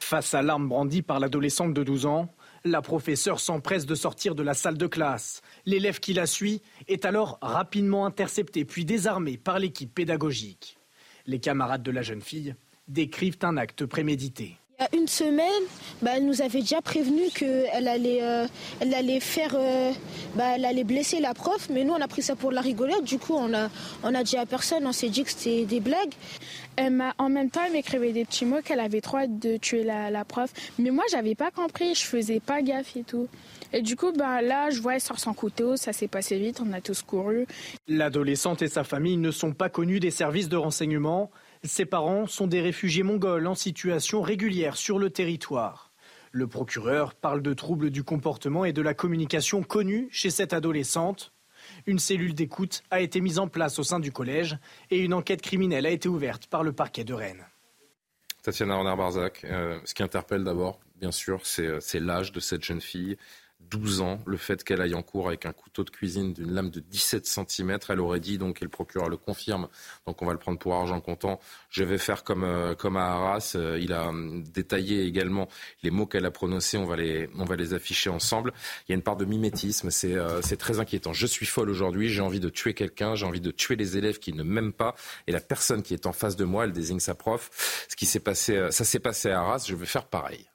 Face 0.00 0.34
à 0.34 0.42
l'arme 0.42 0.68
brandie 0.68 1.02
par 1.02 1.20
l'adolescente 1.20 1.74
de 1.74 1.82
12 1.82 2.06
ans, 2.06 2.28
la 2.64 2.80
professeure 2.80 3.40
s'empresse 3.40 3.86
de 3.86 3.94
sortir 3.94 4.34
de 4.34 4.42
la 4.42 4.54
salle 4.54 4.78
de 4.78 4.86
classe. 4.86 5.42
L'élève 5.66 6.00
qui 6.00 6.12
la 6.12 6.26
suit 6.26 6.62
est 6.88 7.04
alors 7.04 7.38
rapidement 7.42 8.06
intercepté 8.06 8.64
puis 8.64 8.84
désarmé 8.84 9.36
par 9.36 9.58
l'équipe 9.58 9.92
pédagogique. 9.92 10.78
Les 11.26 11.40
camarades 11.40 11.82
de 11.82 11.90
la 11.90 12.02
jeune 12.02 12.22
fille 12.22 12.54
décrivent 12.88 13.38
un 13.42 13.56
acte 13.56 13.84
prémédité. 13.84 14.56
Il 14.78 14.82
y 14.82 14.84
a 14.84 15.00
une 15.00 15.08
semaine, 15.08 15.62
bah, 16.02 16.12
elle 16.16 16.26
nous 16.26 16.42
avait 16.42 16.60
déjà 16.60 16.82
prévenu 16.82 17.30
qu'elle 17.34 17.88
allait, 17.88 18.18
euh, 18.20 18.46
elle 18.80 18.92
allait 18.92 19.20
faire, 19.20 19.54
euh, 19.54 19.90
bah, 20.34 20.52
elle 20.54 20.66
allait 20.66 20.84
blesser 20.84 21.18
la 21.18 21.32
prof, 21.32 21.68
mais 21.70 21.82
nous 21.82 21.94
on 21.94 22.00
a 22.02 22.08
pris 22.08 22.20
ça 22.20 22.36
pour 22.36 22.52
la 22.52 22.60
rigolade. 22.60 23.02
Du 23.02 23.18
coup, 23.18 23.32
on 23.34 23.54
a, 23.54 23.70
on 24.02 24.14
a 24.14 24.22
dit 24.22 24.36
à 24.36 24.44
personne, 24.44 24.86
on 24.86 24.92
s'est 24.92 25.08
dit 25.08 25.24
que 25.24 25.30
c'était 25.30 25.64
des 25.64 25.80
blagues. 25.80 26.12
Elle 26.76 26.92
m'a, 26.92 27.14
en 27.16 27.30
même 27.30 27.48
temps, 27.48 27.62
elle 27.64 27.72
m'écrivait 27.72 28.12
des 28.12 28.26
petits 28.26 28.44
mots 28.44 28.60
qu'elle 28.62 28.80
avait 28.80 29.00
trop 29.00 29.16
hâte 29.16 29.38
de 29.38 29.56
tuer 29.56 29.82
la, 29.82 30.10
la 30.10 30.26
prof, 30.26 30.52
mais 30.78 30.90
moi 30.90 31.04
j'avais 31.10 31.34
pas 31.34 31.50
compris, 31.50 31.94
je 31.94 32.04
faisais 32.04 32.40
pas 32.40 32.60
gaffe 32.60 32.98
et 32.98 33.02
tout. 33.02 33.28
Et 33.72 33.80
du 33.80 33.96
coup, 33.96 34.12
bah, 34.12 34.42
là, 34.42 34.68
je 34.68 34.82
vois, 34.82 34.96
elle 34.96 35.00
sort 35.00 35.18
son 35.18 35.32
couteau, 35.32 35.76
ça 35.76 35.94
s'est 35.94 36.06
passé 36.06 36.38
vite, 36.38 36.60
on 36.60 36.72
a 36.74 36.82
tous 36.82 37.00
couru. 37.00 37.46
L'adolescente 37.88 38.60
et 38.60 38.68
sa 38.68 38.84
famille 38.84 39.16
ne 39.16 39.30
sont 39.30 39.52
pas 39.52 39.70
connus 39.70 40.00
des 40.00 40.10
services 40.10 40.50
de 40.50 40.56
renseignement. 40.56 41.30
Ses 41.66 41.84
parents 41.84 42.26
sont 42.26 42.46
des 42.46 42.60
réfugiés 42.60 43.02
mongols 43.02 43.46
en 43.46 43.56
situation 43.56 44.22
régulière 44.22 44.76
sur 44.76 44.98
le 44.98 45.10
territoire. 45.10 45.92
Le 46.30 46.46
procureur 46.46 47.14
parle 47.14 47.42
de 47.42 47.54
troubles 47.54 47.90
du 47.90 48.04
comportement 48.04 48.64
et 48.64 48.72
de 48.72 48.82
la 48.82 48.94
communication 48.94 49.62
connus 49.62 50.08
chez 50.10 50.30
cette 50.30 50.52
adolescente. 50.52 51.32
Une 51.86 51.98
cellule 51.98 52.34
d'écoute 52.34 52.84
a 52.90 53.00
été 53.00 53.20
mise 53.20 53.38
en 53.38 53.48
place 53.48 53.78
au 53.78 53.82
sein 53.82 53.98
du 53.98 54.12
collège 54.12 54.58
et 54.90 54.98
une 54.98 55.14
enquête 55.14 55.42
criminelle 55.42 55.86
a 55.86 55.90
été 55.90 56.08
ouverte 56.08 56.46
par 56.46 56.62
le 56.62 56.72
parquet 56.72 57.04
de 57.04 57.14
Rennes. 57.14 57.44
Tatiana 58.42 58.76
Renard-Barzac, 58.76 59.44
euh, 59.44 59.80
ce 59.84 59.94
qui 59.94 60.04
interpelle 60.04 60.44
d'abord, 60.44 60.78
bien 61.00 61.10
sûr, 61.10 61.44
c'est 61.44 61.66
euh, 61.66 61.80
l'âge 61.94 62.30
de 62.30 62.38
cette 62.38 62.62
jeune 62.62 62.80
fille. 62.80 63.16
12 63.60 64.00
ans, 64.00 64.18
le 64.26 64.36
fait 64.36 64.62
qu'elle 64.62 64.80
aille 64.80 64.94
en 64.94 65.02
cours 65.02 65.28
avec 65.28 65.46
un 65.46 65.52
couteau 65.52 65.84
de 65.84 65.90
cuisine 65.90 66.32
d'une 66.32 66.52
lame 66.52 66.70
de 66.70 66.80
17 66.80 67.26
cm, 67.26 67.78
elle 67.88 68.00
aurait 68.00 68.20
dit, 68.20 68.38
donc, 68.38 68.62
et 68.62 68.64
le 68.64 68.70
procureur 68.70 69.08
le 69.08 69.16
confirme, 69.16 69.68
donc 70.06 70.22
on 70.22 70.26
va 70.26 70.32
le 70.32 70.38
prendre 70.38 70.58
pour 70.58 70.74
argent 70.74 71.00
comptant, 71.00 71.40
je 71.70 71.84
vais 71.84 71.98
faire 71.98 72.24
comme, 72.24 72.44
euh, 72.44 72.74
comme 72.74 72.96
à 72.96 73.06
Arras. 73.06 73.52
Euh, 73.56 73.78
il 73.80 73.92
a 73.92 74.08
hum, 74.08 74.44
détaillé 74.44 75.04
également 75.04 75.48
les 75.82 75.90
mots 75.90 76.06
qu'elle 76.06 76.26
a 76.26 76.30
prononcés, 76.30 76.76
on 76.78 76.86
va, 76.86 76.96
les, 76.96 77.28
on 77.36 77.44
va 77.44 77.56
les 77.56 77.74
afficher 77.74 78.10
ensemble. 78.10 78.52
Il 78.88 78.92
y 78.92 78.94
a 78.94 78.96
une 78.96 79.02
part 79.02 79.16
de 79.16 79.24
mimétisme, 79.24 79.90
c'est 79.90 80.14
euh, 80.14 80.40
très 80.58 80.78
inquiétant. 80.78 81.12
Je 81.12 81.26
suis 81.26 81.46
folle 81.46 81.70
aujourd'hui, 81.70 82.08
j'ai 82.08 82.22
envie 82.22 82.40
de 82.40 82.48
tuer 82.48 82.74
quelqu'un, 82.74 83.14
j'ai 83.14 83.26
envie 83.26 83.40
de 83.40 83.50
tuer 83.50 83.76
les 83.76 83.96
élèves 83.96 84.18
qui 84.18 84.32
ne 84.32 84.42
m'aiment 84.42 84.72
pas, 84.72 84.94
et 85.26 85.32
la 85.32 85.40
personne 85.40 85.82
qui 85.82 85.94
est 85.94 86.06
en 86.06 86.12
face 86.12 86.36
de 86.36 86.44
moi, 86.44 86.64
elle 86.64 86.72
désigne 86.72 87.00
sa 87.00 87.14
prof. 87.14 87.86
Ce 87.88 87.96
qui 87.96 88.06
s'est 88.06 88.20
passé, 88.20 88.68
ça 88.70 88.84
s'est 88.84 89.00
passé 89.00 89.30
à 89.30 89.40
Arras, 89.40 89.64
je 89.66 89.74
vais 89.74 89.86
faire 89.86 90.06
pareil. 90.06 90.46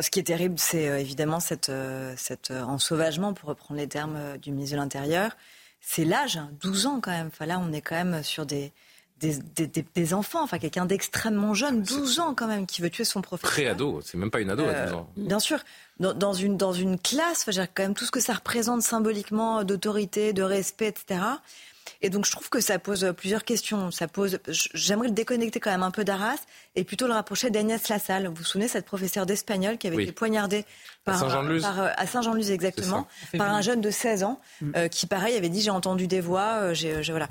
Ce 0.00 0.10
qui 0.10 0.18
est 0.18 0.24
terrible, 0.24 0.58
c'est 0.58 0.88
euh, 0.88 0.98
évidemment 0.98 1.40
cet 1.40 1.68
euh, 1.68 2.16
euh, 2.50 2.62
ensauvagement, 2.62 3.32
pour 3.32 3.48
reprendre 3.48 3.78
les 3.78 3.86
termes 3.86 4.38
du 4.38 4.50
ministre 4.50 4.76
de 4.76 4.80
l'Intérieur. 4.80 5.36
C'est 5.80 6.04
l'âge, 6.04 6.40
12 6.60 6.86
hein, 6.86 6.90
ans 6.90 7.00
quand 7.00 7.10
même. 7.10 7.28
Enfin, 7.28 7.46
là, 7.46 7.60
on 7.60 7.72
est 7.72 7.80
quand 7.80 7.94
même 7.94 8.22
sur 8.22 8.46
des, 8.46 8.72
des, 9.20 10.14
enfants, 10.14 10.42
enfin 10.42 10.58
quelqu'un 10.58 10.86
d'extrêmement 10.86 11.54
jeune, 11.54 11.82
12 11.82 12.20
ans 12.20 12.34
quand 12.34 12.46
même, 12.46 12.66
qui 12.66 12.82
veut 12.82 12.90
tuer 12.90 13.04
son 13.04 13.22
professeur. 13.22 13.52
Pré-ado, 13.52 14.00
c'est 14.02 14.18
même 14.18 14.30
pas 14.30 14.40
une 14.40 14.50
ado 14.50 14.64
à 14.64 14.86
12 14.86 14.94
ans. 14.94 15.10
Bien 15.16 15.38
sûr, 15.38 15.58
dans, 16.00 16.32
une, 16.32 16.56
dans 16.56 16.72
une 16.72 16.98
classe, 16.98 17.46
enfin, 17.46 17.66
quand 17.72 17.82
même 17.84 17.94
tout 17.94 18.04
ce 18.04 18.10
que 18.10 18.20
ça 18.20 18.34
représente 18.34 18.82
symboliquement 18.82 19.62
d'autorité, 19.62 20.32
de 20.32 20.42
respect, 20.42 20.88
etc. 20.88 21.20
Et 22.02 22.10
donc 22.10 22.26
je 22.26 22.30
trouve 22.30 22.48
que 22.48 22.60
ça 22.60 22.78
pose 22.78 23.12
plusieurs 23.16 23.44
questions. 23.44 23.90
Ça 23.90 24.08
pose, 24.08 24.38
j'aimerais 24.48 25.08
le 25.08 25.14
déconnecter 25.14 25.60
quand 25.60 25.70
même 25.70 25.82
un 25.82 25.90
peu 25.90 26.04
d'Arras 26.04 26.38
et 26.76 26.84
plutôt 26.84 27.06
le 27.06 27.12
rapprocher 27.12 27.50
d'Agnès 27.50 27.88
Lassalle. 27.88 28.26
Vous 28.28 28.34
vous 28.34 28.44
souvenez 28.44 28.68
cette 28.68 28.86
professeure 28.86 29.26
d'espagnol 29.26 29.78
qui 29.78 29.86
avait 29.86 30.02
été 30.02 30.12
poignardée 30.12 30.64
par, 31.04 31.22
à 31.22 32.06
Saint-Jean-de-Luz 32.06 32.50
exactement, 32.50 33.06
par 33.36 33.52
un 33.52 33.60
jeune 33.60 33.80
de 33.80 33.90
16 33.90 34.24
ans 34.24 34.40
mm. 34.60 34.72
euh, 34.76 34.88
qui 34.88 35.06
pareil 35.06 35.36
avait 35.36 35.48
dit 35.48 35.60
j'ai 35.60 35.70
entendu 35.70 36.06
des 36.06 36.20
voix, 36.20 36.58
euh, 36.60 36.74
j'ai, 36.74 37.00
voilà. 37.10 37.28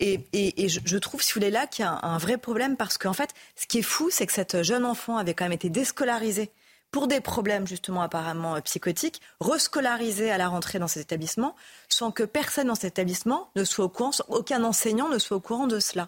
Et, 0.00 0.20
et, 0.32 0.64
et 0.64 0.68
je, 0.68 0.98
trouve, 0.98 1.22
si 1.22 1.32
vous 1.32 1.40
voulez, 1.40 1.50
là 1.50 1.68
qu'il 1.68 1.84
y 1.84 1.86
a 1.86 1.92
un, 1.92 2.14
un 2.14 2.18
vrai 2.18 2.36
problème 2.36 2.76
parce 2.76 2.98
qu'en 2.98 3.12
fait, 3.12 3.30
ce 3.54 3.66
qui 3.66 3.78
est 3.78 3.82
fou, 3.82 4.08
c'est 4.10 4.26
que 4.26 4.32
cette 4.32 4.62
jeune 4.62 4.84
enfant 4.84 5.16
avait 5.16 5.34
quand 5.34 5.44
même 5.44 5.52
été 5.52 5.70
déscolarisée 5.70 6.50
pour 6.92 7.08
des 7.08 7.20
problèmes 7.20 7.66
justement 7.66 8.02
apparemment 8.02 8.54
euh, 8.54 8.60
psychotiques, 8.60 9.20
rescolarisé 9.40 10.30
à 10.30 10.38
la 10.38 10.48
rentrée 10.48 10.78
dans 10.78 10.86
cet 10.86 11.02
établissement, 11.02 11.56
sans 11.88 12.12
que 12.12 12.22
personne 12.22 12.68
dans 12.68 12.74
cet 12.74 12.92
établissement 12.92 13.50
ne 13.56 13.64
soit 13.64 13.86
au 13.86 13.88
courant, 13.88 14.10
aucun 14.28 14.62
enseignant 14.62 15.08
ne 15.08 15.18
soit 15.18 15.38
au 15.38 15.40
courant 15.40 15.66
de 15.66 15.80
cela. 15.80 16.06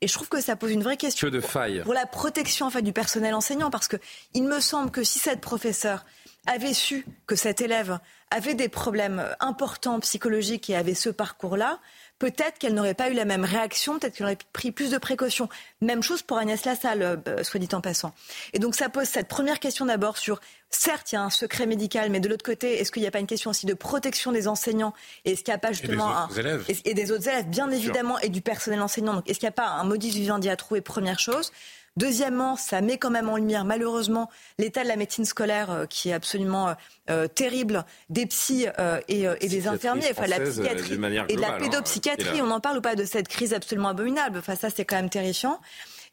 Et 0.00 0.08
je 0.08 0.14
trouve 0.14 0.28
que 0.28 0.40
ça 0.40 0.56
pose 0.56 0.72
une 0.72 0.82
vraie 0.82 0.96
question 0.96 1.28
de 1.28 1.40
faille. 1.40 1.82
pour 1.84 1.94
la 1.94 2.06
protection 2.06 2.66
en 2.66 2.70
fait 2.70 2.82
du 2.82 2.92
personnel 2.92 3.34
enseignant, 3.34 3.70
parce 3.70 3.86
que 3.86 3.98
il 4.34 4.44
me 4.44 4.58
semble 4.58 4.90
que 4.90 5.04
si 5.04 5.20
cette 5.20 5.40
professeure 5.40 6.04
avait 6.46 6.74
su 6.74 7.06
que 7.26 7.36
cet 7.36 7.60
élève 7.60 8.00
avait 8.30 8.54
des 8.54 8.68
problèmes 8.68 9.24
importants 9.38 10.00
psychologiques 10.00 10.70
et 10.70 10.76
avait 10.76 10.94
ce 10.94 11.10
parcours-là, 11.10 11.78
peut-être 12.22 12.56
qu'elle 12.60 12.74
n'aurait 12.74 12.94
pas 12.94 13.10
eu 13.10 13.14
la 13.14 13.24
même 13.24 13.44
réaction, 13.44 13.98
peut-être 13.98 14.14
qu'elle 14.14 14.26
aurait 14.26 14.38
pris 14.52 14.70
plus 14.70 14.92
de 14.92 14.98
précautions. 14.98 15.48
Même 15.80 16.04
chose 16.04 16.22
pour 16.22 16.38
Agnès 16.38 16.64
Lassalle, 16.64 17.02
euh, 17.02 17.42
soit 17.42 17.58
dit 17.58 17.68
en 17.72 17.80
passant. 17.80 18.14
Et 18.52 18.60
donc 18.60 18.76
ça 18.76 18.88
pose 18.88 19.08
cette 19.08 19.26
première 19.26 19.58
question 19.58 19.86
d'abord 19.86 20.16
sur, 20.16 20.40
certes, 20.70 21.10
il 21.10 21.16
y 21.16 21.18
a 21.18 21.22
un 21.22 21.30
secret 21.30 21.66
médical, 21.66 22.10
mais 22.10 22.20
de 22.20 22.28
l'autre 22.28 22.44
côté, 22.44 22.80
est-ce 22.80 22.92
qu'il 22.92 23.02
n'y 23.02 23.08
a 23.08 23.10
pas 23.10 23.18
une 23.18 23.26
question 23.26 23.50
aussi 23.50 23.66
de 23.66 23.74
protection 23.74 24.30
des 24.30 24.46
enseignants? 24.46 24.94
Et 25.24 25.32
est-ce 25.32 25.42
qu'il 25.42 25.50
n'y 25.50 25.56
a 25.56 25.58
pas 25.58 25.72
justement 25.72 26.06
et 26.06 26.06
des, 26.06 26.22
autres 26.22 26.38
élèves. 26.38 26.64
Et, 26.84 26.94
des 26.94 27.10
autres 27.10 27.28
élèves, 27.28 27.48
bien 27.48 27.68
évidemment, 27.72 28.20
et 28.20 28.28
du 28.28 28.40
personnel 28.40 28.80
enseignant. 28.82 29.14
Donc 29.14 29.28
est-ce 29.28 29.40
qu'il 29.40 29.48
n'y 29.48 29.54
a 29.54 29.60
pas 29.60 29.70
un 29.70 29.82
modus 29.82 30.10
vivendi 30.10 30.48
à 30.48 30.54
trouver? 30.54 30.80
Première 30.80 31.18
chose. 31.18 31.50
Deuxièmement, 31.98 32.56
ça 32.56 32.80
met 32.80 32.96
quand 32.96 33.10
même 33.10 33.28
en 33.28 33.36
lumière, 33.36 33.66
malheureusement, 33.66 34.30
l'état 34.58 34.82
de 34.82 34.88
la 34.88 34.96
médecine 34.96 35.26
scolaire 35.26 35.70
euh, 35.70 35.86
qui 35.86 36.08
est 36.08 36.14
absolument 36.14 36.70
euh, 36.70 36.74
euh, 37.10 37.28
terrible, 37.28 37.84
des 38.08 38.24
psys 38.26 38.66
et, 39.08 39.48
des 39.48 39.68
infirmiers, 39.68 40.08
enfin 40.10 40.26
la 40.26 40.40
psychiatrie 40.40 40.94
et 41.28 41.36
de 41.36 41.40
la 41.40 41.54
hein, 41.54 41.58
pédopsychiatrie. 41.58 42.40
on 42.40 42.50
en 42.50 42.60
parle 42.60 42.78
ou 42.78 42.80
pas 42.80 42.94
de 42.94 43.04
cette 43.04 43.28
crise 43.28 43.52
absolument 43.52 43.88
abominable 43.88 44.38
Enfin, 44.38 44.56
ça, 44.56 44.70
c'est 44.70 44.84
quand 44.84 44.96
même 44.96 45.10
terrifiant. 45.10 45.60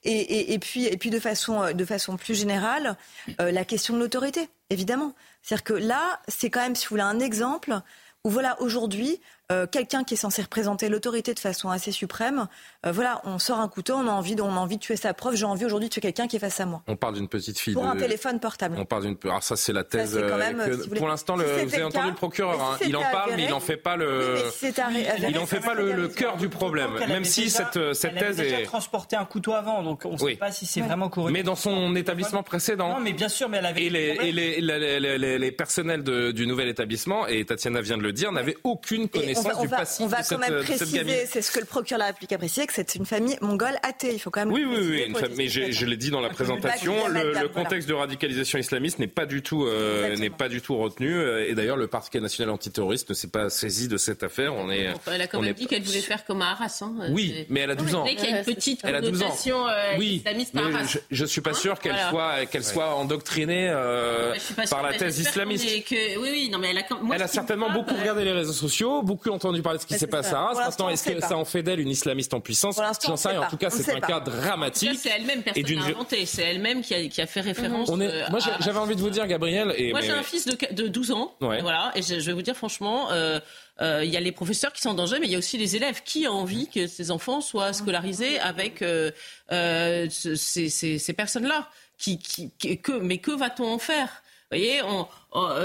Et, 0.03 0.57
puis, 0.59 0.86
et 0.86 0.95
puis 0.95 1.09
de 1.09 1.19
façon, 1.19 1.73
de 1.73 1.86
façon 1.86 2.15
plus 2.15 2.34
générale, 2.34 2.95
la 3.38 3.65
question 3.65 3.95
de 3.95 3.99
l'autorité, 3.99 4.49
évidemment. 4.69 5.13
C'est-à-dire 5.41 5.63
que 5.63 5.73
là, 5.73 6.21
c'est 6.27 6.49
quand 6.49 6.61
même, 6.61 6.75
si 6.75 6.86
vous 6.86 6.91
voulez, 6.91 7.01
un 7.01 7.19
exemple 7.19 7.77
où 8.23 8.30
voilà, 8.30 8.61
aujourd'hui, 8.61 9.19
euh, 9.51 9.65
quelqu'un 9.65 10.03
qui 10.03 10.13
est 10.13 10.17
censé 10.17 10.43
représenter 10.43 10.89
l'autorité 10.89 11.33
de 11.33 11.39
façon 11.39 11.71
assez 11.71 11.91
suprême, 11.91 12.47
euh, 12.85 12.91
voilà, 12.91 13.19
on 13.23 13.39
sort 13.39 13.57
un 13.57 13.67
couteau, 13.67 13.95
on 13.95 14.07
a 14.07 14.11
envie 14.11 14.35
de, 14.35 14.43
on 14.43 14.51
a 14.51 14.59
envie 14.59 14.75
de 14.75 14.81
tuer 14.81 14.95
sa 14.95 15.15
prof, 15.15 15.33
j'ai 15.33 15.45
envie 15.45 15.65
aujourd'hui 15.65 15.89
de 15.89 15.93
tuer 15.95 16.01
quelqu'un 16.01 16.27
qui 16.27 16.35
est 16.35 16.39
face 16.39 16.59
à 16.59 16.67
moi. 16.67 16.83
On 16.85 16.95
parle 16.95 17.15
d'une 17.15 17.27
petite 17.27 17.57
fille. 17.57 17.73
Pour 17.73 17.87
un 17.87 17.95
téléphone 17.95 18.39
portable. 18.39 18.75
On 18.77 18.85
parle 18.85 19.07
d'une. 19.07 19.17
Alors 19.23 19.41
ça, 19.41 19.55
c'est 19.55 19.73
la 19.73 19.83
thèse. 19.83 20.15
Euh, 20.15 20.77
pour 20.95 21.07
l'instant, 21.07 21.35
vous, 21.35 21.41
avez 21.41 21.83
entendu 21.83 22.09
le 22.09 22.13
procureur, 22.13 22.61
hein, 22.61 22.77
il 22.85 22.95
en 22.95 23.01
parle, 23.01 23.31
mais 23.37 23.45
il 23.45 23.49
n'en 23.49 23.59
fait 23.59 23.77
pas 23.77 23.95
le. 23.95 24.35
il 24.61 25.33
n'en 25.33 25.47
fait 25.47 25.61
pas 25.61 25.73
le, 25.73 26.07
cœur 26.09 26.37
du 26.37 26.49
problème, 26.49 26.91
même 27.07 27.25
si 27.25 27.49
cette, 27.49 27.93
cette 27.95 28.13
elle 28.13 28.19
thèse 28.19 28.37
déjà 28.37 28.59
est. 28.59 28.63
transporté 28.65 29.15
un 29.15 29.25
couteau 29.25 29.53
avant, 29.53 29.81
donc 29.81 30.05
on 30.05 30.13
ne 30.13 30.17
sait 30.17 30.35
pas 30.35 30.51
si 30.51 30.67
c'est 30.67 30.81
vraiment 30.81 31.09
correct. 31.09 31.33
Mais 31.33 31.41
dans 31.41 31.55
son 31.55 31.95
établissement 31.95 32.43
précédent. 32.43 32.89
Non, 32.89 32.99
mais 32.99 33.13
bien 33.13 33.29
sûr, 33.29 33.49
mais 33.49 33.57
elle 33.57 33.65
avait. 33.65 33.85
Et 33.85 33.89
les, 33.89 34.61
et 34.61 34.61
les, 34.61 35.39
les, 35.39 35.51
personnels 35.51 36.03
du 36.03 36.45
nouvel 36.45 36.67
établissement, 36.67 37.25
et 37.25 37.43
Tatiana 37.45 37.81
vient 37.81 37.97
de 37.97 38.03
le 38.03 38.13
dire, 38.13 38.31
n'avaient 38.31 38.57
aucune 38.63 39.09
connaissance 39.09 39.38
du 39.61 39.67
passif 39.67 40.07
va 40.07 40.23
quand 40.23 40.37
même 40.37 40.63
préciser, 40.63 41.25
c'est 41.25 41.41
ce 41.41 41.51
que 41.51 41.59
le 41.59 41.65
procureur 41.65 41.99
de 41.99 42.03
la 42.03 42.07
République 42.07 42.33
a 42.33 42.37
précisé, 42.37 42.67
que 42.67 42.73
c'est 42.73 42.95
une 42.95 43.05
famille 43.05 43.37
mongole 43.41 43.77
athée. 43.83 44.13
Il 44.13 44.19
faut 44.19 44.29
quand 44.29 44.41
même. 44.41 44.53
Oui, 44.53 44.65
oui, 44.65 45.07
oui. 45.09 45.25
mais 45.35 45.47
je 45.47 45.85
l'ai 45.85 45.97
dit 45.97 46.11
dans 46.11 46.21
la 46.21 46.29
présentation, 46.39 47.07
le, 47.07 47.47
contexte 47.49 47.89
de 47.89 47.93
radicalisation 47.93 48.59
islamiste 48.59 48.99
n'est 48.99 49.07
pas 49.07 49.25
du 49.25 49.41
tout 49.41 49.65
euh, 49.65 50.15
n'est 50.17 50.29
pas 50.29 50.49
du 50.49 50.61
tout 50.61 50.77
retenu. 50.77 51.19
Et 51.47 51.55
d'ailleurs, 51.55 51.77
le 51.77 51.87
parquet 51.87 52.19
national 52.19 52.53
antiterroriste 52.53 53.09
ne 53.09 53.15
s'est 53.15 53.27
pas 53.27 53.49
saisi 53.49 53.87
de 53.87 53.97
cette 53.97 54.23
affaire. 54.23 54.55
On 54.55 54.69
est. 54.69 54.93
Elle 55.07 55.21
a 55.21 55.27
quand 55.27 55.41
même 55.41 55.53
dit 55.53 55.67
qu'elle 55.67 55.83
voulait 55.83 56.01
faire 56.01 56.25
comme 56.25 56.41
à 56.41 56.51
Arras. 56.51 56.79
Hein. 56.81 56.93
Oui, 57.11 57.45
mais 57.49 57.61
elle 57.61 57.71
a 57.71 57.75
12 57.75 57.95
ans. 57.95 58.05
qu'il 58.05 58.19
y 58.19 58.33
a 58.33 58.39
une 58.39 58.45
petite 58.45 58.81
connotation 58.81 59.67
euh, 59.67 59.97
islamiste 59.97 60.55
à 60.55 60.59
Arras. 60.59 60.97
Je, 61.09 61.23
ne 61.23 61.27
suis 61.27 61.41
pas 61.41 61.51
hein 61.51 61.53
sûr 61.53 61.79
qu'elle 61.79 61.97
soit 62.09 62.45
qu'elle 62.45 62.63
soit 62.63 62.95
endoctrinée 62.95 63.69
euh, 63.69 64.35
par 64.69 64.83
la 64.83 64.93
thèse 64.93 65.19
islamiste. 65.19 65.65
Oui, 65.91 66.29
oui, 66.31 66.49
non, 66.51 66.59
mais 66.59 66.69
elle 66.71 66.79
a. 66.79 66.83
Elle 67.13 67.21
a 67.21 67.27
certainement 67.27 67.71
beaucoup 67.71 67.95
regardé 67.95 68.23
les 68.23 68.31
réseaux 68.31 68.53
sociaux, 68.53 69.01
beaucoup 69.03 69.28
entendu 69.30 69.61
parler 69.61 69.77
de 69.77 69.84
ce 69.84 69.88
qui 69.88 69.97
s'est 69.97 70.07
passé 70.07 70.34
à 70.34 70.39
Arras. 70.39 70.65
Maintenant, 70.65 70.89
est-ce 70.89 71.09
que 71.09 71.19
ça 71.19 71.38
en 71.38 71.45
fait 71.45 71.63
d'elle 71.63 71.80
une 71.80 71.89
islamiste 71.89 72.34
en 72.34 72.39
puissance 72.39 72.80
J'en 73.05 73.15
sais 73.15 73.30
rien. 73.30 73.41
En 73.41 73.49
tout 73.49 73.57
cas, 73.57 73.69
c'est 73.69 73.93
un 73.93 73.99
cas 73.99 74.19
dramatique. 74.19 74.97
C'est 74.97 75.09
elle-même, 75.09 75.43
personne 75.43 75.75
n'a 75.75 75.86
inventé. 75.86 76.25
C'est 76.25 76.43
elle-même 76.43 76.82
qui 76.82 76.93
a, 76.93 77.07
qui 77.07 77.21
a 77.21 77.27
fait 77.27 77.41
référence. 77.41 77.89
On 77.89 77.99
est... 78.01 78.07
Euh, 78.07 78.25
moi, 78.30 78.39
j'avais 78.39 78.80
envie 78.80 78.95
de 78.95 79.01
vous 79.01 79.09
dire, 79.09 79.27
Gabriel. 79.27 79.73
Moi, 79.91 80.01
j'ai 80.01 80.11
un 80.11 80.23
fils 80.23 80.45
de, 80.45 80.57
de 80.73 80.88
12 80.88 81.11
ans. 81.11 81.36
Voilà. 81.39 81.91
Et 81.95 82.01
je, 82.01 82.15
vais 82.15 82.34
vous 82.34 82.41
dire, 82.41 82.55
franchement. 82.55 83.11
Euh, 83.11 83.39
euh, 83.82 84.03
il 84.03 84.11
y 84.11 84.17
a 84.17 84.19
les 84.19 84.32
professeurs 84.32 84.73
qui 84.73 84.82
sont 84.82 84.89
en 84.89 84.93
danger, 84.93 85.19
mais 85.19 85.27
il 85.27 85.32
y 85.32 85.36
a 85.36 85.38
aussi 85.38 85.57
les 85.57 85.75
élèves. 85.75 86.01
Qui 86.03 86.25
a 86.25 86.32
envie 86.32 86.67
que 86.67 86.88
ces 86.88 87.11
enfants 87.11 87.41
soient 87.41 87.73
scolarisés 87.73 88.39
avec 88.39 88.82
euh, 88.82 89.11
euh, 89.51 90.07
ces, 90.09 90.69
ces, 90.69 90.99
ces 90.99 91.13
personnes-là 91.13 91.69
qui, 91.97 92.19
qui, 92.19 92.51
que, 92.77 92.91
Mais 92.91 93.19
que 93.19 93.32
va-t-on 93.32 93.73
en 93.73 93.80
faire? 93.80 94.23
Vous 94.51 94.57
voyez, 94.57 94.82
on, 94.82 95.07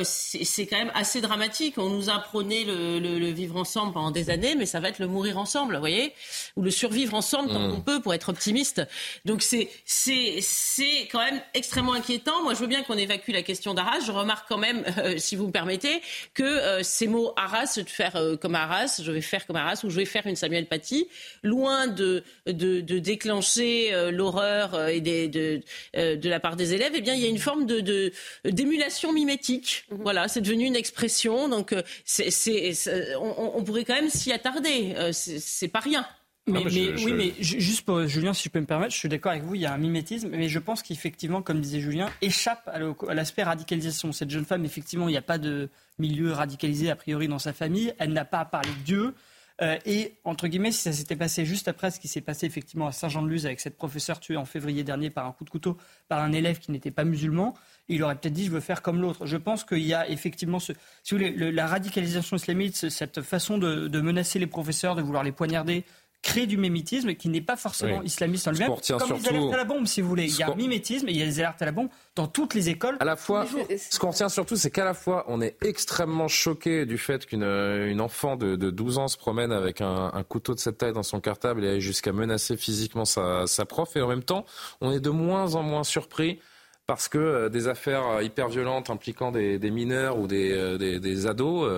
c'est 0.02 0.66
quand 0.66 0.76
même 0.76 0.92
assez 0.94 1.20
dramatique. 1.20 1.78
On 1.78 1.88
nous 1.88 2.10
a 2.10 2.18
prôné 2.18 2.64
le, 2.64 2.98
le, 2.98 3.18
le, 3.18 3.28
vivre 3.28 3.56
ensemble 3.56 3.94
pendant 3.94 4.10
des 4.10 4.28
années, 4.28 4.54
mais 4.56 4.66
ça 4.66 4.80
va 4.80 4.90
être 4.90 4.98
le 4.98 5.06
mourir 5.06 5.38
ensemble, 5.38 5.74
vous 5.74 5.80
voyez, 5.80 6.12
ou 6.56 6.62
le 6.62 6.70
survivre 6.70 7.14
ensemble 7.14 7.48
tant 7.48 7.70
qu'on 7.70 7.78
mmh. 7.78 7.84
peut 7.84 8.00
pour 8.00 8.12
être 8.12 8.28
optimiste. 8.28 8.82
Donc 9.24 9.42
c'est 9.42 9.70
c'est 9.86 10.38
c'est 10.40 11.08
quand 11.10 11.18
même 11.18 11.40
extrêmement 11.54 11.94
inquiétant. 11.94 12.42
Moi, 12.42 12.52
je 12.54 12.58
veux 12.58 12.66
bien 12.66 12.82
qu'on 12.82 12.98
évacue 12.98 13.30
la 13.30 13.42
question 13.42 13.72
d'Arras. 13.72 14.00
Je 14.06 14.12
remarque 14.12 14.46
quand 14.48 14.58
même, 14.58 14.84
euh, 14.98 15.14
si 15.16 15.34
vous 15.34 15.46
me 15.46 15.52
permettez, 15.52 16.02
que 16.34 16.42
euh, 16.42 16.82
ces 16.82 17.06
mots 17.06 17.32
Arras, 17.36 17.78
de 17.78 17.88
faire 17.88 18.20
comme 18.40 18.54
Arras, 18.54 19.00
je 19.02 19.10
vais 19.10 19.22
faire 19.22 19.46
comme 19.46 19.56
Arras, 19.56 19.80
ou 19.84 19.90
je 19.90 19.96
vais 19.96 20.04
faire 20.04 20.26
une 20.26 20.36
Samuel 20.36 20.66
Paty, 20.66 21.08
loin 21.42 21.86
de 21.86 22.22
de, 22.46 22.80
de 22.80 22.98
déclencher 22.98 24.10
l'horreur 24.10 24.88
et 24.88 25.00
des, 25.00 25.28
de 25.28 25.62
de 25.94 26.28
la 26.28 26.40
part 26.40 26.56
des 26.56 26.74
élèves, 26.74 26.92
eh 26.94 27.00
bien, 27.00 27.14
il 27.14 27.20
y 27.20 27.26
a 27.26 27.28
une 27.28 27.38
forme 27.38 27.64
de 27.66 28.12
d'émulation 28.44 29.12
mimétique 29.12 29.53
Mhm. 29.90 29.98
Voilà, 30.02 30.28
c'est 30.28 30.40
devenu 30.40 30.64
une 30.64 30.76
expression. 30.76 31.48
Donc, 31.48 31.72
euh, 31.72 31.82
c'est, 32.04 32.72
on, 33.18 33.62
pourrait 33.64 33.84
quand 33.84 33.94
même 33.94 34.10
s'y 34.10 34.32
attarder. 34.32 34.94
Euh, 34.96 35.10
c'est 35.12 35.68
pas 35.68 35.80
rien. 35.80 36.06
Mais, 36.46 36.66
oui, 36.66 37.12
mais 37.14 37.32
juste 37.40 37.86
pour 37.86 38.06
Julien, 38.06 38.34
si 38.34 38.44
je 38.44 38.48
peux 38.50 38.60
me 38.60 38.66
permettre, 38.66 38.92
je 38.92 38.98
suis 38.98 39.08
d'accord 39.08 39.32
avec 39.32 39.44
vous, 39.44 39.54
il 39.54 39.62
y 39.62 39.66
a 39.66 39.72
un 39.72 39.78
mimétisme, 39.78 40.28
mais 40.28 40.50
je 40.50 40.58
pense 40.58 40.82
qu'effectivement, 40.82 41.40
comme 41.40 41.58
disait 41.58 41.80
Julien, 41.80 42.10
échappe 42.20 42.68
à 42.68 43.14
l'aspect 43.14 43.44
radicalisation. 43.44 44.12
Cette 44.12 44.28
jeune 44.28 44.44
femme, 44.44 44.62
effectivement, 44.66 45.08
il 45.08 45.12
n'y 45.12 45.16
a 45.16 45.22
pas 45.22 45.38
de 45.38 45.70
milieu 45.98 46.32
radicalisé 46.32 46.90
a 46.90 46.96
priori 46.96 47.28
dans 47.28 47.38
sa 47.38 47.54
famille, 47.54 47.94
elle 47.98 48.12
n'a 48.12 48.26
pas 48.26 48.40
à 48.40 48.44
parler 48.44 48.68
de 48.68 48.84
Dieu. 48.84 49.14
Euh, 49.62 49.78
et 49.86 50.14
entre 50.24 50.48
guillemets, 50.48 50.72
si 50.72 50.82
ça 50.82 50.92
s'était 50.92 51.16
passé 51.16 51.44
juste 51.44 51.68
après 51.68 51.92
ce 51.92 52.00
qui 52.00 52.08
s'est 52.08 52.20
passé 52.20 52.44
effectivement 52.44 52.88
à 52.88 52.92
Saint-Jean-de-Luz 52.92 53.46
avec 53.46 53.60
cette 53.60 53.76
professeure 53.76 54.18
tuée 54.18 54.36
en 54.36 54.44
février 54.44 54.82
dernier 54.82 55.10
par 55.10 55.26
un 55.26 55.32
coup 55.32 55.44
de 55.44 55.50
couteau 55.50 55.76
par 56.08 56.20
un 56.20 56.32
élève 56.32 56.58
qui 56.58 56.72
n'était 56.72 56.90
pas 56.90 57.04
musulman, 57.04 57.54
il 57.88 58.02
aurait 58.02 58.16
peut-être 58.16 58.32
dit 58.32 58.46
je 58.46 58.50
veux 58.50 58.60
faire 58.60 58.82
comme 58.82 59.00
l'autre. 59.00 59.26
Je 59.26 59.36
pense 59.36 59.64
qu'il 59.64 59.82
y 59.82 59.94
a 59.94 60.08
effectivement, 60.08 60.58
ce, 60.58 60.72
si 61.02 61.14
vous 61.14 61.18
voulez, 61.18 61.52
la 61.52 61.66
radicalisation 61.66 62.36
islamiste, 62.36 62.88
cette 62.88 63.22
façon 63.22 63.58
de, 63.58 63.88
de, 63.88 64.00
menacer 64.00 64.38
les 64.38 64.46
professeurs, 64.46 64.94
de 64.94 65.02
vouloir 65.02 65.22
les 65.22 65.32
poignarder, 65.32 65.84
crée 66.22 66.46
du 66.46 66.56
mimétisme 66.56 67.14
qui 67.14 67.28
n'est 67.28 67.42
pas 67.42 67.56
forcément 67.56 68.02
islamiste 68.02 68.48
en 68.48 68.52
lui-même. 68.52 68.68
Comme 68.68 68.82
surtout... 68.82 69.12
les 69.12 69.28
alertes 69.28 69.52
à 69.52 69.56
la 69.58 69.64
bombe, 69.64 69.86
si 69.86 70.00
vous 70.00 70.08
voulez. 70.08 70.24
Il 70.24 70.38
y 70.38 70.42
a 70.42 70.50
un 70.50 70.54
mimétisme 70.54 71.06
et 71.08 71.12
il 71.12 71.18
y 71.18 71.22
a 71.22 71.26
des 71.26 71.40
alertes 71.40 71.60
à 71.60 71.66
la 71.66 71.72
bombe 71.72 71.88
dans 72.16 72.26
toutes 72.26 72.54
les 72.54 72.70
écoles. 72.70 72.96
À 72.98 73.04
la 73.04 73.16
fois, 73.16 73.46
ce 73.46 73.98
qu'on 73.98 74.10
retient 74.10 74.30
surtout, 74.30 74.56
c'est 74.56 74.70
qu'à 74.70 74.84
la 74.84 74.94
fois, 74.94 75.26
on 75.28 75.42
est 75.42 75.56
extrêmement 75.62 76.26
choqué 76.26 76.86
du 76.86 76.96
fait 76.96 77.26
qu'une 77.26 77.44
une 77.44 78.00
enfant 78.00 78.36
de, 78.36 78.56
de, 78.56 78.70
12 78.70 78.98
ans 78.98 79.08
se 79.08 79.18
promène 79.18 79.52
avec 79.52 79.82
un, 79.82 80.10
un, 80.14 80.22
couteau 80.22 80.54
de 80.54 80.60
cette 80.60 80.78
taille 80.78 80.94
dans 80.94 81.02
son 81.02 81.20
cartable 81.20 81.62
et 81.62 81.68
aille 81.68 81.80
jusqu'à 81.82 82.12
menacer 82.12 82.56
physiquement 82.56 83.04
sa, 83.04 83.46
sa 83.46 83.66
prof. 83.66 83.94
Et 83.96 84.00
en 84.00 84.08
même 84.08 84.24
temps, 84.24 84.46
on 84.80 84.92
est 84.92 85.00
de 85.00 85.10
moins 85.10 85.54
en 85.54 85.62
moins 85.62 85.84
surpris 85.84 86.40
parce 86.86 87.08
que 87.08 87.18
euh, 87.18 87.48
des 87.48 87.68
affaires 87.68 88.06
euh, 88.06 88.22
hyper 88.22 88.48
violentes 88.48 88.90
impliquant 88.90 89.32
des, 89.32 89.58
mineurs 89.70 90.18
ou 90.18 90.26
des, 90.26 90.52
euh, 90.52 91.28
ados, 91.28 91.70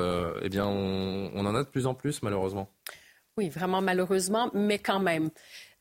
eh 0.43 0.49
bien, 0.49 0.67
on, 0.67 1.47
en 1.47 1.55
a 1.55 1.63
de 1.63 1.69
plus 1.69 1.87
en 1.87 1.95
plus, 1.95 2.23
malheureusement. 2.23 2.69
Oui, 3.37 3.49
vraiment 3.49 3.83
malheureusement, 3.83 4.51
mais 4.55 4.79
quand 4.79 5.01
même. 5.01 5.31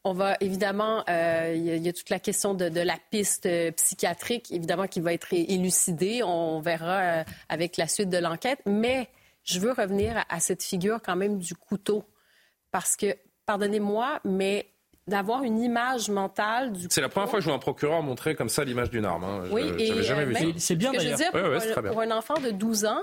On 0.03 0.13
va 0.13 0.35
évidemment, 0.39 1.03
il 1.07 1.63
y, 1.65 1.89
a 1.89 1.93
toute 1.93 2.11
la 2.11 2.19
question 2.19 2.53
de, 2.53 2.79
la 2.79 2.97
piste 3.09 3.49
psychiatrique, 3.75 4.51
évidemment, 4.51 4.85
qui 4.85 4.99
va 4.99 5.13
être 5.13 5.33
élucidée. 5.33 6.21
On 6.21 6.59
verra 6.59 7.23
avec 7.49 7.77
la 7.77 7.87
suite 7.87 8.09
de 8.09 8.19
l'enquête. 8.19 8.59
Mais 8.67 9.09
je 9.43 9.59
veux 9.59 9.71
revenir 9.71 10.23
à 10.29 10.39
cette 10.39 10.61
figure 10.61 10.99
quand 11.03 11.15
même 11.15 11.39
du 11.39 11.55
couteau. 11.55 12.03
Parce 12.69 12.95
que, 12.95 13.15
pardonnez-moi, 13.47 14.19
mais 14.25 14.67
d'avoir 15.07 15.43
une 15.43 15.59
image 15.59 16.09
mentale 16.09 16.71
du. 16.71 16.87
C'est 16.89 17.01
la 17.01 17.09
première 17.09 17.29
fois 17.29 17.39
que 17.39 17.43
je 17.43 17.49
vois 17.49 17.55
un 17.55 17.59
procureur 17.59 18.01
montrer 18.01 18.35
comme 18.35 18.49
ça 18.49 18.63
l'image 18.63 18.89
d'une 18.89 19.05
arme. 19.05 19.23
Hein. 19.23 19.43
Oui, 19.51 19.63
je, 19.77 19.83
et 19.83 20.03
jamais 20.03 20.25
vu 20.25 20.53
C'est 20.57 20.75
bien 20.75 20.91
d'ailleurs. 20.91 21.19
Pour, 21.31 21.41
ouais, 21.41 21.57
ouais, 21.57 21.89
pour 21.89 22.01
un 22.01 22.11
enfant 22.11 22.39
de 22.39 22.51
12 22.51 22.85
ans, 22.85 23.01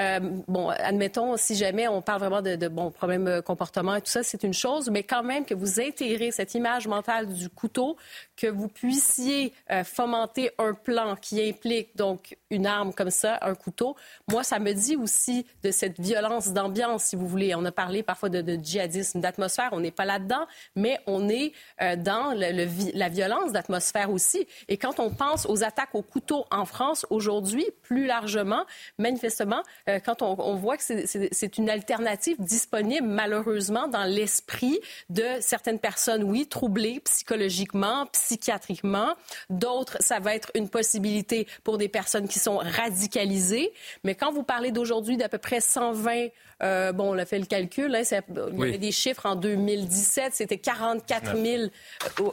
euh, 0.00 0.20
bon, 0.46 0.68
admettons, 0.68 1.36
si 1.36 1.56
jamais 1.56 1.88
on 1.88 2.02
parle 2.02 2.20
vraiment 2.20 2.42
de, 2.42 2.54
de 2.54 2.68
bons 2.68 2.90
problèmes 2.90 3.26
euh, 3.26 3.42
comportement 3.42 3.96
et 3.96 4.00
tout 4.00 4.10
ça, 4.10 4.22
c'est 4.22 4.44
une 4.44 4.54
chose, 4.54 4.90
mais 4.90 5.02
quand 5.02 5.24
même 5.24 5.44
que 5.44 5.54
vous 5.54 5.80
intégrez 5.80 6.30
cette 6.30 6.54
image 6.54 6.86
mentale 6.86 7.26
du 7.32 7.48
couteau, 7.48 7.96
que 8.36 8.46
vous 8.46 8.68
puissiez 8.68 9.52
euh, 9.70 9.82
fomenter 9.82 10.52
un 10.58 10.72
plan 10.72 11.16
qui 11.16 11.46
implique 11.46 11.96
donc 11.96 12.36
une 12.50 12.66
arme 12.66 12.92
comme 12.92 13.10
ça, 13.10 13.38
un 13.42 13.54
couteau, 13.54 13.96
moi, 14.30 14.44
ça 14.44 14.60
me 14.60 14.72
dit 14.72 14.96
aussi 14.96 15.46
de 15.64 15.70
cette 15.70 15.98
violence 15.98 16.52
d'ambiance, 16.52 17.04
si 17.04 17.16
vous 17.16 17.26
voulez. 17.26 17.54
On 17.56 17.64
a 17.64 17.72
parlé 17.72 18.02
parfois 18.02 18.28
de, 18.28 18.58
djihadisme, 18.62 19.20
d'atmosphère. 19.20 19.70
On 19.72 19.80
n'est 19.80 19.90
pas 19.90 20.04
là-dedans, 20.04 20.46
mais 20.76 21.00
on 21.06 21.28
est 21.28 21.52
dans 21.96 22.32
la 22.34 23.08
violence 23.08 23.52
d'atmosphère 23.52 24.10
aussi. 24.10 24.46
Et 24.68 24.76
quand 24.76 25.00
on 25.00 25.10
pense 25.10 25.46
aux 25.46 25.64
attaques 25.64 25.94
au 25.94 26.02
couteau 26.02 26.44
en 26.50 26.64
France 26.64 27.06
aujourd'hui, 27.10 27.66
plus 27.82 28.06
largement, 28.06 28.64
manifestement, 28.98 29.62
euh, 29.88 30.00
quand 30.04 30.22
on, 30.22 30.54
voit 30.56 30.76
que 30.76 30.82
c'est 30.82 31.58
une 31.58 31.70
alternative 31.70 32.36
disponible, 32.38 33.06
malheureusement, 33.06 33.88
dans 33.88 34.04
l'esprit 34.04 34.78
de 35.08 35.24
certaines 35.40 35.78
personnes, 35.78 36.24
oui, 36.24 36.46
troublées 36.46 37.00
psychologiquement, 37.00 38.06
psychiatriquement. 38.06 39.14
D'autres, 39.50 39.96
ça 40.00 40.20
va 40.20 40.34
être 40.34 40.50
une 40.54 40.68
possibilité 40.68 41.46
pour 41.64 41.78
des 41.78 41.88
personnes 41.88 42.28
qui 42.28 42.38
sont 42.38 42.58
radicalisées. 42.58 43.72
Mais 44.04 44.14
quand 44.14 44.32
vous 44.32 44.42
parlez 44.42 44.72
d'aujourd'hui 44.72 45.16
d'à 45.16 45.28
peu 45.28 45.38
près 45.38 45.60
120 45.60 46.28
euh, 46.62 46.92
bon, 46.92 47.14
on 47.14 47.18
a 47.18 47.24
fait 47.24 47.38
le 47.38 47.46
calcul. 47.46 47.94
Hein, 47.94 48.02
il 48.28 48.58
y 48.58 48.62
avait 48.62 48.78
des 48.78 48.92
chiffres 48.92 49.26
en 49.26 49.36
2017. 49.36 50.34
C'était 50.34 50.58
44 50.58 51.36
000. 51.36 51.62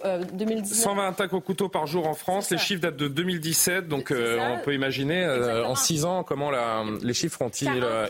Euh, 0.03 0.24
120 0.64 1.03
euh, 1.03 1.10
attaques 1.10 1.34
au 1.34 1.41
couteau 1.41 1.70
par 1.70 1.86
jour 1.86 2.08
en 2.08 2.14
France. 2.14 2.49
Les 2.49 2.58
chiffres 2.58 2.82
datent 2.82 2.97
de 2.97 3.08
2017. 3.08 3.88
Donc, 3.88 4.12
euh, 4.12 4.39
on 4.39 4.64
peut 4.64 4.74
imaginer 4.74 5.26
en 5.66 5.76
6 5.76 6.06
ans 6.06 6.24
comment 6.24 6.51
les 7.01 7.14
chiffres 7.14 7.41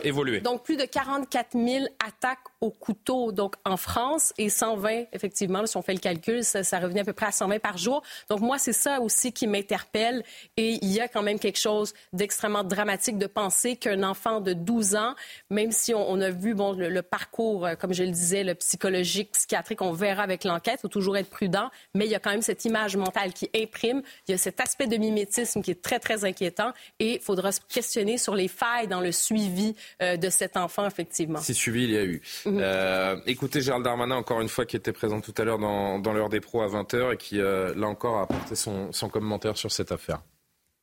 évolué. 0.02 0.40
Donc, 0.40 0.64
plus 0.64 0.76
de 0.76 0.84
44 0.84 1.52
000 1.52 1.86
attaques 2.06 2.38
au 2.60 2.70
couteau 2.70 3.32
donc 3.32 3.56
en 3.64 3.76
France 3.76 4.32
et 4.38 4.48
120, 4.48 5.04
effectivement, 5.12 5.66
si 5.66 5.76
on 5.76 5.82
fait 5.82 5.92
le 5.94 6.00
calcul, 6.00 6.44
ça, 6.44 6.64
ça 6.64 6.78
revenait 6.78 7.00
à 7.00 7.04
peu 7.04 7.12
près 7.12 7.26
à 7.26 7.32
120 7.32 7.58
par 7.60 7.78
jour. 7.78 8.02
Donc, 8.28 8.40
moi, 8.40 8.58
c'est 8.58 8.72
ça 8.72 9.00
aussi 9.00 9.32
qui 9.32 9.46
m'interpelle. 9.46 10.22
Et 10.56 10.78
il 10.82 10.92
y 10.92 11.00
a 11.00 11.08
quand 11.08 11.22
même 11.22 11.38
quelque 11.38 11.58
chose 11.58 11.92
d'extrêmement 12.12 12.64
dramatique 12.64 13.18
de 13.18 13.26
penser 13.26 13.76
qu'un 13.76 14.02
enfant 14.02 14.40
de 14.40 14.52
12 14.52 14.96
ans, 14.96 15.14
même 15.50 15.72
si 15.72 15.94
on 15.94 16.20
a 16.20 16.30
vu 16.30 16.54
bon, 16.54 16.72
le, 16.72 17.02
parcours, 17.02 17.66
euh, 17.66 17.74
comme 17.74 17.92
je 17.92 18.02
le 18.02 18.10
disais, 18.10 18.44
le 18.44 18.54
psychologique, 18.54 19.32
psychiatrique, 19.32 19.82
on 19.82 19.92
verra 19.92 20.22
avec 20.22 20.44
l'enquête, 20.44 20.76
il 20.78 20.82
faut 20.82 20.88
toujours 20.88 21.16
être 21.16 21.30
prudent, 21.30 21.70
mais 21.94 22.06
il 22.06 22.10
y 22.10 22.14
a 22.14 22.18
quand 22.18 22.30
même 22.30 22.42
cette 22.42 22.64
image 22.64 22.96
mentale 22.96 23.32
qui 23.32 23.50
imprime, 23.54 24.02
il 24.26 24.32
y 24.32 24.34
a 24.34 24.38
cet 24.38 24.60
aspect 24.60 24.86
de 24.86 24.96
mimétisme 24.96 25.62
qui 25.62 25.70
est 25.70 25.82
très, 25.82 25.98
très 25.98 26.24
inquiétant 26.24 26.72
et 26.98 27.14
il 27.14 27.20
faudra 27.20 27.52
se 27.52 27.60
questionner 27.68 28.18
sur 28.18 28.34
les 28.34 28.48
failles 28.48 28.88
dans 28.88 29.00
le 29.00 29.12
suivi 29.12 29.74
euh, 30.02 30.16
de 30.16 30.30
cet 30.30 30.56
enfant, 30.56 30.86
effectivement. 30.86 31.40
Si 31.40 31.54
suivi 31.54 31.84
il 31.84 31.90
y 31.90 31.98
a 31.98 32.04
eu. 32.04 32.22
Mhm. 32.46 32.58
Euh, 32.60 33.16
écoutez 33.26 33.60
Gérald 33.60 33.84
Darmanin, 33.84 34.16
encore 34.16 34.40
une 34.40 34.48
fois, 34.48 34.64
qui 34.64 34.76
était 34.76 34.92
présent 34.92 35.20
tout 35.20 35.34
à 35.36 35.44
l'heure 35.44 35.58
dans, 35.58 36.12
l'heure 36.12 36.28
des 36.28 36.40
pros 36.40 36.62
à 36.62 36.68
20h 36.68 37.14
et 37.14 37.16
qui, 37.16 37.36
là 37.38 37.86
encore, 37.86 38.18
a 38.18 38.22
apporté 38.22 38.54
son, 38.54 38.92
son 38.92 39.08
commentaire 39.08 39.56
sur 39.56 39.72
cette 39.72 39.92
affaire. 39.92 40.22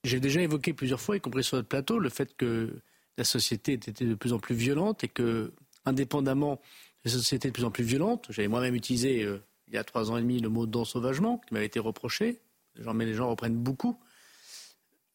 J'ai 0.03 0.19
déjà 0.19 0.41
évoqué 0.41 0.73
plusieurs 0.73 0.99
fois, 0.99 1.15
y 1.15 1.21
compris 1.21 1.43
sur 1.43 1.55
notre 1.55 1.69
plateau, 1.69 1.97
le 1.97 2.09
fait 2.09 2.35
que 2.35 2.81
la 3.17 3.23
société 3.23 3.73
était 3.73 4.05
de 4.05 4.15
plus 4.15 4.33
en 4.33 4.39
plus 4.39 4.55
violente 4.55 5.03
et 5.03 5.07
que, 5.07 5.53
indépendamment 5.85 6.59
des 7.03 7.11
sociétés 7.11 7.49
de 7.49 7.53
plus 7.53 7.63
en 7.63 7.71
plus 7.71 7.83
violentes, 7.83 8.27
j'avais 8.29 8.47
moi-même 8.47 8.75
utilisé 8.75 9.23
euh, 9.23 9.43
il 9.67 9.73
y 9.73 9.77
a 9.77 9.83
trois 9.83 10.11
ans 10.11 10.17
et 10.17 10.21
demi 10.21 10.39
le 10.39 10.49
mot 10.49 10.65
d'ensauvagement 10.65 11.39
qui 11.39 11.53
m'avait 11.53 11.65
été 11.65 11.79
reproché, 11.79 12.41
mais 12.93 13.05
les 13.05 13.13
gens 13.13 13.29
reprennent 13.29 13.57
beaucoup. 13.57 13.99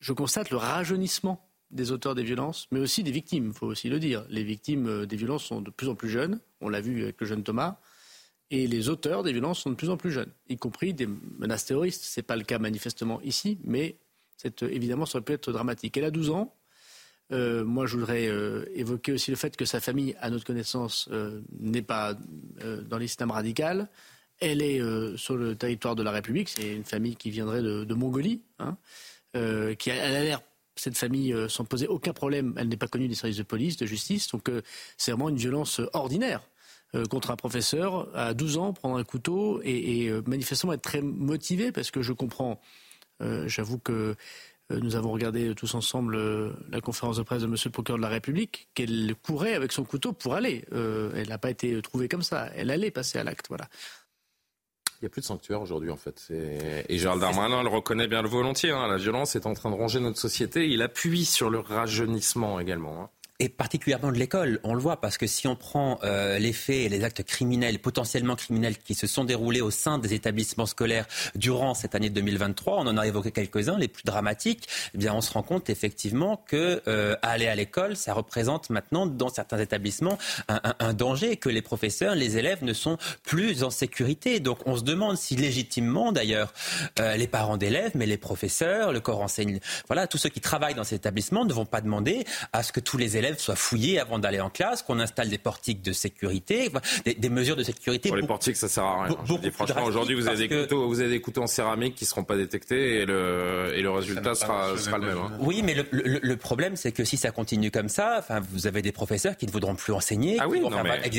Je 0.00 0.12
constate 0.12 0.50
le 0.50 0.56
rajeunissement 0.56 1.47
des 1.70 1.92
auteurs 1.92 2.14
des 2.14 2.22
violences, 2.22 2.66
mais 2.70 2.80
aussi 2.80 3.02
des 3.02 3.10
victimes, 3.10 3.48
il 3.48 3.52
faut 3.52 3.66
aussi 3.66 3.88
le 3.88 3.98
dire. 3.98 4.24
Les 4.30 4.44
victimes 4.44 4.86
euh, 4.86 5.06
des 5.06 5.16
violences 5.16 5.44
sont 5.44 5.60
de 5.60 5.70
plus 5.70 5.88
en 5.88 5.94
plus 5.94 6.08
jeunes, 6.08 6.40
on 6.60 6.68
l'a 6.68 6.80
vu 6.80 7.02
avec 7.02 7.20
le 7.20 7.26
jeune 7.26 7.42
Thomas, 7.42 7.78
et 8.50 8.66
les 8.66 8.88
auteurs 8.88 9.22
des 9.22 9.32
violences 9.32 9.60
sont 9.60 9.70
de 9.70 9.74
plus 9.74 9.90
en 9.90 9.96
plus 9.96 10.10
jeunes, 10.10 10.32
y 10.48 10.56
compris 10.56 10.94
des 10.94 11.06
menaces 11.38 11.66
terroristes. 11.66 12.02
Ce 12.02 12.18
n'est 12.18 12.24
pas 12.24 12.36
le 12.36 12.44
cas 12.44 12.58
manifestement 12.58 13.20
ici, 13.20 13.58
mais 13.64 13.96
évidemment, 14.62 15.04
ça 15.04 15.18
aurait 15.18 15.24
pu 15.24 15.32
être 15.32 15.52
dramatique. 15.52 15.96
Elle 15.98 16.04
a 16.04 16.10
12 16.10 16.30
ans, 16.30 16.54
euh, 17.32 17.64
moi, 17.64 17.86
je 17.86 17.96
voudrais 17.96 18.26
euh, 18.28 18.64
évoquer 18.74 19.12
aussi 19.12 19.30
le 19.30 19.36
fait 19.36 19.56
que 19.56 19.64
sa 19.64 19.80
famille, 19.80 20.16
à 20.20 20.30
notre 20.30 20.44
connaissance, 20.44 21.08
euh, 21.12 21.40
n'est 21.60 21.82
pas 21.82 22.14
dans 22.88 22.98
l'islam 22.98 23.30
radical. 23.30 23.88
Elle 24.40 24.62
est 24.62 24.80
sur 25.16 25.36
le 25.36 25.56
territoire 25.56 25.96
de 25.96 26.02
la 26.02 26.12
République. 26.12 26.48
C'est 26.48 26.74
une 26.74 26.84
famille 26.84 27.16
qui 27.16 27.30
viendrait 27.30 27.60
de, 27.60 27.94
Mongolie, 27.94 28.40
hein, 28.60 28.76
qui 29.32 29.90
a 29.90 30.22
l'air 30.22 30.40
cette 30.80 30.96
famille 30.96 31.34
sans 31.48 31.64
poser 31.64 31.86
aucun 31.86 32.12
problème. 32.12 32.54
Elle 32.56 32.68
n'est 32.68 32.76
pas 32.76 32.88
connue 32.88 33.08
des 33.08 33.14
services 33.14 33.38
de 33.38 33.42
police, 33.42 33.76
de 33.76 33.86
justice. 33.86 34.28
Donc 34.28 34.50
c'est 34.96 35.12
vraiment 35.12 35.28
une 35.28 35.36
violence 35.36 35.80
ordinaire 35.92 36.42
contre 37.10 37.30
un 37.30 37.36
professeur 37.36 38.08
à 38.14 38.32
12 38.32 38.58
ans, 38.58 38.72
prendre 38.72 38.96
un 38.96 39.04
couteau 39.04 39.60
et, 39.62 40.10
manifestement 40.26 40.72
être 40.72 40.82
très 40.82 41.02
motivé 41.02 41.72
parce 41.72 41.90
que 41.90 42.02
je 42.02 42.12
comprends. 42.12 42.60
J'avoue 43.20 43.78
que 43.78 44.16
euh, 44.72 44.80
nous 44.80 44.96
avons 44.96 45.10
regardé 45.12 45.54
tous 45.54 45.74
ensemble 45.74 46.16
euh, 46.16 46.50
la 46.70 46.80
conférence 46.80 47.16
de 47.16 47.22
presse 47.22 47.42
de 47.42 47.46
Monsieur 47.46 47.68
le 47.68 47.72
procureur 47.72 47.98
de 47.98 48.02
la 48.02 48.08
République, 48.08 48.68
qu'elle 48.74 49.14
courait 49.22 49.54
avec 49.54 49.72
son 49.72 49.84
couteau 49.84 50.12
pour 50.12 50.34
aller. 50.34 50.64
Euh, 50.72 51.10
elle 51.14 51.28
n'a 51.28 51.38
pas 51.38 51.50
été 51.50 51.80
trouvée 51.82 52.08
comme 52.08 52.22
ça. 52.22 52.50
Elle 52.54 52.70
allait 52.70 52.90
passer 52.90 53.18
à 53.18 53.24
l'acte. 53.24 53.46
Voilà. 53.48 53.68
Il 55.00 55.04
n'y 55.04 55.06
a 55.06 55.10
plus 55.10 55.20
de 55.20 55.26
sanctuaire 55.26 55.62
aujourd'hui, 55.62 55.90
en 55.90 55.96
fait. 55.96 56.26
Et 56.88 56.98
Gérald 56.98 57.20
Darmanin 57.20 57.62
le 57.62 57.68
reconnaît 57.68 58.08
bien 58.08 58.22
volontiers. 58.22 58.72
Hein. 58.72 58.88
La 58.88 58.96
violence 58.96 59.36
est 59.36 59.46
en 59.46 59.54
train 59.54 59.70
de 59.70 59.76
ronger 59.76 60.00
notre 60.00 60.18
société. 60.18 60.68
Il 60.68 60.82
appuie 60.82 61.24
sur 61.24 61.50
le 61.50 61.60
rajeunissement 61.60 62.58
également. 62.58 63.02
Hein 63.02 63.10
et 63.40 63.48
particulièrement 63.48 64.10
de 64.10 64.18
l'école. 64.18 64.58
On 64.64 64.74
le 64.74 64.80
voit 64.80 65.00
parce 65.00 65.16
que 65.16 65.26
si 65.26 65.46
on 65.46 65.54
prend 65.54 66.00
euh, 66.02 66.38
les 66.38 66.52
faits 66.52 66.76
et 66.76 66.88
les 66.88 67.04
actes 67.04 67.22
criminels, 67.22 67.78
potentiellement 67.78 68.34
criminels, 68.34 68.76
qui 68.78 68.94
se 68.94 69.06
sont 69.06 69.24
déroulés 69.24 69.60
au 69.60 69.70
sein 69.70 69.98
des 69.98 70.12
établissements 70.12 70.66
scolaires 70.66 71.06
durant 71.36 71.74
cette 71.74 71.94
année 71.94 72.10
2023, 72.10 72.78
on 72.78 72.86
en 72.86 72.96
a 72.98 73.06
évoqué 73.06 73.30
quelques-uns, 73.30 73.78
les 73.78 73.86
plus 73.86 74.02
dramatiques, 74.04 74.68
eh 74.94 74.98
bien 74.98 75.14
on 75.14 75.20
se 75.20 75.32
rend 75.32 75.42
compte 75.42 75.70
effectivement 75.70 76.42
que 76.48 76.82
euh, 76.88 77.14
aller 77.22 77.46
à 77.46 77.54
l'école, 77.54 77.96
ça 77.96 78.12
représente 78.12 78.70
maintenant 78.70 79.06
dans 79.06 79.28
certains 79.28 79.58
établissements 79.58 80.18
un, 80.48 80.60
un, 80.64 80.74
un, 80.80 80.92
danger, 80.92 81.36
que 81.36 81.48
les 81.48 81.62
professeurs, 81.62 82.16
les 82.16 82.38
élèves 82.38 82.64
ne 82.64 82.72
sont 82.72 82.98
plus 83.22 83.62
en 83.62 83.70
sécurité. 83.70 84.40
Donc 84.40 84.58
on 84.66 84.76
se 84.76 84.82
demande 84.82 85.16
si 85.16 85.36
légitimement 85.36 86.10
d'ailleurs 86.10 86.52
euh, 86.98 87.16
les 87.16 87.28
parents 87.28 87.56
d'élèves, 87.56 87.92
mais 87.94 88.06
les 88.06 88.18
professeurs, 88.18 88.92
le 88.92 89.00
corps 89.00 89.20
enseignant, 89.20 89.60
voilà, 89.86 90.08
tous 90.08 90.18
ceux 90.18 90.28
qui 90.28 90.40
travaillent 90.40 90.74
dans 90.74 90.84
ces 90.84 90.96
établissements 90.96 91.44
ne 91.44 91.52
vont 91.52 91.66
pas 91.66 91.80
demander 91.80 92.24
à 92.52 92.64
ce 92.64 92.72
que 92.72 92.80
tous 92.80 92.96
les 92.98 93.16
élèves 93.16 93.27
soient 93.36 93.56
fouillés 93.56 93.98
avant 93.98 94.18
d'aller 94.18 94.40
en 94.40 94.50
classe, 94.50 94.82
qu'on 94.82 95.00
installe 95.00 95.28
des 95.28 95.38
portiques 95.38 95.82
de 95.82 95.92
sécurité, 95.92 96.70
des, 97.04 97.28
mesures 97.28 97.56
de 97.56 97.62
sécurité. 97.62 98.08
Pour 98.08 98.16
les 98.16 98.26
portiques, 98.26 98.56
ça 98.56 98.68
sert 98.68 98.84
à 98.84 99.04
rien. 99.04 99.16
franchement, 99.52 99.84
aujourd'hui, 99.84 100.14
vous 100.14 100.28
avez 100.28 100.48
des 100.48 100.62
couteaux, 100.62 100.86
vous 100.88 101.00
avez 101.00 101.10
des 101.10 101.20
couteaux 101.20 101.42
en 101.42 101.46
céramique 101.46 101.94
qui 101.94 102.06
seront 102.06 102.24
pas 102.24 102.36
détectés 102.36 103.02
et 103.02 103.06
le 103.06 103.72
et 103.74 103.82
le 103.82 103.90
résultat 103.90 104.34
sera, 104.34 104.76
sera 104.76 104.98
le 104.98 105.06
même. 105.06 105.18
Hein. 105.18 105.32
Oui, 105.40 105.62
mais 105.62 105.74
le, 105.74 105.86
le, 105.92 106.36
problème, 106.36 106.76
c'est 106.76 106.92
que 106.92 107.04
si 107.04 107.16
ça 107.16 107.30
continue 107.30 107.70
comme 107.70 107.88
ça, 107.88 108.16
enfin, 108.18 108.40
vous 108.52 108.66
avez 108.66 108.82
des 108.82 108.92
professeurs 108.92 109.36
qui 109.36 109.46
ne 109.46 109.50
voudront 109.50 109.74
plus 109.74 109.92
enseigner, 109.92 110.36
ah 110.40 110.46
qui, 110.48 110.60
vont 110.60 110.70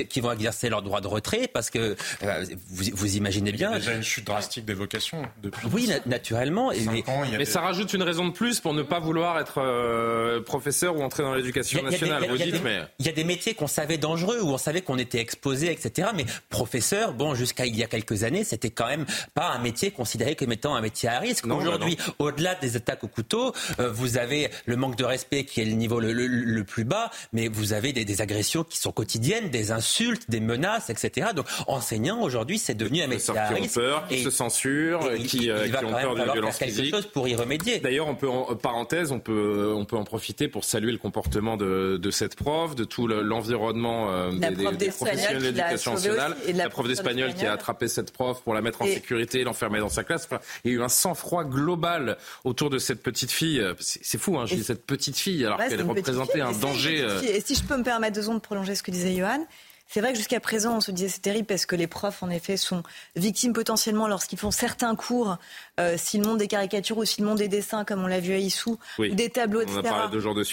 qui, 0.10 0.22
vont 0.22 0.32
exercer 0.32 0.70
leur 0.70 0.82
droit 0.82 1.02
de 1.02 1.08
retrait 1.08 1.50
parce 1.52 1.70
que 1.70 1.96
euh, 2.24 2.46
vous, 2.70 2.86
vous 2.94 3.16
imaginez 3.16 3.52
bien. 3.52 3.70
Il 3.70 3.74
y 3.74 3.76
a 3.76 3.80
déjà 3.80 3.94
une 3.94 4.04
chute 4.04 4.26
drastique 4.26 4.66
des 4.66 4.74
vocations 4.74 5.24
depuis. 5.42 5.68
Oui, 5.72 5.90
naturellement. 6.06 6.72
mais, 6.92 7.04
mais 7.38 7.46
ça 7.46 7.62
rajoute 7.62 7.94
une 7.94 8.04
raison 8.04 8.28
de 8.28 8.34
plus 8.34 8.60
pour 8.60 8.74
ne 8.74 8.84
pas 8.84 9.00
vouloir 9.00 9.40
être 9.40 9.60
euh, 9.60 10.42
professeur 10.42 10.96
ou 10.96 11.02
entrer 11.02 11.24
dans 11.24 11.34
l'éducation 11.34 11.82
nationale. 11.84 11.99
Il 12.06 13.06
y, 13.06 13.10
a 13.10 13.12
des 13.12 13.24
métiers 13.24 13.54
qu'on 13.54 13.68
savait 13.68 13.98
dangereux, 13.98 14.40
où 14.42 14.50
on 14.50 14.58
savait 14.58 14.82
qu'on 14.82 14.98
était 14.98 15.20
exposé, 15.20 15.72
etc. 15.72 16.10
Mais 16.16 16.26
professeur, 16.50 17.14
bon, 17.14 17.36
jusqu'à 17.36 17.66
il 17.66 17.76
y 17.76 17.84
a 17.84 17.88
quelques 17.88 18.24
années, 18.24 18.44
c'était 18.44 18.70
quand 18.70 18.88
même 18.88 19.06
pas 19.34 19.50
un 19.50 19.60
métier 19.60 19.92
considéré 19.92 20.36
comme 20.36 20.52
étant 20.52 20.76
un 20.76 20.82
métier 20.82 21.10
à 21.10 21.20
risque. 21.20 21.46
Aujourd'hui, 21.46 21.98
au-delà 22.20 22.56
des 22.56 22.76
attaques 22.76 23.04
au 23.04 23.08
couteau, 23.08 23.54
euh, 23.80 23.92
vous 23.92 24.18
avez 24.18 24.50
le 24.66 24.76
manque 24.76 24.96
de 24.96 25.04
respect 25.04 25.44
qui 25.44 25.62
est 25.62 25.66
le 25.66 25.74
niveau 25.74 26.00
le, 26.00 26.64
plus 26.64 26.84
bas, 26.84 27.10
mais 27.34 27.48
vous 27.48 27.74
avez 27.74 27.94
des, 27.94 28.22
agressions 28.22 28.64
qui 28.64 28.78
sont 28.78 28.92
quotidiennes, 28.92 29.50
des 29.50 29.72
insultes, 29.72 30.30
des 30.30 30.42
menaces, 30.42 30.90
etc. 30.90 31.30
Donc, 31.36 31.46
enseignant, 31.68 32.22
aujourd'hui, 32.22 32.60
c'est 32.60 32.74
devenu 32.74 33.02
un 33.02 33.08
métier 33.08 33.38
à 33.38 33.48
risque. 33.48 33.74
Qui 33.74 33.80
ont 33.80 33.82
peur, 33.82 34.08
qui 34.08 34.24
se 34.24 34.30
censurent, 34.30 35.10
qui, 35.26 35.50
euh, 35.50 35.70
qui 35.70 35.86
ont 35.86 35.92
peur 35.92 36.16
violence 36.34 36.60
chose 36.90 37.06
pour 37.08 37.28
y 37.28 37.36
remédier. 37.36 37.80
D'ailleurs, 37.80 38.08
on 38.08 38.16
peut, 38.16 38.30
en 38.30 38.56
parenthèse, 38.56 39.12
on 39.12 39.20
peut, 39.20 39.74
on 39.76 39.86
peut 39.86 39.98
en 39.98 40.04
profiter 40.04 40.48
pour 40.48 40.64
saluer 40.64 40.92
le 40.92 40.98
comportement 40.98 41.58
de, 41.58 41.89
de 41.98 42.12
cette 42.12 42.36
prof, 42.36 42.76
de 42.76 42.84
tout 42.84 43.08
l'environnement 43.08 44.12
euh, 44.12 44.32
des, 44.32 44.90
professionnels 44.90 45.40
de 45.40 45.44
l'éducation 45.44 45.94
nationale, 45.94 46.36
la, 46.54 46.70
prof 46.70 46.88
d'espagnol 46.88 47.34
qui 47.34 47.46
a 47.46 47.54
attrapé 47.54 47.88
cette 47.88 48.12
prof 48.12 48.42
pour 48.44 48.54
la 48.54 48.62
mettre 48.62 48.82
en 48.82 48.86
sécurité, 48.86 49.44
l'enfermer 49.44 49.80
dans 49.80 49.90
sa 49.90 50.04
classe. 50.04 50.28
il 50.64 50.72
y 50.72 50.74
a 50.74 50.78
eu 50.78 50.82
un 50.84 50.90
sang-froid 50.90 51.44
global 51.44 52.18
autour 52.44 52.70
de 52.70 52.78
cette 52.78 53.02
petite 53.02 53.32
fille. 53.32 53.64
C'est 53.80 54.18
fou, 54.18 54.38
hein, 54.38 54.46
cette 54.64 54.86
petite 54.86 55.18
fille 55.18 55.46
alors 55.46 55.58
qu'elle 55.58 55.82
représentait 55.82 56.42
un 56.42 56.52
danger. 56.52 57.02
Euh. 57.02 57.22
Et 57.22 57.42
si 57.42 57.56
je 57.56 57.64
peux 57.64 57.78
me 57.78 57.84
permettre 57.84 58.16
deux 58.16 58.22
secondes 58.24 58.38
de 58.38 58.42
prolonger 58.42 58.76
ce 58.76 58.84
que 58.84 58.92
disait 58.92 59.16
Johan, 59.16 59.46
C'est 59.88 60.02
vrai 60.02 60.12
que 60.12 60.18
jusqu'à 60.18 60.40
présent, 60.40 60.78
on 60.78 60.82
se 60.82 60.92
disait 60.92 61.10
c'est 61.10 61.22
terrible 61.22 61.48
parce 61.48 61.66
que 61.66 61.76
les 61.76 61.88
profs, 61.88 62.22
en 62.22 62.30
effet, 62.30 62.58
sont 62.58 62.84
victimes 63.16 63.54
potentiellement 63.54 64.08
lorsqu'ils 64.08 64.38
font 64.38 64.52
certains 64.52 64.96
cours, 64.96 65.38
euh, 65.80 65.96
s'ils 65.98 66.22
montrent 66.22 66.38
des 66.38 66.48
caricatures 66.48 66.98
ou 66.98 67.06
s'ils 67.06 67.24
montrent 67.24 67.40
des 67.40 67.48
dessins, 67.48 67.86
comme 67.86 68.04
on 68.04 68.08
l'a 68.08 68.20
vu 68.20 68.34
à 68.34 68.38
Issou, 68.38 68.78
ou 68.98 69.08
des 69.08 69.30
tableaux, 69.30 69.62
etc. 69.62 69.82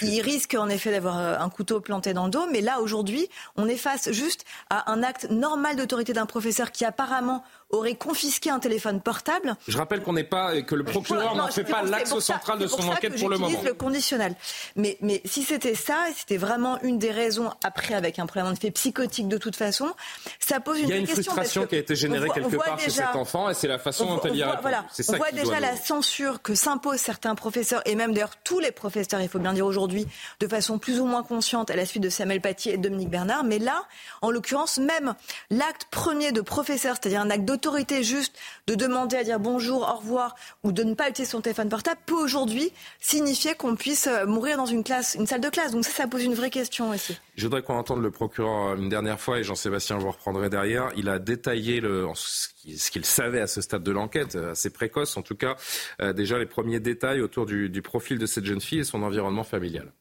ils 0.01 0.21
risquent 0.21 0.55
en 0.55 0.69
effet 0.69 0.91
d'avoir 0.91 1.19
euh, 1.19 1.37
un 1.37 1.49
couteau 1.49 1.79
planté 1.81 2.13
dans 2.13 2.25
le 2.25 2.31
dos. 2.31 2.45
Mais 2.51 2.61
là, 2.61 2.79
aujourd'hui, 2.79 3.27
on 3.55 3.67
est 3.67 3.77
face 3.77 4.11
juste 4.11 4.45
à 4.69 4.91
un 4.91 5.03
acte 5.03 5.29
normal 5.29 5.75
d'autorité 5.75 6.13
d'un 6.13 6.25
professeur 6.25 6.71
qui 6.71 6.85
apparemment 6.85 7.43
aurait 7.69 7.95
confisqué 7.95 8.49
un 8.49 8.59
téléphone 8.59 9.01
portable. 9.01 9.55
Je 9.67 9.77
rappelle 9.77 10.01
qu'on 10.01 10.13
n'est 10.13 10.23
pas 10.23 10.61
que 10.61 10.75
le 10.75 10.85
procureur 10.85 11.35
n'en 11.35 11.47
fait 11.47 11.65
pas 11.65 11.83
l'axe 11.83 12.17
central 12.19 12.59
de 12.59 12.67
son 12.67 12.87
enquête 12.87 13.19
pour 13.19 13.29
le 13.29 13.37
moment. 13.37 13.61
le 13.63 13.73
conditionnel. 13.73 14.35
Mais, 14.75 14.97
mais 15.01 15.21
si 15.25 15.43
c'était 15.43 15.75
ça, 15.75 16.05
c'était 16.15 16.37
vraiment 16.37 16.81
une 16.81 16.97
des 16.97 17.11
raisons, 17.11 17.51
après 17.63 17.93
avec 17.93 18.19
un 18.19 18.25
problème 18.25 18.53
de 18.53 18.59
fait 18.59 18.71
psychotique 18.71 19.27
de 19.27 19.37
toute 19.37 19.55
façon, 19.55 19.93
ça 20.39 20.59
pose 20.59 20.79
une 20.79 20.87
question. 20.87 20.87
Il 20.87 20.89
y 20.89 20.93
a 20.93 20.99
une 20.99 21.07
frustration 21.07 21.65
qui 21.65 21.75
a 21.75 21.79
été 21.79 21.95
générée 21.95 22.29
quelque 22.33 22.55
part 22.55 22.79
chez 22.79 22.89
cet 22.89 23.15
enfant 23.15 23.49
et 23.49 23.53
c'est 23.53 23.67
la 23.67 23.79
façon 23.79 24.05
dont 24.05 24.21
elle 24.23 24.35
y 24.35 24.43
répond. 24.43 24.57
Voilà, 24.61 24.85
on 25.09 25.16
voit 25.17 25.31
déjà 25.31 25.59
la 25.59 25.75
censure 25.75 26.41
que 26.41 26.55
s'imposent 26.55 26.99
certains 26.99 27.35
professeurs 27.35 27.81
et 27.85 27.95
même 27.95 28.13
d'ailleurs 28.13 28.35
tous 28.43 28.59
les 28.59 28.71
professeurs, 28.71 29.21
il 29.21 29.29
faut 29.29 29.39
bien 29.39 29.53
dire 29.53 29.65
aujourd'hui, 29.65 30.07
de 30.39 30.47
façon 30.47 30.77
plus 30.79 30.99
ou 30.99 31.05
moins 31.05 31.23
consciente 31.23 31.69
à 31.69 31.75
la 31.75 31.85
suite 31.85 32.03
de 32.03 32.09
Samuel 32.09 32.41
Paty 32.41 32.69
et 32.69 32.77
de 32.77 32.83
Dominique 32.83 33.09
Bernard. 33.09 33.43
Mais 33.43 33.59
là, 33.59 33.83
en 34.21 34.31
l'occurrence, 34.31 34.77
même 34.77 35.15
l'acte 35.49 35.87
premier 35.91 36.31
de 36.31 36.41
professeur, 36.41 36.95
c'est-à-dire 36.99 37.21
un 37.21 37.29
acte 37.29 37.45
d'autorité 37.45 38.03
juste 38.03 38.35
de 38.67 38.75
demander 38.75 39.17
à 39.17 39.23
dire 39.23 39.39
bonjour, 39.39 39.81
au 39.81 39.97
revoir 39.97 40.35
ou 40.63 40.71
de 40.71 40.83
ne 40.83 40.93
pas 40.93 41.09
utiliser 41.09 41.31
son 41.31 41.41
téléphone 41.41 41.69
portable 41.69 41.99
peut 42.05 42.15
aujourd'hui 42.15 42.71
signifier 42.99 43.55
qu'on 43.55 43.75
puisse 43.75 44.07
euh, 44.07 44.25
mourir 44.25 44.57
dans 44.57 44.65
une 44.65 44.83
classe, 44.83 45.15
une 45.15 45.27
salle 45.27 45.41
de 45.41 45.49
classe. 45.49 45.71
Donc 45.71 45.85
ça, 45.85 45.91
ça 45.91 46.07
pose 46.07 46.23
une 46.23 46.35
vraie 46.35 46.49
question 46.49 46.89
aussi. 46.89 47.17
Je 47.35 47.43
voudrais 47.45 47.61
qu'on 47.61 47.77
entende 47.77 48.01
le 48.01 48.11
procureur 48.11 48.75
une 48.75 48.89
dernière 48.89 49.19
fois 49.19 49.39
et 49.39 49.43
Jean-Sébastien, 49.43 49.97
vous 49.97 50.11
reprendrez 50.11 50.49
derrière. 50.49 50.89
Il 50.95 51.09
a 51.09 51.19
détaillé 51.19 51.79
le, 51.79 52.07
ce 52.15 52.49
qu'il 52.91 53.05
savait 53.05 53.41
à 53.41 53.47
ce 53.47 53.61
stade 53.61 53.83
de 53.83 53.91
l'enquête, 53.91 54.35
assez 54.35 54.69
précoce 54.69 55.17
en 55.17 55.21
tout 55.21 55.35
cas, 55.35 55.55
euh, 56.01 56.13
déjà 56.13 56.37
les 56.37 56.45
premiers 56.45 56.79
détails 56.79 57.21
autour 57.21 57.45
du, 57.45 57.81
profil 57.81 58.17
de 58.17 58.25
cette 58.25 58.45
jeune 58.45 58.61
fille 58.61 58.79
et 58.79 58.83
son 58.83 59.03
environnement 59.03 59.43
familial. 59.43 59.91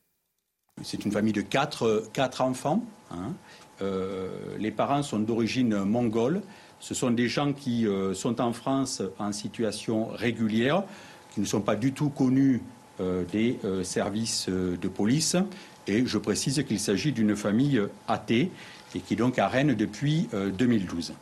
C'est 0.83 1.05
une 1.05 1.12
famille 1.12 1.33
de 1.33 1.41
quatre, 1.41 2.05
enfants. 2.41 2.85
Hein. 3.11 3.33
Euh, 3.83 4.29
les 4.59 4.71
parents 4.71 5.03
sont 5.03 5.19
d'origine 5.19 5.85
mongole. 5.85 6.43
Ce 6.81 6.95
sont 6.95 7.11
des 7.11 7.29
gens 7.29 7.53
qui 7.53 7.87
euh, 7.87 8.14
sont 8.14 8.41
en 8.41 8.53
France 8.53 9.03
en 9.19 9.33
situation 9.33 10.07
régulière, 10.09 10.85
qui 11.33 11.41
ne 11.41 11.47
sont 11.47 11.62
pas 11.62 11.77
du 11.77 11.93
tout 11.93 12.11
connus 12.11 12.62
euh, 13.01 13.25
des 13.33 13.59
services 13.85 14.49
de 14.49 14.89
police. 14.89 15.37
Et 15.87 16.05
je 16.05 16.19
précise 16.19 16.62
qu'il 16.67 16.81
s'agit 16.81 17.12
d'une 17.12 17.37
famille 17.37 17.81
athée 18.09 18.51
et 18.95 19.01
qui 19.01 19.14
est 19.14 19.17
donc 19.17 19.39
à 19.39 19.49
Rennes 19.49 19.75
depuis 19.75 20.29
2012. 20.59 21.14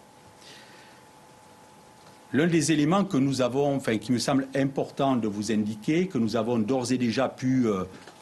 L'un 2.34 2.46
des 2.48 2.72
éléments 2.72 3.04
que 3.04 3.16
nous 3.16 3.40
avons, 3.40 3.76
enfin, 3.76 3.96
qui 3.96 4.12
me 4.12 4.18
semble 4.18 4.48
important 4.54 5.16
de 5.16 5.28
vous 5.28 5.52
indiquer, 5.52 6.08
que 6.08 6.18
nous 6.18 6.36
avons 6.36 6.58
d'ores 6.58 6.92
et 6.92 6.98
déjà 6.98 7.28
pu 7.28 7.66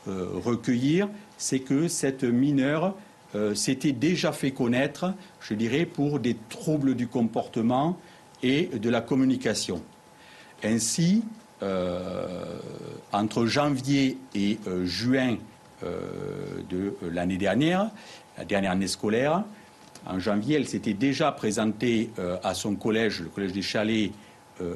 recueillir, 0.07 1.09
c'est 1.39 1.61
que 1.61 1.89
cette 1.89 2.23
mineure 2.23 2.95
euh, 3.35 3.55
s'était 3.55 3.93
déjà 3.93 4.31
fait 4.31 4.51
connaître, 4.51 5.15
je 5.41 5.55
dirais, 5.55 5.87
pour 5.87 6.21
des 6.21 6.37
troubles 6.51 6.95
du 6.95 7.09
comportement 7.09 7.99
et 8.43 8.67
de 8.67 8.91
la 8.91 9.01
communication. 9.01 9.83
Ainsi, 10.63 11.25
euh, 11.63 12.59
entre 13.11 13.47
janvier 13.47 14.19
et 14.35 14.59
euh, 14.67 14.85
juin 14.85 15.37
de 16.71 16.95
l'année 17.11 17.39
dernière, 17.39 17.91
la 18.39 18.45
dernière 18.45 18.71
année 18.71 18.87
scolaire, 18.87 19.43
en 20.07 20.19
janvier, 20.19 20.57
elle 20.57 20.69
s'était 20.69 20.95
déjà 20.95 21.33
présentée 21.33 22.11
à 22.43 22.55
son 22.55 22.75
collège, 22.75 23.21
le 23.21 23.29
collège 23.29 23.53
des 23.53 23.63
Chalets, 23.63 24.11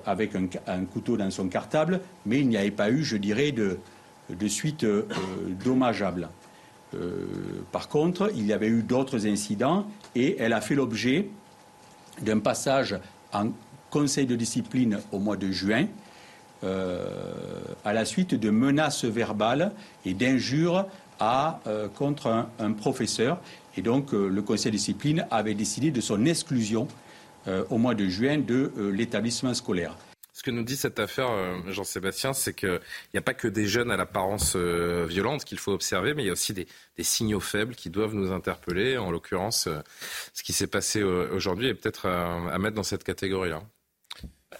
avec 0.05 0.33
un, 0.35 0.85
couteau 0.85 1.17
dans 1.17 1.31
son 1.31 1.49
cartable, 1.49 2.01
mais 2.25 2.41
il 2.41 2.49
n'y 2.49 2.57
avait 2.57 2.71
pas 2.71 2.91
eu, 2.91 3.05
je 3.05 3.17
dirais, 3.17 3.53
de, 3.53 3.79
suite 4.49 4.87
dommageable. 5.65 6.29
Euh, 6.95 7.27
par 7.73 7.89
contre, 7.89 8.31
il 8.35 8.47
y 8.47 8.53
avait 8.53 8.69
eu 8.69 8.83
d'autres 8.83 9.27
incidents 9.27 9.87
et 10.15 10.37
elle 10.39 10.53
a 10.53 10.61
fait 10.61 10.75
l'objet 10.75 11.29
d'un 12.23 12.39
passage 12.39 12.97
en 13.33 13.49
conseil 13.91 14.27
de 14.27 14.37
discipline 14.37 15.01
au 15.13 15.19
mois 15.19 15.37
de 15.37 15.51
juin 15.51 15.87
euh, 16.65 17.05
à 17.85 17.93
la 17.93 18.05
suite 18.05 18.35
de 18.35 18.51
menaces 18.51 19.05
verbales 19.05 19.73
et 20.05 20.15
d'injures 20.15 20.87
euh, 21.21 21.89
contre 21.89 22.47
un, 22.59 22.73
professeur. 22.73 23.39
Et 23.77 23.83
donc, 23.83 24.13
le 24.13 24.43
conseil 24.43 24.73
de 24.73 24.77
discipline 24.77 25.27
avait 25.31 25.55
décidé 25.55 25.91
de 25.91 26.01
son 26.01 26.25
exclusion 26.25 26.89
au 27.69 27.79
mois 27.79 27.95
de 27.95 28.09
juin 28.09 28.39
de 28.39 28.73
l'établissement 28.91 29.53
scolaire. 29.53 29.95
Ce 30.37 30.43
que 30.43 30.51
nous 30.51 30.65
dit 30.65 30.77
cette 30.77 30.99
affaire, 30.99 31.31
euh, 31.31 31.57
Jean-Sébastien, 31.69 32.35
c'est 32.35 32.53
qu'il 32.53 32.79
n'y 33.15 33.19
a 33.19 33.23
pas 33.23 33.33
que 33.33 33.49
des 33.49 33.67
jeunes 33.67 33.91
à 33.91 33.97
l'apparence 33.97 34.53
euh, 34.55 35.07
violente 35.09 35.47
qu'il 35.47 35.59
faut 35.59 35.73
observer, 35.73 36.13
mais 36.13 36.25
il 36.25 36.27
y 36.27 36.29
a 36.29 36.33
aussi 36.35 36.53
des, 36.53 36.67
signaux 36.99 37.41
faibles 37.41 37.75
qui 37.75 37.89
doivent 37.89 38.13
nous 38.13 38.33
interpeller. 38.33 38.99
En 38.99 39.11
l'occurrence, 39.11 39.67
euh, 39.67 39.81
ce 40.35 40.43
qui 40.43 40.53
s'est 40.53 40.67
passé 40.67 41.03
aujourd'hui 41.03 41.69
est 41.69 41.75
peut-être 41.75 42.05
à 42.05 42.59
mettre 42.59 42.75
dans 42.75 42.83
cette 42.83 43.03
catégorie-là. 43.03 43.63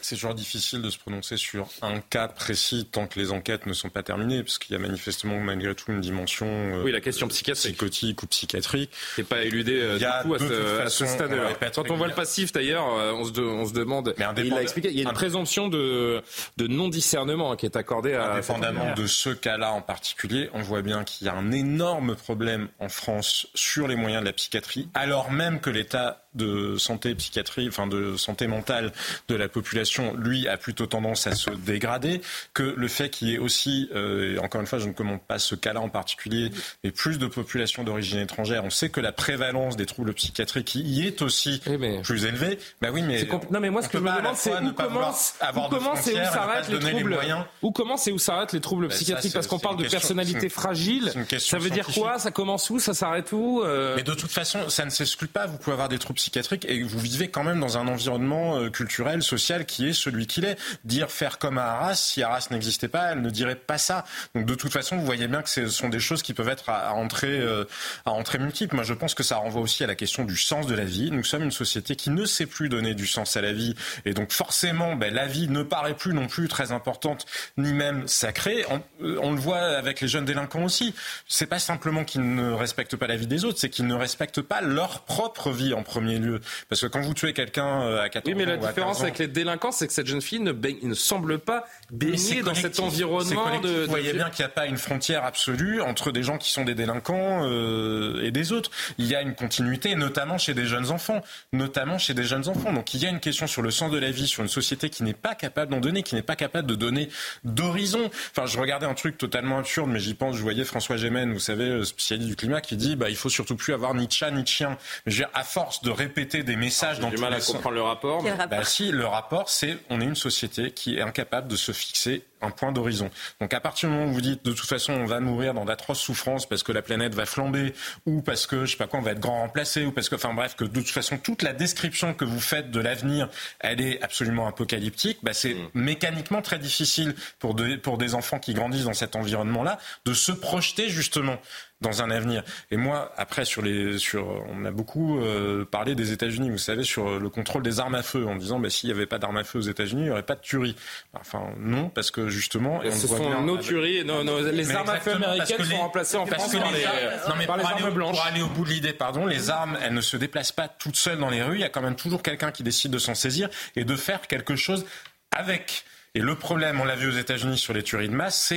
C'est 0.01 0.17
toujours 0.17 0.35
difficile 0.35 0.83
de 0.83 0.91
se 0.91 0.99
prononcer 0.99 1.37
sur 1.37 1.69
un 1.83 2.01
cas 2.01 2.29
précis 2.29 2.89
tant 2.91 3.07
que 3.07 3.19
les 3.19 3.33
enquêtes 3.33 3.67
ne 3.67 3.73
sont 3.73 3.89
pas 3.89 4.03
terminées, 4.03 4.43
parce 4.43 4.59
qu'il 4.59 4.73
y 4.73 4.77
a 4.77 4.79
manifestement 4.79 5.39
malgré 5.39 5.75
tout 5.75 5.93
une 5.93 6.01
dimension 6.01 6.47
euh, 6.47 6.83
oui, 6.83 6.93
la 6.93 7.01
question 7.01 7.29
psychiatrique. 7.29 7.77
psychotique 7.77 8.23
ou 8.23 8.27
psychiatrique. 8.27 8.91
C'est 9.17 9.27
pas 9.27 9.43
éludé 9.43 9.81
euh, 9.81 9.99
du 9.99 10.05
coup 10.23 10.35
à 10.35 10.39
ce, 10.39 10.81
à 10.81 10.89
ce 10.89 11.07
stade-là. 11.07 11.51
Quand 11.75 11.91
on 11.91 11.97
voit 11.97 12.09
le 12.09 12.15
passif 12.15 12.53
d'ailleurs, 12.53 12.87
euh, 12.95 13.13
on, 13.13 13.25
se 13.25 13.41
on 13.41 13.67
se 13.67 13.73
demande. 13.73 14.15
Mais 14.19 14.47
il 14.47 14.55
a 14.55 14.63
expliqué, 14.63 14.91
il 14.91 14.97
y 14.97 15.01
a 15.01 15.09
une 15.09 15.15
présomption 15.15 15.69
de, 15.69 16.23
de 16.57 16.67
non-discernement 16.67 17.53
hein, 17.53 17.57
qui 17.57 17.67
est 17.67 17.77
accordée 17.77 18.15
à. 18.15 18.35
Indépendamment 18.37 18.95
de 18.95 19.07
ce 19.07 19.31
cas-là 19.31 19.73
en 19.73 19.83
particulier, 19.83 20.51
on 20.53 20.63
voit 20.63 20.83
bien 20.83 21.05
qu'il 21.05 21.27
y 21.27 21.31
a 21.31 21.35
un 21.35 21.53
énorme 21.53 22.17
problème 22.17 22.69
en 22.79 22.89
France 22.89 23.47
sur 23.55 23.89
les 23.89 23.97
moyens 23.97 24.23
de 24.23 24.27
la 24.27 24.33
psychiatrie, 24.33 24.89
alors 24.95 25.31
même 25.31 25.61
que 25.61 25.71
l'État 25.71 26.26
de 26.37 26.77
santé 26.77 27.15
psychiatrie, 27.15 27.69
enfin 27.69 27.87
de 27.87 28.17
santé 28.17 28.47
mentale 28.47 28.93
de 29.29 29.35
la 29.35 29.49
population, 29.49 30.15
lui, 30.17 30.49
a 30.49 30.57
plutôt 30.57 30.87
tendance 30.87 31.27
à 31.27 31.35
se 31.35 31.51
dégrader, 31.51 32.21
que 32.55 32.75
le 32.77 32.89
fait 32.89 33.11
qu'il 33.11 33.29
y 33.29 33.35
ait 33.35 33.39
aussi, 33.39 33.89
euh, 33.95 34.39
encore 34.39 34.61
une 34.61 34.67
fois, 34.67 34.79
je 34.79 34.89
ne 34.89 34.93
commande 34.93 35.21
pas 35.21 35.39
ce 35.39 35.55
cas-là 35.55 35.81
en 35.81 35.89
particulier, 35.89 36.51
mais 36.85 36.91
plus 36.91 37.19
de 37.19 37.27
population 37.27 37.85
d'origine 37.85 38.19
étrangère, 38.19 38.65
on 38.65 38.71
sait 38.71 38.89
que 38.89 39.01
la 39.01 39.13
prévalence 39.13 39.77
des 39.77 39.87
troubles 39.87 40.13
psychiatriques 40.15 40.75
y 40.75 41.07
est 41.07 41.23
aussi 41.23 41.61
plus 42.03 42.25
élevée. 42.25 42.59
Bah 42.81 42.89
oui, 42.93 43.03
mais 43.03 43.27
non, 43.51 43.61
mais 43.61 43.71
moi 43.71 43.83
ce 43.83 43.89
que 43.89 43.99
je 43.99 44.03
me 44.03 44.17
demande, 44.17 44.37
c'est 44.37 44.57
où 44.57 44.73
commence, 44.73 45.35
où 45.55 45.69
commence 45.69 46.07
et 46.07 46.13
où 46.15 46.25
s'arrêtent 46.25 46.69
les 46.69 46.79
troubles, 46.79 47.19
où 47.63 47.71
commence 47.73 48.07
et 48.07 48.13
où 48.13 48.19
s'arrêtent 48.19 48.53
les 48.53 48.61
troubles 48.61 48.89
psychiatriques, 48.89 49.33
parce 49.33 49.47
qu'on 49.47 49.59
parle 49.59 49.77
de 49.77 49.89
personnalité 49.89 50.49
fragile. 50.49 51.13
Ça 51.39 51.59
veut 51.59 51.71
dire 51.71 51.87
quoi? 51.87 52.19
Ça 52.19 52.31
commence 52.31 52.71
où? 52.71 52.79
Ça 52.79 52.95
s'arrête 52.95 53.33
où 53.33 53.63
euh? 53.63 53.95
Mais 53.97 54.03
de 54.03 54.15
toute 54.15 54.31
façon, 54.31 54.69
ça 54.69 54.85
ne 54.85 54.91
s'exclut 54.91 55.29
pas. 55.29 55.47
Vous 55.47 55.59
pouvez 55.59 55.73
avoir 55.73 55.89
des 55.89 55.99
troubles 55.99 56.19
psychiatrique 56.27 56.67
et 56.69 56.83
vous 56.83 56.99
vivez 56.99 57.29
quand 57.29 57.45
même 57.45 57.61
dans 57.61 57.79
un 57.79 57.87
environnement 57.87 58.59
euh, 58.59 58.69
culturel, 58.69 59.23
social 59.23 59.65
qui 59.65 59.89
est 59.89 59.93
celui 59.93 60.27
qu'il 60.27 60.45
est. 60.45 60.59
Dire 60.85 61.11
faire 61.11 61.39
comme 61.39 61.57
à 61.57 61.65
Arras, 61.65 61.95
si 61.95 62.23
Arras 62.23 62.49
n'existait 62.51 62.89
pas, 62.89 63.13
elle 63.13 63.23
ne 63.23 63.31
dirait 63.31 63.55
pas 63.55 63.79
ça. 63.79 64.05
Donc 64.35 64.45
de 64.45 64.55
toute 64.57 64.73
façon, 64.73 64.97
vous 64.97 65.07
voyez 65.07 65.29
bien 65.29 65.43
que 65.43 65.49
ce 65.49 65.69
sont 65.69 65.89
des 65.89 66.01
choses 66.01 66.23
qui 66.23 66.35
peuvent 66.35 66.49
être 66.49 66.69
à, 66.69 66.95
entrer 66.95 67.39
euh, 67.39 67.65
à 68.05 68.11
entrée 68.11 68.39
multiples. 68.39 68.75
Moi, 68.75 68.85
je 68.85 68.95
pense 68.95 69.15
que 69.15 69.23
ça 69.23 69.37
renvoie 69.37 69.63
aussi 69.63 69.85
à 69.85 69.87
la 69.87 69.95
question 69.95 70.25
du 70.25 70.37
sens 70.37 70.67
de 70.67 70.75
la 70.75 70.85
vie. 70.85 71.13
Nous 71.13 71.23
sommes 71.23 71.45
une 71.45 71.53
société 71.53 71.95
qui 71.95 72.11
ne 72.11 72.25
sait 72.25 72.47
plus 72.47 72.69
donner 72.69 72.95
du 72.95 73.07
sens 73.07 73.37
à 73.37 73.41
la 73.41 73.53
vie 73.53 73.77
et 74.05 74.13
donc 74.13 74.33
forcément, 74.33 74.97
ben, 74.97 75.15
la 75.15 75.27
vie 75.27 75.49
ne 75.49 75.63
paraît 75.63 75.95
plus 75.95 76.13
non 76.13 76.27
plus 76.27 76.49
très 76.49 76.73
importante 76.73 77.27
ni 77.57 77.73
même 77.73 78.09
sacrée. 78.09 78.65
On, 78.71 78.83
euh, 79.03 79.19
on 79.23 79.31
le 79.31 79.39
voit 79.39 79.59
avec 79.59 80.01
les 80.01 80.09
jeunes 80.09 80.25
délinquants 80.25 80.65
aussi. 80.65 80.93
C'est 81.29 81.47
pas 81.47 81.61
simplement 81.61 82.05
qu'ils 82.05 82.35
ne 82.35 82.51
respectent 82.51 82.97
pas 82.97 83.07
la 83.07 83.17
vie 83.17 83.29
des 83.29 83.45
autres, 83.45 83.59
c'est 83.61 83.71
qu'ils 83.71 83.87
ne 83.87 83.95
respectent 83.95 84.43
pas 84.43 84.61
leur 84.61 85.03
propre 85.03 85.53
vie 85.53 85.73
en 85.73 85.85
premier 85.85 86.16
lieu. 86.19 86.41
Parce 86.69 86.81
que 86.81 86.87
quand 86.87 87.01
vous 87.01 87.15
tuez 87.15 87.33
quelqu'un 87.33 87.83
euh, 87.83 88.03
à 88.03 88.09
14 88.09 88.27
ans. 88.27 88.37
Oui, 88.37 88.45
mais 88.45 88.51
la 88.51 88.57
différence 88.57 89.03
avec 89.03 89.19
les 89.19 89.29
délinquants, 89.29 89.73
c'est 89.73 89.87
que 89.87 89.93
cette 89.93 90.07
jeune 90.07 90.23
fille 90.23 90.41
ne, 90.41 90.53
ne 90.53 90.95
semble 90.95 91.39
pas 91.39 91.65
baigner 91.91 92.43
dans 92.43 92.55
cet 92.55 92.81
environnement 92.81 93.61
de. 93.61 93.85
Vous 93.85 93.91
voyez 93.91 94.13
bien 94.13 94.31
qu'il 94.31 94.45
n'y 94.45 94.51
a 94.51 94.55
pas 94.55 94.67
une 94.67 94.79
frontière 94.79 95.25
absolue 95.25 95.81
entre 95.81 96.13
des 96.13 96.23
gens 96.23 96.39
qui 96.39 96.51
sont 96.51 96.65
des 96.65 96.75
délinquants 96.75 97.45
euh, 97.45 98.23
et 98.23 98.31
des 98.31 98.53
autres. 98.53 98.71
Il 98.99 99.07
y 99.07 99.15
a 99.15 99.23
une 99.23 99.35
continuité, 99.35 99.95
notamment 99.95 100.39
chez 100.39 100.55
des 100.55 100.67
jeunes 100.67 100.91
enfants. 100.91 101.23
Notamment 101.53 101.99
chez 101.99 102.15
des 102.15 102.25
jeunes 102.25 102.49
enfants. 102.49 102.73
Donc 102.73 102.95
il 102.95 103.03
y 103.03 103.07
a 103.07 103.11
une 103.11 103.21
question 103.21 103.47
sur 103.47 103.63
le 103.63 103.71
sens 103.71 103.91
de 103.91 103.99
la 103.99 104.11
vie, 104.11 104.27
sur 104.27 104.43
une 104.43 104.49
société 104.49 104.91
qui 104.91 105.03
n'est 105.03 105.15
pas 105.15 105.35
capable 105.35 105.73
d'en 105.73 105.81
donner, 105.81 106.03
qui 106.03 106.15
n'est 106.15 106.23
pas 106.23 106.37
capable 106.37 106.69
de 106.69 106.75
donner 106.75 107.09
d'horizon. 107.45 108.11
Enfin, 108.31 108.47
je 108.47 108.59
regardais 108.59 108.87
un 108.87 108.95
truc 108.95 109.19
totalement 109.19 109.59
absurde, 109.59 109.91
mais 109.91 110.01
j'y 110.01 110.15
pense, 110.15 110.37
je 110.37 110.43
voyais 110.43 110.65
François 110.65 110.97
Gémen, 110.97 111.33
vous 111.33 111.41
savez, 111.41 111.85
spécialiste 111.85 112.29
du 112.29 112.37
climat, 112.37 112.61
qui 112.61 112.77
dit 112.77 112.97
bah, 112.97 113.11
il 113.11 113.17
faut 113.17 113.29
surtout 113.29 113.57
plus 113.57 113.73
avoir 113.73 113.95
ni 113.95 114.09
chat 114.11 114.31
ni 114.31 114.47
chien. 114.47 114.77
Mais 115.05 115.13
je 115.13 115.19
veux 115.19 115.25
dire, 115.25 115.31
à 115.35 115.45
force 115.45 115.83
de 115.83 115.91
répéter 115.97 116.43
des 116.43 116.57
messages 116.57 117.01
dans 117.01 117.11
du 117.11 117.17
mal 117.17 117.35
à 117.35 117.41
comprendre 117.41 117.75
le 117.75 117.83
rapport. 117.83 118.25
Bah 118.51 118.65
si, 118.65 118.91
le 118.91 119.07
rapport, 119.07 119.49
c'est 119.49 119.79
on 119.91 120.01
est 120.01 120.05
une 120.05 120.17
société 120.17 120.71
qui 120.71 120.97
est 120.97 121.03
incapable 121.03 121.49
de 121.49 121.57
se 121.57 121.73
fixer 121.73 122.25
un 122.43 122.51
point 122.51 122.73
d'horizon. 122.73 123.11
Donc 123.41 123.55
à 123.55 123.61
partir 123.61 123.89
du 123.89 123.95
moment 123.95 124.11
où 124.11 124.13
vous 124.13 124.21
dites 124.21 124.45
de 124.45 124.53
toute 124.53 124.69
façon 124.69 124.93
on 124.93 125.07
va 125.07 125.21
mourir 125.21 125.55
dans 125.55 125.65
d'atroces 125.65 126.01
souffrances 126.01 126.47
parce 126.47 126.63
que 126.63 126.73
la 126.73 126.83
planète 126.83 127.15
va 127.15 127.27
flamber 127.27 127.75
ou 128.05 128.21
parce 128.21 128.47
que 128.47 128.67
je 128.67 128.73
sais 128.73 128.77
pas 128.77 128.87
quoi 128.87 129.01
on 129.01 129.03
va 129.03 129.13
être 129.13 129.21
grand 129.21 129.41
remplacé 129.41 129.85
ou 129.85 129.93
parce 129.93 130.09
que 130.09 130.17
enfin 130.17 130.35
bref 130.35 130.55
que 130.55 130.65
de 130.65 130.81
toute 130.81 130.91
façon 130.91 131.19
toute 131.19 131.43
la 131.43 131.53
description 131.53 132.15
que 132.15 132.25
vous 132.25 132.41
faites 132.41 132.71
de 132.71 132.81
l'avenir 132.81 133.29
elle 133.61 133.81
est 133.81 134.03
absolument 134.03 134.47
apocalyptique, 134.47 135.19
bah, 135.23 135.33
c'est 135.33 135.55
mm. 135.55 135.69
mécaniquement 135.75 136.43
très 136.43 136.59
difficile 136.59 137.15
pour, 137.39 137.55
de, 137.55 137.77
pour 137.77 137.99
des 137.99 138.15
enfants 138.15 138.39
qui 138.39 138.55
grandissent 138.55 138.85
dans 138.85 138.93
cet 138.93 139.17
environnement 139.17 139.63
là 139.63 139.79
de 140.05 140.13
se 140.13 140.33
projeter 140.33 140.89
justement 140.89 141.39
dans 141.81 142.03
un 142.03 142.11
avenir. 142.11 142.43
Et 142.71 142.77
moi, 142.77 143.13
après, 143.17 143.45
sur 143.45 143.61
les, 143.63 143.99
sur, 143.99 144.27
on 144.49 144.65
a 144.65 144.71
beaucoup 144.71 145.21
euh, 145.21 145.65
parlé 145.65 145.95
des 145.95 146.13
États-Unis, 146.13 146.51
vous 146.51 146.59
savez, 146.59 146.85
sur 146.85 147.19
le 147.19 147.29
contrôle 147.29 147.63
des 147.63 147.81
armes 147.81 147.95
à 147.95 148.03
feu, 148.03 148.27
en 148.27 148.37
disant, 148.37 148.59
bah, 148.59 148.71
s'il 148.71 148.89
n'y 148.89 148.95
avait 148.95 149.07
pas 149.07 149.19
d'armes 149.19 149.37
à 149.37 149.45
feu 149.45 149.59
aux 149.59 149.63
États-Unis, 149.63 150.03
il 150.03 150.05
n'y 150.07 150.11
aurait 150.11 150.23
pas 150.23 150.37
de 150.37 150.41
tuerie. 150.41 150.75
Enfin, 151.13 151.51
non, 151.59 151.91
parce 151.91 152.11
que 152.11 152.29
justement, 152.29 152.83
et 152.83 152.89
on 152.89 152.93
ce 152.93 153.07
sont 153.07 153.43
nos 153.43 153.59
tueries, 153.59 154.05
nos, 154.05 154.23
les 154.51 154.71
armes 154.71 154.89
à 154.89 155.01
feu 155.01 155.13
américaines 155.13 155.65
sont 155.65 155.77
remplacées 155.77 156.17
en 156.17 156.27
France 156.27 156.53
par 156.53 156.73
les, 156.73 156.85
non, 156.85 157.35
mais 157.39 157.47
par 157.47 157.57
les 157.59 157.65
armes 157.65 157.91
blanches. 157.91 158.17
Pour 158.17 158.27
aller 158.27 158.43
au 158.43 158.49
bout 158.49 158.65
de 158.65 158.71
l'idée, 158.71 158.93
pardon, 158.93 159.27
les 159.27 159.51
armes, 159.51 159.77
elles 159.83 159.95
ne 159.95 160.01
se 160.01 160.17
déplacent 160.17 160.53
pas 160.53 160.69
toutes 160.69 160.97
seules 160.97 161.19
dans 161.19 161.31
les 161.31 161.43
rues. 161.43 161.57
Il 161.57 161.61
y 161.61 161.65
a 161.65 161.69
quand 161.69 161.83
même 161.83 161.97
toujours 161.97 162.23
quelqu'un 162.23 162.53
qui 162.53 162.63
décide 162.63 162.91
de 162.91 162.99
s'en 162.99 163.15
saisir 163.15 163.49
et 163.75 163.85
de 163.85 163.97
faire 163.97 164.27
quelque 164.27 164.57
chose 164.57 164.87
avec. 165.31 165.85
Et 166.17 166.21
le 166.21 166.35
problème, 166.35 166.81
on 166.81 166.85
l'a 166.87 166.97
vu 166.97 167.11
aux 167.11 167.19
États-Unis 167.19 167.59
sur 167.59 167.75
les 167.75 167.83
tueries 167.83 168.09
de 168.09 168.15
masse, 168.15 168.55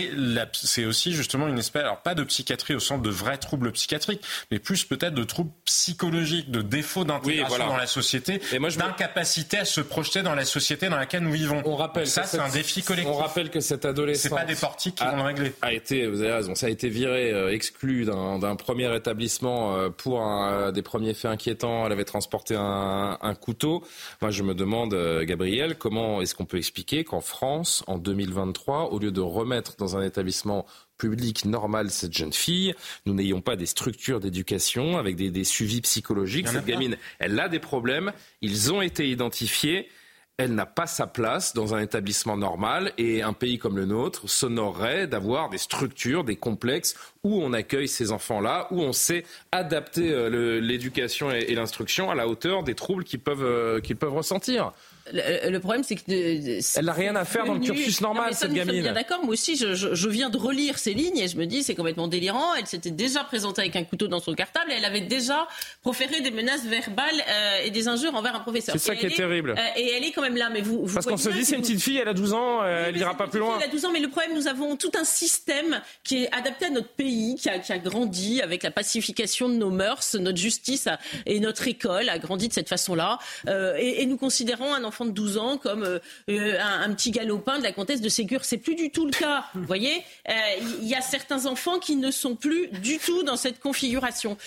c'est 0.53 0.85
aussi 0.85 1.11
justement 1.11 1.45
une 1.49 1.59
espèce, 1.59 1.81
alors 1.81 1.97
pas 1.97 2.15
de 2.15 2.23
psychiatrie 2.23 2.73
au 2.73 2.79
sens 2.79 3.01
de 3.01 3.09
vrais 3.09 3.37
troubles 3.37 3.73
psychiatriques, 3.73 4.23
mais 4.49 4.59
plus 4.59 4.85
peut-être 4.85 5.13
de 5.13 5.25
troubles 5.25 5.51
psychologiques, 5.65 6.51
de 6.51 6.61
défauts 6.61 7.03
d'intégration 7.03 7.67
dans 7.67 7.75
la 7.75 7.85
société, 7.85 8.39
d'incapacité 8.77 9.57
à 9.57 9.65
se 9.65 9.81
projeter 9.81 10.21
dans 10.21 10.35
la 10.35 10.45
société 10.45 10.87
dans 10.87 10.95
laquelle 10.95 11.21
nous 11.21 11.33
vivons. 11.33 11.61
On 11.65 11.75
rappelle 11.75 12.07
ça, 12.07 12.23
c'est 12.23 12.39
un 12.39 12.47
défi 12.47 12.81
collectif. 12.81 13.13
On 13.13 13.17
rappelle 13.17 13.49
que 13.49 13.59
cet 13.59 13.83
adolescent, 13.83 14.29
c'est 14.29 14.35
pas 14.35 14.45
des 14.45 14.55
portiques 14.55 14.95
qui 14.95 15.03
vont 15.03 15.17
le 15.17 15.23
régler. 15.23 15.53
A 15.61 15.73
été, 15.73 16.07
vous 16.07 16.21
avez 16.21 16.31
raison, 16.31 16.55
ça 16.55 16.67
a 16.67 16.69
été 16.69 16.87
viré, 16.87 17.33
euh, 17.33 17.51
exclu 17.51 18.05
d'un 18.05 18.55
premier 18.55 18.95
établissement 18.95 19.75
euh, 19.75 19.89
pour 19.89 20.21
un, 20.21 20.71
des 20.71 20.81
premiers 20.81 21.13
faits 21.13 21.31
inquiétants. 21.31 21.85
Elle 21.85 21.91
avait 21.91 22.05
transporté 22.05 22.55
un, 22.55 23.17
un 23.21 23.35
couteau. 23.35 23.83
Moi, 24.21 24.31
je 24.31 24.43
me 24.43 24.53
demande, 24.53 24.93
euh, 24.93 25.25
Gabriel, 25.25 25.75
comment 25.75 26.21
est-ce 26.21 26.33
qu'on 26.33 26.45
peut 26.45 26.55
expliquer 26.55 27.03
qu'en 27.03 27.19
France 27.19 27.48
en 27.87 27.97
2023, 27.97 28.91
au 28.91 28.99
lieu 28.99 29.11
de 29.11 29.21
remettre 29.21 29.75
dans 29.77 29.97
un 29.97 30.03
établissement 30.03 30.65
public 30.97 31.45
normal 31.45 31.89
cette 31.89 32.13
jeune 32.13 32.33
fille, 32.33 32.75
nous 33.05 33.13
n'ayons 33.13 33.41
pas 33.41 33.55
des 33.55 33.65
structures 33.65 34.19
d'éducation 34.19 34.97
avec 34.97 35.15
des, 35.15 35.31
des 35.31 35.43
suivis 35.43 35.81
psychologiques. 35.81 36.47
Cette 36.47 36.65
gamine, 36.65 36.97
elle 37.19 37.39
a 37.39 37.49
des 37.49 37.59
problèmes, 37.59 38.11
ils 38.41 38.71
ont 38.71 38.81
été 38.81 39.09
identifiés. 39.09 39.89
Elle 40.37 40.55
n'a 40.55 40.65
pas 40.65 40.87
sa 40.87 41.05
place 41.05 41.53
dans 41.53 41.75
un 41.75 41.81
établissement 41.81 42.37
normal 42.37 42.93
et 42.97 43.21
un 43.21 43.33
pays 43.33 43.57
comme 43.57 43.75
le 43.75 43.85
nôtre 43.85 44.29
s'honorerait 44.29 45.05
d'avoir 45.05 45.49
des 45.49 45.57
structures, 45.57 46.23
des 46.23 46.37
complexes 46.37 46.95
où 47.25 47.41
on 47.43 47.51
accueille 47.51 47.89
ces 47.89 48.13
enfants-là, 48.13 48.69
où 48.71 48.81
on 48.81 48.93
sait 48.93 49.25
adapter 49.51 50.13
euh, 50.13 50.61
l'éducation 50.61 51.29
et, 51.29 51.53
l'instruction 51.55 52.09
à 52.09 52.15
la 52.15 52.29
hauteur 52.29 52.63
des 52.63 52.73
troubles 52.73 53.03
qu'ils 53.03 53.19
peuvent, 53.19 53.43
euh, 53.43 53.81
qu'ils 53.81 53.97
peuvent 53.97 54.13
ressentir 54.13 54.71
le, 55.11 55.57
problème, 55.59 55.83
c'est 55.83 55.95
que. 55.95 56.01
Euh, 56.09 56.61
elle 56.75 56.85
n'a 56.85 56.93
rien 56.93 57.15
à 57.15 57.25
faire 57.25 57.45
dans 57.45 57.53
le 57.53 57.59
cursus 57.59 58.01
normal, 58.01 58.33
cette 58.33 58.53
gamine. 58.53 58.81
bien 58.81 58.93
d'accord. 58.93 59.23
Moi 59.23 59.33
aussi, 59.33 59.55
je, 59.55 59.73
je, 59.73 60.09
viens 60.09 60.29
de 60.29 60.37
relire 60.37 60.77
ces 60.77 60.93
lignes 60.93 61.17
et 61.17 61.27
je 61.27 61.37
me 61.37 61.45
dis, 61.45 61.63
c'est 61.63 61.75
complètement 61.75 62.07
délirant. 62.07 62.53
Elle 62.55 62.67
s'était 62.67 62.91
déjà 62.91 63.23
présentée 63.23 63.61
avec 63.61 63.75
un 63.75 63.83
couteau 63.83 64.07
dans 64.07 64.19
son 64.19 64.33
cartable 64.33 64.71
et 64.71 64.75
elle 64.75 64.85
avait 64.85 65.01
déjà 65.01 65.47
proféré 65.81 66.21
des 66.21 66.31
menaces 66.31 66.65
verbales 66.65 67.09
euh, 67.29 67.63
et 67.65 67.71
des 67.71 67.87
injures 67.87 68.13
envers 68.15 68.35
un 68.35 68.39
professeur. 68.39 68.73
C'est 68.73 68.79
ça 68.79 68.95
qui 68.95 69.05
est, 69.05 69.15
terrible. 69.15 69.55
Euh, 69.57 69.61
et 69.79 69.91
elle 69.91 70.03
est 70.03 70.11
quand 70.11 70.21
même 70.21 70.37
là. 70.37 70.49
Mais 70.51 70.61
vous, 70.61 70.87
Parce 70.93 71.05
qu'on 71.05 71.17
se 71.17 71.29
dit, 71.29 71.45
c'est 71.45 71.55
une 71.55 71.61
petite 71.61 71.81
fille, 71.81 71.97
elle 71.97 72.07
a 72.07 72.13
12 72.13 72.33
ans, 72.33 72.63
elle 72.65 72.95
n'ira 72.95 73.15
pas 73.15 73.27
plus 73.27 73.39
loin. 73.39 73.57
Elle 73.59 73.69
a 73.69 73.71
12 73.71 73.85
ans, 73.85 73.91
mais 73.91 73.99
le 73.99 74.09
problème, 74.09 74.33
nous 74.33 74.47
avons 74.47 74.75
tout 74.75 74.91
un 74.99 75.03
système 75.03 75.81
qui 76.03 76.23
est 76.23 76.35
adapté 76.35 76.65
à 76.65 76.69
notre 76.69 76.89
pays, 76.89 77.35
qui 77.35 77.49
a, 77.49 77.59
qui 77.59 77.71
a 77.71 77.77
grandi 77.77 78.41
avec 78.41 78.63
la 78.63 78.71
pacification 78.71 79.49
de 79.49 79.55
nos 79.55 79.69
mœurs, 79.69 80.15
notre 80.15 80.37
justice 80.37 80.87
et 81.25 81.39
notre 81.39 81.67
école 81.67 82.09
a 82.09 82.19
grandi 82.19 82.47
de 82.47 82.53
cette 82.53 82.69
façon-là. 82.69 83.19
et, 83.47 84.01
et 84.01 84.05
nous 84.05 84.17
considérons 84.17 84.73
un 84.73 84.83
enfant 84.83 84.98
de 85.05 85.11
12 85.11 85.37
ans 85.37 85.57
comme 85.57 85.83
euh, 85.83 85.99
euh, 86.29 86.57
un, 86.59 86.93
petit 86.93 87.11
galopin 87.11 87.57
de 87.57 87.63
la 87.63 87.71
comtesse 87.71 88.01
de 88.01 88.09
Ségur. 88.09 88.43
C'est 88.45 88.57
plus 88.57 88.75
du 88.75 88.91
tout 88.91 89.05
le 89.05 89.11
cas. 89.11 89.45
Vous 89.53 89.65
voyez, 89.65 90.03
il 90.27 90.33
euh, 90.33 90.83
y 90.83 90.95
a 90.95 91.01
certains 91.01 91.45
enfants 91.45 91.79
qui 91.79 91.95
ne 91.95 92.11
sont 92.11 92.35
plus 92.35 92.67
du 92.67 92.97
tout 92.97 93.23
dans 93.23 93.37
cette 93.37 93.59
configuration. 93.59 94.37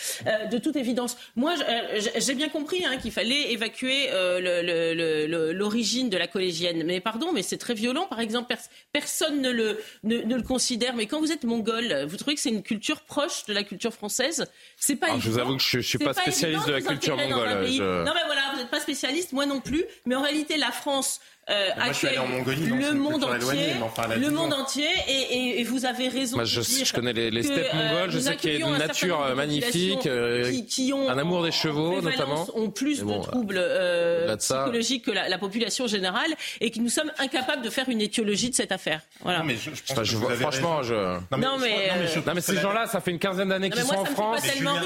de 0.51 0.59
toute 0.59 0.77
évidence, 0.77 1.17
moi, 1.37 1.55
j'ai 2.17 2.35
bien 2.35 2.49
compris 2.49 2.85
hein, 2.85 2.97
qu'il 2.97 3.13
fallait 3.13 3.53
évacuer 3.53 4.09
l'origine 5.53 6.11
de 6.11 6.17
la 6.17 6.27
collégienne. 6.27 6.83
Mais 6.85 7.01
pardon, 7.01 7.33
mais 7.33 7.43
c'est 7.43 7.59
très 7.59 7.75
violent. 7.75 8.07
Par 8.07 8.21
exemple, 8.21 8.55
personne 8.93 9.41
ne 9.41 9.51
le, 9.51 9.79
ne, 10.05 10.19
le 10.19 10.43
considère. 10.43 10.95
Mais 10.95 11.07
quand 11.07 11.21
vous 11.21 11.33
êtes 11.33 11.45
mongol, 11.45 12.07
vous 12.07 12.17
trouvez 12.17 12.35
que 12.35 12.41
c'est 12.41 12.51
une 12.51 12.63
culture 12.63 13.03
proche 13.03 13.45
de 13.47 13.55
la 13.55 13.63
culture 13.63 13.93
française? 13.93 14.47
C'est 14.77 14.97
pas. 14.97 15.19
je 15.19 15.31
vous 15.31 15.39
avoue 15.39 15.57
que 15.57 15.63
je, 15.63 15.79
ne 15.79 15.83
suis 15.83 15.99
pas, 15.99 16.13
spécialiste 16.13 16.67
de 16.67 16.73
la 16.73 16.81
culture 16.81 17.17
mongole. 17.17 17.49
Non, 18.05 18.13
mais 18.15 18.25
voilà, 18.27 18.43
vous 18.53 18.59
n'êtes 18.59 18.71
pas 18.71 18.81
spécialiste, 18.81 19.33
moi 19.33 19.47
non 19.47 19.61
plus. 19.61 19.85
Mais 20.07 20.15
en 20.15 20.23
réalité, 20.23 20.42
la 20.51 20.73
France 20.73 21.21
euh, 21.51 21.71
accueille 21.77 22.15
le 22.17 22.93
monde 22.95 23.25
entier, 23.25 23.75
le 24.17 24.31
monde 24.31 24.55
entier, 24.55 24.89
et, 25.09 25.65
vous 25.65 25.85
avez 25.85 26.07
raison. 26.07 26.37
Moi, 26.37 26.45
je, 26.45 26.61
je 26.61 26.93
connais 26.93 27.13
les, 27.13 27.43
steppes 27.43 27.67
euh, 27.75 27.77
mongoles, 27.77 28.11
je 28.13 28.19
sais 28.21 28.37
qu'il 28.37 28.61
y 28.61 28.63
a 28.63 28.69
une 28.69 28.77
nature 28.77 29.35
magnifique, 29.35 30.07
euh, 30.07 30.53
qui, 30.69 30.93
ont 30.93 31.09
un 31.09 31.19
amour 31.19 31.43
des 31.43 31.51
chevaux 31.51 32.01
notamment, 32.01 32.47
ont 32.55 32.71
plus 32.71 33.03
de 33.03 33.23
troubles 33.23 33.61
psychologiques 34.39 35.07
que 35.07 35.11
la, 35.11 35.39
population 35.39 35.89
générale, 35.89 36.33
et 36.61 36.71
que 36.71 36.79
nous 36.79 36.89
sommes 36.89 37.11
incapables 37.19 37.63
de 37.63 37.71
faire 37.71 37.89
une 37.89 38.01
étiologie 38.01 38.51
de 38.51 38.55
cette 38.55 38.71
affaire. 38.71 39.01
Voilà. 39.23 39.43
mais 39.43 39.57
je, 39.57 40.17
franchement, 40.37 40.85
je. 40.85 40.95
Non 40.95 41.59
mais, 41.59 41.91
non 42.25 42.35
mais, 42.35 42.41
ces 42.41 42.57
gens-là, 42.57 42.87
ça 42.87 43.01
fait 43.01 43.11
une 43.11 43.19
quinzaine 43.19 43.49
d'années 43.49 43.71
qu'ils 43.71 43.83
sont 43.83 43.97
en 43.97 44.05
France. 44.05 44.43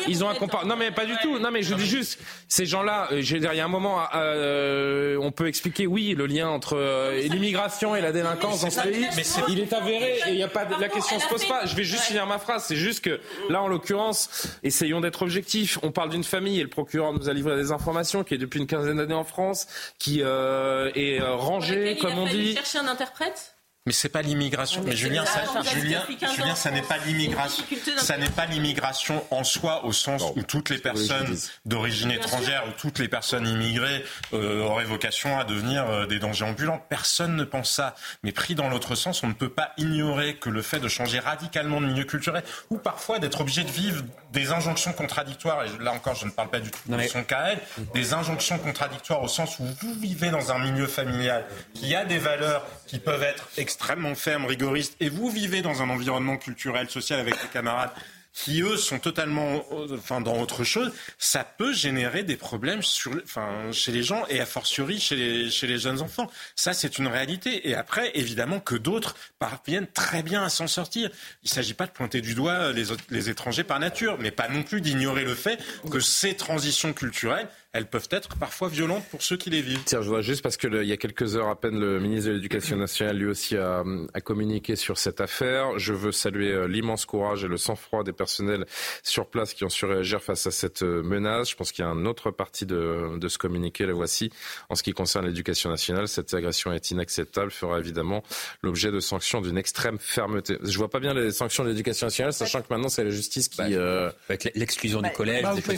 Ils 0.08 0.24
ont 0.24 0.30
un 0.30 0.34
compart. 0.34 0.64
Non 0.64 0.76
mais 0.76 0.90
pas 0.90 1.04
du 1.04 1.16
tout. 1.22 1.38
Non 1.38 1.50
mais 1.50 1.62
je 1.62 1.74
dis 1.74 1.86
juste, 1.86 2.18
ces 2.48 2.64
gens-là, 2.64 3.08
je 3.10 3.34
veux 3.34 3.40
dire, 3.40 3.52
il 3.52 3.58
y 3.58 3.60
a 3.60 3.64
un 3.66 3.68
moment, 3.68 4.00
on 4.14 5.32
peut 5.32 5.48
expliquer, 5.48 5.86
oui, 5.86 6.14
le 6.16 6.24
lien 6.24 6.45
entre 6.48 6.76
euh, 6.76 7.20
l'immigration 7.22 7.94
et 7.96 8.00
la 8.00 8.12
délinquance 8.12 8.62
dans 8.62 8.70
ce 8.70 8.80
pays, 8.80 9.06
mais 9.16 9.22
il 9.48 9.60
est 9.60 9.72
avéré 9.72 10.20
et 10.26 10.30
il 10.30 10.36
y 10.36 10.42
a 10.42 10.48
pas 10.48 10.66
la 10.78 10.88
question 10.88 11.18
se 11.18 11.28
pose 11.28 11.44
pas. 11.46 11.66
Je 11.66 11.74
vais 11.76 11.84
juste 11.84 12.04
finir 12.04 12.26
ma 12.26 12.38
phrase. 12.38 12.64
C'est 12.64 12.76
juste 12.76 13.04
que 13.04 13.20
là, 13.48 13.62
en 13.62 13.68
l'occurrence, 13.68 14.48
essayons 14.62 15.00
d'être 15.00 15.22
objectifs. 15.22 15.78
On 15.82 15.92
parle 15.92 16.10
d'une 16.10 16.24
famille 16.24 16.60
et 16.60 16.62
le 16.62 16.68
procureur 16.68 17.12
nous 17.12 17.28
a 17.28 17.32
livré 17.32 17.56
des 17.56 17.72
informations 17.72 18.24
qui 18.24 18.34
est 18.34 18.38
depuis 18.38 18.60
une 18.60 18.66
quinzaine 18.66 18.96
d'années 18.96 19.14
en 19.14 19.24
France, 19.24 19.66
qui 19.98 20.22
euh, 20.22 20.90
est 20.94 21.20
euh, 21.20 21.34
rangée, 21.34 21.96
comme 22.00 22.18
on 22.18 22.26
dit. 22.26 22.54
Chercher 22.54 22.78
un 22.78 22.88
interprète? 22.88 23.55
Mais 23.86 23.92
c'est 23.92 24.08
pas 24.08 24.20
l'immigration. 24.20 24.82
Mais, 24.84 24.96
Julien, 24.96 25.24
ça, 25.24 25.44
Julien, 25.72 26.02
Julien, 26.34 26.56
ça 26.56 26.72
n'est 26.72 26.82
pas 26.82 26.98
l'immigration. 27.06 27.64
Ça 27.98 28.16
n'est 28.16 28.28
pas 28.28 28.44
l'immigration 28.46 29.24
en 29.30 29.44
soi, 29.44 29.84
au 29.84 29.92
sens 29.92 30.24
où 30.34 30.42
toutes 30.42 30.70
les 30.70 30.78
personnes 30.78 31.36
d'origine 31.64 32.10
étrangère 32.10 32.64
ou 32.68 32.72
toutes 32.72 32.98
les 32.98 33.06
personnes 33.06 33.46
immigrées 33.46 34.04
euh, 34.32 34.62
auraient 34.62 34.84
vocation 34.84 35.38
à 35.38 35.44
devenir 35.44 35.88
euh, 35.88 36.06
des 36.06 36.18
dangers 36.18 36.44
ambulants. 36.44 36.84
Personne 36.88 37.36
ne 37.36 37.44
pense 37.44 37.70
ça. 37.70 37.94
Mais 38.24 38.32
pris 38.32 38.56
dans 38.56 38.68
l'autre 38.68 38.96
sens, 38.96 39.22
on 39.22 39.28
ne 39.28 39.34
peut 39.34 39.48
pas 39.48 39.72
ignorer 39.76 40.34
que 40.36 40.50
le 40.50 40.62
fait 40.62 40.80
de 40.80 40.88
changer 40.88 41.20
radicalement 41.20 41.80
de 41.80 41.86
milieu 41.86 42.04
culturel 42.04 42.42
ou 42.70 42.78
parfois 42.78 43.20
d'être 43.20 43.40
obligé 43.40 43.62
de 43.62 43.70
vivre 43.70 44.02
des 44.32 44.50
injonctions 44.50 44.92
contradictoires, 44.92 45.64
et 45.64 45.68
là 45.82 45.92
encore, 45.92 46.16
je 46.16 46.26
ne 46.26 46.30
parle 46.30 46.50
pas 46.50 46.60
du 46.60 46.70
tout 46.70 46.78
de 46.88 47.02
son 47.06 47.22
cas, 47.22 47.54
des 47.94 48.12
injonctions 48.12 48.58
contradictoires 48.58 49.22
au 49.22 49.28
sens 49.28 49.58
où 49.60 49.64
vous 49.80 49.94
vivez 49.94 50.30
dans 50.30 50.50
un 50.50 50.58
milieu 50.58 50.86
familial 50.86 51.44
qui 51.72 51.94
a 51.94 52.04
des 52.04 52.18
valeurs 52.18 52.66
qui 52.86 52.98
peuvent 52.98 53.22
être 53.22 53.48
extrêmement 53.56 53.75
fermes, 54.14 54.46
rigoristes, 54.46 54.96
et 55.00 55.08
vous 55.08 55.30
vivez 55.30 55.62
dans 55.62 55.82
un 55.82 55.90
environnement 55.90 56.36
culturel, 56.36 56.88
social 56.90 57.20
avec 57.20 57.34
des 57.34 57.48
camarades 57.48 57.90
qui 58.36 58.60
eux 58.60 58.76
sont 58.76 58.98
totalement 58.98 59.64
enfin 59.90 60.20
dans 60.20 60.38
autre 60.38 60.62
chose, 60.62 60.92
ça 61.18 61.42
peut 61.42 61.72
générer 61.72 62.22
des 62.22 62.36
problèmes 62.36 62.82
sur 62.82 63.12
enfin 63.24 63.72
chez 63.72 63.92
les 63.92 64.02
gens 64.02 64.26
et 64.28 64.40
a 64.40 64.46
fortiori 64.46 65.00
chez 65.00 65.16
les 65.16 65.78
jeunes 65.78 66.02
enfants. 66.02 66.30
Ça 66.54 66.74
c'est 66.74 66.98
une 66.98 67.06
réalité 67.06 67.66
et 67.68 67.74
après 67.74 68.10
évidemment 68.14 68.60
que 68.60 68.74
d'autres 68.74 69.16
parviennent 69.38 69.86
très 69.86 70.22
bien 70.22 70.44
à 70.44 70.50
s'en 70.50 70.66
sortir. 70.66 71.08
Il 71.44 71.48
s'agit 71.48 71.72
pas 71.72 71.86
de 71.86 71.92
pointer 71.92 72.20
du 72.20 72.34
doigt 72.34 72.72
les 72.72 73.30
étrangers 73.30 73.64
par 73.64 73.80
nature, 73.80 74.18
mais 74.20 74.30
pas 74.30 74.48
non 74.48 74.62
plus 74.62 74.82
d'ignorer 74.82 75.24
le 75.24 75.34
fait 75.34 75.58
que 75.90 75.98
ces 76.00 76.36
transitions 76.36 76.92
culturelles 76.92 77.48
elles 77.76 77.86
peuvent 77.86 78.08
être 78.10 78.36
parfois 78.36 78.68
violentes 78.68 79.04
pour 79.10 79.22
ceux 79.22 79.36
qui 79.36 79.50
les 79.50 79.60
vivent. 79.60 79.82
Tiens, 79.84 80.02
je 80.02 80.08
vois 80.08 80.22
juste 80.22 80.42
parce 80.42 80.56
que 80.56 80.82
il 80.82 80.88
y 80.88 80.92
a 80.92 80.96
quelques 80.96 81.36
heures 81.36 81.48
à 81.48 81.60
peine, 81.60 81.78
le 81.78 82.00
ministre 82.00 82.30
de 82.30 82.34
l'Éducation 82.34 82.76
nationale 82.76 83.18
lui 83.18 83.26
aussi 83.26 83.56
a, 83.56 83.84
communiqué 84.24 84.76
sur 84.76 84.98
cette 84.98 85.20
affaire. 85.20 85.78
Je 85.78 85.92
veux 85.92 86.10
saluer 86.10 86.50
euh, 86.50 86.66
l'immense 86.66 87.06
courage 87.06 87.44
et 87.44 87.48
le 87.48 87.56
sang-froid 87.56 88.02
des 88.02 88.12
personnels 88.12 88.66
sur 89.02 89.26
place 89.26 89.54
qui 89.54 89.64
ont 89.64 89.68
su 89.68 89.84
réagir 89.84 90.20
face 90.20 90.46
à 90.46 90.50
cette 90.50 90.82
euh, 90.82 91.02
menace. 91.02 91.50
Je 91.50 91.56
pense 91.56 91.70
qu'il 91.70 91.84
y 91.84 91.88
a 91.88 91.90
une 91.90 92.08
autre 92.08 92.30
partie 92.30 92.66
de, 92.66 93.18
de 93.18 93.28
ce 93.28 93.38
communiqué, 93.38 93.86
la 93.86 93.92
voici. 93.92 94.30
En 94.68 94.74
ce 94.74 94.82
qui 94.82 94.92
concerne 94.92 95.26
l'éducation 95.26 95.70
nationale, 95.70 96.08
cette 96.08 96.34
agression 96.34 96.72
est 96.72 96.90
inacceptable, 96.90 97.50
fera 97.50 97.78
évidemment 97.78 98.22
l'objet 98.62 98.90
de 98.90 99.00
sanctions 99.00 99.40
d'une 99.40 99.58
extrême 99.58 99.98
fermeté. 100.00 100.58
Je 100.62 100.76
vois 100.76 100.90
pas 100.90 101.00
bien 101.00 101.14
les 101.14 101.30
sanctions 101.30 101.62
de 101.62 101.68
l'éducation 101.68 102.06
nationale, 102.06 102.32
sachant 102.32 102.62
que 102.62 102.66
maintenant 102.70 102.88
c'est 102.88 103.04
la 103.04 103.10
justice 103.10 103.48
qui... 103.48 103.58
Bah, 103.58 103.68
euh... 103.70 104.10
Avec 104.28 104.50
l'exclusion 104.54 105.02
du 105.02 105.10
collège, 105.10 105.44
bah, 105.44 105.54
des 105.54 105.62
choses 105.62 105.76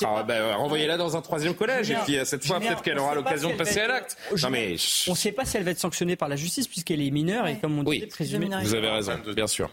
sera, 0.00 0.22
bah, 0.22 0.56
renvoyez-la 0.56 0.96
dans 0.96 1.16
un 1.16 1.20
troisième 1.20 1.54
collège. 1.54 1.90
Et 1.90 1.96
puis 2.04 2.18
cette 2.24 2.44
fois, 2.44 2.60
peut-être 2.60 2.82
qu'elle 2.82 2.98
aura 2.98 3.14
l'occasion 3.14 3.50
de 3.50 3.56
passer 3.56 3.80
à 3.80 3.88
l'acte. 3.88 4.16
Non 4.42 4.50
mais 4.50 4.76
on 5.06 5.12
ne 5.12 5.16
sait 5.16 5.32
pas 5.32 5.44
si 5.44 5.56
elle 5.56 5.64
va 5.64 5.70
être 5.70 5.78
sanctionnée 5.78 6.16
par 6.16 6.28
la 6.28 6.36
justice 6.36 6.68
puisqu'elle 6.68 7.00
est 7.00 7.10
mineure 7.10 7.46
et 7.46 7.58
comme 7.58 7.78
on 7.78 7.82
dit, 7.82 8.06
présumée. 8.06 8.48
Vous 8.62 8.74
avez 8.74 8.88
raison, 8.88 9.12
bien 9.34 9.46
sûr. 9.46 9.70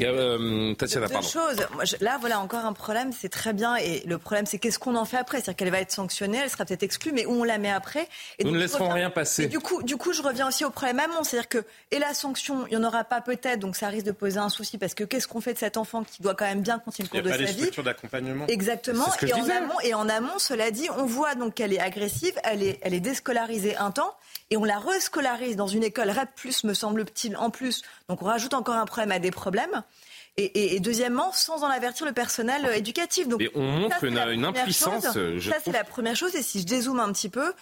Euh, 0.00 0.74
Tatiana, 0.74 1.08
pardon. 1.08 1.26
Chose. 1.26 1.56
Là, 2.00 2.18
voilà 2.20 2.38
encore 2.40 2.64
un 2.64 2.72
problème. 2.72 3.10
C'est 3.12 3.28
très 3.28 3.52
bien. 3.52 3.76
Et 3.76 4.02
le 4.06 4.18
problème, 4.18 4.46
c'est 4.46 4.58
qu'est-ce 4.58 4.78
qu'on 4.78 4.94
en 4.94 5.04
fait 5.04 5.16
après? 5.16 5.38
C'est-à-dire 5.38 5.56
qu'elle 5.56 5.70
va 5.70 5.80
être 5.80 5.90
sanctionnée, 5.90 6.38
elle 6.42 6.50
sera 6.50 6.64
peut-être 6.64 6.82
exclue, 6.82 7.12
mais 7.12 7.26
où 7.26 7.32
on 7.32 7.44
la 7.44 7.58
met 7.58 7.70
après? 7.70 8.06
Et 8.38 8.44
Nous 8.44 8.50
ne 8.50 8.58
laisserons 8.58 8.88
rien 8.88 9.10
passer. 9.10 9.46
du 9.46 9.60
coup, 9.60 9.82
du 9.82 9.96
coup, 9.96 10.12
je 10.12 10.22
reviens 10.22 10.48
aussi 10.48 10.64
au 10.64 10.70
problème 10.70 11.00
amont, 11.00 11.24
c'est-à-dire 11.24 11.48
que 11.48 11.64
et 11.90 11.98
la 11.98 12.14
sanction, 12.14 12.66
il 12.66 12.76
n'y 12.76 12.84
en 12.84 12.86
aura 12.86 13.04
pas 13.04 13.20
peut-être, 13.20 13.60
donc 13.60 13.76
ça 13.76 13.88
risque 13.88 14.06
de 14.06 14.12
poser 14.12 14.38
un 14.38 14.48
souci 14.48 14.78
parce 14.78 14.94
que 14.94 15.04
qu'est-ce 15.04 15.28
qu'on 15.28 15.40
fait 15.40 15.54
de 15.54 15.58
cet 15.58 15.76
enfant 15.76 16.04
qui 16.04 16.22
doit 16.22 16.34
quand 16.34 16.44
même 16.44 16.62
bien 16.62 16.78
continuer 16.78 17.08
le 17.12 17.20
cours 17.20 17.30
de 17.30 17.36
sa 17.36 17.52
vie? 17.52 17.70
d'accompagnement. 17.84 18.46
Exactement. 18.48 19.06
Et 19.22 19.32
en, 19.32 19.43
amont, 19.50 19.80
et 19.82 19.94
en 19.94 20.08
amont, 20.08 20.38
cela 20.38 20.70
dit, 20.70 20.88
on 20.96 21.04
voit 21.04 21.34
donc 21.34 21.54
qu'elle 21.54 21.72
est 21.72 21.80
agressive, 21.80 22.34
elle 22.44 22.62
est, 22.62 22.78
elle 22.82 22.94
est 22.94 23.00
déscolarisée 23.00 23.76
un 23.76 23.90
temps, 23.90 24.14
et 24.50 24.56
on 24.56 24.64
la 24.64 24.78
rescolarise 24.78 25.56
dans 25.56 25.66
une 25.66 25.84
école 25.84 26.10
REP+, 26.10 26.28
me 26.64 26.74
semble-t-il, 26.74 27.36
en 27.36 27.50
plus. 27.50 27.82
Donc 28.08 28.22
on 28.22 28.26
rajoute 28.26 28.54
encore 28.54 28.74
un 28.74 28.86
problème 28.86 29.12
à 29.12 29.18
des 29.18 29.30
problèmes. 29.30 29.82
Et, 30.36 30.80
deuxièmement, 30.80 31.30
sans 31.32 31.62
en 31.62 31.68
avertir 31.68 32.04
le 32.06 32.12
personnel 32.12 32.68
éducatif. 32.74 33.28
Donc, 33.28 33.40
on 33.54 33.62
montre 33.62 34.02
une, 34.02 34.18
impuissance. 34.44 35.04
ça, 35.04 35.12
c'est 35.64 35.70
la 35.70 35.84
première 35.84 36.16
chose. 36.16 36.34
Et 36.34 36.42
si 36.42 36.60
je 36.60 36.66
dézoome 36.66 36.98
un 36.98 37.12
petit 37.12 37.28
peu, 37.28 37.52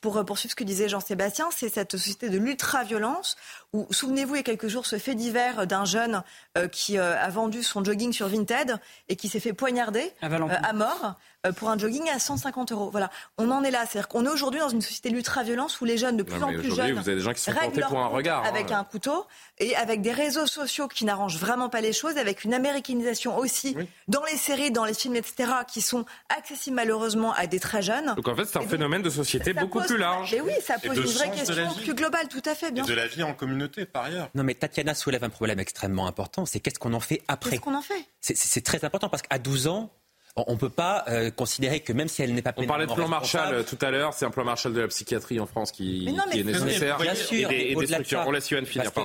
pour 0.00 0.24
poursuivre 0.24 0.50
ce 0.50 0.56
que 0.56 0.64
disait 0.64 0.88
Jean-Sébastien, 0.88 1.48
c'est 1.54 1.68
cette 1.68 1.92
société 1.92 2.28
de 2.28 2.38
l'ultra-violence 2.38 3.36
où, 3.72 3.86
souvenez-vous, 3.90 4.34
il 4.34 4.38
y 4.38 4.40
a 4.40 4.44
quelques 4.44 4.68
jours, 4.68 4.86
ce 4.86 4.98
fait 4.98 5.14
divers 5.14 5.66
d'un 5.66 5.84
jeune 5.84 6.22
euh, 6.58 6.68
qui 6.68 6.98
euh, 6.98 7.16
a 7.18 7.28
vendu 7.28 7.62
son 7.62 7.84
jogging 7.84 8.12
sur 8.12 8.28
Vinted 8.28 8.78
et 9.08 9.16
qui 9.16 9.28
s'est 9.28 9.40
fait 9.40 9.52
poignarder 9.52 10.12
à 10.22 10.26
euh, 10.26 10.72
mort. 10.72 11.16
Euh, 11.46 11.52
pour 11.52 11.70
un 11.70 11.78
jogging 11.78 12.06
à 12.10 12.18
150 12.18 12.72
euros. 12.72 12.90
Voilà, 12.90 13.10
on 13.38 13.50
en 13.50 13.64
est 13.64 13.70
là. 13.70 13.86
C'est-à-dire 13.88 14.08
qu'on 14.08 14.26
est 14.26 14.28
aujourd'hui 14.28 14.60
dans 14.60 14.68
une 14.68 14.82
société 14.82 15.08
d'ultra-violence 15.08 15.80
où 15.80 15.86
les 15.86 15.96
jeunes, 15.96 16.18
de 16.18 16.22
plus 16.22 16.42
en 16.42 16.48
plus 16.48 16.74
jeunes, 16.74 16.92
vous 16.92 17.08
avez 17.08 17.14
des 17.14 17.22
gens 17.22 17.32
qui 17.32 17.40
sont 17.40 17.52
portés 17.52 17.80
pour 17.80 17.98
un 17.98 18.08
regard. 18.08 18.44
Avec 18.44 18.70
hein. 18.70 18.80
un 18.80 18.84
couteau 18.84 19.24
et 19.58 19.74
avec 19.74 20.02
des 20.02 20.12
réseaux 20.12 20.44
sociaux 20.44 20.86
qui 20.86 21.06
n'arrangent 21.06 21.38
vraiment 21.38 21.70
pas 21.70 21.80
les 21.80 21.94
choses, 21.94 22.18
avec 22.18 22.44
une 22.44 22.52
américanisation 22.52 23.38
aussi 23.38 23.74
dans 24.06 24.22
les 24.30 24.36
séries, 24.36 24.70
dans 24.70 24.84
les 24.84 24.92
films, 24.92 25.16
etc., 25.16 25.50
qui 25.66 25.80
sont 25.80 26.04
accessibles 26.28 26.76
malheureusement 26.76 27.32
à 27.32 27.46
des 27.46 27.58
très 27.58 27.80
jeunes. 27.80 28.14
Donc 28.16 28.28
en 28.28 28.34
fait, 28.34 28.44
c'est 28.44 28.58
un 28.58 28.68
phénomène 28.68 29.00
de 29.00 29.10
société 29.10 29.54
beaucoup 29.54 29.69
plus 29.70 29.96
large. 29.96 30.32
Mais 30.32 30.40
oui, 30.40 30.52
ça 30.62 30.78
pose 30.78 30.96
une 30.96 31.04
vraie 31.04 31.30
question 31.30 31.74
plus 31.82 31.94
globale, 31.94 32.28
tout 32.28 32.42
à 32.44 32.54
fait. 32.54 32.70
Bien 32.72 32.84
et 32.84 32.88
de 32.88 32.94
la 32.94 33.06
vie 33.06 33.22
en 33.22 33.34
communauté, 33.34 33.84
par 33.86 34.04
ailleurs. 34.04 34.28
Non, 34.34 34.42
mais 34.42 34.54
Tatiana 34.54 34.94
soulève 34.94 35.24
un 35.24 35.30
problème 35.30 35.60
extrêmement 35.60 36.06
important. 36.06 36.46
C'est 36.46 36.60
qu'est-ce 36.60 36.78
qu'on 36.78 36.94
en 36.94 37.00
fait 37.00 37.22
après 37.28 37.50
Qu'est-ce 37.50 37.62
qu'on 37.62 37.74
en 37.74 37.82
fait? 37.82 38.04
C'est 38.20 38.64
très 38.64 38.84
important 38.84 39.08
parce 39.08 39.22
qu'à 39.22 39.38
12 39.38 39.66
ans, 39.68 39.90
on 40.36 40.52
ne 40.52 40.58
peut 40.58 40.70
pas 40.70 41.04
euh, 41.08 41.30
considérer 41.30 41.80
que 41.80 41.92
même 41.92 42.08
si 42.08 42.22
elle 42.22 42.34
n'est 42.34 42.42
pas 42.42 42.54
On 42.56 42.66
parlait 42.66 42.86
de 42.86 42.92
plan 42.92 43.08
Marshall 43.08 43.52
euh, 43.52 43.62
tout 43.62 43.78
à 43.80 43.90
l'heure, 43.90 44.14
c'est 44.14 44.24
un 44.24 44.30
plan 44.30 44.44
Marshall 44.44 44.72
de 44.72 44.80
la 44.80 44.88
psychiatrie 44.88 45.40
en 45.40 45.46
France 45.46 45.72
qui, 45.72 46.06
est 46.06 46.44
nécessaire. 46.44 46.98
Bien 46.98 47.14
sûr, 47.14 47.50
et, 47.50 47.74
des, 47.74 47.86
structures. 47.86 48.24
on 48.26 48.30
laisse 48.30 48.46
finir, 48.46 48.64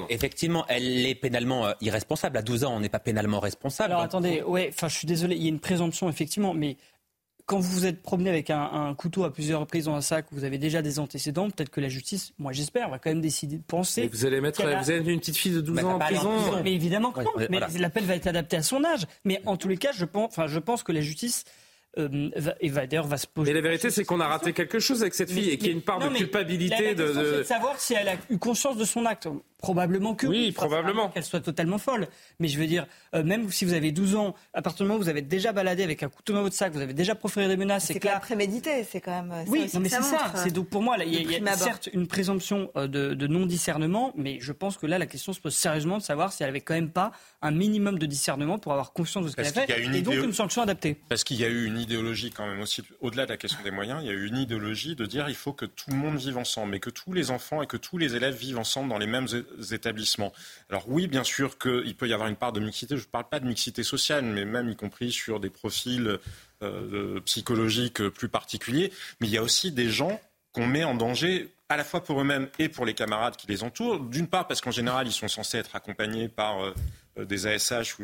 Effectivement, 0.09 0.65
elle 0.67 1.05
est 1.05 1.15
pénalement 1.15 1.67
euh, 1.67 1.73
irresponsable. 1.81 2.37
À 2.37 2.41
12 2.41 2.65
ans, 2.65 2.75
on 2.75 2.79
n'est 2.79 2.89
pas 2.89 2.99
pénalement 2.99 3.39
responsable. 3.39 3.93
Alors 3.93 4.03
attendez, 4.03 4.41
ouais, 4.43 4.69
enfin 4.71 4.87
je 4.87 4.95
suis 4.95 5.07
désolé, 5.07 5.35
il 5.35 5.43
y 5.43 5.47
a 5.47 5.49
une 5.49 5.59
présomption 5.59 6.09
effectivement, 6.09 6.53
mais 6.53 6.77
quand 7.45 7.59
vous 7.59 7.71
vous 7.71 7.85
êtes 7.85 8.01
promené 8.01 8.29
avec 8.29 8.49
un, 8.49 8.93
couteau 8.95 9.23
à 9.23 9.31
plusieurs 9.31 9.59
reprises 9.59 9.85
dans 9.85 9.95
un 9.95 10.01
sac, 10.01 10.25
vous 10.31 10.43
avez 10.43 10.57
déjà 10.57 10.81
des 10.81 10.99
antécédents, 10.99 11.49
peut-être 11.49 11.69
que 11.69 11.81
la 11.81 11.89
justice, 11.89 12.33
moi 12.39 12.51
j'espère, 12.51 12.89
va 12.89 12.97
quand 12.97 13.11
même 13.11 13.21
décider 13.21 13.57
de 13.57 13.63
penser. 13.63 14.09
vous 14.11 14.25
allez 14.25 14.41
mettre, 14.41 14.61
vous 14.61 14.91
avez 14.91 15.13
une 15.13 15.19
petite 15.19 15.37
fille 15.37 15.53
de 15.53 15.61
12 15.61 15.83
ans 15.83 15.93
en 15.95 15.99
prison. 15.99 16.31
Mais 16.63 16.73
évidemment 16.73 17.11
que 17.11 17.21
non. 17.21 17.31
mais 17.49 17.59
l'appel 17.77 18.03
va 18.05 18.15
être 18.15 18.27
adapté 18.27 18.57
à 18.57 18.63
son 18.63 18.83
âge. 18.83 19.05
Mais 19.25 19.41
en 19.45 19.57
tous 19.57 19.67
les 19.67 19.77
cas, 19.77 19.91
je 19.93 20.05
pense, 20.05 20.29
enfin, 20.29 20.47
je 20.47 20.59
pense 20.59 20.83
que 20.83 20.91
la 20.91 21.01
justice 21.01 21.45
euh, 21.97 22.29
et 22.59 22.69
va, 22.69 22.85
va 22.85 23.17
se 23.17 23.27
poser. 23.27 23.51
Mais 23.51 23.55
la 23.55 23.61
vérité, 23.61 23.89
c'est 23.89 24.03
qu'on 24.03 24.19
a 24.19 24.27
raté 24.27 24.51
quelque 24.51 24.79
chose 24.79 25.01
avec 25.01 25.13
cette 25.13 25.31
fille 25.31 25.49
et 25.49 25.57
qu'il 25.57 25.67
y 25.67 25.69
a 25.69 25.73
une 25.73 25.81
part 25.81 25.99
de 25.99 26.09
culpabilité. 26.09 26.93
de, 26.93 27.37
de... 27.37 27.43
savoir 27.43 27.79
si 27.79 27.93
elle 27.93 28.09
a 28.09 28.15
eu 28.29 28.37
conscience 28.37 28.77
de 28.77 28.85
son 28.85 29.05
acte. 29.05 29.27
Probablement 29.65 30.13
que 30.13 30.27
oui. 30.27 30.51
probablement. 30.51 31.09
Qu'elle 31.09 31.23
soit 31.23 31.39
totalement 31.39 31.79
folle. 31.79 32.07
Mais 32.39 32.47
je 32.47 32.59
veux 32.59 32.67
dire, 32.67 32.85
euh, 33.15 33.23
même 33.23 33.51
si 33.51 33.65
vous 33.65 33.73
avez 33.73 33.91
12 33.91 34.15
ans, 34.15 34.35
à 34.53 34.61
partir 34.61 34.83
du 34.85 34.87
moment 34.87 34.99
où 34.99 35.03
vous 35.03 35.09
avez 35.09 35.23
déjà 35.23 35.53
baladé 35.53 35.83
avec 35.83 36.03
un 36.03 36.09
couteau 36.09 36.33
dans 36.33 36.43
votre 36.43 36.55
sac, 36.55 36.71
vous 36.71 36.81
avez 36.81 36.93
déjà 36.93 37.15
proféré 37.15 37.47
des 37.47 37.57
menaces. 37.57 37.85
C'est 37.85 37.99
clair. 37.99 38.19
prémédité, 38.19 38.83
c'est 38.83 39.01
quand 39.01 39.23
même. 39.23 39.45
Oui, 39.47 39.69
mais 39.79 39.89
c'est 39.89 40.01
ça. 40.01 40.31
C'est 40.35 40.53
donc 40.53 40.69
pour 40.69 40.81
moi, 40.81 40.97
il 41.03 41.31
y 41.31 41.47
a, 41.47 41.57
certes 41.57 41.89
une 41.93 42.07
présomption 42.07 42.69
euh, 42.75 42.87
de, 42.87 43.27
non-discernement, 43.27 44.13
mais 44.15 44.37
je 44.39 44.51
pense 44.51 44.77
que 44.77 44.85
là, 44.85 44.99
la 44.99 45.07
question 45.07 45.33
se 45.33 45.39
pose 45.39 45.55
sérieusement 45.55 45.97
de 45.97 46.03
savoir 46.03 46.31
si 46.31 46.43
elle 46.43 46.49
avait 46.49 46.61
quand 46.61 46.75
même 46.75 46.91
pas 46.91 47.11
un 47.41 47.51
minimum 47.51 47.97
de 47.97 48.05
discernement 48.05 48.59
pour 48.59 48.71
avoir 48.71 48.93
conscience 48.93 49.25
de 49.25 49.29
ce 49.31 49.35
qu'elle 49.35 49.47
a 49.47 49.51
fait 49.51 49.95
et 49.95 50.01
donc 50.01 50.15
une 50.15 50.33
sanction 50.33 50.61
adaptée. 50.61 50.99
Parce 51.09 51.23
qu'il 51.23 51.37
y 51.37 51.43
a 51.43 51.49
eu 51.49 51.65
une 51.65 51.79
idéologie 51.79 52.31
quand 52.31 52.47
même 52.47 52.61
aussi, 52.61 52.83
au-delà 53.01 53.25
de 53.25 53.31
la 53.31 53.37
question 53.37 53.59
des 53.63 53.71
moyens, 53.71 54.01
il 54.03 54.07
y 54.07 54.09
a 54.09 54.13
eu 54.13 54.27
une 54.27 54.37
idéologie 54.37 54.95
de 54.95 55.05
dire 55.05 55.27
il 55.29 55.35
faut 55.35 55.53
que 55.53 55.65
tout 55.65 55.89
le 55.89 55.95
monde 55.95 56.17
vive 56.17 56.37
ensemble, 56.37 56.71
mais 56.71 56.79
que 56.79 56.89
tous 56.89 57.13
les 57.13 57.31
enfants 57.31 57.61
et 57.61 57.67
que 57.67 57.77
tous 57.77 57.97
les 57.97 58.15
élèves 58.15 58.35
vivent 58.35 58.59
ensemble 58.59 58.89
dans 58.89 58.97
les 58.97 59.07
mêmes 59.07 59.27
Alors 60.69 60.85
oui, 60.87 61.07
bien 61.07 61.23
sûr 61.23 61.57
qu'il 61.57 61.95
peut 61.95 62.07
y 62.07 62.13
avoir 62.13 62.29
une 62.29 62.35
part 62.35 62.51
de 62.51 62.59
mixité. 62.59 62.97
Je 62.97 63.03
ne 63.03 63.07
parle 63.07 63.29
pas 63.29 63.39
de 63.39 63.47
mixité 63.47 63.83
sociale, 63.83 64.25
mais 64.25 64.45
même 64.45 64.69
y 64.69 64.75
compris 64.75 65.11
sur 65.11 65.39
des 65.39 65.49
profils 65.49 66.19
euh, 66.61 67.19
psychologiques 67.21 68.07
plus 68.09 68.29
particuliers. 68.29 68.91
Mais 69.19 69.27
il 69.27 69.33
y 69.33 69.37
a 69.37 69.43
aussi 69.43 69.71
des 69.71 69.89
gens 69.89 70.19
qu'on 70.53 70.67
met 70.67 70.83
en 70.83 70.95
danger 70.95 71.51
à 71.69 71.77
la 71.77 71.83
fois 71.83 72.03
pour 72.03 72.21
eux-mêmes 72.21 72.47
et 72.59 72.69
pour 72.69 72.85
les 72.85 72.93
camarades 72.93 73.35
qui 73.35 73.47
les 73.47 73.63
entourent. 73.63 73.99
D'une 73.99 74.27
part 74.27 74.47
parce 74.47 74.61
qu'en 74.61 74.71
général, 74.71 75.07
ils 75.07 75.13
sont 75.13 75.27
censés 75.27 75.57
être 75.57 75.75
accompagnés 75.75 76.29
par 76.29 76.63
euh, 76.63 76.69
euh, 76.69 76.73
des 77.17 77.47
ASH 77.47 77.99
ou 77.99 78.03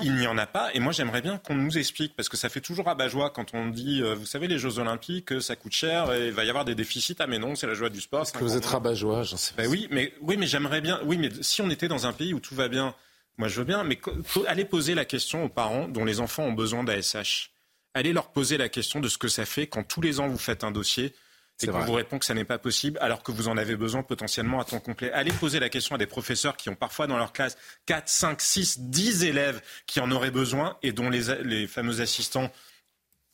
qu'il 0.00 0.14
n'y 0.14 0.26
en 0.26 0.38
a 0.38 0.46
pas. 0.46 0.70
Et 0.74 0.80
moi, 0.80 0.92
j'aimerais 0.92 1.20
bien 1.20 1.38
qu'on 1.38 1.54
nous 1.54 1.76
explique, 1.76 2.16
parce 2.16 2.28
que 2.28 2.36
ça 2.36 2.48
fait 2.48 2.60
toujours 2.60 2.88
à 2.88 3.08
joie 3.08 3.30
quand 3.30 3.54
on 3.54 3.68
dit, 3.68 4.02
euh, 4.02 4.14
vous 4.14 4.26
savez, 4.26 4.46
les 4.46 4.58
Jeux 4.58 4.78
Olympiques, 4.78 5.40
ça 5.42 5.56
coûte 5.56 5.72
cher 5.72 6.12
et 6.12 6.28
il 6.28 6.32
va 6.32 6.44
y 6.44 6.48
avoir 6.48 6.64
des 6.64 6.74
déficits. 6.74 7.16
Ah 7.18 7.26
mais 7.26 7.38
non, 7.38 7.54
c'est 7.54 7.66
la 7.66 7.74
joie 7.74 7.90
du 7.90 8.00
sport. 8.00 8.22
Est-ce 8.22 8.32
que 8.32 8.38
vous 8.38 8.56
êtes 8.56 8.66
rabat-joie 8.66 9.22
J'en 9.24 9.36
sais 9.36 9.54
pas. 9.54 9.62
Ben 9.62 9.70
oui, 9.70 9.88
mais 9.90 10.14
oui, 10.20 10.36
mais 10.36 10.46
j'aimerais 10.46 10.80
bien. 10.80 11.00
Oui, 11.04 11.18
mais 11.18 11.30
si 11.42 11.60
on 11.60 11.70
était 11.70 11.88
dans 11.88 12.06
un 12.06 12.12
pays 12.12 12.34
où 12.34 12.40
tout 12.40 12.54
va 12.54 12.68
bien, 12.68 12.94
moi 13.36 13.48
je 13.48 13.58
veux 13.58 13.64
bien, 13.64 13.84
mais 13.84 13.98
allez 14.46 14.64
poser 14.64 14.94
la 14.94 15.04
question 15.04 15.44
aux 15.44 15.48
parents 15.48 15.88
dont 15.88 16.04
les 16.04 16.20
enfants 16.20 16.44
ont 16.44 16.52
besoin 16.52 16.84
d'ASH. 16.84 17.50
Allez 17.94 18.12
leur 18.12 18.32
poser 18.32 18.56
la 18.56 18.68
question 18.68 19.00
de 19.00 19.08
ce 19.08 19.18
que 19.18 19.28
ça 19.28 19.44
fait 19.44 19.66
quand 19.66 19.84
tous 19.84 20.00
les 20.00 20.20
ans 20.20 20.28
vous 20.28 20.38
faites 20.38 20.64
un 20.64 20.70
dossier 20.70 21.14
et 21.62 21.66
qu'on 21.66 21.80
vous 21.80 21.92
répond 21.92 22.18
que 22.18 22.24
ça 22.24 22.34
n'est 22.34 22.44
pas 22.44 22.58
possible, 22.58 22.98
alors 23.00 23.22
que 23.22 23.32
vous 23.32 23.48
en 23.48 23.56
avez 23.56 23.76
besoin 23.76 24.02
potentiellement 24.02 24.60
à 24.60 24.64
temps 24.64 24.80
complet. 24.80 25.12
Allez 25.12 25.32
poser 25.32 25.60
la 25.60 25.68
question 25.68 25.94
à 25.94 25.98
des 25.98 26.06
professeurs 26.06 26.56
qui 26.56 26.68
ont 26.68 26.74
parfois 26.74 27.06
dans 27.06 27.16
leur 27.16 27.32
classe 27.32 27.56
4, 27.86 28.08
5, 28.08 28.40
6, 28.40 28.80
10 28.80 29.24
élèves 29.24 29.62
qui 29.86 30.00
en 30.00 30.10
auraient 30.10 30.32
besoin 30.32 30.76
et 30.82 30.92
dont 30.92 31.10
les, 31.10 31.34
les 31.42 31.66
fameux 31.66 32.00
assistants 32.00 32.50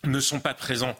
ne 0.04 0.20
sont 0.20 0.40
pas 0.40 0.54
présents. 0.54 0.96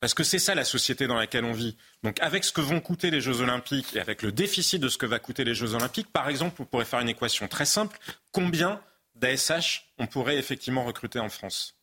Parce 0.00 0.14
que 0.14 0.22
c'est 0.22 0.38
ça 0.38 0.54
la 0.54 0.64
société 0.64 1.06
dans 1.06 1.16
laquelle 1.16 1.44
on 1.44 1.52
vit. 1.52 1.76
Donc 2.02 2.20
avec 2.20 2.44
ce 2.44 2.52
que 2.52 2.60
vont 2.60 2.80
coûter 2.80 3.10
les 3.10 3.20
Jeux 3.20 3.40
Olympiques 3.40 3.96
et 3.96 4.00
avec 4.00 4.22
le 4.22 4.32
déficit 4.32 4.80
de 4.80 4.88
ce 4.88 4.98
que 4.98 5.06
va 5.06 5.18
coûter 5.18 5.44
les 5.44 5.54
Jeux 5.54 5.74
Olympiques, 5.74 6.12
par 6.12 6.28
exemple, 6.28 6.60
on 6.60 6.66
pourrait 6.66 6.84
faire 6.84 7.00
une 7.00 7.08
équation 7.08 7.48
très 7.48 7.64
simple. 7.64 7.98
Combien 8.30 8.80
d'ASH 9.14 9.92
on 9.98 10.06
pourrait 10.06 10.36
effectivement 10.36 10.84
recruter 10.84 11.18
en 11.18 11.30
France? 11.30 11.74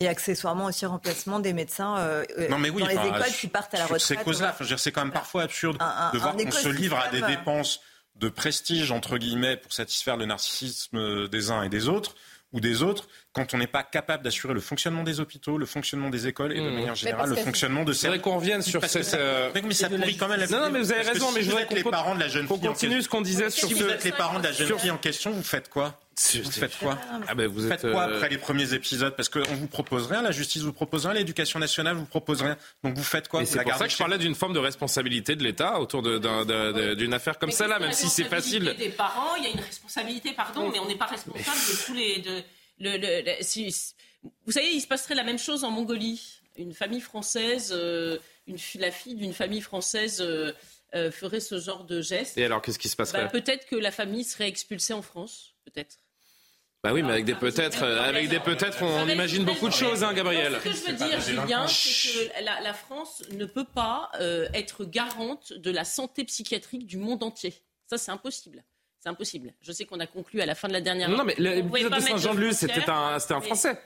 Et 0.00 0.08
accessoirement 0.08 0.64
aussi 0.66 0.86
remplacement 0.86 1.40
des 1.40 1.52
médecins 1.52 1.98
euh, 1.98 2.24
euh 2.38 2.48
dans 2.48 2.58
les 2.58 2.68
écoles 2.68 3.32
qui 3.38 3.48
partent 3.48 3.74
à 3.74 3.78
la 3.78 3.84
retraite. 3.84 4.00
Ces 4.00 4.16
causes-là, 4.16 4.56
c'est 4.78 4.92
quand 4.92 5.04
même 5.04 5.12
parfois 5.12 5.42
absurde 5.42 5.78
de 6.12 6.18
voir 6.18 6.34
qu'on 6.34 6.50
se 6.50 6.68
livre 6.68 6.98
à 6.98 7.08
des 7.08 7.22
dépenses 7.22 7.80
de 8.16 8.28
prestige, 8.28 8.90
entre 8.90 9.18
guillemets, 9.18 9.56
pour 9.56 9.72
satisfaire 9.72 10.16
le 10.16 10.26
narcissisme 10.26 11.28
des 11.28 11.50
uns 11.50 11.62
et 11.62 11.68
des 11.68 11.88
autres, 11.88 12.14
ou 12.52 12.60
des 12.60 12.82
autres, 12.82 13.08
quand 13.32 13.54
on 13.54 13.58
n'est 13.58 13.68
pas 13.68 13.84
capable 13.84 14.24
d'assurer 14.24 14.54
le 14.54 14.60
fonctionnement 14.60 15.04
des 15.04 15.20
hôpitaux, 15.20 15.56
le 15.56 15.66
fonctionnement 15.66 16.10
des 16.10 16.26
écoles 16.26 16.52
et 16.52 16.60
de 16.60 16.68
mmh. 16.68 16.74
manière 16.74 16.94
générale 16.96 17.30
le 17.30 17.36
fonctionnement 17.36 17.84
de 17.84 17.92
ces. 17.92 18.10
C'est 18.10 18.18
qu'on 18.18 18.36
revienne 18.36 18.62
sur 18.62 18.84
cette. 18.84 19.14
Euh, 19.14 19.50
mais 19.54 19.72
ça 19.72 19.88
pourrit 19.88 20.16
quand 20.16 20.26
même 20.26 20.40
la 20.40 20.48
Non, 20.48 20.60
non, 20.60 20.70
mais 20.70 20.80
vous 20.80 20.92
avez 20.92 21.08
raison, 21.08 21.30
mais 21.32 21.42
je 21.42 21.50
voudrais 21.50 21.66
qu'on 21.66 21.74
les 21.76 21.84
parents 21.84 22.14
de 22.14 22.20
la 22.20 22.28
jeune 22.28 22.48
fille. 22.48 22.60
continue 22.60 23.02
ce 23.02 23.08
qu'on 23.08 23.20
disait 23.20 23.50
sur. 23.50 23.68
Si 23.68 23.74
vous 23.74 23.84
êtes 23.84 24.04
les 24.04 24.12
parents 24.12 24.38
de 24.38 24.44
la 24.44 24.52
jeune 24.52 24.78
fille 24.78 24.90
en 24.90 24.98
question, 24.98 25.30
vous 25.30 25.42
faites 25.42 25.68
quoi 25.68 25.99
vous 26.16 26.50
faites 26.50 26.76
quoi 26.78 26.98
ah 27.28 27.34
ben 27.34 27.46
vous 27.46 27.66
Faites 27.66 27.80
quoi 27.82 28.08
euh, 28.08 28.14
après 28.14 28.28
les 28.28 28.38
premiers 28.38 28.74
épisodes 28.74 29.14
Parce 29.16 29.28
qu'on 29.28 29.54
vous 29.54 29.66
propose 29.66 30.06
rien, 30.06 30.22
la 30.22 30.32
justice 30.32 30.62
vous 30.62 30.72
propose 30.72 31.06
rien, 31.06 31.14
l'éducation 31.14 31.58
nationale 31.58 31.96
vous 31.96 32.04
propose 32.04 32.42
rien. 32.42 32.56
Donc 32.84 32.96
vous 32.96 33.02
faites 33.02 33.28
quoi 33.28 33.44
C'est 33.46 33.62
pour 33.62 33.74
ça 33.74 33.86
que 33.86 33.92
je 33.92 33.98
parlais 33.98 34.18
d'une 34.18 34.34
forme 34.34 34.52
de 34.52 34.58
responsabilité 34.58 35.36
de 35.36 35.42
l'État 35.42 35.80
autour 35.80 36.02
d'une 36.02 37.14
affaire 37.14 37.38
comme 37.38 37.50
ça 37.52 37.66
là, 37.66 37.78
même 37.78 37.92
si 37.92 38.08
c'est 38.08 38.24
facile. 38.24 38.74
Des 38.78 38.90
parents, 38.90 39.36
il 39.36 39.44
y 39.44 39.46
a 39.46 39.50
une 39.50 39.60
responsabilité, 39.60 40.32
pardon, 40.32 40.70
mais 40.70 40.78
on 40.78 40.86
n'est 40.86 40.98
pas 40.98 41.06
responsable 41.06 41.44
de 41.44 41.86
tous 41.86 41.94
les. 41.94 42.20
De, 42.20 42.42
le, 42.80 43.42
vous 44.46 44.52
savez, 44.52 44.70
il 44.72 44.80
se 44.80 44.86
passerait 44.86 45.14
la 45.14 45.24
même 45.24 45.38
chose 45.38 45.64
en 45.64 45.70
Mongolie. 45.70 46.40
Une 46.56 46.74
famille 46.74 47.00
française, 47.00 47.72
euh, 47.72 48.18
une, 48.46 48.58
la 48.78 48.90
fille 48.90 49.14
d'une 49.14 49.32
famille 49.32 49.60
française 49.60 50.20
euh, 50.20 50.52
euh, 50.94 51.10
ferait 51.10 51.40
ce 51.40 51.58
genre 51.58 51.84
de 51.84 52.00
geste. 52.00 52.36
Et 52.36 52.44
alors, 52.44 52.60
qu'est-ce 52.60 52.78
qui 52.78 52.88
se 52.88 52.96
passerait? 52.96 53.22
Bah, 53.22 53.28
Peut-être 53.28 53.66
que 53.66 53.76
la 53.76 53.90
famille 53.90 54.24
serait 54.24 54.48
expulsée 54.48 54.92
en 54.92 55.02
France, 55.02 55.54
peut-être. 55.64 55.96
Bah 56.82 56.94
oui, 56.94 57.02
mais 57.02 57.12
avec 57.12 57.26
des 57.26 57.34
peut-être, 57.34 57.82
avec 57.82 58.30
des 58.30 58.40
peut-être, 58.40 58.82
on, 58.82 59.06
imagine 59.06 59.44
beaucoup 59.44 59.68
de 59.68 59.74
choses, 59.74 60.02
hein, 60.02 60.14
Gabriel. 60.14 60.56
ce 60.60 60.64
que 60.64 60.72
je 60.72 60.84
veux 60.86 60.92
dire, 60.92 61.20
Julien, 61.20 61.66
c'est 61.66 62.38
que 62.38 62.44
la, 62.44 62.62
la, 62.62 62.72
France 62.72 63.22
ne 63.32 63.44
peut 63.44 63.66
pas 63.66 64.10
être 64.54 64.86
garante 64.86 65.52
de 65.52 65.70
la 65.70 65.84
santé 65.84 66.24
psychiatrique 66.24 66.86
du 66.86 66.96
monde 66.96 67.22
entier. 67.22 67.52
Ça, 67.86 67.98
c'est 67.98 68.10
impossible. 68.10 68.64
C'est 69.00 69.08
impossible. 69.08 69.54
Je 69.60 69.72
sais 69.72 69.86
qu'on 69.86 69.98
a 69.98 70.06
conclu 70.06 70.40
à 70.42 70.46
la 70.46 70.54
fin 70.54 70.68
de 70.68 70.74
la 70.74 70.80
dernière. 70.80 71.08
Non, 71.08 71.24
mais 71.24 71.34
l'épisode 71.38 71.94
de 71.94 72.00
Saint-Jean-de-Luz, 72.00 72.56
c'était 72.56 72.88
un, 72.88 73.16
un 73.16 73.40
Français. 73.40 73.80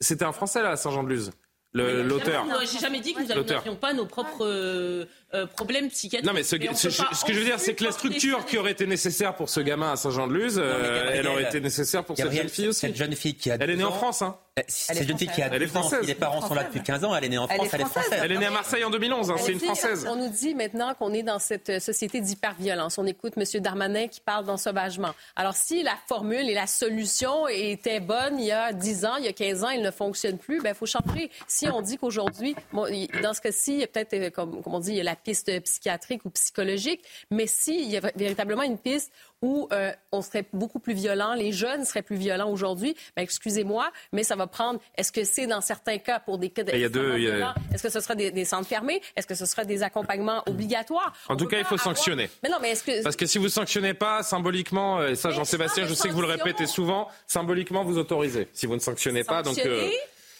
C'était 0.00 0.24
un 0.24 0.32
Français 0.32 0.62
là, 0.62 0.76
Saint-Jean-de-Luz. 0.76 1.30
L'auteur. 1.72 2.46
J'ai 2.70 2.78
jamais 2.78 3.00
dit 3.00 3.14
que 3.14 3.22
nous 3.22 3.44
n'avions 3.44 3.76
pas 3.76 3.92
nos 3.92 4.06
propres 4.06 5.06
euh, 5.34 5.42
euh, 5.42 5.46
problèmes 5.46 5.88
psychiatriques. 5.88 6.26
Non, 6.26 6.34
mais 6.34 6.42
ce, 6.42 6.56
ce 6.56 7.24
que 7.24 7.32
je 7.32 7.38
veux 7.38 7.44
dire, 7.44 7.60
c'est 7.60 7.74
que 7.74 7.84
la 7.84 7.92
structure 7.92 8.44
qui 8.46 8.58
aurait 8.58 8.72
été 8.72 8.86
nécessaire 8.86 9.34
pour 9.34 9.48
ce 9.48 9.60
gamin 9.60 9.92
à 9.92 9.96
Saint-Jean-de-Luz, 9.96 10.58
euh, 10.58 11.12
elle 11.12 11.26
aurait 11.28 11.44
été 11.44 11.60
nécessaire 11.60 12.04
pour 12.04 12.16
cette 12.16 12.32
jeune 12.32 12.48
fille 12.48 12.68
aussi. 12.68 12.80
Cette 12.80 12.96
jeune 12.96 13.14
fille 13.14 13.34
qui 13.34 13.50
a 13.50 13.56
Elle 13.60 13.70
est 13.70 13.76
née 13.76 13.84
en 13.84 13.92
France, 13.92 14.22
hein 14.22 14.36
cette 14.68 15.06
jeune 15.06 15.18
fille 15.18 15.28
qui 15.28 15.42
a 15.42 15.48
elle 15.52 15.62
est 15.62 15.66
française. 15.66 16.06
les 16.06 16.14
parents 16.14 16.46
sont 16.46 16.54
là 16.54 16.64
depuis 16.64 16.82
15 16.82 17.04
ans, 17.04 17.14
elle 17.14 17.24
est 17.24 17.28
née 17.28 17.38
en 17.38 17.48
France, 17.48 17.68
elle 17.72 17.80
est 17.80 17.84
française. 17.84 18.20
Elle 18.22 18.32
est 18.32 18.38
née 18.38 18.46
à 18.46 18.50
Marseille 18.50 18.84
en 18.84 18.90
2011, 18.90 19.30
hein, 19.30 19.36
c'est 19.38 19.52
une 19.52 19.60
française. 19.60 20.06
On 20.08 20.16
nous 20.16 20.28
dit 20.28 20.54
maintenant 20.54 20.94
qu'on 20.94 21.12
est 21.12 21.22
dans 21.22 21.38
cette 21.38 21.80
société 21.80 22.20
d'hyperviolence. 22.20 22.98
On 22.98 23.06
écoute 23.06 23.34
M. 23.36 23.44
Darmanin 23.62 24.08
qui 24.08 24.20
parle 24.20 24.44
d'ensauvagement. 24.44 25.10
Alors, 25.36 25.54
si 25.54 25.82
la 25.82 25.94
formule 26.08 26.48
et 26.48 26.54
la 26.54 26.66
solution 26.66 27.48
étaient 27.48 28.00
bonnes 28.00 28.38
il 28.38 28.46
y 28.46 28.52
a 28.52 28.72
10 28.72 29.04
ans, 29.04 29.16
il 29.16 29.24
y 29.24 29.28
a 29.28 29.32
15 29.32 29.64
ans, 29.64 29.70
elle 29.70 29.82
ne 29.82 29.90
fonctionne 29.90 30.38
plus, 30.38 30.56
il 30.56 30.62
ben, 30.62 30.74
faut 30.74 30.86
changer. 30.86 31.30
Si 31.46 31.68
on 31.68 31.80
dit 31.80 31.96
qu'aujourd'hui, 31.96 32.54
dans 32.72 33.34
ce 33.34 33.40
cas-ci, 33.40 33.74
il 33.74 33.80
y 33.80 33.84
a 33.84 33.86
peut-être, 33.86 34.14
euh, 34.14 34.30
comme, 34.30 34.62
comme 34.62 34.74
on 34.74 34.80
dit, 34.80 34.90
il 34.90 34.96
y 34.96 35.00
a 35.00 35.04
la 35.04 35.16
piste 35.22 35.60
psychiatrique 35.62 36.24
ou 36.24 36.30
psychologique, 36.30 37.02
mais 37.30 37.46
s'il 37.46 37.90
y 37.90 37.96
a 37.96 38.00
véritablement 38.14 38.62
une 38.62 38.78
piste 38.78 39.12
où 39.42 39.68
euh, 39.72 39.90
on 40.12 40.22
serait 40.22 40.44
beaucoup 40.52 40.78
plus 40.78 40.92
violent, 40.92 41.34
les 41.34 41.52
jeunes 41.52 41.84
seraient 41.84 42.02
plus 42.02 42.16
violents 42.16 42.50
aujourd'hui, 42.50 42.94
ben, 43.16 43.22
excusez-moi, 43.22 43.90
mais 44.12 44.22
ça 44.22 44.36
va 44.36 44.46
prendre. 44.46 44.80
Est-ce 44.96 45.12
que 45.12 45.24
c'est 45.24 45.46
dans 45.46 45.60
certains 45.60 45.98
cas 45.98 46.20
pour 46.20 46.38
des 46.38 46.50
cas 46.50 46.62
de. 46.62 46.72
Est-ce 46.72 47.82
que 47.82 47.88
ce 47.88 48.00
sera 48.00 48.14
des, 48.14 48.44
centres 48.44 48.68
fermés 48.68 49.00
Est-ce 49.16 49.26
que 49.26 49.34
ce 49.34 49.46
sera 49.46 49.64
des 49.64 49.82
accompagnements 49.82 50.42
obligatoires? 50.46 51.14
En 51.28 51.36
tout 51.36 51.46
cas, 51.46 51.58
il 51.58 51.64
faut 51.64 51.78
sanctionner. 51.78 52.28
Mais 52.42 52.50
non, 52.50 52.58
mais 52.60 52.70
est-ce 52.70 52.84
que... 52.84 53.02
Parce 53.02 53.16
que 53.16 53.26
si 53.26 53.38
vous 53.38 53.48
sanctionnez 53.48 53.94
pas 53.94 54.22
symboliquement, 54.22 55.06
et 55.06 55.14
ça, 55.14 55.30
Jean-Sébastien, 55.30 55.86
je 55.86 55.94
sais 55.94 56.08
que 56.08 56.14
vous 56.14 56.22
le 56.22 56.28
répétez 56.28 56.66
souvent, 56.66 57.08
symboliquement 57.26 57.84
vous 57.84 57.98
autorisez. 57.98 58.48
Si 58.52 58.66
vous 58.66 58.74
ne 58.74 58.80
sanctionnez 58.80 59.24
pas, 59.24 59.42
donc. 59.42 59.58
Euh, 59.58 59.88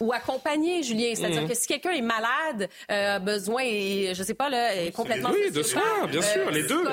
ou 0.01 0.13
accompagner, 0.13 0.83
Julien. 0.83 1.13
C'est-à-dire 1.15 1.43
mhm. 1.43 1.49
que 1.49 1.55
si 1.55 1.67
quelqu'un 1.67 1.91
est 1.91 2.01
malade, 2.01 2.69
euh, 2.91 3.19
besoin, 3.19 3.63
et, 3.65 4.13
je 4.15 4.23
sais 4.23 4.35
pas, 4.35 4.49
là, 4.49 4.75
est 4.75 4.93
complètement. 4.93 5.31
Oui, 5.31 5.51
de 5.51 5.63
soins, 5.63 6.07
bien 6.11 6.23
sûr, 6.23 6.49
euh, 6.49 6.51
les 6.51 6.63
deux. 6.63 6.85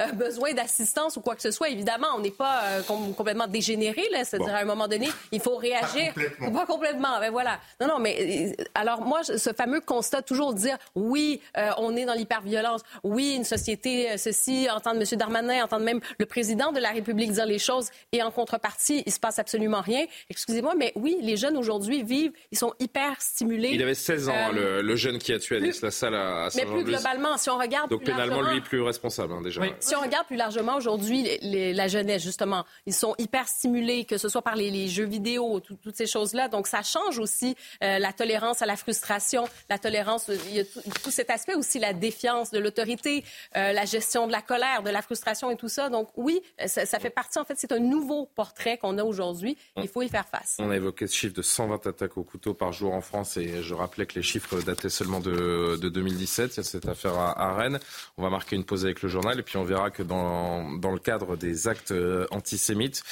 Euh, 0.00 0.12
besoin 0.12 0.52
d'assistance 0.52 1.16
ou 1.16 1.20
quoi 1.20 1.34
que 1.34 1.42
ce 1.42 1.50
soit, 1.50 1.68
évidemment, 1.68 2.08
on 2.16 2.20
n'est 2.20 2.30
pas 2.30 2.62
euh, 2.64 2.82
complètement 3.16 3.46
dégénéré, 3.46 4.02
là. 4.12 4.24
C'est-à-dire, 4.24 4.54
à 4.54 4.58
un 4.58 4.64
moment 4.64 4.88
donné, 4.88 5.08
il 5.32 5.40
faut 5.40 5.56
réagir. 5.56 6.12
Pas 6.14 6.20
complètement. 6.20 6.52
Pas 6.52 6.66
complètement. 6.66 7.20
Ben 7.20 7.30
voilà. 7.30 7.58
Non, 7.80 7.88
non, 7.88 7.98
mais 7.98 8.56
alors, 8.74 9.02
moi, 9.02 9.22
ce 9.22 9.52
fameux 9.52 9.80
constat, 9.80 10.22
toujours 10.22 10.52
dire, 10.54 10.76
oui, 10.94 11.40
on 11.78 11.96
est 11.96 12.04
dans 12.04 12.14
l'hyperviolence. 12.14 12.82
Oui, 13.02 13.34
une 13.34 13.44
société, 13.44 14.16
ceci, 14.18 14.68
entendre 14.70 15.00
M. 15.00 15.18
Darmanin, 15.18 15.64
entendre 15.64 15.84
même 15.84 16.00
le 16.18 16.26
président 16.26 16.72
de 16.72 16.80
la 16.80 16.90
République 16.90 17.32
dire 17.32 17.46
les 17.46 17.58
choses 17.58 17.90
et 18.12 18.22
en 18.22 18.30
contrepartie, 18.30 19.02
il 19.06 19.12
se 19.12 19.20
passe 19.20 19.38
absolument 19.38 19.80
rien. 19.80 20.04
Excusez-moi, 20.30 20.74
mais 20.76 20.92
oui, 20.96 21.16
les 21.20 21.36
jeunes 21.36 21.56
aujourd'hui 21.56 22.02
vivent 22.02 22.33
ils 22.52 22.58
sont 22.58 22.74
hyper 22.78 23.20
stimulés. 23.20 23.70
Il 23.72 23.82
avait 23.82 23.94
16 23.94 24.28
ans, 24.28 24.32
hein, 24.34 24.50
euh, 24.56 24.82
le, 24.82 24.96
jeune 24.96 25.18
qui 25.18 25.32
a 25.32 25.38
tué 25.38 25.56
Alice 25.56 25.82
Lassalle 25.82 26.14
à, 26.14 26.46
à 26.46 26.48
Mais 26.54 26.64
plus 26.64 26.84
globalement, 26.84 27.36
si 27.36 27.50
on 27.50 27.58
regarde. 27.58 27.90
Donc 27.90 28.04
pénalement, 28.04 28.42
lui, 28.42 28.60
plus 28.60 28.82
responsable, 28.82 29.34
hein, 29.34 29.42
déjà. 29.42 29.62
Si 29.80 29.94
on 29.96 30.00
regarde 30.00 30.26
plus 30.26 30.36
largement 30.36 30.76
aujourd'hui, 30.76 31.28
la 31.42 31.88
jeunesse, 31.88 32.22
justement, 32.22 32.64
ils 32.86 32.94
sont 32.94 33.14
hyper 33.18 33.48
stimulés, 33.48 34.04
que 34.04 34.18
ce 34.18 34.28
soit 34.28 34.42
par 34.42 34.56
les, 34.56 34.88
jeux 34.88 35.04
vidéo, 35.04 35.60
toutes 35.60 35.96
ces 35.96 36.06
choses-là. 36.06 36.48
Donc 36.48 36.66
ça 36.66 36.82
change 36.82 37.18
aussi 37.18 37.56
euh, 37.82 37.98
la 37.98 38.12
tolérance 38.12 38.62
à 38.62 38.66
la 38.66 38.76
frustration, 38.76 39.44
la 39.70 39.78
tolérance, 39.78 40.30
il 40.48 40.56
y 40.56 40.60
a 40.60 40.64
tout, 40.64 41.10
cet 41.10 41.30
aspect 41.30 41.54
aussi, 41.54 41.78
la 41.78 41.92
défiance 41.92 42.50
de 42.50 42.58
l'autorité, 42.58 43.24
euh, 43.56 43.72
la 43.72 43.84
gestion 43.84 44.26
de 44.26 44.32
la 44.32 44.42
colère, 44.42 44.82
de 44.82 44.90
la 44.90 45.02
frustration 45.02 45.50
et 45.50 45.56
tout 45.56 45.68
ça. 45.68 45.88
Donc 45.88 46.08
oui, 46.16 46.40
ça, 46.66 46.86
ça 46.86 46.98
fait 46.98 47.10
partie, 47.10 47.38
en 47.38 47.44
fait, 47.44 47.54
c'est 47.56 47.72
un 47.72 47.78
nouveau 47.78 48.26
portrait 48.34 48.78
qu'on 48.78 48.98
a 48.98 49.04
aujourd'hui. 49.04 49.56
Il 49.76 49.88
faut 49.88 50.02
y 50.02 50.08
faire 50.08 50.26
face. 50.26 50.56
On 50.58 50.70
a 50.70 50.76
évoqué 50.76 51.06
ce 51.06 51.14
chiffre 51.14 51.34
de 51.34 51.42
120 51.42 51.86
attaques 51.86 52.16
au 52.16 52.23
couteau 52.24 52.54
par 52.54 52.72
jour 52.72 52.92
en 52.92 53.00
France 53.00 53.36
et 53.36 53.62
je 53.62 53.74
rappelais 53.74 54.06
que 54.06 54.14
les 54.14 54.22
chiffres 54.22 54.60
dataient 54.60 54.88
seulement 54.88 55.20
de, 55.20 55.76
2017. 55.76 56.54
Il 56.54 56.56
y 56.56 56.60
a 56.60 56.62
cette 56.62 56.88
affaire 56.88 57.14
à, 57.16 57.54
Rennes. 57.54 57.78
On 58.16 58.22
va 58.22 58.30
marquer 58.30 58.56
une 58.56 58.64
pause 58.64 58.84
avec 58.84 59.02
le 59.02 59.08
journal 59.08 59.38
et 59.38 59.42
puis 59.42 59.56
on 59.56 59.64
verra 59.64 59.90
que 59.90 60.02
dans, 60.02 60.76
dans 60.78 60.90
le 60.90 60.98
cadre 60.98 61.36
des 61.36 61.68
actes 61.68 61.92
euh, 61.92 62.26
antisémites, 62.30 63.02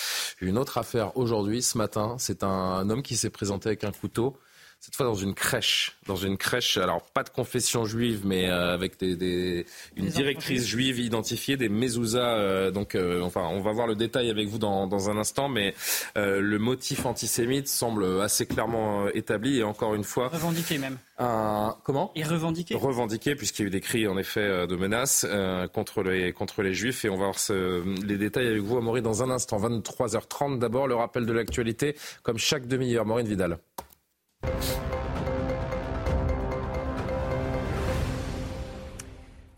une 0.40 0.58
autre 0.58 0.78
affaire 0.78 1.16
aujourd'hui, 1.16 1.62
ce 1.62 1.78
matin, 1.78 2.16
c'est 2.18 2.42
un 2.42 2.88
homme 2.90 3.02
qui 3.02 3.16
s'est 3.16 3.30
présenté 3.30 3.68
avec 3.68 3.84
un 3.84 3.92
couteau 3.92 4.36
cette 4.82 4.96
fois 4.96 5.06
dans 5.06 5.14
une 5.14 5.34
crèche, 5.34 5.96
dans 6.08 6.16
une 6.16 6.36
crèche, 6.36 6.76
alors 6.76 7.02
pas 7.02 7.22
de 7.22 7.28
confession 7.28 7.84
juive, 7.84 8.22
mais 8.24 8.50
euh, 8.50 8.74
avec 8.74 8.98
des, 8.98 9.64
une 9.96 10.06
directrice 10.06 10.66
juive 10.66 10.98
identifiée, 10.98 11.56
des 11.56 11.68
mezouza. 11.68 12.34
Euh, 12.34 12.72
donc, 12.72 12.96
euh, 12.96 13.22
enfin, 13.22 13.42
on 13.42 13.60
va 13.60 13.70
voir 13.70 13.86
le 13.86 13.94
détail 13.94 14.28
avec 14.28 14.48
vous 14.48 14.58
dans, 14.58 14.88
dans 14.88 15.08
un 15.08 15.16
instant, 15.18 15.48
mais 15.48 15.72
le 16.16 16.58
motif 16.58 17.06
antisémite 17.06 17.68
semble 17.68 18.22
assez 18.22 18.44
clairement 18.44 19.06
établi 19.10 19.60
et 19.60 19.62
encore 19.62 19.94
une 19.94 20.02
fois 20.02 20.28
revendiqué 20.28 20.78
même. 20.78 20.98
Un, 21.16 21.76
comment? 21.84 22.10
Et 22.16 22.24
revendiqué. 22.24 22.74
Revendiqué, 22.74 23.36
puisqu'il 23.36 23.62
y 23.62 23.64
a 23.66 23.68
eu 23.68 23.70
des 23.70 23.80
cris 23.80 24.08
en 24.08 24.18
effet 24.18 24.66
de 24.66 24.74
menaces 24.74 25.24
contre 25.72 26.02
les 26.02 26.32
contre 26.32 26.62
les 26.62 26.74
juifs 26.74 27.04
et 27.04 27.08
on 27.08 27.16
va 27.16 27.26
voir 27.26 27.38
ce, 27.38 27.84
les 28.04 28.18
détails 28.18 28.48
avec 28.48 28.62
vous, 28.62 28.78
Amaury, 28.78 29.00
dans 29.00 29.22
un 29.22 29.30
instant. 29.30 29.60
23h30 29.60 30.58
d'abord, 30.58 30.88
le 30.88 30.96
rappel 30.96 31.24
de 31.24 31.32
l'actualité, 31.32 31.94
comme 32.24 32.38
chaque 32.38 32.66
demi-heure. 32.66 33.06
Maureen 33.06 33.28
Vidal. 33.28 33.58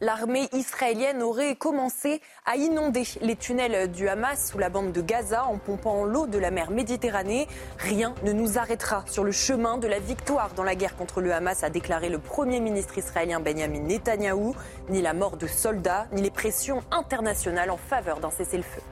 L'armée 0.05 0.51
israélienne 0.53 1.23
aurait 1.23 1.57
commencé 1.57 2.21
à 2.45 2.57
inonder 2.57 3.05
les 3.23 3.37
tunnels 3.37 3.91
du 3.91 4.07
Hamas 4.07 4.51
sous 4.51 4.59
la 4.59 4.69
bande 4.69 4.93
de 4.93 5.01
Gaza 5.01 5.47
en 5.47 5.57
pompant 5.57 6.05
l'eau 6.05 6.27
de 6.27 6.37
la 6.37 6.51
mer 6.51 6.71
Méditerranée. 6.71 7.49
Rien 7.79 8.15
ne 8.23 8.33
nous 8.33 8.59
arrêtera 8.59 9.03
sur 9.07 9.25
le 9.25 9.33
chemin 9.33 9.79
de 9.79 9.87
la 9.87 10.01
victoire 10.01 10.53
dans 10.53 10.63
la 10.63 10.75
guerre 10.75 10.95
contre 10.95 11.23
le 11.23 11.33
Hamas, 11.33 11.65
a 11.65 11.71
déclaré 11.71 12.11
le 12.11 12.19
Premier 12.19 12.61
ministre 12.61 12.99
israélien 12.99 13.41
Benjamin 13.41 13.81
Netanyahou. 13.81 14.55
Ni 14.91 15.01
la 15.01 15.15
mort 15.15 15.39
de 15.39 15.47
soldats, 15.47 16.07
ni 16.13 16.21
les 16.21 16.31
pressions 16.31 16.83
internationales 16.91 17.71
en 17.71 17.79
faveur 17.79 18.21
d'un 18.21 18.31
cessez-le-feu. 18.31 18.83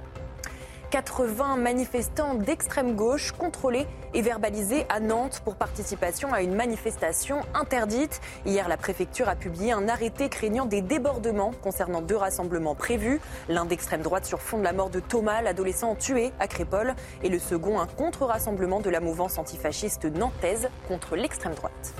80 0.92 1.56
manifestants 1.56 2.34
d'extrême 2.34 2.94
gauche 2.94 3.32
contrôlés 3.32 3.86
et 4.12 4.20
verbalisés 4.20 4.84
à 4.90 5.00
Nantes 5.00 5.40
pour 5.42 5.56
participation 5.56 6.34
à 6.34 6.42
une 6.42 6.54
manifestation 6.54 7.40
interdite. 7.54 8.20
Hier, 8.44 8.68
la 8.68 8.76
préfecture 8.76 9.26
a 9.26 9.34
publié 9.34 9.72
un 9.72 9.88
arrêté 9.88 10.28
craignant 10.28 10.66
des 10.66 10.82
débordements 10.82 11.52
concernant 11.62 12.02
deux 12.02 12.16
rassemblements 12.16 12.74
prévus. 12.74 13.22
L'un 13.48 13.64
d'extrême 13.64 14.02
droite 14.02 14.26
sur 14.26 14.42
fond 14.42 14.58
de 14.58 14.64
la 14.64 14.74
mort 14.74 14.90
de 14.90 15.00
Thomas, 15.00 15.40
l'adolescent 15.40 15.94
tué 15.94 16.30
à 16.38 16.46
Crépole, 16.46 16.94
et 17.22 17.30
le 17.30 17.38
second 17.38 17.80
un 17.80 17.86
contre-rassemblement 17.86 18.80
de 18.80 18.90
la 18.90 19.00
mouvance 19.00 19.38
antifasciste 19.38 20.04
nantaise 20.04 20.68
contre 20.88 21.16
l'extrême 21.16 21.54
droite. 21.54 21.94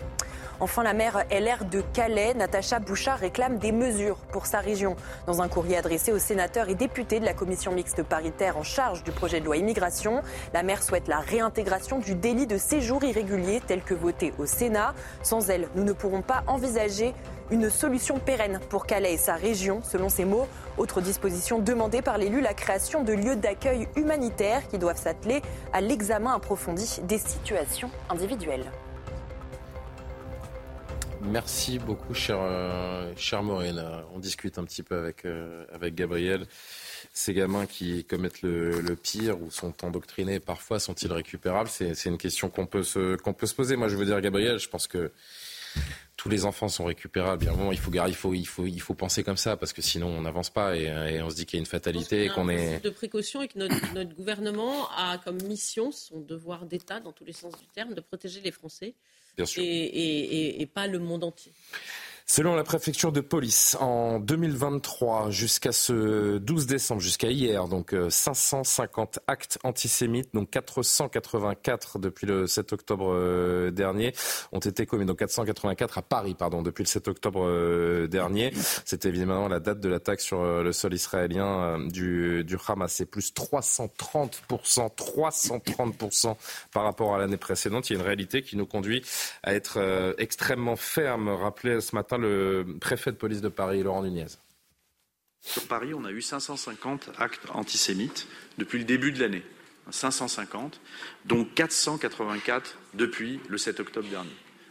Enfin, 0.63 0.85
la 0.85 0.95
maire 0.95 1.25
LR 1.29 1.65
de 1.65 1.81
Calais, 1.93 2.35
Natacha 2.35 2.79
Bouchard, 2.79 3.19
réclame 3.19 3.59
des 3.59 3.73
mesures 3.73 4.19
pour 4.31 4.47
sa 4.47 4.61
région. 4.61 4.95
Dans 5.27 5.43
un 5.43 5.49
courrier 5.49 5.77
adressé 5.77 6.13
aux 6.13 6.21
sénateurs 6.21 6.69
et 6.69 6.77
députés 6.77 7.19
de 7.19 7.25
la 7.25 7.35
commission 7.35 7.73
mixte 7.73 8.05
paritaire 8.05 8.57
en 8.57 8.63
charge 8.63 9.03
du 9.03 9.11
projet 9.11 9.41
de 9.41 9.45
loi 9.45 9.57
immigration, 9.57 10.23
la 10.55 10.63
maire 10.63 10.85
souhaite 10.85 11.09
la 11.09 11.19
réintégration 11.19 11.99
du 11.99 12.15
délit 12.15 12.47
de 12.47 12.59
séjour 12.59 13.03
irrégulier 13.03 13.61
tel 13.67 13.83
que 13.83 13.93
voté 13.93 14.33
au 14.39 14.47
Sénat. 14.47 14.95
Sans 15.25 15.51
elle, 15.51 15.67
nous 15.75 15.83
ne 15.83 15.93
pourrons 15.93 16.23
pas 16.23 16.45
envisager 16.47 17.13
une 17.51 17.69
solution 17.69 18.21
pérenne 18.21 18.61
pour 18.69 18.87
Calais 18.87 19.15
et 19.15 19.19
sa 19.19 19.35
région, 19.35 19.83
selon 19.83 20.09
ses 20.09 20.25
mots. 20.25 20.47
Autre 20.79 21.01
disposition 21.01 21.59
demandée 21.59 22.03
par 22.03 22.19
l'élu, 22.19 22.41
la 22.41 22.55
création 22.55 23.03
de 23.03 23.13
lieux 23.13 23.35
d'accueil 23.35 23.89
humanitaires 23.97 24.69
qui 24.69 24.79
doivent 24.79 25.03
s'atteler 25.03 25.43
à 25.73 25.81
l'examen 25.81 26.33
approfondi 26.33 27.01
des 27.03 27.19
situations 27.19 27.91
individuelles. 28.09 28.71
Merci 31.25 31.79
beaucoup, 31.79 32.15
cher, 32.15 32.39
euh, 32.41 33.13
cher 33.17 33.43
Maureen. 33.43 33.83
On 34.13 34.19
discute 34.19 34.59
un 34.59 34.65
petit 34.65 34.83
peu 34.83 34.97
avec, 34.97 35.25
euh, 35.25 35.65
avec 35.73 35.95
Gabriel. 35.95 36.47
Ces 37.13 37.33
gamins 37.33 37.67
qui 37.67 38.05
commettent 38.05 38.43
le, 38.43 38.97
pire 38.97 39.41
ou 39.41 39.51
sont 39.51 39.85
endoctrinés, 39.85 40.41
parfois 40.41 40.81
sont-ils 40.81 41.13
récupérables? 41.13 41.69
C'est 41.69 42.07
une 42.07 42.19
question 42.19 42.51
qu'on 42.51 42.67
peut, 42.67 42.83
se, 42.83 43.17
qu'on 43.17 43.35
peut 43.35 43.47
se 43.47 43.55
poser. 43.55 43.77
Moi, 43.77 43.89
je 43.89 43.97
veux 43.97 44.05
dire, 44.05 44.21
Gabriel, 44.21 44.59
je 44.59 44.69
pense 44.69 44.87
que 44.87 45.13
tous 46.17 46.29
les 46.29 46.45
enfants 46.45 46.69
sont 46.69 46.85
récupérables. 46.85 47.45
Bien, 47.45 47.53
il 47.73 47.79
faut, 47.79 47.91
il 47.93 48.15
faut, 48.15 48.35
il 48.35 48.47
faut, 48.47 48.67
il 48.67 48.81
faut 48.81 48.95
penser 48.95 49.25
comme 49.25 49.37
ça 49.37 49.57
parce 49.57 49.73
que 49.73 49.83
sinon 49.83 50.09
on 50.09 50.23
n'avance 50.23 50.51
pas 50.51 50.77
et, 50.77 51.23
on 51.23 51.31
se 51.31 51.37
dit 51.37 51.47
qu'il 51.47 51.59
y 51.59 51.61
a 51.61 51.63
une 51.63 51.67
fatalité 51.67 52.29
qu'on 52.29 52.49
est. 52.49 52.81
De 52.81 52.91
précaution 52.91 53.43
et 53.43 53.49
que 53.49 53.59
notre, 53.59 54.15
gouvernement 54.15 54.89
a 54.91 55.19
comme 55.19 55.43
mission, 55.43 55.91
son 55.91 56.21
devoir 56.21 56.67
d'État 56.67 57.01
dans 57.01 57.13
tous 57.13 57.25
les 57.25 57.33
sens 57.33 57.59
du 57.59 57.67
terme, 57.67 57.95
de 57.95 58.01
protéger 58.01 58.41
les 58.41 58.53
Français. 58.53 58.95
Et, 59.39 60.69
pas 60.75 60.87
le 60.87 60.99
monde 60.99 61.25
entier. 61.25 61.53
Selon 62.35 62.55
la 62.55 62.65
préfecture 62.65 63.13
de 63.13 63.21
police, 63.21 63.77
en 63.79 64.19
2023, 64.19 65.29
jusqu'à 65.29 65.71
ce 65.71 66.39
12 66.39 66.67
décembre, 66.67 67.03
jusqu'à 67.03 67.29
hier, 67.29 67.69
donc 67.69 67.95
550 68.09 69.19
euh, 69.19 69.21
actes 69.27 69.59
antisémites, 69.65 70.33
donc 70.33 70.49
484 70.49 71.99
depuis 71.99 72.27
le 72.27 72.47
7 72.47 72.73
octobre 72.73 73.13
euh, 73.13 73.71
dernier, 73.71 74.15
ont 74.51 74.61
été 74.61 74.87
commis. 74.87 75.05
Donc 75.05 75.19
484 75.19 75.99
à 75.99 76.01
Paris, 76.01 76.35
pardon, 76.35 76.63
depuis 76.63 76.85
le 76.85 76.89
7 76.89 77.07
octobre 77.09 77.45
euh, 77.45 78.07
dernier. 78.07 78.51
C'était 78.87 79.11
évidemment 79.11 79.47
la 79.49 79.61
date 79.61 79.81
de 79.81 79.91
l'attaque 79.91 80.23
sur 80.23 80.43
le 80.43 80.73
sol 80.73 80.95
israélien 80.95 81.81
du, 81.81 82.45
du 82.45 82.57
Hamas. 82.67 82.95
C'est 82.95 83.05
plus 83.05 83.35
330%, 83.35 83.91
330% 84.49 86.37
par 86.73 86.85
rapport 86.85 87.15
à 87.15 87.19
l'année 87.19 87.37
précédente. 87.37 87.91
Il 87.91 87.93
y 87.93 87.97
a 87.97 87.99
une 88.01 88.07
réalité 88.07 88.41
qui 88.41 88.57
nous 88.57 88.65
conduit 88.65 89.05
à 89.43 89.53
être 89.53 90.15
extrêmement 90.17 90.77
ferme. 90.77 91.29
Rappelez 91.29 91.83
ce 91.83 91.95
matin 91.95 92.22
le 92.23 92.67
préfet 92.81 93.13
de 93.13 93.17
police 93.17 93.41
de 93.41 93.49
Paris, 93.49 93.83
Laurent 93.83 94.03
Nunez. 94.03 94.27
Sur 95.41 95.67
Paris, 95.67 95.93
on 95.93 96.05
a 96.05 96.11
eu 96.11 96.23
550 96.23 97.11
actes 97.19 97.47
antisémites 97.53 98.29
depuis 98.59 98.79
le 98.79 98.85
début 98.85 99.13
de 99.13 99.21
l'année. 99.21 99.43
550, 99.91 100.81
dont 101.25 101.45
484 101.45 102.79
depuis 102.95 103.41
le 103.49 103.59
7 103.59 103.81
octobre 103.81 104.09
dernier. 104.09 104.31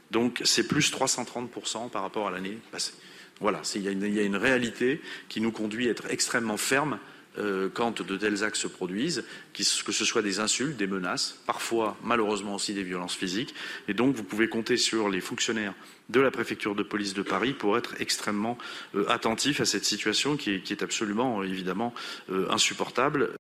Donc 0.10 0.42
c'est 0.46 0.68
plus 0.68 0.92
330% 0.92 1.90
par 1.90 2.02
rapport 2.02 2.28
à 2.28 2.32
l'année 2.32 2.58
passée. 2.72 2.94
Voilà, 3.40 3.62
il 3.76 3.82
y, 3.82 4.20
a 4.20 4.24
une 4.24 4.36
réalité 4.36 5.02
qui 5.28 5.42
nous 5.42 5.52
conduit 5.52 5.88
à 5.88 5.92
être 5.92 6.06
extrêmement 6.12 6.58
ferme 6.58 7.00
euh, 7.38 7.70
quand 7.74 8.02
de 8.02 8.18
tels 8.18 8.44
actes 8.44 8.58
se 8.58 8.68
produisent, 8.68 9.24
que 9.54 9.64
ce 9.64 10.06
soit 10.06 10.22
des 10.22 10.40
insultes, 10.40 10.78
des 10.78 10.88
menaces, 10.88 11.40
parfois 11.46 11.98
malheureusement 12.04 12.56
aussi 12.56 12.74
des 12.74 12.84
violences 12.84 13.16
physiques. 13.16 13.56
Et 13.88 13.94
donc 13.94 14.16
vous 14.16 14.24
pouvez 14.24 14.50
compter 14.50 14.78
sur 14.78 15.10
les 15.10 15.22
fonctionnaires 15.22 15.74
de 16.10 16.20
la 16.20 16.32
préfecture 16.32 16.76
de 16.76 16.84
police 16.84 17.14
de 17.14 17.22
Paris 17.22 17.54
pour 17.54 17.78
être 17.78 17.96
extrêmement 18.00 18.58
euh, 18.96 19.06
attentifs 19.08 19.62
à 19.62 19.66
cette 19.66 19.86
situation 19.86 20.36
qui 20.36 20.52
est, 20.52 20.84
absolument 20.84 21.44
évidemment 21.44 21.94
euh, 22.32 22.50
insupportable. 22.50 23.32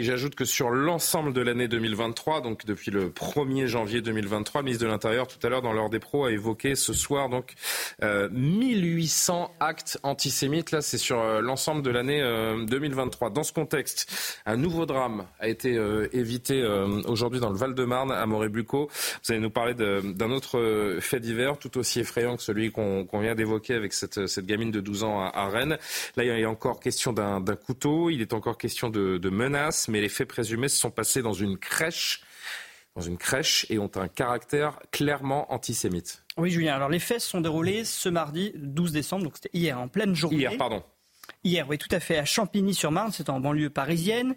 Et 0.00 0.04
j'ajoute 0.04 0.36
que 0.36 0.44
sur 0.44 0.70
l'ensemble 0.70 1.32
de 1.32 1.40
l'année 1.40 1.66
2023, 1.66 2.40
donc 2.40 2.64
depuis 2.64 2.92
le 2.92 3.08
1er 3.08 3.66
janvier 3.66 4.00
2023, 4.00 4.60
le 4.60 4.66
ministre 4.66 4.84
de 4.84 4.88
l'Intérieur 4.88 5.26
tout 5.26 5.44
à 5.44 5.50
l'heure 5.50 5.60
dans 5.60 5.72
l'heure 5.72 5.90
des 5.90 5.98
pros 5.98 6.24
a 6.24 6.30
évoqué 6.30 6.76
ce 6.76 6.92
soir 6.92 7.28
donc 7.28 7.54
euh, 8.04 8.28
1800 8.30 9.52
actes 9.58 9.98
antisémites. 10.04 10.70
Là, 10.70 10.82
c'est 10.82 10.98
sur 10.98 11.18
euh, 11.18 11.40
l'ensemble 11.40 11.82
de 11.82 11.90
l'année 11.90 12.20
2023. 12.20 13.26
Euh, 13.26 13.30
dans 13.32 13.42
ce 13.42 13.52
contexte, 13.52 14.40
un 14.46 14.56
nouveau 14.56 14.86
drame 14.86 15.26
a 15.40 15.48
été 15.48 15.76
euh, 15.76 16.06
évité 16.12 16.64
aujourd'hui 17.08 17.40
dans 17.40 17.50
le 17.50 17.56
Val-de-Marne 17.56 18.12
à 18.12 18.24
Morébucco. 18.24 18.88
Vous 19.24 19.32
allez 19.32 19.40
nous 19.40 19.50
parler 19.50 19.74
d'un 19.74 20.30
autre 20.30 20.98
fait 21.00 21.18
divers 21.18 21.58
tout 21.58 21.76
aussi 21.76 21.98
effrayant 21.98 22.36
que 22.36 22.42
celui 22.44 22.70
qu'on 22.70 23.08
vient 23.14 23.34
d'évoquer 23.34 23.74
avec 23.74 23.92
cette, 23.92 24.38
gamine 24.46 24.70
de 24.70 24.78
12 24.78 25.02
ans 25.02 25.20
à, 25.22 25.48
Rennes. 25.48 25.76
Là, 26.14 26.22
il 26.22 26.40
y 26.40 26.44
a 26.44 26.48
encore 26.48 26.78
question 26.78 27.12
d'un 27.12 27.42
couteau. 27.56 28.10
Il 28.10 28.20
est 28.20 28.32
encore 28.32 28.58
question 28.58 28.90
de 28.90 29.28
menaces 29.28 29.87
mais 29.88 30.00
les 30.00 30.08
faits 30.08 30.28
présumés 30.28 30.68
se 30.68 30.78
sont 30.78 30.90
passés 30.90 31.22
dans 31.22 31.32
une 31.32 31.58
crèche 31.58 32.22
dans 32.98 33.04
une 33.04 33.16
crèche 33.16 33.64
et 33.70 33.78
ont 33.78 33.90
un 33.94 34.08
caractère 34.08 34.80
clairement 34.90 35.52
antisémite. 35.52 36.24
Oui, 36.36 36.50
Julien. 36.50 36.74
Alors, 36.74 36.88
les 36.88 36.98
faits 36.98 37.20
se 37.20 37.28
sont 37.28 37.40
déroulés 37.40 37.84
ce 37.84 38.08
mardi 38.08 38.52
12 38.56 38.90
décembre, 38.90 39.22
donc 39.22 39.36
c'était 39.36 39.56
hier, 39.56 39.78
en 39.78 39.86
pleine 39.86 40.16
journée. 40.16 40.38
Hier, 40.38 40.56
pardon. 40.58 40.82
Hier, 41.44 41.64
oui, 41.68 41.78
tout 41.78 41.88
à 41.92 42.00
fait, 42.00 42.18
à 42.18 42.24
Champigny-sur-Marne, 42.24 43.12
c'est 43.12 43.30
en 43.30 43.38
banlieue 43.38 43.70
parisienne. 43.70 44.34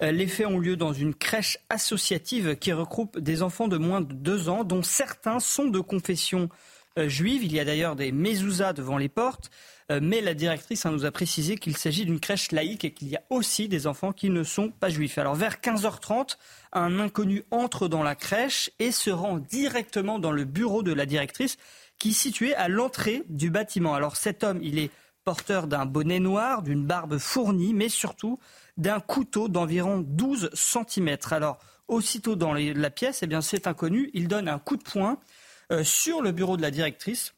Euh, 0.00 0.10
les 0.10 0.26
faits 0.26 0.46
ont 0.46 0.58
lieu 0.58 0.76
dans 0.76 0.94
une 0.94 1.14
crèche 1.14 1.58
associative 1.68 2.56
qui 2.56 2.72
regroupe 2.72 3.18
des 3.18 3.42
enfants 3.42 3.68
de 3.68 3.76
moins 3.76 4.00
de 4.00 4.14
deux 4.14 4.48
ans, 4.48 4.64
dont 4.64 4.82
certains 4.82 5.38
sont 5.38 5.66
de 5.66 5.80
confession 5.80 6.48
euh, 6.98 7.10
juive. 7.10 7.44
Il 7.44 7.52
y 7.52 7.60
a 7.60 7.66
d'ailleurs 7.66 7.94
des 7.94 8.10
mezuzahs 8.10 8.72
devant 8.72 8.96
les 8.96 9.10
portes. 9.10 9.50
Euh, 9.90 10.00
mais 10.02 10.20
la 10.20 10.34
directrice 10.34 10.84
nous 10.84 11.06
a 11.06 11.10
précisé 11.10 11.56
qu'il 11.56 11.76
s'agit 11.76 12.04
d'une 12.04 12.20
crèche 12.20 12.52
laïque 12.52 12.84
et 12.84 12.92
qu'il 12.92 13.08
y 13.08 13.16
a 13.16 13.22
aussi 13.30 13.68
des 13.68 13.86
enfants 13.86 14.12
qui 14.12 14.28
ne 14.28 14.42
sont 14.42 14.70
pas 14.70 14.90
juifs. 14.90 15.16
Alors 15.16 15.34
vers 15.34 15.56
15h30, 15.56 16.36
un 16.72 17.00
inconnu 17.00 17.44
entre 17.50 17.88
dans 17.88 18.02
la 18.02 18.14
crèche 18.14 18.70
et 18.78 18.92
se 18.92 19.10
rend 19.10 19.38
directement 19.38 20.18
dans 20.18 20.32
le 20.32 20.44
bureau 20.44 20.82
de 20.82 20.92
la 20.92 21.06
directrice 21.06 21.56
qui 21.98 22.10
est 22.10 22.12
situé 22.12 22.54
à 22.54 22.68
l'entrée 22.68 23.24
du 23.28 23.50
bâtiment. 23.50 23.94
Alors 23.94 24.16
cet 24.16 24.44
homme, 24.44 24.60
il 24.62 24.78
est 24.78 24.90
porteur 25.24 25.66
d'un 25.66 25.86
bonnet 25.86 26.20
noir, 26.20 26.62
d'une 26.62 26.84
barbe 26.84 27.18
fournie, 27.18 27.72
mais 27.72 27.88
surtout 27.88 28.38
d'un 28.76 29.00
couteau 29.00 29.48
d'environ 29.48 30.04
12 30.06 30.50
cm. 30.54 31.16
Alors 31.30 31.58
aussitôt 31.88 32.36
dans 32.36 32.52
la 32.52 32.90
pièce, 32.90 33.22
eh 33.22 33.26
bien 33.26 33.40
cet 33.40 33.66
inconnu, 33.66 34.10
il 34.12 34.28
donne 34.28 34.48
un 34.48 34.58
coup 34.58 34.76
de 34.76 34.82
poing 34.82 35.18
euh, 35.72 35.82
sur 35.82 36.20
le 36.20 36.32
bureau 36.32 36.58
de 36.58 36.62
la 36.62 36.70
directrice 36.70 37.34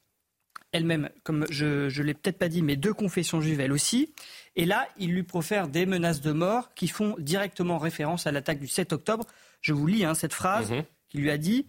elle-même, 0.73 1.11
comme 1.25 1.47
je 1.51 1.87
ne 1.87 2.03
l'ai 2.05 2.15
peut-être 2.15 2.39
pas 2.39 2.49
dit, 2.49 2.63
mais 2.63 2.77
deux 2.77 2.95
confessions 2.95 3.41
juives 3.41 3.61
elle 3.61 3.73
aussi. 3.73 4.13
Et 4.57 4.65
là, 4.65 4.89
il 4.99 5.13
lui 5.13 5.23
profère 5.23 5.69
des 5.69 5.87
menaces 5.87 6.21
de 6.21 6.33
mort 6.33 6.75
qui 6.75 6.89
font 6.89 7.17
directement 7.19 7.79
référence 7.79 8.27
à 8.27 8.33
l'attaque 8.33 8.61
du 8.61 8.69
7 8.69 8.93
octobre. 8.93 9.27
Je 9.61 9.73
vous 9.73 9.87
lis 9.87 10.05
hein, 10.05 10.15
cette 10.15 10.33
phrase 10.35 10.71
mhm. 10.71 10.85
qui 11.09 11.19
lui 11.19 11.31
a 11.31 11.39
dit 11.39 11.67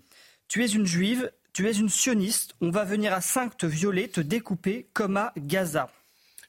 Tu 0.48 0.64
es 0.64 0.68
une 0.68 0.86
juive, 0.86 1.32
tu 1.54 1.68
es 1.68 1.74
une 1.74 1.90
sioniste, 1.90 2.56
on 2.62 2.72
va 2.72 2.84
venir 2.84 3.14
à 3.14 3.22
5 3.22 3.58
te 3.58 3.66
violer, 3.66 4.08
te 4.08 4.22
découper 4.22 4.88
comme 4.94 5.18
à 5.18 5.34
Gaza. 5.38 5.90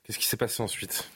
Qu'est-ce 0.05 0.19
qui 0.19 0.27
s'est 0.27 0.37
passé 0.37 0.63
ensuite? 0.63 1.09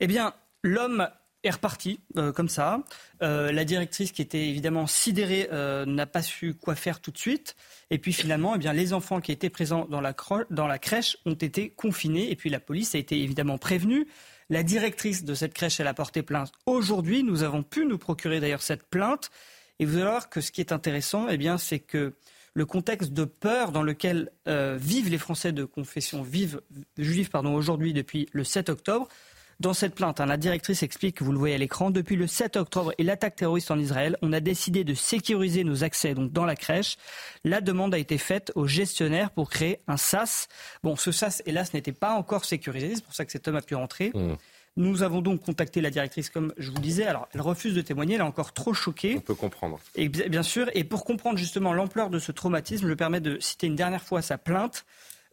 Eh 0.00 0.06
bien, 0.06 0.34
l'homme 0.62 1.08
est 1.46 1.50
reparti 1.50 2.00
euh, 2.16 2.32
comme 2.32 2.48
ça. 2.48 2.82
Euh, 3.22 3.52
la 3.52 3.64
directrice, 3.64 4.12
qui 4.12 4.22
était 4.22 4.48
évidemment 4.48 4.86
sidérée, 4.86 5.48
euh, 5.52 5.86
n'a 5.86 6.06
pas 6.06 6.22
su 6.22 6.54
quoi 6.54 6.74
faire 6.74 7.00
tout 7.00 7.10
de 7.10 7.18
suite. 7.18 7.56
Et 7.90 7.98
puis 7.98 8.12
finalement, 8.12 8.54
eh 8.54 8.58
bien, 8.58 8.72
les 8.72 8.92
enfants 8.92 9.20
qui 9.20 9.32
étaient 9.32 9.50
présents 9.50 9.86
dans 9.88 10.00
la, 10.00 10.78
crèche 10.78 11.16
ont 11.24 11.34
été 11.34 11.70
confinés. 11.70 12.30
Et 12.30 12.36
puis 12.36 12.50
la 12.50 12.60
police 12.60 12.94
a 12.94 12.98
été 12.98 13.20
évidemment 13.20 13.58
prévenue. 13.58 14.06
La 14.50 14.62
directrice 14.62 15.24
de 15.24 15.34
cette 15.34 15.54
crèche, 15.54 15.80
elle 15.80 15.86
a 15.86 15.94
porté 15.94 16.22
plainte 16.22 16.52
aujourd'hui. 16.66 17.22
Nous 17.22 17.42
avons 17.42 17.62
pu 17.62 17.86
nous 17.86 17.98
procurer 17.98 18.40
d'ailleurs 18.40 18.62
cette 18.62 18.84
plainte. 18.84 19.30
Et 19.78 19.84
vous 19.84 19.96
allez 19.96 20.04
voir 20.04 20.28
que 20.28 20.40
ce 20.40 20.52
qui 20.52 20.60
est 20.60 20.72
intéressant, 20.72 21.28
eh 21.28 21.36
bien, 21.36 21.58
c'est 21.58 21.80
que 21.80 22.14
le 22.54 22.64
contexte 22.64 23.12
de 23.12 23.24
peur 23.24 23.70
dans 23.70 23.82
lequel 23.82 24.30
vivent 24.46 25.10
les 25.10 25.18
Français 25.18 25.52
de 25.52 25.64
confession 25.64 26.22
vive, 26.22 26.62
juive 26.96 27.28
pardon, 27.28 27.54
aujourd'hui 27.54 27.92
depuis 27.92 28.28
le 28.32 28.44
7 28.44 28.70
octobre, 28.70 29.08
dans 29.58 29.72
cette 29.72 29.94
plainte, 29.94 30.20
hein, 30.20 30.26
la 30.26 30.36
directrice 30.36 30.82
explique, 30.82 31.22
vous 31.22 31.32
le 31.32 31.38
voyez 31.38 31.54
à 31.54 31.58
l'écran, 31.58 31.90
depuis 31.90 32.16
le 32.16 32.26
7 32.26 32.56
octobre 32.56 32.92
et 32.98 33.02
l'attaque 33.02 33.36
terroriste 33.36 33.70
en 33.70 33.78
Israël, 33.78 34.18
on 34.20 34.32
a 34.32 34.40
décidé 34.40 34.84
de 34.84 34.92
sécuriser 34.92 35.64
nos 35.64 35.82
accès 35.82 36.14
donc 36.14 36.30
dans 36.32 36.44
la 36.44 36.56
crèche. 36.56 36.96
La 37.42 37.60
demande 37.62 37.94
a 37.94 37.98
été 37.98 38.18
faite 38.18 38.52
aux 38.54 38.66
gestionnaires 38.66 39.30
pour 39.30 39.48
créer 39.48 39.80
un 39.88 39.96
SAS. 39.96 40.48
Bon, 40.82 40.94
ce 40.94 41.10
SAS, 41.10 41.42
hélas, 41.46 41.72
n'était 41.72 41.92
pas 41.92 42.12
encore 42.12 42.44
sécurisé, 42.44 42.96
c'est 42.96 43.04
pour 43.04 43.14
ça 43.14 43.24
que 43.24 43.32
cet 43.32 43.48
homme 43.48 43.56
a 43.56 43.62
pu 43.62 43.74
rentrer. 43.74 44.10
Mmh. 44.14 44.34
Nous 44.78 45.02
avons 45.02 45.22
donc 45.22 45.42
contacté 45.42 45.80
la 45.80 45.88
directrice, 45.88 46.28
comme 46.28 46.52
je 46.58 46.68
vous 46.68 46.76
le 46.76 46.82
disais. 46.82 47.06
Alors, 47.06 47.28
elle 47.32 47.40
refuse 47.40 47.74
de 47.74 47.80
témoigner, 47.80 48.16
elle 48.16 48.20
est 48.20 48.24
encore 48.24 48.52
trop 48.52 48.74
choquée. 48.74 49.14
On 49.16 49.20
peut 49.20 49.34
comprendre. 49.34 49.80
Et 49.94 50.10
bien 50.10 50.42
sûr, 50.42 50.68
et 50.74 50.84
pour 50.84 51.06
comprendre 51.06 51.38
justement 51.38 51.72
l'ampleur 51.72 52.10
de 52.10 52.18
ce 52.18 52.30
traumatisme, 52.30 52.84
je 52.84 52.90
me 52.90 52.96
permets 52.96 53.20
de 53.20 53.38
citer 53.40 53.68
une 53.68 53.76
dernière 53.76 54.02
fois 54.02 54.20
sa 54.20 54.36
plainte. 54.36 54.84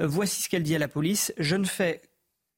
Euh, 0.02 0.08
voici 0.08 0.44
ce 0.44 0.50
qu'elle 0.50 0.64
dit 0.64 0.76
à 0.76 0.80
la 0.80 0.88
police. 0.88 1.34
Je 1.38 1.58
ne 1.58 1.66
fais 1.66 2.02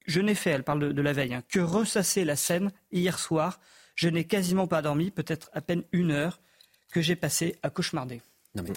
je 0.06 0.20
n'ai 0.20 0.34
fait, 0.34 0.50
elle 0.50 0.64
parle 0.64 0.92
de, 0.92 1.02
la 1.02 1.12
veille, 1.12 1.34
hein, 1.34 1.42
que 1.48 1.60
ressasser 1.60 2.24
la 2.24 2.36
scène 2.36 2.70
hier 2.92 3.18
soir. 3.18 3.60
Je 3.94 4.08
n'ai 4.08 4.24
quasiment 4.24 4.66
pas 4.66 4.82
dormi, 4.82 5.10
peut-être 5.10 5.50
à 5.52 5.60
peine 5.60 5.82
une 5.92 6.10
heure, 6.10 6.40
que 6.92 7.00
j'ai 7.00 7.16
passé 7.16 7.56
à 7.62 7.70
cauchemarder. 7.70 8.22
Non 8.54 8.62
mais... 8.62 8.72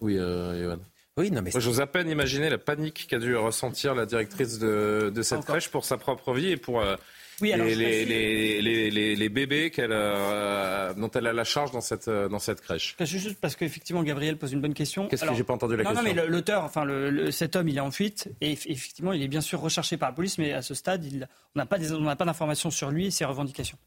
Oui, 0.00 0.16
euh, 0.18 0.76
Oui, 1.16 1.30
non 1.32 1.42
mais 1.42 1.50
Moi, 1.52 1.60
j'ose 1.60 1.80
à 1.80 1.86
peine 1.86 2.08
imaginer 2.08 2.48
la 2.48 2.58
panique 2.58 3.08
qu'a 3.08 3.18
dû 3.18 3.34
ressentir 3.34 3.94
la 3.94 4.06
directrice 4.06 4.58
de, 4.58 5.12
cette 5.22 5.44
crèche 5.44 5.68
pour 5.68 5.84
sa 5.84 5.96
propre 5.96 6.32
vie 6.32 6.50
et 6.50 6.56
pour 6.56 6.80
euh, 6.80 6.96
oui, 7.40 7.52
les, 7.56 9.16
les, 9.16 9.28
bébés 9.28 9.70
qu'elle, 9.70 9.92
euh, 9.92 10.92
dont 10.94 11.10
elle 11.10 11.26
a 11.26 11.32
la 11.32 11.44
charge 11.44 11.70
dans 11.70 11.80
cette, 11.80 12.08
euh, 12.08 12.28
dans 12.28 12.38
cette 12.38 12.60
crèche. 12.60 12.96
Juste 13.00 13.40
parce 13.40 13.56
qu'effectivement, 13.56 14.02
Gabriel 14.02 14.36
pose 14.36 14.52
une 14.52 14.60
bonne 14.60 14.74
question. 14.74 15.08
Qu'est-ce 15.08 15.24
que 15.24 15.34
j'ai 15.34 15.44
pas 15.44 15.54
entendu 15.54 15.76
la 15.76 15.84
question 15.84 16.02
Non, 16.02 16.14
mais 16.14 16.26
l'auteur, 16.26 16.64
enfin, 16.64 16.84
le, 16.84 17.30
cet 17.30 17.56
homme, 17.56 17.68
il 17.68 17.76
est 17.76 17.80
en 17.80 17.90
fuite 17.90 18.28
et 18.40 18.52
effectivement, 18.52 19.12
il 19.12 19.22
est 19.22 19.28
bien 19.28 19.40
sûr 19.40 19.60
recherché 19.60 19.96
par 19.96 20.10
la 20.10 20.14
police, 20.14 20.38
mais 20.38 20.52
à 20.52 20.62
ce 20.62 20.74
stade, 20.74 21.04
il, 21.04 21.28
on 21.54 21.58
n'a 21.58 21.66
pas, 21.66 21.78
pas 22.16 22.24
d'informations 22.24 22.70
sur 22.70 22.90
lui 22.90 23.06
et 23.06 23.10
ses 23.10 23.24
revendications. 23.24 23.78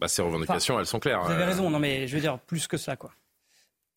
Bah, 0.00 0.08
ses 0.08 0.22
revendications, 0.22 0.78
elles 0.78 0.86
sont 0.86 0.98
claires. 0.98 1.22
Vous 1.22 1.30
avez 1.30 1.42
euh. 1.42 1.46
raison, 1.46 1.70
non, 1.70 1.78
mais 1.78 2.06
je 2.06 2.14
veux 2.14 2.20
dire 2.20 2.38
plus 2.38 2.66
que 2.66 2.76
ça, 2.76 2.96
quoi. 2.96 3.12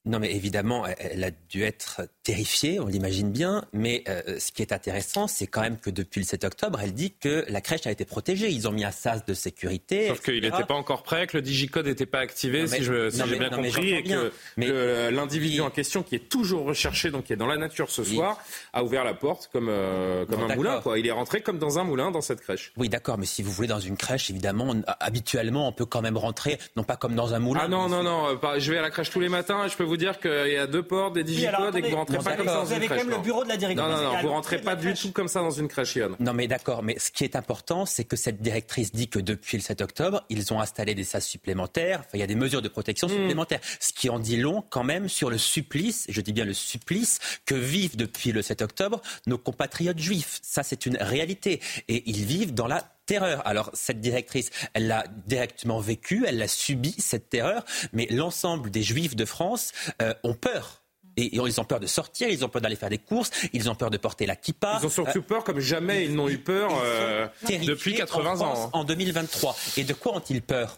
Non, 0.07 0.19
mais 0.19 0.33
évidemment, 0.33 0.85
elle 0.85 1.23
a 1.23 1.31
dû 1.49 1.63
être 1.63 2.01
terrifiée, 2.23 2.79
on 2.79 2.87
l'imagine 2.87 3.31
bien. 3.31 3.65
Mais 3.73 4.03
euh, 4.07 4.39
ce 4.39 4.51
qui 4.51 4.61
est 4.61 4.71
intéressant, 4.71 5.27
c'est 5.27 5.47
quand 5.47 5.61
même 5.61 5.77
que 5.77 5.89
depuis 5.89 6.21
le 6.21 6.25
7 6.25 6.45
octobre, 6.45 6.79
elle 6.81 6.93
dit 6.93 7.13
que 7.13 7.45
la 7.49 7.61
crèche 7.61 7.85
a 7.87 7.91
été 7.91 8.05
protégée. 8.05 8.49
Ils 8.49 8.67
ont 8.67 8.71
mis 8.71 8.85
un 8.85 8.91
sas 8.91 9.25
de 9.25 9.33
sécurité. 9.33 10.07
Sauf 10.07 10.21
qu'il 10.21 10.41
n'était 10.41 10.63
pas 10.63 10.73
encore 10.73 11.03
prêt, 11.03 11.27
que 11.27 11.37
le 11.37 11.41
digicode 11.41 11.87
n'était 11.87 12.05
pas 12.05 12.19
activé, 12.19 12.67
si 12.67 12.83
j'ai 12.83 13.39
bien 13.39 13.49
compris, 13.49 13.93
et 13.93 14.03
que 14.03 14.31
l'individu 15.09 15.61
en 15.61 15.69
question, 15.69 16.03
qui 16.03 16.15
est 16.15 16.29
toujours 16.29 16.63
recherché, 16.63 17.11
donc 17.11 17.25
qui 17.25 17.33
est 17.33 17.37
dans 17.37 17.47
la 17.47 17.57
nature 17.57 17.89
ce 17.89 18.03
soir, 18.03 18.39
a 18.73 18.83
ouvert 18.83 19.03
la 19.03 19.13
porte 19.13 19.49
comme, 19.51 19.67
euh, 19.69 20.25
comme 20.25 20.43
un 20.49 20.55
moulin. 20.55 20.81
Quoi. 20.81 20.99
Il 20.99 21.07
est 21.07 21.11
rentré 21.11 21.41
comme 21.41 21.59
dans 21.59 21.79
un 21.79 21.83
moulin 21.83 22.11
dans 22.11 22.21
cette 22.21 22.41
crèche. 22.41 22.71
Oui, 22.77 22.89
d'accord, 22.89 23.17
mais 23.17 23.25
si 23.25 23.43
vous 23.43 23.51
voulez, 23.51 23.67
dans 23.67 23.79
une 23.79 23.97
crèche, 23.97 24.29
évidemment, 24.29 24.73
habituellement, 24.99 25.67
on 25.67 25.71
peut 25.73 25.85
quand 25.85 26.01
même 26.01 26.17
rentrer, 26.17 26.57
non 26.75 26.83
pas 26.83 26.95
comme 26.95 27.15
dans 27.15 27.33
un 27.33 27.39
moulin. 27.39 27.61
Ah 27.63 27.67
non, 27.67 27.89
non, 27.89 28.03
non, 28.03 28.39
je 28.57 28.71
vais 28.71 28.77
à 28.77 28.81
la 28.81 28.89
crèche 28.89 29.09
tous 29.09 29.19
les 29.19 29.29
matins 29.29 29.57
je 29.67 29.75
peux 29.75 29.83
vous 29.83 29.96
vous 29.97 30.03
dire 30.03 30.19
qu'il 30.19 30.53
y 30.53 30.57
a 30.57 30.67
deux 30.67 30.83
portes, 30.83 31.13
des 31.15 31.23
digicodes 31.23 31.75
et 31.75 31.81
que 31.81 31.87
vous 31.87 31.95
rentrez 31.95 32.17
pas 32.19 32.35
comme 32.35 32.45
ça 32.47 32.53
dans 32.53 32.63
Vous 32.63 32.69
une 32.69 32.75
avez 32.77 32.87
quand 32.87 32.93
crèche. 32.95 33.03
même 33.05 33.11
le 33.11 33.17
non. 33.17 33.23
bureau 33.23 33.43
de 33.43 33.49
la 33.49 33.57
directrice. 33.57 33.85
Non, 33.87 33.95
non, 33.95 34.13
non, 34.13 34.21
vous 34.21 34.29
rentrez 34.29 34.61
pas 34.61 34.75
du 34.75 34.87
crèche. 34.87 35.01
tout 35.01 35.11
comme 35.11 35.27
ça 35.27 35.41
dans 35.41 35.51
une 35.51 35.67
crèche, 35.67 35.95
Yann. 35.95 36.15
Non, 36.19 36.33
mais 36.33 36.47
d'accord. 36.47 36.83
Mais 36.83 36.97
ce 36.99 37.11
qui 37.11 37.23
est 37.23 37.35
important, 37.35 37.85
c'est 37.85 38.03
que 38.03 38.15
cette 38.15 38.41
directrice 38.41 38.91
dit 38.91 39.09
que 39.09 39.19
depuis 39.19 39.57
le 39.57 39.63
7 39.63 39.81
octobre, 39.81 40.23
ils 40.29 40.53
ont 40.53 40.59
installé 40.59 40.93
des 40.95 41.03
sas 41.03 41.25
supplémentaires. 41.25 41.99
Enfin, 42.01 42.09
il 42.13 42.19
y 42.19 42.23
a 42.23 42.27
des 42.27 42.35
mesures 42.35 42.61
de 42.61 42.69
protection 42.69 43.07
supplémentaires. 43.07 43.59
Ce 43.79 43.91
qui 43.93 44.09
en 44.09 44.19
dit 44.19 44.37
long, 44.37 44.63
quand 44.69 44.83
même, 44.83 45.09
sur 45.09 45.29
le 45.29 45.37
supplice, 45.37 46.07
et 46.09 46.13
je 46.13 46.21
dis 46.21 46.33
bien 46.33 46.45
le 46.45 46.53
supplice, 46.53 47.19
que 47.45 47.55
vivent 47.55 47.97
depuis 47.97 48.31
le 48.31 48.41
7 48.41 48.61
octobre 48.61 49.01
nos 49.25 49.37
compatriotes 49.37 49.99
juifs. 49.99 50.39
Ça, 50.41 50.63
c'est 50.63 50.85
une 50.85 50.97
réalité. 50.97 51.61
Et 51.87 52.03
ils 52.09 52.23
vivent 52.25 52.53
dans 52.53 52.67
la 52.67 52.83
terreur. 53.07 53.41
Alors 53.47 53.71
cette 53.73 53.99
directrice, 53.99 54.51
elle 54.73 54.87
l'a 54.87 55.05
directement 55.25 55.79
vécu, 55.79 56.25
elle 56.27 56.37
l'a 56.37 56.47
subi 56.47 56.93
cette 56.99 57.29
terreur, 57.29 57.65
mais 57.93 58.05
l'ensemble 58.11 58.69
des 58.69 58.83
juifs 58.83 59.15
de 59.15 59.25
France 59.25 59.71
euh, 60.03 60.13
ont 60.23 60.35
peur. 60.35 60.83
Et 61.17 61.35
ils 61.35 61.59
ont 61.59 61.63
peur 61.65 61.79
de 61.79 61.87
sortir, 61.87 62.29
ils 62.29 62.45
ont 62.45 62.49
peur 62.49 62.61
d'aller 62.61 62.75
faire 62.75 62.89
des 62.89 62.99
courses, 62.99 63.31
ils 63.51 63.69
ont 63.69 63.75
peur 63.75 63.89
de 63.89 63.97
porter 63.97 64.25
la 64.27 64.35
kippa. 64.35 64.77
Ils 64.81 64.85
ont 64.85 64.89
surtout 64.89 65.21
peur 65.23 65.43
comme 65.43 65.59
jamais 65.59 66.05
ils 66.05 66.13
n'ont 66.15 66.29
eu 66.29 66.37
peur 66.37 66.69
euh, 66.83 67.27
depuis 67.65 67.95
en 67.95 67.97
80 67.97 68.35
France 68.35 68.41
ans. 68.59 68.65
hein. 68.67 68.69
En 68.73 68.83
2023. 68.83 69.55
Et 69.77 69.83
de 69.83 69.93
quoi 69.93 70.15
ont-ils 70.15 70.41
peur 70.41 70.77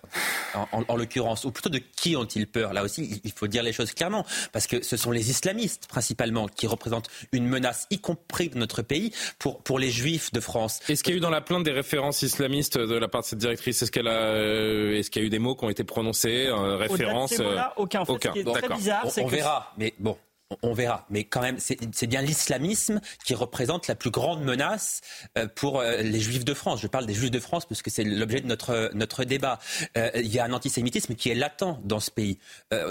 en, 0.56 0.68
en- 0.72 0.86
en 0.88 0.96
l'occurrence? 0.96 1.44
Ou 1.46 1.52
plutôt 1.52 1.70
de 1.70 1.80
qui 1.80 2.16
ont-ils 2.16 2.48
peur? 2.48 2.74
Là 2.74 2.84
aussi, 2.84 3.22
il- 3.24 3.32
faut 3.34 3.48
dire 3.48 3.64
les 3.64 3.74
choses 3.74 3.94
clairement. 3.94 4.26
Parce 4.52 4.66
que 4.68 4.82
ce 4.84 4.98
sont 4.98 5.12
les 5.12 5.30
islamistes, 5.30 5.88
principalement, 5.88 6.48
qui 6.48 6.68
représentent 6.68 7.10
une 7.32 7.46
menace, 7.48 7.86
y 7.92 8.00
compris 8.00 8.50
de 8.50 8.58
notre 8.58 8.82
pays, 8.82 9.12
pour, 9.40 9.62
pour 9.62 9.78
les 9.80 9.92
juifs 9.92 10.32
de 10.32 10.40
France. 10.40 10.80
Est-ce 10.90 11.04
qu'il 11.04 11.14
y 11.14 11.16
a 11.16 11.18
eu 11.18 11.22
dans 11.22 11.30
la 11.30 11.42
plainte 11.42 11.64
des 11.64 11.72
références 11.72 12.22
islamistes 12.22 12.78
de 12.78 12.96
la 12.96 13.08
part 13.08 13.22
de 13.22 13.28
cette 13.28 13.40
directrice 13.40 13.82
Est-ce 13.82 13.92
qu'elle 13.92 14.08
a, 14.08 14.12
euh, 14.36 14.98
est-ce 14.98 15.10
qu'il 15.12 15.22
y 15.22 15.26
a 15.26 15.28
eu 15.28 15.30
des 15.30 15.40
mots 15.40 15.56
qui 15.56 15.66
ont 15.66 15.70
été 15.70 15.84
prononcés, 15.84 16.48
euh, 16.48 16.78
références 16.78 17.32
ces 17.32 17.44
mots-là, 17.44 17.74
euh, 17.78 17.82
aucun. 17.82 18.00
En 18.02 18.06
fait, 18.06 18.14
ce 18.14 18.18
qui 18.30 18.40
est 18.40 18.44
très 18.44 18.70
bizarre, 18.70 19.02
on, 19.06 19.10
c'est 19.10 19.22
on 19.24 19.28
que- 19.28 19.32
verra, 19.36 19.74
mais 19.78 19.94
bon. 20.00 20.18
On- 20.64 20.74
verra, 20.74 21.06
mais 21.10 21.24
quand 21.26 21.42
même, 21.42 21.58
c'est 21.60 22.08
bien 22.08 22.22
l'islamisme 22.22 23.02
qui 23.26 23.34
représente 23.36 23.88
la 23.88 23.96
plus 23.96 24.12
grande 24.12 24.44
menace 24.44 25.02
euh, 25.38 25.48
pour 25.48 25.80
euh, 25.80 25.98
les 26.02 26.20
Juifs 26.20 26.46
de 26.46 26.54
France. 26.54 26.80
Je 26.82 26.88
parle 26.88 27.06
des 27.06 27.14
Juifs 27.14 27.32
de 27.32 27.40
France 27.40 27.66
parce 27.66 27.82
que 27.82 27.90
c'est 27.90 28.04
l'objet 28.04 28.40
de 28.42 28.48
notre 28.48 28.92
notre 28.94 29.24
débat. 29.26 29.60
Euh, 29.98 30.10
Il 30.16 30.28
y 30.34 30.40
a 30.40 30.46
un 30.46 30.54
antisémitisme 30.54 31.16
qui 31.16 31.30
est 31.30 31.36
latent 31.36 31.80
dans 31.84 32.00
ce 32.00 32.12
pays. 32.12 32.38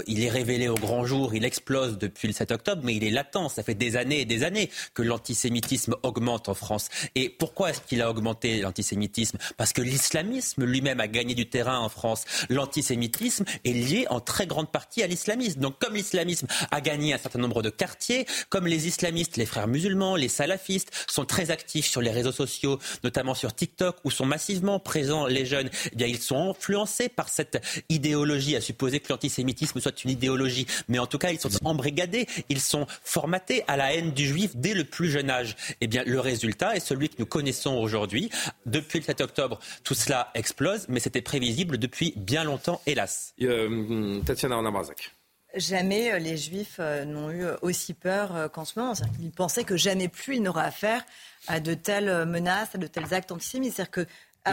Il 0.07 0.23
est 0.23 0.29
révélé 0.29 0.67
au 0.67 0.75
grand 0.75 1.05
jour, 1.05 1.33
il 1.35 1.43
explose 1.45 1.97
depuis 1.97 2.27
le 2.27 2.33
7 2.33 2.51
octobre, 2.51 2.81
mais 2.85 2.95
il 2.95 3.03
est 3.03 3.09
latent. 3.11 3.49
Ça 3.49 3.63
fait 3.63 3.73
des 3.75 3.95
années 3.97 4.21
et 4.21 4.25
des 4.25 4.43
années 4.43 4.69
que 4.93 5.01
l'antisémitisme 5.01 5.95
augmente 6.03 6.49
en 6.49 6.53
France. 6.53 6.89
Et 7.15 7.29
pourquoi 7.29 7.71
est-ce 7.71 7.81
qu'il 7.81 8.01
a 8.01 8.09
augmenté 8.09 8.59
l'antisémitisme? 8.61 9.37
Parce 9.57 9.73
que 9.73 9.81
l'islamisme 9.81 10.63
lui-même 10.65 10.99
a 10.99 11.07
gagné 11.07 11.33
du 11.33 11.49
terrain 11.49 11.79
en 11.79 11.89
France. 11.89 12.25
L'antisémitisme 12.49 13.45
est 13.65 13.73
lié 13.73 14.05
en 14.09 14.19
très 14.19 14.45
grande 14.47 14.71
partie 14.71 15.01
à 15.03 15.07
l'islamisme. 15.07 15.59
Donc 15.61 15.79
comme 15.79 15.95
l'islamisme 15.95 16.47
a 16.71 16.81
gagné 16.81 17.13
un 17.13 17.17
certain 17.17 17.39
nombre 17.39 17.48
de 17.49 17.69
quartiers, 17.69 18.25
comme 18.49 18.67
les 18.67 18.87
islamistes, 18.87 19.37
les 19.37 19.45
frères 19.45 19.67
musulmans, 19.67 20.15
les 20.15 20.29
salafistes 20.29 20.91
sont 21.07 21.25
très 21.25 21.51
actifs 21.51 21.87
sur 21.87 22.01
les 22.01 22.11
réseaux 22.11 22.31
sociaux, 22.31 22.79
notamment 23.03 23.33
sur 23.33 23.53
TikTok, 23.53 23.97
où 24.03 24.11
sont 24.11 24.25
massivement 24.25 24.79
présents 24.79 25.25
les 25.25 25.45
jeunes, 25.45 25.69
eh 25.91 25.95
bien 25.95 26.07
ils 26.07 26.19
sont 26.19 26.51
influencés 26.51 27.09
par 27.09 27.29
cette 27.29 27.61
idéologie, 27.89 28.55
à 28.55 28.61
supposer 28.61 28.99
que 28.99 29.11
l'antisémitisme 29.11 29.79
soit 29.79 30.03
une 30.03 30.11
idéologie, 30.11 30.67
mais 30.87 30.99
en 30.99 31.07
tout 31.07 31.17
cas 31.17 31.31
ils 31.31 31.39
sont 31.39 31.49
embrigadés, 31.65 32.27
ils 32.49 32.61
sont 32.61 32.85
formatés 33.03 33.63
à 33.67 33.77
la 33.77 33.93
haine 33.93 34.11
du 34.11 34.25
juif 34.25 34.51
dès 34.55 34.73
le 34.73 34.83
plus 34.83 35.09
jeune 35.09 35.29
âge. 35.29 35.55
Eh 35.81 35.87
bien 35.87 36.03
le 36.05 36.19
résultat 36.19 36.75
est 36.75 36.79
celui 36.79 37.09
que 37.09 37.15
nous 37.19 37.25
connaissons 37.25 37.75
aujourd'hui. 37.75 38.29
Depuis 38.65 38.99
le 38.99 39.05
7 39.05 39.21
octobre, 39.21 39.59
tout 39.83 39.93
cela 39.93 40.31
explose, 40.33 40.85
mais 40.89 40.99
c'était 40.99 41.21
prévisible 41.21 41.77
depuis 41.77 42.13
bien 42.15 42.43
longtemps, 42.43 42.81
hélas. 42.85 43.33
Euh, 43.41 44.21
Tatiana 44.21 44.55
Arnabrazak. 44.55 45.18
Jamais 45.55 46.13
euh, 46.13 46.19
les 46.19 46.37
Juifs 46.37 46.77
euh, 46.79 47.05
n'ont 47.05 47.31
eu 47.31 47.43
aussi 47.63 47.93
peur 47.95 48.35
euh, 48.35 48.47
qu'en 48.47 48.65
ce 48.65 48.77
moment. 48.79 48.93
C'est-à-dire 48.93 49.17
qu'ils 49.17 49.31
pensaient 49.31 49.63
que 49.63 49.77
jamais 49.77 50.07
plus 50.07 50.35
ils 50.35 50.43
n'auraient 50.43 50.65
affaire 50.65 51.03
à 51.47 51.59
de 51.59 51.73
telles 51.73 52.07
euh, 52.09 52.25
menaces, 52.25 52.75
à 52.75 52.77
de 52.77 52.85
tels 52.87 53.13
actes 53.13 53.31
antisémites. 53.31 53.73
C'est-dire 53.73 53.89
que 53.89 54.05
on 54.45 54.51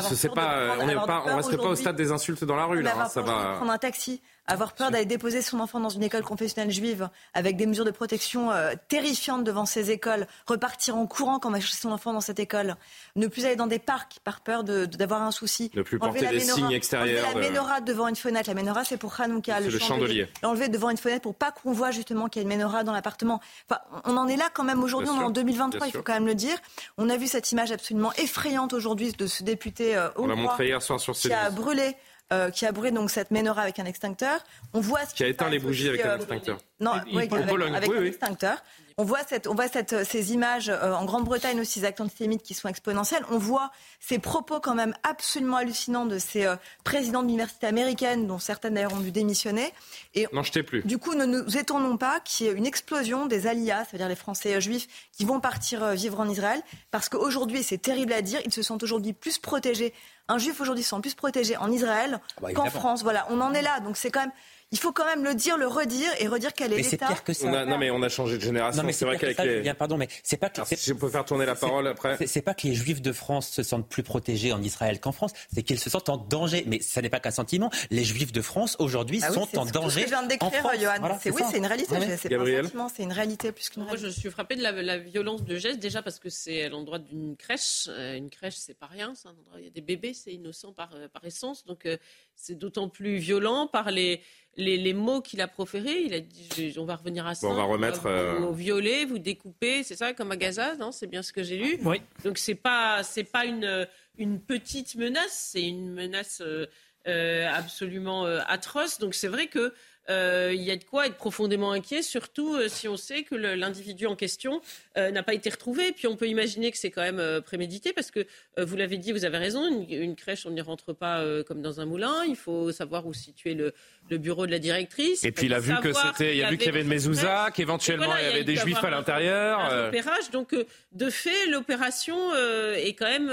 on 1.32 1.36
reste 1.36 1.56
pas 1.56 1.68
au 1.68 1.74
stade 1.76 1.96
des 1.96 2.12
insultes 2.12 2.44
dans 2.44 2.56
la 2.56 2.64
rue 2.64 2.78
mais 2.78 2.84
là. 2.84 2.94
hein, 3.02 3.08
ça 3.08 3.20
va. 3.22 3.54
prendre 3.56 3.72
un 3.72 3.78
taxi, 3.78 4.20
avoir 4.46 4.74
peur 4.74 4.90
d'aller 4.90 5.04
déposer 5.04 5.42
son 5.42 5.60
enfant 5.60 5.80
dans 5.80 5.88
une 5.88 6.02
école 6.02 6.22
confessionnelle 6.22 6.70
juive 6.70 7.08
avec 7.34 7.56
des 7.56 7.66
mesures 7.66 7.84
de 7.84 7.90
protection 7.90 8.50
euh, 8.52 8.74
terrifiantes 8.88 9.44
devant 9.44 9.66
ces 9.66 9.90
écoles, 9.90 10.26
repartir 10.46 10.96
en 10.96 11.06
courant 11.06 11.38
quand 11.38 11.48
on 11.48 11.52
va 11.52 11.60
chercher 11.60 11.76
son 11.76 11.90
enfant 11.90 12.12
dans 12.12 12.20
cette 12.20 12.38
école, 12.38 12.76
ne 13.16 13.26
plus 13.26 13.44
aller 13.44 13.56
dans 13.56 13.66
des 13.66 13.78
parcs 13.78 14.18
par 14.24 14.40
peur 14.40 14.64
d'avoir 14.64 15.22
un 15.22 15.30
souci, 15.30 15.70
Ne 15.74 15.82
plus 15.82 15.98
Enlever 16.00 16.20
porter 16.20 16.24
la 16.24 16.30
des 16.32 16.40
signes 16.40 16.70
extérieurs 16.70 17.26
enlever 17.28 17.42
la 17.42 17.50
menorah 17.50 17.80
devant 17.80 18.08
une 18.08 18.16
fenêtre, 18.16 18.48
la 18.48 18.54
menorah 18.54 18.84
c'est 18.84 18.96
pour 18.96 19.20
Hanouka, 19.20 19.60
le, 19.60 19.68
le 19.68 19.78
chandelier. 19.78 20.28
L'enlever 20.42 20.68
devant 20.68 20.90
une 20.90 20.96
fenêtre 20.96 21.22
pour 21.22 21.34
pas 21.34 21.50
qu'on 21.50 21.72
voit 21.72 21.90
justement 21.90 22.28
qu'il 22.28 22.42
y 22.42 22.44
a 22.44 22.48
une 22.48 22.56
menorah 22.56 22.84
dans 22.84 22.92
l'appartement. 22.92 23.40
Enfin, 23.68 23.80
on 24.04 24.16
en 24.16 24.28
est 24.28 24.36
là 24.36 24.48
quand 24.52 24.64
même 24.64 24.82
aujourd'hui, 24.82 25.10
on 25.10 25.20
est 25.20 25.24
en 25.24 25.26
sûr, 25.26 25.32
2023, 25.32 25.80
bien 25.80 25.88
il 25.88 25.92
faut 25.92 26.02
quand 26.02 26.14
même 26.14 26.26
le 26.26 26.34
dire. 26.34 26.56
On 26.98 27.08
a 27.08 27.16
vu 27.16 27.26
cette 27.26 27.50
image 27.52 27.72
absolument 27.72 28.12
effrayante 28.14 28.72
aujourd'hui 28.72 29.12
de 29.12 29.26
ce 29.26 29.42
député 29.42 29.96
euh, 29.96 30.08
On 30.16 30.26
l'a 30.26 30.34
hongrois 30.34 30.50
montré 30.50 30.66
hier 30.68 30.82
soir 30.82 31.00
sur 31.00 31.14
qui 31.14 31.32
a 31.32 31.50
brûlé 31.50 31.96
euh, 32.32 32.50
qui 32.50 32.66
a 32.66 32.72
brûlé 32.72 32.90
donc 32.90 33.10
cette 33.10 33.30
menorah 33.30 33.62
avec 33.62 33.78
un 33.78 33.84
extincteur. 33.84 34.40
On 34.74 34.80
voit 34.80 35.06
ce 35.06 35.14
Qui 35.14 35.24
a 35.24 35.28
éteint 35.28 35.48
les 35.48 35.60
bougies 35.60 35.88
avec 35.88 36.04
un 36.04 36.10
euh, 36.10 36.16
extincteur. 36.16 36.58
Non, 36.80 36.92
oui, 37.12 37.28
avec, 37.74 37.90
un 37.90 38.04
extincteur. 38.04 38.62
On 38.98 39.04
voit, 39.04 39.20
cette, 39.28 39.46
on 39.46 39.54
voit 39.54 39.68
cette, 39.68 40.04
ces 40.04 40.32
images 40.32 40.70
euh, 40.70 40.94
en 40.94 41.04
Grande-Bretagne 41.04 41.60
aussi, 41.60 41.80
ces 41.80 41.84
actes 41.84 42.00
antisémites 42.00 42.42
qui 42.42 42.54
sont 42.54 42.66
exponentiels. 42.66 43.22
On 43.30 43.36
voit 43.36 43.70
ces 44.00 44.18
propos 44.18 44.58
quand 44.58 44.74
même 44.74 44.94
absolument 45.02 45.58
hallucinants 45.58 46.06
de 46.06 46.18
ces 46.18 46.46
euh, 46.46 46.56
présidents 46.82 47.22
d'universités 47.22 47.66
américaines, 47.66 48.26
dont 48.26 48.38
certaines 48.38 48.72
d'ailleurs 48.72 48.94
ont 48.94 49.00
dû 49.00 49.12
démissionner. 49.12 49.70
Et 50.14 50.26
N'en 50.32 50.42
jetez 50.42 50.62
plus. 50.62 50.82
du 50.82 50.96
coup, 50.96 51.14
ne 51.14 51.26
nous 51.26 51.58
étonnons 51.58 51.98
pas 51.98 52.20
qu'il 52.20 52.46
y 52.46 52.48
ait 52.48 52.52
une 52.54 52.64
explosion 52.64 53.26
des 53.26 53.46
aliyas, 53.46 53.84
c'est-à-dire 53.84 54.08
les 54.08 54.16
Français 54.16 54.54
euh, 54.54 54.60
juifs 54.60 54.88
qui 55.12 55.26
vont 55.26 55.40
partir 55.40 55.82
euh, 55.84 55.92
vivre 55.92 56.18
en 56.18 56.26
Israël, 56.26 56.62
parce 56.90 57.10
qu'aujourd'hui, 57.10 57.62
c'est 57.62 57.76
terrible 57.76 58.14
à 58.14 58.22
dire, 58.22 58.40
ils 58.46 58.54
se 58.54 58.62
sentent 58.62 58.82
aujourd'hui 58.82 59.12
plus 59.12 59.36
protégés. 59.36 59.92
Un 60.28 60.38
juif 60.38 60.58
aujourd'hui 60.60 60.82
se 60.82 60.90
sent 60.90 61.02
plus 61.02 61.14
protégé 61.14 61.56
en 61.58 61.70
Israël 61.70 62.18
bah, 62.40 62.52
qu'en. 62.54 62.70
France. 62.70 63.02
Voilà, 63.02 63.26
on 63.28 63.42
en 63.42 63.52
est 63.52 63.62
là. 63.62 63.78
Donc 63.80 63.96
c'est 63.98 64.10
quand 64.10 64.20
même, 64.20 64.32
il 64.72 64.78
faut 64.78 64.92
quand 64.92 65.04
même 65.04 65.22
le 65.24 65.34
dire, 65.34 65.56
le 65.56 65.66
redire 65.66 66.10
et 66.18 66.26
redire 66.26 66.52
quel 66.52 66.72
est 66.72 66.76
Mais 66.76 66.82
c'est 66.82 66.92
l'état. 66.92 67.06
pire 67.06 67.22
que 67.24 67.32
ça. 67.32 67.46
On 67.46 67.54
a- 67.54 67.64
non 67.64 67.78
mais 67.78 67.90
on 67.90 68.02
a 68.02 68.08
changé 68.08 68.36
de 68.36 68.42
génération. 68.42 68.82
Non, 68.82 68.86
mais 68.86 68.92
c'est 68.92 69.04
vrai 69.04 69.16
que 69.16 69.20
qu'avec 69.32 69.64
les. 69.64 69.74
Pardon, 69.74 69.96
mais 69.96 70.08
c'est 70.22 70.36
pas 70.36 70.48
que 70.50 70.56
Alors, 70.56 70.66
si 70.68 70.76
je 70.76 70.92
peux 70.92 71.08
faire 71.08 71.24
tourner 71.24 71.46
la 71.46 71.54
parole 71.54 71.86
après. 71.86 72.16
C'est- 72.18 72.26
C'est 72.26 72.42
pas 72.42 72.54
que 72.54 72.66
les 72.66 72.74
Juifs 72.74 73.00
de 73.00 73.12
France 73.12 73.48
se 73.48 73.62
sentent 73.62 73.88
plus 73.88 74.02
protégés 74.02 74.52
en 74.52 74.62
Israël 74.62 75.00
qu'en 75.00 75.12
France, 75.12 75.32
c'est 75.54 75.62
qu'ils 75.62 75.78
se 75.78 75.88
sentent 75.88 76.08
en 76.08 76.16
danger. 76.16 76.64
Mais 76.66 76.80
ça 76.80 77.00
n'est 77.00 77.08
pas 77.10 77.20
qu'un 77.20 77.30
sentiment. 77.30 77.70
Les 77.90 78.04
Juifs 78.04 78.32
de 78.32 78.42
France 78.42 78.76
aujourd'hui 78.80 79.20
Ah 79.22 79.28
oui, 79.28 79.34
sont 79.34 79.46
c'est 79.50 79.58
en 79.58 79.62
tout 79.62 79.68
ce 79.68 79.72
que 79.72 79.78
danger. 79.78 80.00
je 80.02 80.06
viens 80.08 80.20
de 80.22 80.24
en 80.24 80.28
décrire, 80.28 80.52
France. 80.60 80.72
Johan. 80.80 80.94
Voilà, 80.98 81.18
c'est 81.22 81.30
oui, 81.30 81.42
ça. 81.42 81.48
c'est 81.50 81.58
une 81.58 81.66
réalité. 81.66 81.92
Ouais. 81.92 82.16
C'est 82.16 82.28
pas 82.28 82.42
un 82.42 82.62
sentiment, 82.62 82.88
c'est 82.94 83.02
une 83.04 83.12
réalité 83.12 83.52
plus 83.52 83.68
qu'une 83.68 83.82
Moi, 83.84 83.92
réalité. 83.92 84.12
je 84.14 84.20
suis 84.20 84.30
frappée 84.30 84.56
de 84.56 84.62
la, 84.62 84.72
la 84.72 84.98
violence 84.98 85.44
de 85.44 85.56
geste, 85.56 85.78
déjà 85.78 86.02
parce 86.02 86.18
que 86.18 86.28
c'est 86.28 86.64
à 86.64 86.68
l'endroit 86.68 86.98
d'une 86.98 87.36
crèche. 87.36 87.84
Euh, 87.88 88.16
une 88.16 88.30
crèche, 88.30 88.56
c'est 88.56 88.74
pas 88.78 88.86
rien. 88.86 89.14
c'est 89.14 89.28
un 89.28 89.32
endroit 89.32 89.54
où 89.54 89.58
il 89.58 89.64
y 89.64 89.68
a 89.68 89.70
des 89.70 89.80
bébés, 89.80 90.12
c'est 90.12 90.32
innocent 90.32 90.72
par, 90.72 90.90
euh, 90.94 91.08
par 91.08 91.24
essence. 91.24 91.64
Donc, 91.66 91.86
euh, 91.86 91.96
c'est 92.34 92.58
d'autant 92.58 92.88
plus 92.88 93.16
violent 93.18 93.66
par 93.66 93.90
les, 93.90 94.20
les, 94.56 94.76
les 94.76 94.92
mots 94.94 95.20
qu'il 95.20 95.40
a 95.40 95.48
proférés. 95.48 96.00
Il 96.02 96.14
a 96.14 96.20
dit 96.20 96.48
je- 96.72 96.78
on 96.80 96.84
va 96.84 96.96
revenir 96.96 97.26
à 97.26 97.34
ça. 97.34 97.46
Bon, 97.46 97.52
on 97.52 97.56
va 97.56 97.62
remettre, 97.64 98.00
Vous, 98.02 98.08
euh, 98.08 98.38
vous 98.40 98.54
violer, 98.54 99.04
vous 99.04 99.18
découper, 99.18 99.82
c'est 99.82 99.96
ça, 99.96 100.12
comme 100.14 100.32
à 100.32 100.36
Gaza, 100.36 100.76
non 100.76 100.92
C'est 100.92 101.06
bien 101.06 101.22
ce 101.22 101.32
que 101.32 101.42
j'ai 101.42 101.56
lu. 101.58 101.78
Oui. 101.84 102.00
Donc, 102.24 102.38
c'est 102.38 102.54
pas, 102.54 103.02
c'est 103.02 103.24
pas 103.24 103.44
une, 103.44 103.86
une 104.18 104.40
petite 104.40 104.94
menace, 104.96 105.48
c'est 105.52 105.62
une 105.62 105.92
menace 105.92 106.40
euh, 106.44 106.66
euh, 107.06 107.46
absolument 107.52 108.26
euh, 108.26 108.40
atroce. 108.46 108.98
Donc, 108.98 109.14
c'est 109.14 109.28
vrai 109.28 109.46
que. 109.46 109.72
Euh, 110.08 110.52
il 110.54 110.62
y 110.62 110.70
a 110.70 110.76
de 110.76 110.84
quoi 110.84 111.06
être 111.06 111.16
profondément 111.16 111.72
inquiet, 111.72 112.02
surtout 112.02 112.54
euh, 112.54 112.68
si 112.68 112.88
on 112.88 112.96
sait 112.96 113.22
que 113.22 113.34
l'individu 113.34 114.06
en 114.06 114.16
question 114.16 114.60
euh, 114.96 115.10
n'a 115.10 115.22
pas 115.22 115.34
été 115.34 115.50
retrouvé. 115.50 115.92
Puis 115.92 116.06
on 116.06 116.16
peut 116.16 116.28
imaginer 116.28 116.70
que 116.70 116.78
c'est 116.78 116.90
quand 116.90 117.02
même 117.02 117.40
prémédité, 117.42 117.92
parce 117.92 118.10
que 118.10 118.26
vous 118.58 118.76
l'avez 118.76 118.98
dit, 118.98 119.12
vous 119.12 119.24
avez 119.24 119.38
raison, 119.38 119.66
une, 119.66 119.90
une 119.90 120.16
crèche, 120.16 120.46
on 120.46 120.50
n'y 120.50 120.60
rentre 120.60 120.92
pas 120.92 121.24
comme 121.44 121.62
dans 121.62 121.80
un 121.80 121.86
moulin. 121.86 122.24
Il 122.26 122.36
faut 122.36 122.72
savoir 122.72 123.06
où 123.06 123.14
situer 123.14 123.54
le, 123.54 123.72
le 124.10 124.18
bureau 124.18 124.46
de 124.46 124.52
la 124.52 124.58
directrice. 124.58 125.24
Et 125.24 125.32
puis 125.32 125.46
il 125.46 125.54
a 125.54 125.60
vu 125.60 125.74
que 125.82 125.92
c'était, 125.92 126.36
il 126.36 126.44
a 126.44 126.50
vu 126.50 126.56
qu'il 126.56 126.66
y 126.66 126.70
avait 126.70 126.82
une 126.82 126.88
mezouza, 126.88 127.50
qu'éventuellement 127.54 128.06
voilà, 128.06 128.22
il 128.22 128.26
y 128.26 128.32
avait 128.32 128.44
des 128.44 128.56
juifs 128.56 128.82
à 128.82 128.90
l'intérieur. 128.90 129.60
un 129.60 129.86
repérage. 129.86 130.30
Donc, 130.30 130.54
de 130.92 131.10
fait, 131.10 131.46
l'opération 131.48 132.34
est 132.34 132.94
quand 132.94 133.08
même 133.08 133.30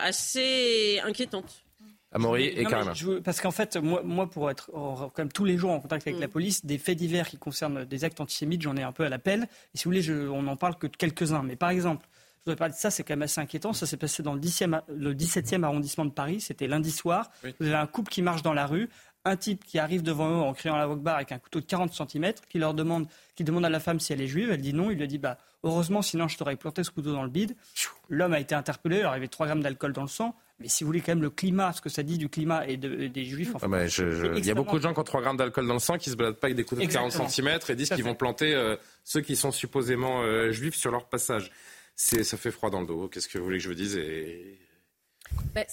assez 0.00 1.00
inquiétante. 1.04 1.62
Amaury 2.12 2.44
et 2.44 2.64
veux- 3.04 3.22
parce 3.22 3.40
qu'en 3.40 3.50
fait, 3.50 3.76
moi, 3.76 4.02
moi, 4.04 4.28
pour 4.28 4.50
être 4.50 4.70
en- 4.74 5.08
quand 5.08 5.18
même 5.18 5.32
tous 5.32 5.44
les 5.44 5.56
jours 5.56 5.70
en 5.70 5.80
contact 5.80 6.06
avec 6.06 6.18
Mm. 6.18 6.22
la 6.22 6.28
police, 6.28 6.64
des 6.64 6.78
faits 6.78 6.98
divers 6.98 7.28
qui 7.28 7.36
concernent 7.38 7.84
des 7.84 8.04
actes 8.04 8.20
antisémites, 8.20 8.62
j'en 8.62 8.76
ai 8.76 8.82
un 8.82 8.92
peu 8.92 9.04
à 9.04 9.08
l'appel. 9.08 9.48
Et 9.74 9.78
si 9.78 9.84
vous 9.84 9.90
voulez, 9.90 10.02
je, 10.02 10.28
on 10.28 10.42
n'en 10.42 10.56
parle 10.56 10.76
que 10.76 10.86
de 10.86 10.96
quelques-uns. 10.96 11.42
Mais 11.42 11.56
par 11.56 11.70
exemple, 11.70 12.06
je 12.40 12.50
voudrais 12.50 12.56
parler 12.58 12.72
de 12.74 12.78
ça, 12.78 12.90
c'est 12.90 13.02
quand 13.04 13.12
même 13.12 13.22
assez 13.22 13.40
inquiétant. 13.40 13.72
Ça 13.72 13.86
s'est 13.86 13.96
passé 13.96 14.22
dans 14.22 14.34
le, 14.34 14.40
10e, 14.40 14.74
a- 14.74 14.84
le 14.88 15.14
17e 15.14 15.64
arrondissement 15.64 16.04
de 16.04 16.10
Paris. 16.10 16.40
C'était 16.40 16.66
lundi 16.66 16.90
soir. 16.90 17.30
Vous 17.60 17.66
avez 17.66 17.76
un 17.76 17.86
couple 17.86 18.10
qui 18.10 18.20
marche 18.22 18.42
dans 18.42 18.52
la 18.54 18.66
rue. 18.66 18.88
Un 19.24 19.36
type 19.36 19.64
qui 19.64 19.78
arrive 19.78 20.02
devant 20.02 20.28
eux 20.28 20.42
en 20.42 20.52
criant 20.52 20.74
à 20.74 20.78
la 20.78 20.88
bar 20.88 21.16
avec 21.16 21.32
un 21.32 21.38
couteau 21.38 21.60
de 21.60 21.66
40 21.66 21.92
cm, 21.92 22.32
qui 22.48 22.58
leur 22.58 22.74
demande, 22.74 23.06
qui 23.36 23.44
demande 23.44 23.64
à 23.64 23.70
la 23.70 23.80
femme 23.80 24.00
si 24.00 24.12
elle 24.12 24.20
est 24.20 24.26
juive, 24.26 24.50
elle 24.50 24.60
dit 24.60 24.72
non, 24.72 24.90
il 24.90 24.98
lui 24.98 25.06
dit 25.06 25.18
bah 25.18 25.38
heureusement 25.62 26.02
sinon 26.02 26.28
je 26.28 26.36
t'aurais 26.36 26.56
planté 26.56 26.82
ce 26.82 26.90
couteau 26.90 27.12
dans 27.12 27.22
le 27.22 27.28
bide. 27.28 27.54
L'homme 28.08 28.32
a 28.32 28.40
été 28.40 28.54
interpellé, 28.54 28.98
il 28.98 29.06
avait 29.06 29.28
3 29.28 29.46
grammes 29.46 29.62
d'alcool 29.62 29.92
dans 29.92 30.02
le 30.02 30.08
sang. 30.08 30.34
Mais 30.58 30.68
si 30.68 30.84
vous 30.84 30.88
voulez 30.88 31.00
quand 31.00 31.12
même 31.12 31.22
le 31.22 31.30
climat, 31.30 31.72
ce 31.72 31.80
que 31.80 31.88
ça 31.88 32.04
dit 32.04 32.18
du 32.18 32.28
climat 32.28 32.66
et 32.68 32.76
des 32.76 33.24
juifs. 33.24 33.54
En 33.56 33.72
ah, 33.72 33.84
il 34.36 34.46
y 34.46 34.50
a 34.50 34.54
beaucoup 34.54 34.76
de 34.76 34.82
gens 34.82 34.92
qui 34.92 35.00
ont 35.00 35.04
3 35.04 35.20
grammes 35.20 35.36
d'alcool 35.36 35.66
dans 35.66 35.74
le 35.74 35.80
sang 35.80 35.98
qui 35.98 36.10
se 36.10 36.16
baladent 36.16 36.36
pas 36.36 36.48
avec 36.48 36.56
des 36.56 36.64
couteaux 36.64 36.82
de 36.82 36.86
40 36.86 37.12
cm 37.12 37.58
et 37.68 37.74
disent 37.74 37.90
qu'ils 37.90 38.04
vont 38.04 38.14
planter 38.14 38.54
euh, 38.54 38.76
ceux 39.04 39.20
qui 39.20 39.36
sont 39.36 39.50
supposément 39.50 40.22
euh, 40.22 40.52
juifs 40.52 40.76
sur 40.76 40.90
leur 40.90 41.08
passage. 41.08 41.50
ça 41.96 42.36
fait 42.36 42.50
froid 42.50 42.70
dans 42.70 42.80
le 42.80 42.86
dos. 42.86 43.08
Qu'est-ce 43.08 43.28
que 43.28 43.38
vous 43.38 43.44
voulez 43.44 43.58
que 43.58 43.64
je 43.64 43.68
vous 43.68 43.74
dise 43.74 43.96
et, 43.96 44.58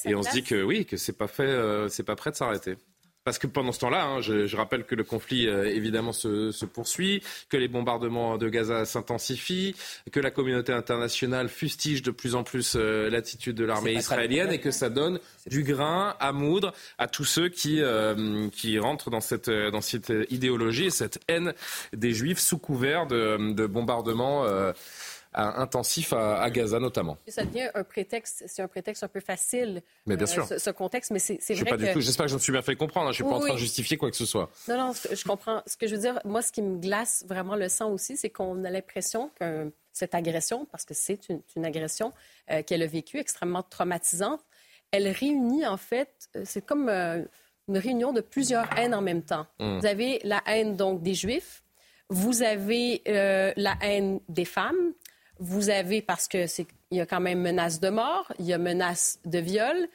et 0.06 0.16
on 0.16 0.24
se 0.24 0.32
dit 0.32 0.44
que 0.44 0.62
oui, 0.64 0.86
que 0.86 0.98
c'est 0.98 1.18
pas 1.18 1.28
fait, 1.28 1.44
euh, 1.44 1.90
c'est 1.90 2.04
pas 2.04 2.16
prêt 2.16 2.32
de 2.32 2.36
s'arrêter. 2.36 2.78
Parce 3.26 3.38
que 3.38 3.48
pendant 3.48 3.72
ce 3.72 3.80
temps-là, 3.80 4.06
hein, 4.06 4.22
je, 4.22 4.56
rappelle 4.56 4.86
que 4.86 4.96
le 4.96 5.04
conflit 5.04 5.48
euh, 5.48 5.66
évidemment 5.66 6.14
se, 6.14 6.66
poursuit, 6.66 7.22
que 7.50 7.58
les 7.58 7.68
bombardements 7.68 8.38
de 8.38 8.50
Gaza 8.50 8.86
s'intensifient, 8.86 9.76
que 10.12 10.20
la 10.20 10.32
communauté 10.32 10.72
internationale 10.72 11.50
fustige 11.50 12.02
de 12.02 12.12
plus 12.12 12.36
en 12.36 12.44
plus 12.44 12.74
euh, 12.76 13.10
l'attitude 13.10 13.56
de 13.56 13.66
l'armée 13.66 13.94
israélienne 13.94 14.52
et 14.52 14.60
que 14.60 14.72
ça 14.72 14.90
donne 14.90 15.20
du 15.48 15.64
grain 15.64 16.16
à 16.20 16.32
moudre 16.32 16.74
à 16.98 17.08
tous 17.08 17.26
ceux 17.26 17.50
qui, 17.50 17.82
euh, 17.82 18.48
qui 18.50 18.80
rentrent 18.80 19.10
dans 19.10 19.22
cette, 19.22 19.50
dans 19.50 19.82
cette 19.82 20.14
idéologie 20.30 20.86
et 20.86 20.90
cette 20.90 21.20
haine 21.28 21.54
des 21.94 22.14
juifs 22.14 22.40
sous 22.40 22.58
couvert 22.58 23.06
de, 23.06 23.54
de 23.54 23.66
bombardements 23.68 24.46
intensif 25.34 26.14
à, 26.14 26.50
Gaza 26.50 26.80
notamment. 26.80 27.18
Ça 27.28 27.46
devient 27.46 27.70
un 27.74 27.84
prétexte, 27.84 28.44
c'est 28.48 28.62
un 28.62 28.68
prétexte 28.68 29.04
un 29.04 29.08
peu 29.08 29.20
facile. 29.20 29.82
Mais 30.06 30.18
bien 30.18 30.26
sûr. 30.26 30.48
Ce, 30.48 30.70
contexte, 30.72 31.12
mais 31.12 31.20
c'est 31.20 31.38
vrai 31.54 31.78
que... 31.94 32.00
J'espère 32.00 32.26
que 32.26 32.32
je 32.32 32.36
me 32.36 32.40
suis 32.40 32.52
bien 32.52 32.62
fait 32.62 32.76
comprendre. 32.76 33.08
Hein. 33.08 33.12
Je 33.12 33.24
ne 33.24 33.28
suis 33.28 33.32
pas 33.32 33.38
en 33.38 33.46
train 33.46 33.54
de 33.54 33.60
justifier 33.60 33.98
quoi 33.98 34.10
que 34.10 34.18
ce 34.18 34.26
soit. 34.26 34.50
Non, 34.68 34.78
non, 34.78 34.94
je 34.94 35.24
comprends. 35.24 35.62
Ce 35.66 35.78
que 35.78 35.88
je 35.88 35.96
veux 35.96 36.02
dire, 36.02 36.20
moi, 36.26 36.42
ce 36.42 36.52
qui 36.52 36.62
me 36.62 36.80
glace 36.80 37.26
vraiment 37.28 37.56
le 37.56 37.70
sang 37.70 37.92
aussi, 37.92 38.18
c'est 38.18 38.30
qu'on 38.30 38.64
a 38.64 38.70
l'impression 38.70 39.30
que 39.40 39.72
cette 40.00 40.16
agression, 40.16 40.66
parce 40.66 40.86
que 40.86 40.94
c'est 40.94 41.28
une, 41.30 41.66
agression 41.66 42.14
euh, 42.50 42.64
qu'elle 42.64 42.82
a 42.82 42.88
vécue, 42.88 43.18
extrêmement 43.18 43.64
traumatisante, 43.64 44.42
elle 44.92 45.08
réunit 45.08 45.68
en 45.68 45.78
fait, 45.78 46.30
euh, 46.36 46.44
c'est 46.46 46.66
comme 46.66 46.90
euh, 46.90 47.24
une 47.68 47.78
réunion 47.78 48.14
de 48.14 48.22
plusieurs 48.22 48.68
haines 48.78 48.96
en 48.96 49.02
même 49.02 49.22
temps. 49.22 49.46
Mmh. 49.60 49.80
Vous 49.80 49.86
avez 49.86 50.20
la 50.24 50.42
haine 50.48 50.76
donc 50.76 51.04
des 51.04 51.14
Juifs, 51.14 51.64
vous 52.10 52.42
avez 52.42 53.04
la 53.06 53.78
haine 53.84 54.20
des 54.30 54.46
femmes, 54.46 54.94
vous 55.40 55.70
avez, 55.70 56.02
parce 56.02 56.28
que 56.28 56.48
c'est, 56.48 56.68
il 56.92 56.98
y 56.98 57.02
a 57.02 57.06
quand 57.06 57.20
même 57.20 57.42
menace 57.42 57.80
de 57.80 57.90
mort, 57.90 58.32
il 58.40 58.46
y 58.46 58.54
a 58.54 58.58
menace 58.58 59.20
de 59.26 59.40
viol, 59.40 59.88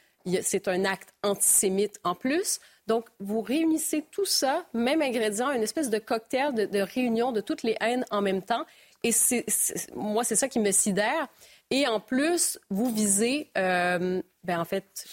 c'est 0.43 0.69
un 0.69 0.85
acte 0.85 1.11
antisémite 1.23 2.01
en 2.03 2.15
plus. 2.15 2.61
Donc, 2.87 3.07
vous 3.21 3.41
réunissez 3.41 4.05
tout 4.11 4.25
ça, 4.25 4.67
même 4.73 5.03
ingrédient, 5.03 5.51
une 5.53 5.63
espèce 5.63 5.91
de 5.91 5.99
cocktail 5.99 6.55
de, 6.55 6.81
réunion 6.81 7.33
de 7.33 7.41
toutes 7.41 7.63
les 7.63 7.77
haines 7.81 8.05
en 8.11 8.23
même 8.23 8.43
temps. 8.43 8.65
Et 9.03 9.13
c'est, 9.13 9.45
moi, 9.95 10.25
c'est 10.25 10.37
ça 10.37 10.49
qui 10.49 10.61
me 10.61 10.71
sidère. 10.71 11.29
Et 11.71 11.87
en 11.87 12.01
plus, 12.01 12.59
vous 12.71 12.93
visez, 12.93 13.51
euh, 13.59 14.23
ben, 14.45 14.61
en 14.61 14.65
fait, 14.65 15.07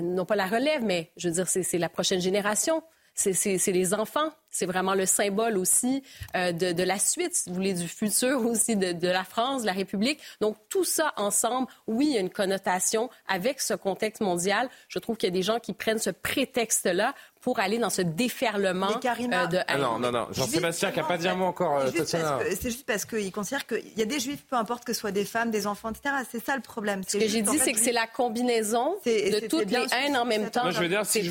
non 0.00 0.24
pas 0.26 0.36
la 0.36 0.46
relève, 0.46 0.84
mais 0.84 1.10
je 1.16 1.28
veux 1.28 1.34
dire, 1.34 1.48
c'est 1.48 1.78
la 1.78 1.88
prochaine 1.88 2.20
génération 2.20 2.82
c'est 3.18 3.72
les 3.72 3.94
enfants. 3.94 4.30
C'est 4.58 4.66
vraiment 4.66 4.94
le 4.94 5.06
symbole 5.06 5.56
aussi 5.56 6.02
euh, 6.34 6.50
de, 6.50 6.82
la 6.82 6.98
suite, 6.98 7.34
si 7.34 7.48
vous 7.48 7.54
voulez, 7.54 7.74
du 7.74 7.86
futur 7.86 8.44
aussi 8.44 8.74
de, 8.74 8.90
de, 8.90 9.08
la 9.08 9.22
France, 9.22 9.62
de 9.62 9.66
la 9.66 9.72
République. 9.72 10.18
Donc, 10.40 10.56
tout 10.68 10.84
ça 10.84 11.12
ensemble, 11.16 11.68
oui, 11.86 12.06
il 12.08 12.14
y 12.14 12.16
a 12.16 12.20
une 12.20 12.30
connotation 12.30 13.08
avec 13.28 13.60
ce 13.60 13.74
contexte 13.74 14.20
mondial. 14.20 14.68
Je 14.88 14.98
trouve 14.98 15.16
qu'il 15.16 15.28
y 15.28 15.32
a 15.32 15.34
des 15.34 15.42
gens 15.42 15.60
qui 15.60 15.74
prennent 15.74 16.00
ce 16.00 16.10
prétexte-là 16.10 17.14
pour 17.40 17.60
aller 17.60 17.78
dans 17.78 17.90
ce 17.90 18.02
déferlement 18.02 18.90
euh, 18.90 19.46
de 19.46 19.58
ah 19.66 19.78
non, 19.78 19.98
non, 19.98 20.10
non. 20.10 20.26
Jean-Sébastien 20.32 20.90
qui 20.90 20.98
n'a 20.98 21.04
pas 21.04 21.18
dit 21.18 21.28
un 21.28 21.34
mot 21.34 21.46
encore, 21.46 21.78
euh, 21.78 21.90
C'est 22.04 22.70
juste 22.70 22.86
parce 22.86 23.04
qu'il 23.04 23.30
considère 23.32 23.66
qu'il 23.66 23.96
y 23.96 24.02
a 24.02 24.04
des 24.04 24.20
juifs, 24.20 24.44
peu 24.48 24.56
importe 24.56 24.84
que 24.84 24.92
ce 24.92 25.00
soit 25.00 25.12
des 25.12 25.24
femmes, 25.24 25.50
des 25.50 25.66
enfants, 25.66 25.90
etc. 25.90 26.16
C'est 26.30 26.44
ça 26.44 26.56
le 26.56 26.62
problème. 26.62 27.02
Ce 27.06 27.16
que 27.16 27.28
j'ai 27.28 27.42
dit, 27.42 27.58
c'est 27.58 27.72
que 27.72 27.78
c'est 27.78 27.92
la 27.92 28.06
combinaison 28.06 28.96
de 29.06 29.46
toutes 29.46 29.70
les 29.70 29.86
haines 29.92 30.16
en 30.16 30.24
même 30.24 30.50
temps. 30.50 30.70
je 30.70 30.80
veux 30.80 30.88
dire, 30.88 31.06
si, 31.06 31.22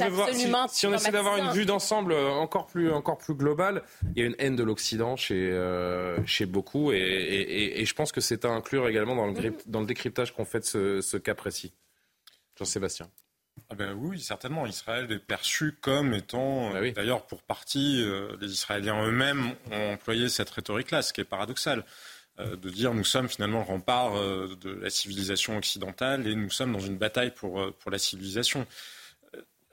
si, 0.71 0.87
on 0.87 0.93
essaie 0.93 1.11
d'avoir 1.11 1.37
une 1.37 1.51
vue 1.51 1.65
d'ensemble 1.65 2.13
euh, 2.13 2.29
encore 2.29 2.67
plus, 2.67 2.91
encore 2.91 3.16
plus 3.17 3.35
globale, 3.35 3.83
il 4.15 4.21
y 4.21 4.23
a 4.23 4.27
une 4.27 4.35
haine 4.39 4.55
de 4.55 4.63
l'Occident 4.63 5.15
chez, 5.15 5.51
chez 6.25 6.45
beaucoup 6.45 6.91
et, 6.91 7.83
je 7.85 7.93
pense 7.93 8.11
que 8.11 8.21
c'est 8.21 8.45
à 8.45 8.49
inclure 8.49 8.87
également 8.87 9.15
dans 9.15 9.27
le, 9.27 9.53
dans 9.65 9.81
le 9.81 9.85
décryptage 9.85 10.33
qu'on 10.33 10.45
fait 10.45 10.59
de 10.59 10.65
ce, 10.65 11.01
ce 11.01 11.17
cas 11.17 11.35
précis. 11.35 11.73
Jean-Sébastien. 12.57 13.09
Ah 13.69 13.75
ben 13.75 13.93
oui, 13.93 14.19
certainement. 14.19 14.65
Israël 14.65 15.11
est 15.11 15.19
perçu 15.19 15.73
comme 15.81 16.13
étant, 16.13 16.71
bah 16.71 16.91
d'ailleurs 16.91 17.25
pour 17.25 17.43
partie, 17.43 18.01
euh, 18.01 18.35
les 18.39 18.51
Israéliens 18.51 19.03
eux-mêmes 19.05 19.55
ont 19.71 19.93
employé 19.93 20.29
cette 20.29 20.49
rhétorique-là, 20.49 21.01
ce 21.01 21.11
qui 21.11 21.21
est 21.21 21.25
paradoxal, 21.25 21.83
euh, 22.39 22.55
de 22.55 22.69
dire 22.69 22.93
nous 22.93 23.03
sommes 23.03 23.27
finalement 23.27 23.59
le 23.59 23.65
rempart 23.65 24.15
euh, 24.15 24.55
de 24.61 24.69
la 24.69 24.89
civilisation 24.89 25.57
occidentale 25.57 26.27
et 26.27 26.35
nous 26.35 26.49
sommes 26.49 26.71
dans 26.71 26.79
une 26.79 26.97
bataille 26.97 27.31
pour, 27.31 27.75
pour 27.77 27.91
la 27.91 27.97
civilisation. 27.97 28.65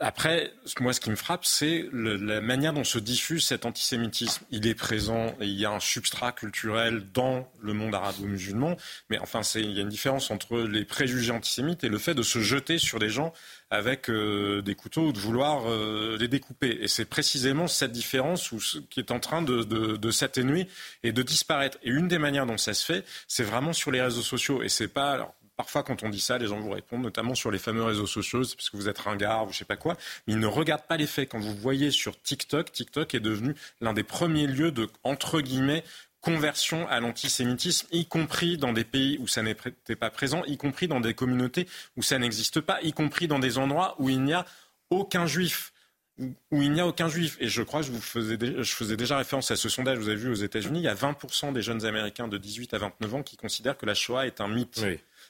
Après, 0.01 0.53
moi, 0.81 0.93
ce 0.93 0.99
qui 0.99 1.11
me 1.11 1.17
frappe, 1.17 1.45
c'est 1.45 1.89
la 1.93 2.41
manière 2.41 2.73
dont 2.73 2.83
se 2.83 2.99
diffuse 2.99 3.47
cet 3.47 3.65
antisémitisme. 3.65 4.45
Il 4.51 4.67
est 4.67 4.75
présent 4.75 5.29
et 5.41 5.47
il 5.47 5.59
y 5.59 5.65
a 5.65 5.71
un 5.71 5.79
substrat 5.79 6.33
culturel 6.33 7.07
dans 7.13 7.49
le 7.61 7.75
monde 7.75 7.95
arabo-musulman, 7.95 8.77
mais 9.09 9.19
enfin, 9.21 9.43
il 9.55 9.71
y 9.71 9.79
a 9.79 9.83
une 9.83 9.89
différence 9.89 10.33
entre 10.33 10.59
les 10.59 10.85
préjugés 10.85 11.31
antisémites 11.31 11.85
et 11.85 11.89
le 11.89 11.99
fait 11.99 12.15
de 12.15 12.25
se 12.25 12.41
jeter 12.41 12.79
sur 12.79 12.99
des 12.99 13.09
gens 13.09 13.33
avec 13.71 14.11
euh, 14.11 14.63
des 14.63 14.75
couteaux 14.75 15.09
ou 15.09 15.13
de 15.13 15.19
vouloir 15.19 15.71
euh, 15.71 16.17
les 16.19 16.29
découper. 16.29 16.77
Et 16.81 16.89
c'est 16.89 17.05
précisément 17.05 17.69
cette 17.69 17.93
différence 17.93 18.53
qui 18.91 18.99
est 18.99 19.13
en 19.13 19.21
train 19.21 19.43
de, 19.43 20.11
s'atténuer 20.11 20.67
et 21.05 21.13
de 21.13 21.23
disparaître. 21.23 21.79
Et 21.85 21.91
une 21.91 22.09
des 22.09 22.19
manières 22.19 22.47
dont 22.47 22.59
ça 22.59 22.75
se 22.75 22.85
fait, 22.85 23.05
c'est 23.29 23.45
vraiment 23.45 23.73
sur 23.73 23.93
les 23.93 24.03
réseaux 24.03 24.23
sociaux. 24.23 24.63
Et 24.65 24.69
c'est 24.69 24.89
pas 24.89 25.37
parfois, 25.57 25.83
quand 25.83 26.03
on 26.03 26.09
dit 26.09 26.21
ça, 26.21 26.39
les 26.39 26.47
gens 26.47 26.59
vous 26.61 26.71
répondent, 26.71 27.03
notamment 27.03 27.35
sur 27.35 27.51
les 27.51 27.59
fameux 27.59 27.85
réseaux 27.85 28.07
sociaux, 28.07 28.45
c'est 28.45 28.57
parce 28.57 28.71
que 28.71 28.77
vous 28.77 28.89
êtes 28.89 28.99
ringard 28.99 29.47
ou 29.47 29.53
je 29.53 29.59
sais 29.59 29.65
pas 29.65 29.77
quoi. 29.77 29.97
Mais 30.27 30.35
ils 30.35 30.41
ne 30.41 30.47
regardent 30.47 30.87
pas 30.87 30.97
les 30.97 31.07
faits. 31.07 31.31
Quand 31.31 31.41
vous 31.41 31.55
voyez 31.55 31.91
sur 31.91 32.21
TikTok, 32.21 32.73
TikTok 32.73 33.15
est 33.15 33.21
devenu 33.21 33.55
l'un 33.81 33.93
des 33.93 34.03
premiers 34.03 34.47
lieux 34.47 34.73
de, 34.73 34.89
entre 35.03 35.41
guillemets, 35.41 35.85
conversion 36.21 36.89
à 36.89 37.01
l'antisémitisme, 37.01 37.87
y 37.93 38.07
compris 38.07 38.57
dans 38.57 38.73
des 38.73 38.85
pays 38.85 39.19
où 39.21 39.29
ça 39.29 39.43
n'était 39.43 39.97
pas 39.97 40.11
présent, 40.11 40.43
y 40.47 40.57
compris 40.57 40.89
dans 40.89 41.01
des 41.01 41.13
communautés 41.13 41.69
où 41.97 42.03
ça 42.03 42.19
n'existe 42.19 42.61
pas, 42.63 42.81
y 42.83 42.93
compris 42.93 43.29
dans 43.29 43.39
des 43.39 43.59
endroits 43.59 43.95
où 43.99 44.09
il 44.09 44.23
n'y 44.23 44.33
a 44.33 44.47
aucun 44.89 45.27
juif 45.27 45.75
où 46.19 46.63
il 46.63 46.73
n'y 46.73 46.81
a 46.81 46.87
aucun 46.87 47.09
juif. 47.09 47.37
Et 47.41 47.49
je 47.49 47.63
crois 47.63 47.83
je, 47.83 47.91
vous 47.91 48.01
faisais, 48.01 48.39
je 48.41 48.73
faisais 48.73 48.97
déjà 48.97 49.19
référence 49.19 49.51
à 49.51 49.57
ce 49.57 49.69
sondage, 49.69 49.99
vous 49.99 50.09
avez 50.09 50.17
vu 50.17 50.31
aux 50.31 50.35
États-Unis, 50.35 50.81
il 50.81 50.85
y 50.85 50.89
a 50.89 50.95
20% 50.95 51.53
des 51.53 51.63
jeunes 51.63 51.85
Américains 51.85 52.29
de 52.29 52.39
18 52.39 52.75
à 52.75 52.79
29 52.79 53.15
ans 53.15 53.23
qui 53.23 53.37
considèrent 53.37 53.77
que 53.77 53.87
la 53.87 53.95
Shoah 53.95 54.27
est 54.27 54.41
un 54.41 54.49
mythe. 54.49 54.81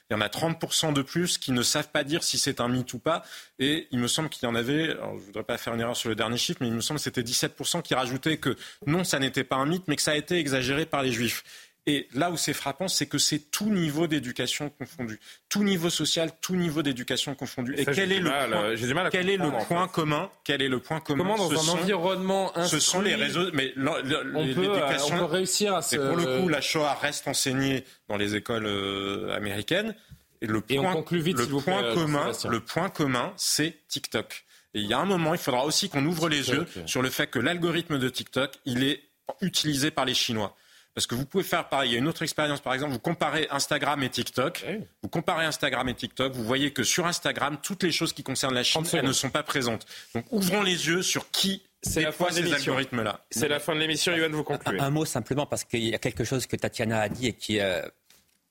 Il 0.09 0.13
y 0.13 0.15
en 0.15 0.21
a 0.21 0.27
30% 0.27 0.93
de 0.93 1.01
plus 1.01 1.39
qui 1.39 1.51
ne 1.51 1.63
savent 1.63 1.89
pas 1.89 2.03
dire 2.03 2.23
si 2.23 2.37
c'est 2.37 2.61
un 2.61 2.67
mythe 2.67 2.93
ou 2.93 2.99
pas. 2.99 3.23
Et 3.57 3.87
il 3.91 3.99
me 3.99 4.07
semble 4.07 4.29
qu'il 4.29 4.43
y 4.43 4.51
en 4.51 4.53
avait, 4.53 4.87
je 4.87 4.93
ne 4.93 5.19
voudrais 5.19 5.43
pas 5.43 5.57
faire 5.57 5.73
une 5.73 5.81
erreur 5.81 5.97
sur 5.97 6.09
le 6.09 6.15
dernier 6.15 6.37
chiffre, 6.37 6.59
mais 6.61 6.67
il 6.67 6.73
me 6.73 6.81
semble 6.81 6.99
que 6.99 7.03
c'était 7.03 7.23
17% 7.23 7.81
qui 7.81 7.95
rajoutaient 7.95 8.37
que 8.37 8.55
non, 8.85 9.03
ça 9.03 9.17
n'était 9.17 9.43
pas 9.43 9.55
un 9.55 9.65
mythe, 9.65 9.87
mais 9.87 9.95
que 9.95 10.03
ça 10.03 10.11
a 10.11 10.15
été 10.15 10.37
exagéré 10.37 10.85
par 10.85 11.01
les 11.01 11.11
juifs. 11.11 11.43
Et 11.87 12.07
là 12.13 12.31
où 12.31 12.37
c'est 12.37 12.53
frappant, 12.53 12.87
c'est 12.87 13.05
que 13.05 13.19
c'est 13.19 13.51
tout 13.51 13.69
niveau 13.69 14.07
d'éducation 14.07 14.71
confondu, 14.71 15.19
tout 15.49 15.63
niveau 15.63 15.91
social, 15.91 16.31
tout 16.41 16.55
niveau 16.55 16.81
d'éducation 16.81 17.35
confondu. 17.35 17.75
Et 17.77 17.85
quel 17.85 18.11
est 18.11 18.19
le 18.19 18.31
point, 18.31 18.51
euh, 18.51 19.09
quel 19.11 19.29
est 19.29 19.37
le 19.37 19.51
point 19.67 19.87
commun 19.87 20.31
Quel 20.43 20.63
est 20.63 20.67
le 20.67 20.79
point 20.79 20.99
commun? 20.99 21.23
Comment 21.23 21.37
dans 21.37 21.69
un 21.69 21.73
environnement 21.73 22.51
Ce 22.65 22.79
sont 22.79 23.01
les 23.01 23.13
réseaux. 23.13 23.51
Mais 23.53 23.73
l'éducation. 23.75 25.15
On, 25.15 25.19
peut 25.19 25.25
réussir 25.25 25.75
à 25.75 25.83
se. 25.83 25.95
Pour 25.95 26.15
le 26.15 26.41
coup, 26.41 26.47
la 26.47 26.61
Shoah 26.61 26.95
reste 26.95 27.27
enseignée 27.27 27.83
dans 28.09 28.17
les 28.17 28.35
écoles 28.35 28.65
euh, 28.65 29.35
américaines. 29.35 29.93
Et 30.41 30.47
le 30.47 30.61
point, 30.61 30.91
on 30.91 30.93
conclut 30.93 31.21
vite, 31.21 31.37
le 31.37 31.47
point 31.47 31.93
commun, 31.93 32.31
le 32.49 32.59
point 32.61 32.89
commun, 32.89 33.31
c'est 33.37 33.87
TikTok. 33.87 34.45
Et 34.73 34.79
il 34.79 34.87
y 34.87 34.93
a 34.93 34.99
un 34.99 35.05
moment, 35.05 35.33
il 35.33 35.39
faudra 35.39 35.65
aussi 35.65 35.87
qu'on 35.87 36.05
ouvre 36.05 36.29
les 36.29 36.49
yeux 36.49 36.65
sur 36.87 37.03
le 37.03 37.09
fait 37.09 37.27
que 37.27 37.39
l'algorithme 37.39 37.99
de 37.99 38.09
TikTok, 38.09 38.53
il 38.65 38.83
est 38.83 39.03
utilisé 39.41 39.91
par 39.91 40.05
les 40.05 40.13
Chinois. 40.15 40.55
Parce 40.95 41.07
que 41.07 41.15
vous 41.15 41.25
pouvez 41.25 41.43
faire 41.43 41.67
pareil. 41.67 41.91
Il 41.91 41.93
y 41.93 41.95
a 41.97 41.99
une 41.99 42.07
autre 42.07 42.23
expérience, 42.23 42.61
par 42.61 42.73
exemple, 42.73 42.93
vous 42.93 42.99
comparez 42.99 43.47
Instagram 43.51 44.01
et 44.01 44.09
TikTok. 44.09 44.65
Vous 45.03 45.09
comparez 45.09 45.45
Instagram 45.45 45.89
et 45.89 45.93
TikTok, 45.93 46.33
vous 46.33 46.43
voyez 46.45 46.71
que 46.71 46.83
sur 46.83 47.05
Instagram, 47.05 47.57
toutes 47.61 47.83
les 47.83 47.91
choses 47.91 48.13
qui 48.13 48.23
concernent 48.23 48.53
la 48.55 48.63
Chine, 48.63 48.83
elles 48.93 49.05
ne 49.05 49.11
sont 49.11 49.29
pas 49.29 49.43
présentes. 49.43 49.85
Donc 50.13 50.25
ouvrons 50.31 50.63
les 50.63 50.87
yeux 50.87 51.01
sur 51.01 51.29
qui 51.31 51.63
c'est 51.81 52.01
la 52.01 52.11
fin 52.11 52.29
de 52.29 52.33
ces 52.33 52.51
algorithmes-là. 52.51 53.25
C'est 53.29 53.47
la 53.47 53.59
fin 53.59 53.75
de 53.75 53.79
l'émission, 53.79 54.15
Yoann, 54.15 54.31
vous 54.31 54.43
concluez. 54.43 54.79
Un, 54.79 54.89
mot 54.89 55.05
simplement, 55.05 55.45
parce 55.45 55.63
qu'il 55.63 55.83
y 55.83 55.93
a 55.93 55.99
quelque 55.99 56.23
chose 56.23 56.47
que 56.47 56.55
Tatiana 56.55 57.01
a 57.01 57.09
dit 57.09 57.27
et 57.27 57.33
qui, 57.33 57.59
euh, 57.59 57.83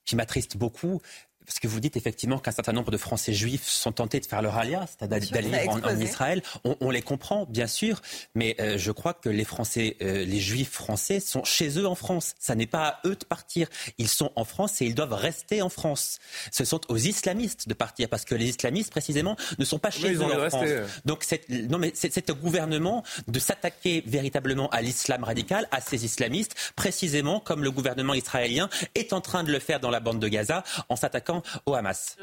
qui 0.05 0.15
m'attriste 0.15 0.57
beaucoup 0.57 1.01
parce 1.47 1.59
que 1.59 1.69
vous 1.69 1.81
dites 1.81 1.97
effectivement 1.97 2.39
qu'un 2.39 2.53
certain 2.53 2.73
nombre 2.73 2.91
de 2.91 2.97
Français 2.97 3.33
juifs 3.33 3.66
sont 3.66 3.93
tentés 3.93 4.21
de 4.21 4.27
faire 4.27 4.43
leur 4.43 4.57
alia, 4.57 4.87
c'est-à-dire 4.87 5.31
d'aller 5.31 5.69
en, 5.69 6.01
Israël. 6.01 6.43
On, 6.65 6.91
les 6.91 7.03
comprend, 7.03 7.47
bien 7.47 7.66
sûr, 7.66 8.01
mais 8.35 8.57
euh, 8.61 8.79
je 8.79 8.91
crois 8.93 9.15
que 9.15 9.29
les 9.29 9.45
Français, 9.45 9.97
euh, 10.03 10.25
les 10.25 10.41
Juifs 10.41 10.71
français 10.71 11.21
sont 11.21 11.45
chez 11.45 11.79
eux 11.79 11.87
en 11.87 11.95
France. 11.95 12.35
Ça 12.39 12.55
n'est 12.55 12.66
pas 12.66 12.87
à 12.87 13.01
eux 13.07 13.16
de 13.16 13.25
partir. 13.25 13.69
Ils 13.99 14.09
sont 14.09 14.33
en 14.37 14.45
France 14.45 14.81
et 14.81 14.87
ils 14.87 14.95
doivent 14.95 15.12
rester 15.12 15.62
en 15.62 15.69
France. 15.69 16.19
Ce 16.51 16.65
sont 16.65 16.81
aux 16.89 16.97
islamistes 16.97 17.69
de 17.69 17.75
partir, 17.75 18.09
parce 18.09 18.25
que 18.25 18.35
les 18.35 18.49
islamistes, 18.49 18.91
précisément, 18.91 19.37
ne 19.59 19.65
sont 19.65 19.79
pas 19.79 19.91
chez 19.91 20.15
eux 20.15 20.23
en 20.23 20.49
France. 20.49 20.69
Donc, 21.05 21.27
non, 21.69 21.79
mais 21.79 21.93
c'est 21.95 22.31
au 22.31 22.35
gouvernement 22.35 23.03
de 23.29 23.39
s'attaquer 23.39 24.03
véritablement 24.07 24.69
à 24.71 24.81
l'islam 24.81 25.25
radical, 25.25 25.69
à 25.71 25.81
ces 25.81 26.05
islamistes, 26.05 26.55
précisément 26.77 27.41
comme 27.41 27.62
le 27.62 27.71
gouvernement 27.71 28.15
israélien 28.15 28.69
est 28.95 29.12
en 29.12 29.21
train 29.21 29.45
de 29.45 29.53
le 29.53 29.59
faire 29.59 29.81
dans 29.81 29.91
la 29.91 30.01
bande 30.01 30.21
de 30.21 30.29
Gaza, 30.29 30.65
en 30.89 30.97
s'attaquant 30.97 31.34
au 31.66 31.74
Hamas. 31.74 32.16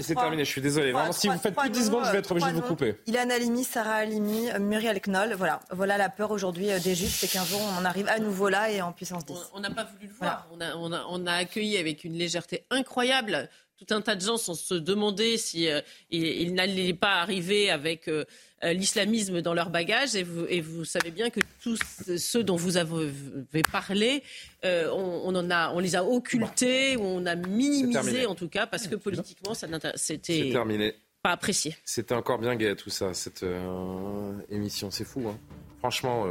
C'est 0.00 0.14
terminé, 0.14 0.44
je 0.44 0.50
suis 0.50 0.60
désolé. 0.60 0.92
si 1.12 1.28
vous 1.28 1.38
faites 1.38 1.54
plus 1.54 1.68
de 1.68 1.74
10 1.74 1.86
secondes, 1.86 2.04
je 2.06 2.12
vais 2.12 2.18
être 2.18 2.30
obligé 2.30 2.50
de 2.50 2.56
vous 2.56 2.62
couper. 2.62 2.96
Ilan 3.06 3.30
Halimi, 3.30 3.64
Sarah 3.64 3.96
Halimi, 3.96 4.48
Muriel 4.60 5.00
Knoll, 5.00 5.34
voilà. 5.34 5.60
Voilà 5.70 5.98
la 5.98 6.08
peur 6.08 6.30
aujourd'hui 6.30 6.70
euh, 6.70 6.78
des 6.78 6.94
Juifs, 6.94 7.16
c'est 7.20 7.28
qu'un 7.28 7.44
jour 7.44 7.60
on 7.80 7.84
arrive 7.84 8.08
à 8.08 8.18
nouveau 8.18 8.48
là 8.48 8.70
et 8.70 8.82
en 8.82 8.92
puissance 8.92 9.24
10. 9.24 9.34
On 9.52 9.60
n'a 9.60 9.70
pas 9.70 9.84
voulu 9.84 10.06
le 10.06 10.14
voir. 10.14 10.46
On, 10.52 10.60
a, 10.60 10.74
on, 10.76 10.92
a, 10.92 11.04
on 11.08 11.26
a 11.26 11.32
accueilli 11.32 11.76
avec 11.76 12.04
une 12.04 12.14
légèreté 12.14 12.64
incroyable 12.70 13.48
tout 13.76 13.94
un 13.94 14.00
tas 14.00 14.16
de 14.16 14.22
gens 14.22 14.36
sans 14.36 14.54
se 14.54 14.74
demander 14.74 15.36
si 15.36 15.68
euh, 15.68 15.80
il, 16.10 16.54
n'allait 16.54 16.94
pas 16.94 17.20
arriver 17.20 17.70
avec 17.70 18.08
euh, 18.08 18.24
l'islamisme 18.62 19.42
dans 19.42 19.54
leur 19.54 19.70
bagage. 19.70 20.14
Et 20.14 20.22
vous, 20.22 20.46
et 20.48 20.60
vous, 20.60 20.84
savez 20.84 21.10
bien 21.10 21.30
que 21.30 21.40
tous 21.62 21.78
ceux 22.16 22.42
dont 22.42 22.56
vous 22.56 22.76
avez 22.76 23.62
parlé, 23.70 24.22
euh, 24.64 24.90
on, 24.90 25.34
en 25.34 25.50
a, 25.50 25.72
on 25.72 25.78
les 25.78 25.96
a 25.96 26.04
occultés, 26.04 26.96
ou 26.96 27.02
on 27.02 27.26
a 27.26 27.34
minimisé 27.34 28.26
en 28.26 28.34
tout 28.34 28.48
cas, 28.48 28.66
parce 28.66 28.88
que 28.88 28.96
politiquement, 28.96 29.54
c'était 29.54 30.52
pas 31.22 31.32
apprécié. 31.32 31.76
C'était 31.84 32.14
encore 32.14 32.38
bien 32.38 32.54
gay 32.54 32.74
tout 32.76 32.90
ça, 32.90 33.12
cette 33.12 33.44
émission. 34.48 34.90
C'est 34.90 35.04
fou. 35.04 35.28
Hein. 35.28 35.38
Franchement, 35.80 36.26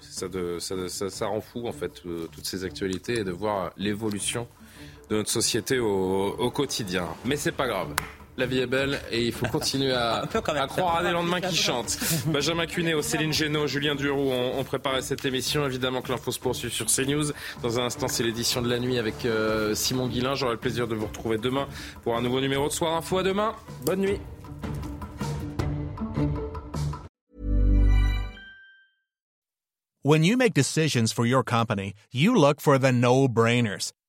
ça, 0.00 0.26
ça, 0.58 1.10
ça, 1.10 1.26
rend 1.26 1.40
fou 1.40 1.66
en 1.66 1.72
fait 1.72 2.02
toutes 2.02 2.46
ces 2.46 2.64
actualités 2.64 3.20
et 3.20 3.24
de 3.24 3.30
voir 3.30 3.72
l'évolution 3.76 4.48
de 5.10 5.16
notre 5.16 5.30
société 5.30 5.78
au, 5.78 6.50
quotidien. 6.50 7.08
Mais 7.24 7.36
c'est 7.36 7.52
pas 7.52 7.66
grave. 7.66 7.94
La 8.40 8.46
vie 8.46 8.60
est 8.60 8.66
belle 8.66 9.02
et 9.10 9.26
il 9.26 9.32
faut 9.32 9.44
continuer 9.48 9.92
à, 9.92 10.26
croire 10.66 10.96
à 10.96 11.02
des 11.02 11.10
lendemains 11.10 11.42
qui 11.42 11.54
chantent. 11.54 11.98
Benjamin 12.24 12.64
Cuneo, 12.64 13.02
Céline 13.02 13.34
Génaud, 13.34 13.66
Julien 13.66 13.94
Duroux 13.94 14.30
ont, 14.32 14.64
préparé 14.64 15.02
cette 15.02 15.22
émission. 15.26 15.66
Évidemment 15.66 16.00
que 16.00 16.10
l'info 16.10 16.32
se 16.32 16.40
poursuit 16.40 16.70
sur 16.70 16.86
CNews. 16.86 17.32
Dans 17.62 17.78
un 17.78 17.84
instant, 17.84 18.08
c'est 18.08 18.22
l'édition 18.22 18.62
de 18.62 18.70
la 18.70 18.78
nuit 18.78 18.96
avec 18.96 19.26
euh, 19.26 19.74
Simon 19.74 20.08
Guillain. 20.08 20.36
J'aurai 20.36 20.54
le 20.54 20.58
plaisir 20.58 20.88
de 20.88 20.94
vous 20.94 21.04
retrouver 21.04 21.36
demain 21.36 21.68
pour 22.02 22.16
un 22.16 22.22
nouveau 22.22 22.40
numéro 22.40 22.66
de 22.68 22.72
Soir 22.72 22.96
Info. 22.96 23.18
À 23.18 23.22
demain. 23.22 23.54
Bonne 23.84 24.00
nuit. 24.00 24.18
When 30.00 30.24
you 30.24 30.38
make 30.38 30.54
decisions 30.54 31.12
for 31.12 31.26
your 31.26 31.44
company, 31.44 31.92
you 32.10 32.34
look 32.34 32.62
for 32.62 32.78
the 32.78 32.90
no-brainers. 32.90 33.92